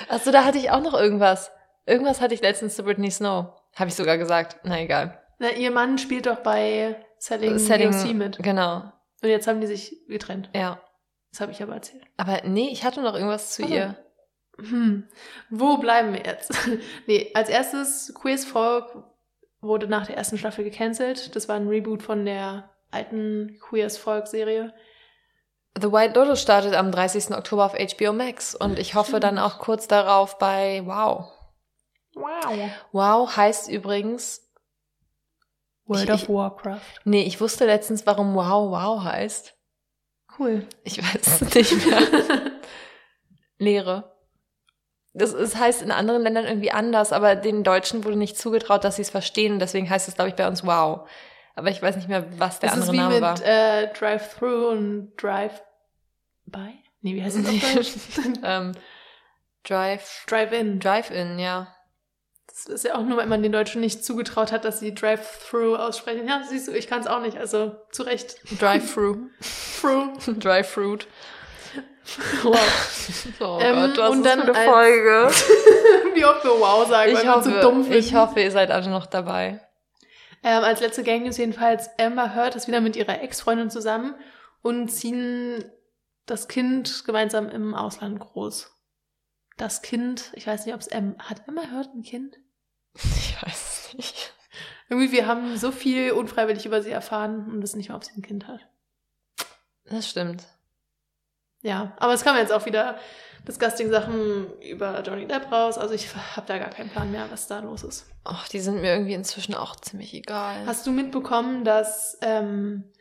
Achso, 0.10 0.32
da 0.32 0.44
hatte 0.44 0.58
ich 0.58 0.72
auch 0.72 0.82
noch 0.82 0.94
irgendwas. 0.94 1.52
Irgendwas 1.86 2.22
hatte 2.22 2.34
ich 2.34 2.42
letztens 2.42 2.76
zu 2.76 2.84
Britney 2.84 3.12
Snow. 3.12 3.48
Habe 3.76 3.90
ich 3.90 3.96
sogar 3.96 4.18
gesagt. 4.18 4.58
Na 4.64 4.80
egal. 4.80 5.20
Na, 5.40 5.52
ihr 5.52 5.72
Mann 5.72 5.98
spielt 5.98 6.26
doch 6.28 6.38
bei 6.40 6.96
Selling, 7.18 7.58
Setting, 7.58 7.94
VOC 7.94 8.14
mit. 8.14 8.38
genau. 8.44 8.92
Und 9.24 9.30
jetzt 9.30 9.48
haben 9.48 9.62
die 9.62 9.68
sich 9.68 9.96
getrennt. 10.08 10.50
Ja. 10.56 10.82
Das 11.32 11.42
habe 11.42 11.52
ich 11.52 11.62
aber 11.64 11.76
erzählt. 11.76 12.04
Aber 12.18 12.42
nee, 12.44 12.70
ich 12.72 12.84
hatte 12.84 13.02
noch 13.02 13.14
irgendwas 13.16 13.54
zu 13.54 13.64
Also. 13.64 13.74
ihr. 13.74 13.96
Hm. 14.60 15.08
Wo 15.50 15.78
bleiben 15.78 16.14
wir 16.14 16.24
jetzt? 16.26 16.52
nee, 17.08 17.32
als 17.34 17.50
erstes 17.50 18.14
Queers 18.20 18.46
Folk 18.46 18.86
wurde 19.62 19.88
nach 19.88 20.08
der 20.08 20.18
ersten 20.18 20.38
Staffel 20.38 20.64
gecancelt. 20.64 21.36
Das 21.36 21.48
war 21.48 21.56
ein 21.56 21.68
Reboot 21.68 22.04
von 22.04 22.26
der 22.26 22.70
alten 22.92 23.58
Queers 23.62 23.98
Folk 23.98 24.28
Serie. 24.28 24.74
The 25.80 25.92
White 25.92 26.20
Lotus 26.20 26.42
startet 26.42 26.76
am 26.76 26.92
30. 26.92 27.32
Oktober 27.32 27.66
auf 27.66 27.74
HBO 27.76 28.12
Max 28.12 28.54
und 28.56 28.78
ich 28.78 28.94
hoffe 28.96 29.20
dann 29.22 29.40
auch 29.40 29.60
kurz 29.60 29.88
darauf 29.88 30.38
bei 30.38 30.82
Wow. 30.86 31.32
Wow. 32.46 32.70
Wow 32.92 33.36
heißt 33.38 33.70
übrigens, 33.70 34.42
World 35.86 36.06
Ich- 36.06 36.12
of 36.12 36.24
ich- 36.24 36.30
Warcraft. 36.30 36.82
nee, 37.06 37.24
ich 37.24 37.40
wusste 37.42 37.66
letztens, 37.66 38.06
warum 38.06 38.36
Wow 38.36 38.72
Wow 38.72 39.04
heißt. 39.04 39.56
Cool. 40.40 40.66
Ich 40.84 40.98
weiß 41.02 41.42
es 41.42 41.54
nicht 41.56 41.86
mehr. 41.86 42.00
Lehre. 43.58 44.16
Das, 45.14 45.34
es 45.34 45.58
heißt 45.58 45.82
in 45.82 45.92
anderen 45.92 46.22
Ländern 46.24 46.46
irgendwie 46.46 46.72
anders, 46.72 47.12
aber 47.12 47.36
den 47.36 47.64
Deutschen 47.66 48.06
wurde 48.06 48.16
nicht 48.16 48.38
zugetraut, 48.38 48.84
dass 48.86 48.96
sie 48.96 49.02
es 49.02 49.10
verstehen. 49.10 49.60
Deswegen 49.60 49.90
heißt 49.90 50.08
es, 50.08 50.16
glaube 50.16 50.30
ich, 50.30 50.36
bei 50.36 50.48
uns 50.48 50.66
Wow. 50.66 51.08
Aber 51.54 51.70
ich 51.70 51.82
weiß 51.82 51.98
nicht 51.98 52.08
mehr, 52.08 52.26
was 52.40 52.60
der 52.60 52.70
das 52.70 52.80
ist 52.80 52.90
andere 52.90 52.94
wie 52.94 52.98
Name 52.98 53.14
mit 53.16 53.22
war. 53.24 53.46
äh, 53.46 53.92
Drive-Thru 53.94 54.70
und 54.70 55.14
Drive-By? 55.22 56.76
Nee, 57.02 57.16
wie 57.16 57.24
heißt 57.24 57.38
das 57.38 57.46
auf 57.48 57.74
Deutsch? 57.74 57.94
ähm, 58.44 58.72
Drive, 59.66 60.24
Drive-In. 60.28 60.80
Drive-In, 60.80 61.40
ja. 61.40 61.68
Das 62.48 62.66
ist 62.66 62.84
ja 62.86 62.96
auch 62.96 63.04
nur, 63.04 63.18
weil 63.18 63.28
man 63.28 63.42
den 63.42 63.52
Deutschen 63.52 63.82
nicht 63.82 64.04
zugetraut 64.04 64.52
hat, 64.52 64.66
dass 64.66 64.80
sie 64.80 64.94
Drive-Thru 64.94 65.76
aussprechen. 65.76 66.28
Ja, 66.28 66.42
siehst 66.48 66.68
du, 66.68 66.72
ich 66.74 66.88
kann 66.88 67.00
es 67.02 67.08
auch 67.08 67.22
nicht, 67.22 67.38
also 67.38 67.76
zu 67.92 68.04
Recht. 68.04 68.36
Drive-Thru. 68.62 69.16
Thru. 69.82 70.34
Dry-Fruit. 70.40 71.08
Wow. 72.44 72.58
Oh 73.40 73.60
Ähm, 73.62 73.76
Gott, 73.76 73.98
was 73.98 74.10
und 74.12 74.18
ist 74.20 74.26
dann 74.26 74.42
eine 74.42 74.54
Folge? 74.54 75.30
wie 76.14 76.26
oft 76.26 76.44
wir 76.44 76.52
Wow 76.52 76.88
sagen, 76.90 77.12
Ich 77.12 77.18
weil 77.20 77.30
hoffe, 77.30 77.52
so 77.52 77.62
dumm 77.62 77.84
finden. 77.84 77.98
ich 78.00 78.14
hoffe, 78.16 78.42
ihr 78.42 78.52
seid 78.52 78.70
alle 78.72 78.90
noch 78.90 79.06
dabei. 79.06 79.62
Ähm, 80.44 80.64
als 80.64 80.82
letzte 80.82 81.04
Gang 81.04 81.24
News 81.24 81.38
jedenfalls, 81.38 81.90
Amber 82.00 82.36
Heard 82.36 82.56
ist 82.56 82.68
wieder 82.68 82.82
mit 82.82 82.96
ihrer 82.96 83.22
Ex-Freundin 83.22 83.70
zusammen 83.70 84.16
und 84.62 84.90
ziehen 84.90 85.64
das 86.26 86.48
Kind 86.48 87.04
gemeinsam 87.06 87.48
im 87.50 87.76
Ausland 87.76 88.20
groß. 88.20 88.72
Das 89.62 89.84
Kind, 89.84 90.32
ich 90.34 90.48
weiß 90.48 90.66
nicht, 90.66 90.74
ob 90.74 90.82
es 90.82 90.88
Em 90.88 91.16
hat 91.20 91.48
Amber 91.48 91.70
Heard 91.72 91.94
ein 91.94 92.02
Kind? 92.02 92.40
Ich 92.96 93.40
weiß 93.44 93.90
es 93.90 93.94
nicht. 93.94 94.34
Irgendwie, 94.90 95.12
wir 95.12 95.28
haben 95.28 95.56
so 95.56 95.72
viel 95.72 96.14
unfreiwillig 96.14 96.66
über 96.66 96.82
sie 96.82 96.90
erfahren 96.90 97.46
und 97.46 97.62
wissen 97.62 97.78
nicht 97.78 97.90
mehr, 97.90 97.96
ob 97.96 98.04
sie 98.04 98.14
ein 98.18 98.24
Kind 98.24 98.48
hat. 98.48 98.62
Das 99.86 100.10
stimmt. 100.10 100.46
Ja, 101.62 101.96
aber 101.98 102.14
es 102.14 102.24
kamen 102.24 102.40
jetzt 102.40 102.52
auch 102.52 102.66
wieder 102.66 102.98
Disgusting-Sachen 103.48 104.60
über 104.62 105.04
Johnny 105.04 105.28
Depp 105.28 105.52
raus. 105.52 105.78
Also 105.78 105.94
ich 105.94 106.08
habe 106.36 106.48
da 106.48 106.58
gar 106.58 106.72
keinen 106.72 106.90
Plan 106.90 107.12
mehr, 107.12 107.30
was 107.30 107.46
da 107.46 107.60
los 107.60 107.84
ist. 107.84 108.08
Ach, 108.24 108.48
die 108.48 108.62
sind 108.62 108.82
mir 108.82 108.94
irgendwie 108.94 109.14
inzwischen 109.14 109.54
auch 109.54 109.76
ziemlich 109.76 110.16
egal. 110.16 110.66
Hast 110.66 110.88
du 110.88 110.92
mitbekommen, 110.92 111.66
dass 111.66 112.18
ähm, 112.24 112.92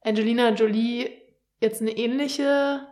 Angelina 0.00 0.48
Jolie 0.50 1.12
jetzt 1.60 1.80
eine 1.80 1.96
ähnliche 1.96 2.88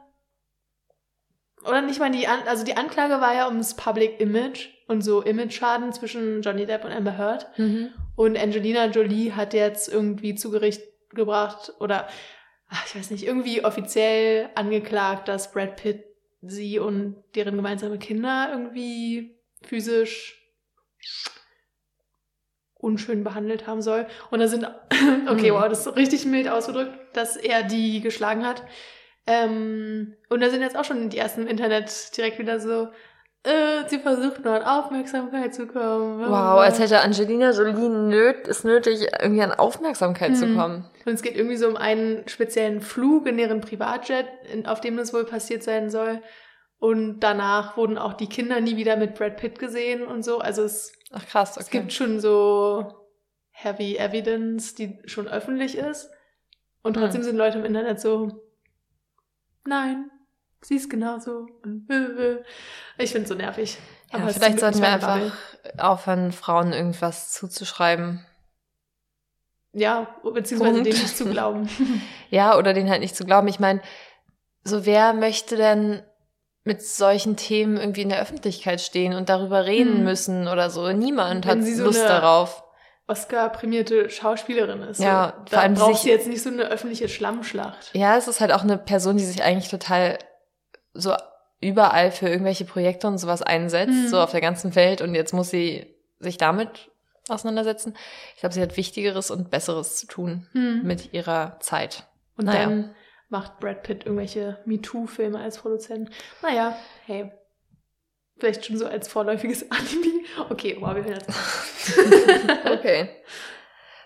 oder 1.68 1.82
nicht 1.82 2.01
mal 2.01 2.10
die 2.10 2.26
An 2.28 2.40
also 2.47 2.64
die 2.64 2.76
Anklage 2.76 3.20
war 3.20 3.34
ja 3.34 3.47
ums 3.48 3.74
Public 3.74 4.20
Image 4.20 4.68
und 4.88 5.02
so 5.02 5.22
Image-Schaden 5.22 5.93
zwischen 5.93 6.43
Johnny 6.43 6.66
Depp 6.66 6.84
und 6.84 6.93
Amber 6.93 7.16
Heard 7.18 7.47
mhm. 7.59 7.90
Und 8.14 8.38
Angelina 8.38 8.86
Jolie 8.86 9.32
hat 9.32 9.52
jetzt 9.52 9.88
irgendwie 9.93 10.34
zu 10.34 10.51
Gericht 10.51 10.82
gebracht 11.10 11.72
oder 11.80 12.09
ach, 12.68 12.86
ich 12.86 12.97
weiß 12.97 13.10
nicht, 13.10 13.24
irgendwie 13.26 13.64
offiziell 13.64 14.48
angeklagt, 14.55 15.28
dass 15.28 15.52
Brad 15.52 15.76
Pitt 15.76 16.05
sie 16.40 16.78
und 16.78 17.16
deren 17.34 17.56
gemeinsame 17.56 17.98
Kinder 17.98 18.48
irgendwie 18.51 19.36
physisch 19.62 20.43
unschön 22.74 23.24
behandelt 23.24 23.66
haben 23.66 23.82
soll. 23.82 24.06
Und 24.30 24.40
da 24.40 24.48
sind, 24.48 24.64
okay, 25.28 25.51
Mhm. 25.51 25.55
wow, 25.55 25.68
das 25.68 25.86
ist 25.86 25.97
richtig 25.97 26.24
mild 26.24 26.48
ausgedrückt, 26.48 26.93
dass 27.14 27.36
er 27.36 27.62
die 27.62 28.01
geschlagen 28.01 28.47
hat. 28.47 28.62
Ähm, 29.27 30.15
und 30.28 30.40
da 30.40 30.51
sind 30.51 30.61
jetzt 30.62 30.77
auch 30.77 30.85
schon 30.85 31.09
die 31.11 31.19
ersten 31.19 31.43
im 31.43 31.48
Internet 31.48 32.16
direkt 32.16 32.39
wieder 32.39 32.61
so, 32.61 32.89
äh, 33.43 33.89
sie 33.89 33.98
versucht 33.98 34.44
nur 34.44 34.55
an 34.55 34.62
Aufmerksamkeit 34.62 35.55
zu 35.55 35.66
kommen. 35.66 36.20
Wow, 36.20 36.61
als 36.61 36.78
hätte 36.78 37.01
Angelina 37.01 37.51
Jolie 37.53 37.89
nöt, 37.89 38.47
es 38.48 38.65
nötig, 38.65 39.07
irgendwie 39.20 39.43
an 39.43 39.53
Aufmerksamkeit 39.53 40.36
zu 40.36 40.47
Mhm. 40.47 40.57
kommen. 40.57 40.90
Und 41.05 41.12
es 41.15 41.23
geht 41.23 41.36
irgendwie 41.36 41.57
so 41.57 41.69
um 41.69 41.77
einen 41.77 42.27
speziellen 42.28 42.81
Flug 42.81 43.27
in 43.27 43.36
deren 43.36 43.61
Privatjet, 43.61 44.27
auf 44.66 44.81
dem 44.81 44.97
das 44.97 45.12
wohl 45.12 45.24
passiert 45.24 45.62
sein 45.62 45.90
soll. 45.90 46.20
Und 46.78 47.20
danach 47.20 47.77
wurden 47.77 47.98
auch 47.98 48.12
die 48.15 48.28
Kinder 48.28 48.61
nie 48.61 48.77
wieder 48.77 48.97
mit 48.97 49.15
Brad 49.15 49.36
Pitt 49.39 49.59
gesehen 49.59 50.05
und 50.05 50.24
so. 50.24 50.39
Also 50.39 50.62
es, 50.62 50.93
Ach 51.12 51.24
krass, 51.27 51.57
es 51.57 51.69
okay. 51.69 51.78
gibt 51.78 51.93
schon 51.93 52.20
so 52.20 52.85
heavy 53.51 53.97
evidence, 53.97 54.74
die 54.74 54.98
schon 55.07 55.27
öffentlich 55.28 55.78
ist. 55.78 56.11
Und 56.82 56.94
trotzdem 56.94 57.23
Hm. 57.23 57.28
sind 57.28 57.36
Leute 57.36 57.59
im 57.59 57.65
Internet 57.65 58.01
so, 58.01 58.43
nein, 59.66 60.10
sie 60.62 60.76
ist 60.76 60.88
genauso. 60.90 61.47
Und. 61.62 61.86
Ich 62.98 63.10
finde 63.10 63.22
es 63.24 63.28
so 63.28 63.34
nervig. 63.34 63.78
Ja, 64.12 64.26
ist 64.28 64.36
vielleicht 64.38 64.60
sollten 64.60 64.80
wir 64.80 64.88
einfach 64.88 65.18
Bubble. 65.18 65.32
aufhören, 65.78 66.32
Frauen 66.32 66.72
irgendwas 66.72 67.32
zuzuschreiben. 67.32 68.24
Ja, 69.72 70.09
beziehungsweise 70.22 70.74
Punkt. 70.74 70.86
dem 70.86 71.02
nicht 71.02 71.16
zu 71.16 71.26
glauben. 71.26 71.68
Ja, 72.30 72.56
oder 72.56 72.72
denen 72.72 72.90
halt 72.90 73.01
nicht 73.01 73.16
zu 73.16 73.24
glauben. 73.24 73.47
Ich 73.48 73.60
meine, 73.60 73.80
so 74.64 74.84
wer 74.86 75.12
möchte 75.12 75.56
denn 75.56 76.02
mit 76.64 76.82
solchen 76.82 77.36
Themen 77.36 77.76
irgendwie 77.76 78.02
in 78.02 78.09
der 78.09 78.20
Öffentlichkeit 78.20 78.80
stehen 78.80 79.12
und 79.14 79.28
darüber 79.28 79.66
reden 79.66 79.98
Hm. 79.98 80.05
müssen 80.05 80.48
oder 80.48 80.70
so? 80.70 80.90
Niemand 80.93 81.47
Wenn 81.47 81.60
hat 81.60 81.66
so 81.68 81.84
Lust 81.84 82.02
darauf. 82.02 82.64
Oscar-prämierte 83.08 84.10
Schauspielerin 84.10 84.82
ist. 84.82 85.00
Ja, 85.00 85.28
so. 85.28 85.32
vor 85.36 85.44
da 85.50 85.60
allem 85.60 85.74
braucht 85.74 86.02
sie 86.02 86.10
jetzt 86.10 86.26
nicht 86.26 86.42
so 86.42 86.50
eine 86.50 86.64
öffentliche 86.64 87.08
Schlammschlacht. 87.08 87.90
Ja, 87.94 88.16
es 88.16 88.26
ist 88.28 88.40
halt 88.40 88.52
auch 88.52 88.62
eine 88.62 88.78
Person, 88.78 89.16
die 89.16 89.24
sich 89.24 89.42
eigentlich 89.42 89.70
total 89.70 90.18
so 90.92 91.14
überall 91.60 92.10
für 92.10 92.28
irgendwelche 92.28 92.64
Projekte 92.64 93.06
und 93.06 93.18
sowas 93.18 93.42
einsetzt, 93.42 93.92
Hm. 93.92 94.08
so 94.08 94.20
auf 94.20 94.30
der 94.32 94.40
ganzen 94.40 94.74
Welt 94.74 95.00
und 95.00 95.14
jetzt 95.14 95.32
muss 95.32 95.50
sie 95.50 95.94
sich 96.18 96.36
damit 96.36 96.90
auseinandersetzen. 97.28 97.94
Ich 98.34 98.40
glaube, 98.40 98.54
sie 98.54 98.62
hat 98.62 98.76
Wichtigeres 98.76 99.30
und 99.30 99.50
Besseres 99.50 99.96
zu 99.96 100.06
tun 100.06 100.46
Hm. 100.52 100.82
mit 100.84 101.12
ihrer 101.12 101.58
Zeit. 101.60 102.04
Und 102.36 102.46
naja. 102.46 102.60
dann 102.66 102.94
macht 103.28 103.58
Brad 103.60 103.82
Pitt 103.82 104.04
irgendwelche 104.04 104.58
MeToo-Filme 104.66 105.38
als 105.40 105.58
Produzent. 105.58 106.10
Naja, 106.42 106.76
hey. 107.06 107.32
Vielleicht 108.38 108.66
schon 108.66 108.76
so 108.78 108.86
als 108.86 109.08
vorläufiges 109.08 109.66
Alibi. 109.70 110.24
Okay, 110.50 110.76
wow, 110.80 110.94
wir 110.94 111.04
hören 111.04 111.14
jetzt. 111.14 111.30
Okay. 112.66 113.08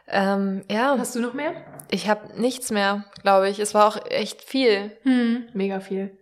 ähm, 0.09 0.65
ja, 0.70 0.97
Hast 0.98 1.15
du 1.15 1.20
noch 1.20 1.35
mehr? 1.35 1.55
ich 1.90 2.09
habe 2.09 2.40
nichts 2.40 2.70
mehr, 2.70 3.05
glaube 3.23 3.48
ich. 3.48 3.59
Es 3.59 3.74
war 3.74 3.86
auch 3.89 4.05
echt 4.07 4.43
viel. 4.43 4.97
Hm, 5.02 5.48
mega 5.55 5.81
viel. 5.81 6.16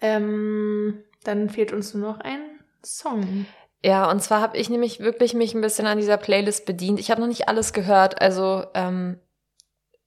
Ähm, 0.00 1.04
dann 1.24 1.50
fehlt 1.50 1.72
uns 1.72 1.92
nur 1.94 2.12
noch 2.12 2.20
ein 2.20 2.60
Song. 2.84 3.46
Ja, 3.84 4.10
und 4.10 4.22
zwar 4.22 4.40
habe 4.40 4.56
ich 4.56 4.70
nämlich 4.70 5.00
wirklich 5.00 5.34
mich 5.34 5.54
ein 5.54 5.60
bisschen 5.60 5.86
an 5.86 5.98
dieser 5.98 6.16
Playlist 6.16 6.66
bedient. 6.66 7.00
Ich 7.00 7.10
habe 7.10 7.20
noch 7.20 7.28
nicht 7.28 7.48
alles 7.48 7.72
gehört, 7.72 8.20
also 8.20 8.64
ähm, 8.74 9.20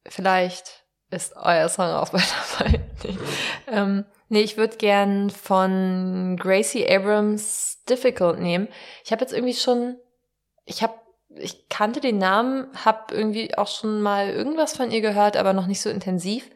vielleicht 0.08 0.86
ist 1.12 1.36
euer 1.36 1.70
Song 1.70 1.88
auch 1.88 2.10
bald 2.12 2.34
dabei. 2.58 2.82
Ähm, 3.68 4.06
nee, 4.30 4.42
ich 4.42 4.58
würde 4.58 4.78
gern 4.78 5.30
von 5.30 6.38
Gracie 6.40 6.88
Abrams 6.88 7.84
Difficult 7.90 8.40
nehmen. 8.40 8.68
Ich 9.04 9.12
habe 9.12 9.22
jetzt 9.22 9.34
irgendwie 9.34 9.54
schon, 9.54 9.98
ich 10.66 10.82
habe, 10.82 10.94
ich 11.30 11.70
kannte 11.70 12.02
den 12.02 12.18
Namen, 12.18 12.68
habe 12.84 13.14
irgendwie 13.14 13.58
auch 13.58 13.68
schon 13.68 14.02
mal 14.02 14.30
irgendwas 14.30 14.76
von 14.76 14.92
ihr 14.92 15.02
gehört, 15.02 15.38
aber 15.38 15.54
noch 15.54 15.68
nicht 15.68 15.82
so 15.82 15.90
intensiv. 15.90 16.50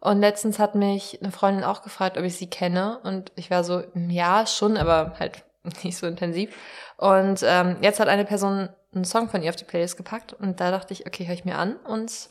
Und 0.00 0.20
letztens 0.20 0.58
hat 0.58 0.74
mich 0.74 1.20
eine 1.22 1.32
Freundin 1.32 1.64
auch 1.64 1.82
gefragt, 1.82 2.18
ob 2.18 2.24
ich 2.24 2.36
sie 2.36 2.50
kenne. 2.50 3.00
Und 3.02 3.32
ich 3.34 3.50
war 3.50 3.64
so, 3.64 3.82
"Mm, 3.94 4.10
ja, 4.10 4.46
schon, 4.46 4.76
aber 4.76 5.14
halt 5.18 5.44
nicht 5.82 5.96
so 5.96 6.06
intensiv. 6.06 6.54
Und 6.96 7.40
ähm, 7.42 7.78
jetzt 7.80 8.00
hat 8.00 8.08
eine 8.08 8.24
Person 8.24 8.68
einen 8.94 9.04
Song 9.04 9.28
von 9.28 9.42
ihr 9.42 9.50
auf 9.50 9.56
die 9.56 9.64
Playlist 9.64 9.96
gepackt. 9.96 10.32
Und 10.32 10.60
da 10.60 10.70
dachte 10.70 10.92
ich, 10.92 11.06
okay, 11.06 11.26
höre 11.26 11.34
ich 11.34 11.44
mir 11.44 11.58
an. 11.58 11.76
Und 11.76 12.28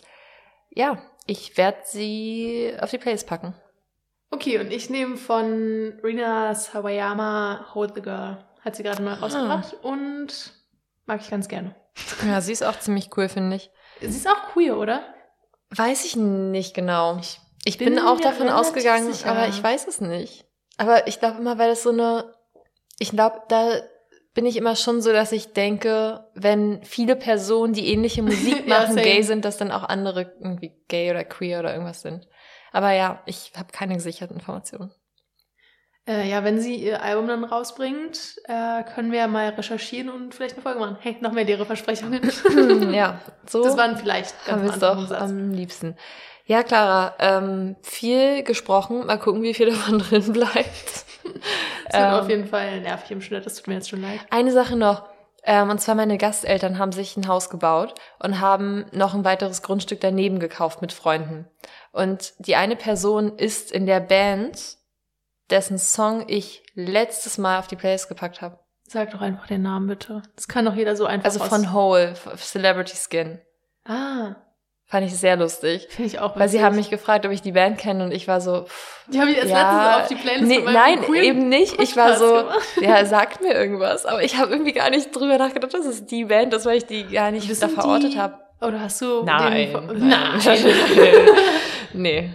ja, 0.70 0.98
ich 1.26 1.58
werde 1.58 1.80
sie 1.86 2.74
auf 2.80 2.92
die 2.92 2.98
Playlist 2.98 3.28
packen. 3.28 3.56
Okay, 4.32 4.60
und 4.60 4.72
ich 4.72 4.90
nehme 4.90 5.18
von 5.18 6.00
Rina 6.04 6.54
Sawayama 6.56 7.68
Hold 7.74 7.96
the 7.96 8.02
Girl. 8.02 8.38
Hat 8.62 8.76
sie 8.76 8.84
gerade 8.84 9.02
mal 9.02 9.14
rausgebracht 9.14 9.76
und 9.84 10.54
mag 11.06 11.22
ich 11.22 11.30
ganz 11.30 11.48
gerne. 11.48 11.76
Ja, 12.28 12.42
sie 12.42 12.52
ist 12.52 12.64
auch 12.64 12.78
ziemlich 12.80 13.10
cool, 13.16 13.30
finde 13.30 13.58
ich. 13.58 13.70
Sie 14.02 14.08
ist 14.08 14.28
auch 14.28 14.52
queer, 14.54 14.78
oder? 14.78 15.04
Weiß 15.70 16.04
ich 16.06 16.16
nicht 16.16 16.74
genau. 16.74 17.18
Ich, 17.20 17.40
ich 17.64 17.78
bin, 17.78 17.96
bin 17.96 18.00
auch 18.00 18.20
davon 18.20 18.50
ausgegangen, 18.50 19.14
sicher. 19.14 19.32
aber 19.32 19.48
ich 19.48 19.62
weiß 19.62 19.88
es 19.88 20.02
nicht. 20.02 20.46
Aber 20.78 21.08
ich 21.08 21.20
glaube 21.20 21.40
immer, 21.40 21.58
weil 21.58 21.70
das 21.70 21.84
so 21.84 21.92
eine, 21.92 22.34
ich 23.00 23.12
glaube, 23.12 23.42
da 23.48 23.70
bin 24.34 24.46
ich 24.46 24.58
immer 24.58 24.76
schon 24.76 25.02
so, 25.02 25.14
dass 25.14 25.32
ich 25.32 25.54
denke, 25.54 26.28
wenn 26.36 26.84
viele 26.84 27.16
Personen, 27.16 27.74
die 27.74 27.88
ähnliche 27.88 28.22
Musik 28.22 28.64
Ja, 28.68 28.82
machen, 28.82 28.96
same. 28.96 29.04
gay 29.04 29.22
sind, 29.22 29.46
dass 29.46 29.58
dann 29.58 29.72
auch 29.72 29.84
andere 29.84 30.34
irgendwie 30.40 30.74
gay 30.90 31.10
oder 31.10 31.24
queer 31.24 31.60
oder 31.60 31.72
irgendwas 31.72 32.02
sind. 32.02 32.28
Aber 32.76 32.92
ja, 32.92 33.22
ich 33.26 33.54
habe 33.56 33.72
keine 33.72 33.94
gesicherten 33.94 34.36
Informationen. 34.36 34.92
Äh, 36.06 36.30
ja, 36.30 36.44
wenn 36.44 36.60
sie 36.60 36.76
ihr 36.76 37.02
Album 37.02 37.26
dann 37.30 37.46
rausbringt, 37.46 38.36
äh, 38.50 38.84
können 38.84 39.14
wir 39.14 39.20
ja 39.20 39.28
mal 39.28 39.48
recherchieren 39.48 40.10
und 40.10 40.36
vielleicht 40.36 40.56
eine 40.56 40.62
Folge 40.62 40.80
machen. 40.82 40.98
Hey, 41.00 41.16
noch 41.22 41.32
mehr 41.32 41.46
leere 41.46 41.66
Versprechungen. 41.66 42.30
ja, 42.94 43.22
so 43.48 43.64
Das 43.64 43.78
waren 43.78 43.96
vielleicht 43.96 44.36
haben 44.46 44.64
wir 44.64 44.72
ganz 44.72 44.74
es 44.74 44.80
doch 44.82 45.08
Satz. 45.08 45.22
am 45.22 45.52
liebsten. 45.52 45.96
Ja, 46.48 46.64
Clara, 46.64 47.16
ähm, 47.20 47.78
viel 47.82 48.44
gesprochen. 48.44 49.06
Mal 49.06 49.20
gucken, 49.20 49.42
wie 49.42 49.54
viel 49.54 49.68
davon 49.72 50.00
drin 50.00 50.34
bleibt. 50.34 51.06
Das 51.24 51.24
wird 51.24 51.94
Ähm, 51.94 52.14
auf 52.14 52.30
jeden 52.30 52.48
Fall 52.48 52.82
nervig 52.82 53.10
im 53.12 53.22
Schnitt, 53.22 53.46
das 53.46 53.56
tut 53.56 53.68
mir 53.68 53.76
jetzt 53.76 53.90
schon 53.90 54.02
leid. 54.02 54.20
Eine 54.32 54.52
Sache 54.52 54.76
noch. 54.76 55.08
Ähm, 55.48 55.70
und 55.70 55.80
zwar 55.80 55.96
meine 55.96 56.18
Gasteltern 56.18 56.78
haben 56.80 56.92
sich 56.92 57.16
ein 57.18 57.28
Haus 57.28 57.50
gebaut 57.50 57.94
und 58.20 58.42
haben 58.42 58.86
noch 58.92 59.14
ein 59.14 59.24
weiteres 59.24 59.62
Grundstück 59.62 60.02
daneben 60.02 60.40
gekauft 60.40 60.82
mit 60.82 60.92
Freunden. 60.92 61.48
Und 61.96 62.34
die 62.40 62.58
eine 62.58 62.76
Person 62.76 63.38
ist 63.38 63.72
in 63.72 63.86
der 63.86 64.02
Band, 64.02 64.76
dessen 65.50 65.78
Song 65.78 66.26
ich 66.28 66.62
letztes 66.74 67.38
Mal 67.38 67.58
auf 67.58 67.68
die 67.68 67.78
Playlist 67.78 68.10
gepackt 68.10 68.42
habe. 68.42 68.60
Sag 68.86 69.12
doch 69.12 69.22
einfach 69.22 69.48
den 69.48 69.62
Namen 69.62 69.88
bitte. 69.88 70.22
Das 70.36 70.50
kann 70.50 70.66
doch 70.66 70.76
jeder 70.76 70.98
so 70.98 71.06
einfach 71.06 71.24
Also 71.26 71.40
von 71.40 71.72
Hole, 71.72 72.14
Celebrity 72.36 72.98
Skin. 72.98 73.40
Ah, 73.86 74.36
Fand 74.88 75.08
ich 75.08 75.18
sehr 75.18 75.38
lustig. 75.38 75.88
finde 75.90 76.08
ich 76.08 76.20
auch 76.20 76.38
Weil 76.38 76.50
sie 76.50 76.62
haben 76.62 76.76
mich 76.76 76.90
gefragt, 76.90 77.26
ob 77.26 77.32
ich 77.32 77.42
die 77.42 77.54
Band 77.54 77.78
kenne 77.78 78.04
und 78.04 78.12
ich 78.12 78.28
war 78.28 78.42
so, 78.42 78.66
pff, 78.66 79.06
Die 79.08 79.20
habe 79.22 79.32
ich 79.32 79.38
erst 79.38 79.50
Ja, 79.50 79.96
letztens 79.98 80.02
auf 80.04 80.08
die 80.10 80.28
Playlist 80.28 80.48
nee, 80.48 80.72
nein, 80.72 81.02
queeren 81.02 81.24
eben 81.24 81.50
nicht. 81.50 81.82
Ich 81.82 81.96
war 81.96 82.10
Podcast 82.10 82.20
so, 82.30 82.36
gemacht. 82.36 82.60
ja, 82.82 83.06
sagt 83.06 83.42
mir 83.42 83.54
irgendwas. 83.54 84.06
Aber 84.06 84.22
ich 84.22 84.38
habe 84.38 84.52
irgendwie 84.52 84.74
gar 84.74 84.90
nicht 84.90 85.16
drüber 85.16 85.38
nachgedacht, 85.38 85.74
dass 85.74 85.86
es 85.86 86.06
die 86.06 86.26
Band 86.26 86.54
ist, 86.54 86.66
weil 86.66 86.78
ich 86.78 86.86
die 86.86 87.08
gar 87.08 87.32
nicht 87.32 87.50
da 87.64 87.70
verortet 87.70 88.18
habe. 88.18 88.38
Oder 88.62 88.82
hast 88.82 89.02
du 89.02 89.24
Nein. 89.24 89.74
den... 89.74 90.08
Nein. 90.10 90.40
Nein. 90.44 90.66
nee. 91.96 92.30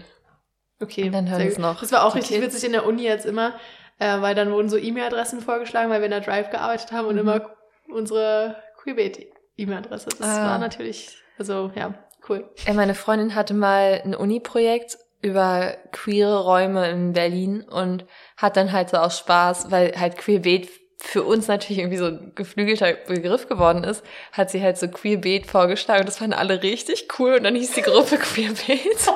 Okay, 0.82 1.10
Dann 1.10 1.28
hören 1.28 1.42
wir's 1.42 1.56
gut. 1.56 1.62
noch. 1.62 1.80
Das 1.80 1.92
war 1.92 2.04
auch 2.04 2.14
richtig 2.14 2.38
Kids. 2.40 2.54
witzig 2.54 2.64
in 2.64 2.72
der 2.72 2.86
Uni 2.86 3.02
jetzt 3.02 3.26
immer, 3.26 3.54
äh, 3.98 4.20
weil 4.22 4.34
dann 4.34 4.50
wurden 4.50 4.68
so 4.70 4.78
E-Mail-Adressen 4.78 5.40
vorgeschlagen, 5.42 5.90
weil 5.90 6.00
wir 6.00 6.06
in 6.06 6.10
der 6.10 6.20
Drive 6.22 6.50
gearbeitet 6.50 6.90
haben 6.92 7.06
und 7.06 7.14
Mhm. 7.16 7.20
immer 7.20 7.50
unsere 7.92 8.56
Queerbait-E-Mail-Adresse. 8.82 10.08
Das 10.18 10.26
Ah. 10.26 10.44
war 10.52 10.58
natürlich, 10.58 11.18
also 11.38 11.70
ja, 11.74 11.94
cool. 12.28 12.48
Ey, 12.64 12.74
meine 12.74 12.94
Freundin 12.94 13.34
hatte 13.34 13.54
mal 13.54 14.00
ein 14.04 14.14
Uni-Projekt 14.14 14.98
über 15.22 15.76
queere 15.92 16.44
Räume 16.44 16.88
in 16.90 17.12
Berlin 17.12 17.62
und 17.62 18.06
hat 18.38 18.56
dann 18.56 18.72
halt 18.72 18.88
so 18.88 18.96
aus 18.96 19.18
Spaß, 19.18 19.70
weil 19.70 19.92
halt 20.00 20.16
Queerbeet 20.16 20.70
für 21.02 21.22
uns 21.22 21.48
natürlich 21.48 21.78
irgendwie 21.78 21.96
so 21.96 22.06
ein 22.06 22.32
geflügelter 22.34 22.92
Begriff 22.92 23.48
geworden 23.48 23.84
ist, 23.84 24.04
hat 24.32 24.50
sie 24.50 24.62
halt 24.62 24.78
so 24.78 24.86
Queerbeet 24.86 25.46
vorgeschlagen 25.46 26.00
und 26.00 26.08
das 26.08 26.18
fanden 26.18 26.34
alle 26.34 26.62
richtig 26.62 27.08
cool 27.18 27.34
und 27.34 27.44
dann 27.44 27.54
hieß 27.54 27.72
die 27.72 27.82
Gruppe 27.82 28.16
Queerbeet. 28.18 29.08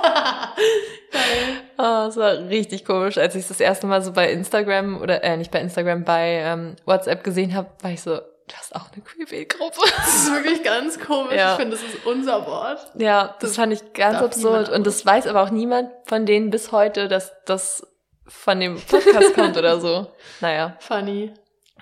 Oh, 1.78 2.06
es 2.08 2.16
war 2.16 2.38
richtig 2.48 2.84
komisch, 2.84 3.18
als 3.18 3.34
ich 3.34 3.42
es 3.42 3.48
das 3.48 3.60
erste 3.60 3.86
Mal 3.86 4.02
so 4.02 4.12
bei 4.12 4.30
Instagram 4.30 5.00
oder 5.00 5.22
äh, 5.22 5.36
nicht 5.36 5.50
bei 5.50 5.60
Instagram, 5.60 6.04
bei 6.04 6.40
ähm, 6.42 6.76
WhatsApp 6.86 7.22
gesehen 7.22 7.54
habe, 7.54 7.68
war 7.82 7.90
ich 7.90 8.02
so, 8.02 8.16
du 8.16 8.56
hast 8.56 8.74
auch 8.74 8.90
eine 8.92 9.02
Queerbeet-Gruppe. 9.02 9.80
Das 9.96 10.14
ist 10.14 10.32
wirklich 10.32 10.62
ganz 10.62 10.98
komisch. 10.98 11.36
Ja. 11.36 11.52
Ich 11.52 11.60
finde, 11.60 11.76
das 11.76 11.84
ist 11.84 12.06
unser 12.06 12.46
Wort. 12.46 12.78
Ja, 12.96 13.36
das 13.40 13.50
Das 13.50 13.56
fand 13.56 13.72
ich 13.72 13.92
ganz 13.92 14.18
absurd. 14.18 14.70
Und 14.70 14.86
das 14.86 15.04
weiß 15.04 15.26
aber 15.26 15.42
auch 15.42 15.50
niemand 15.50 15.90
von 16.06 16.26
denen 16.26 16.50
bis 16.50 16.72
heute, 16.72 17.08
dass 17.08 17.32
das 17.44 17.86
von 18.26 18.58
dem 18.58 18.80
Podcast 18.80 19.34
kommt 19.34 19.56
oder 19.56 19.80
so. 19.80 20.06
Naja, 20.40 20.76
Funny. 20.80 21.32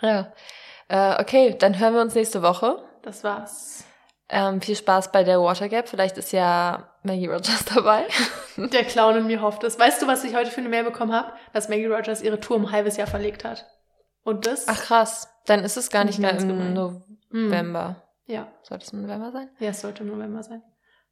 Ja. 0.03 0.33
Äh, 0.89 1.21
okay, 1.21 1.57
dann 1.59 1.79
hören 1.79 1.95
wir 1.95 2.03
uns 2.03 2.15
nächste 2.15 2.43
Woche. 2.43 2.85
Das 3.03 3.25
war's. 3.25 3.85
Ähm, 4.29 4.61
viel 4.61 4.77
Spaß 4.77 5.13
bei 5.13 5.25
der 5.25 5.41
Water 5.41 5.69
Gap. 5.69 5.89
Vielleicht 5.89 6.17
ist 6.17 6.33
ja 6.33 6.91
Maggie 7.03 7.27
Rogers 7.27 7.65
dabei. 7.75 8.05
Der 8.57 8.85
Clown 8.85 9.17
in 9.17 9.27
mir 9.27 9.43
hofft 9.43 9.65
es. 9.65 9.79
Weißt 9.79 10.01
du, 10.01 10.07
was 10.07 10.25
ich 10.25 10.35
heute 10.35 10.51
für 10.51 10.61
eine 10.61 10.69
Mail 10.69 10.85
bekommen 10.85 11.13
habe? 11.13 11.33
Dass 11.53 11.69
Maggie 11.69 11.87
Rogers 11.87 12.23
ihre 12.23 12.41
Tour 12.41 12.57
um 12.57 12.67
ein 12.67 12.73
halbes 12.73 12.97
Jahr 12.97 13.07
verlegt 13.07 13.45
hat. 13.45 13.67
Und 14.25 14.47
das? 14.47 14.69
Ach 14.69 14.81
krass. 14.81 15.29
Dann 15.47 15.65
ist 15.65 15.77
es 15.77 15.91
gar 15.91 16.05
nicht 16.05 16.19
mehr 16.19 16.31
im 16.31 16.49
gemein. 16.49 17.03
Hm. 17.31 17.49
November. 17.49 18.03
Ja. 18.27 18.53
Sollte 18.63 18.87
es 18.87 18.93
im 18.93 19.03
November 19.03 19.33
sein? 19.33 19.51
Ja, 19.59 19.71
es 19.71 19.81
sollte 19.81 20.05
November 20.05 20.43
sein. 20.43 20.63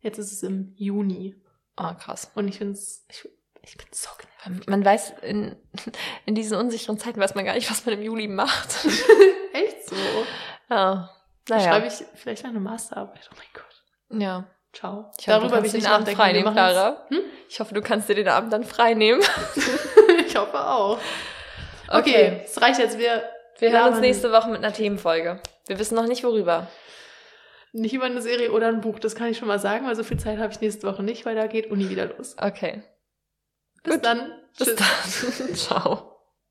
Jetzt 0.00 0.18
ist 0.18 0.32
es 0.32 0.42
im 0.42 0.72
Juni. 0.76 1.36
Oh, 1.76 1.92
krass. 1.98 2.30
Und 2.34 2.48
ich 2.48 2.58
find's, 2.58 3.04
ich, 3.08 3.28
ich 3.70 3.76
bin 3.78 3.86
so 3.92 4.08
genervt. 4.18 4.68
Man 4.68 4.84
weiß, 4.84 5.14
in, 5.22 5.56
in 6.26 6.34
diesen 6.34 6.56
unsicheren 6.58 6.98
Zeiten 6.98 7.20
weiß 7.20 7.34
man 7.34 7.44
gar 7.44 7.54
nicht, 7.54 7.70
was 7.70 7.84
man 7.86 7.94
im 7.94 8.02
Juli 8.02 8.26
macht. 8.28 8.68
Echt 9.52 9.88
so? 9.88 9.96
Ja. 10.68 11.10
Da 11.46 11.56
Naja. 11.56 11.68
schreibe 11.70 11.86
ich 11.86 11.94
vielleicht 12.16 12.44
eine 12.44 12.60
Masterarbeit. 12.60 13.28
Oh 13.32 13.36
mein 13.36 13.46
Gott. 13.54 14.20
ja. 14.22 14.44
Ciao. 14.72 15.10
Ich 15.18 15.28
hoffe, 15.28 15.48
du 15.48 15.52
kannst 15.52 15.72
will 15.72 15.80
den 15.80 15.86
Abend 15.90 16.06
nachdenken. 16.06 16.16
frei 16.20 16.26
Wir 16.28 16.32
nehmen, 16.34 16.44
machen 16.44 16.54
Clara. 16.54 17.06
Hm? 17.08 17.18
Ich 17.48 17.58
hoffe, 17.58 17.74
du 17.74 17.82
kannst 17.82 18.08
dir 18.08 18.14
den 18.14 18.28
Abend 18.28 18.52
dann 18.52 18.62
frei 18.62 18.94
nehmen. 18.94 19.20
das- 19.20 19.68
ich 20.26 20.36
hoffe 20.36 20.60
auch. 20.64 20.96
Okay, 21.88 22.42
es 22.44 22.60
reicht 22.62 22.78
jetzt. 22.78 22.96
Wir 22.96 23.24
Wir 23.58 23.72
hören 23.72 23.90
uns 23.94 24.00
nächste 24.00 24.30
Woche 24.30 24.48
mit 24.48 24.58
einer 24.62 24.72
Themenfolge. 24.72 25.40
Wir 25.66 25.78
wissen 25.80 25.96
noch 25.96 26.06
nicht, 26.06 26.22
worüber. 26.22 26.68
Nicht 27.72 27.94
über 27.94 28.04
eine 28.04 28.22
Serie 28.22 28.52
oder 28.52 28.68
ein 28.68 28.80
Buch, 28.80 29.00
das 29.00 29.16
kann 29.16 29.26
ich 29.28 29.38
schon 29.38 29.48
mal 29.48 29.58
sagen, 29.58 29.86
weil 29.88 29.96
so 29.96 30.04
viel 30.04 30.18
Zeit 30.20 30.38
habe 30.38 30.52
ich 30.52 30.60
nächste 30.60 30.86
Woche 30.86 31.02
nicht, 31.02 31.26
weil 31.26 31.34
da 31.34 31.48
geht 31.48 31.68
Uni 31.70 31.88
wieder 31.90 32.06
los. 32.06 32.36
Okay. 32.40 32.84
Bis 33.82 33.94
Gut. 33.94 34.04
dann. 34.04 34.32
Bis 34.58 34.74
Tschüss. 34.74 34.76
dann. 34.76 35.54
Ciao. 35.54 36.09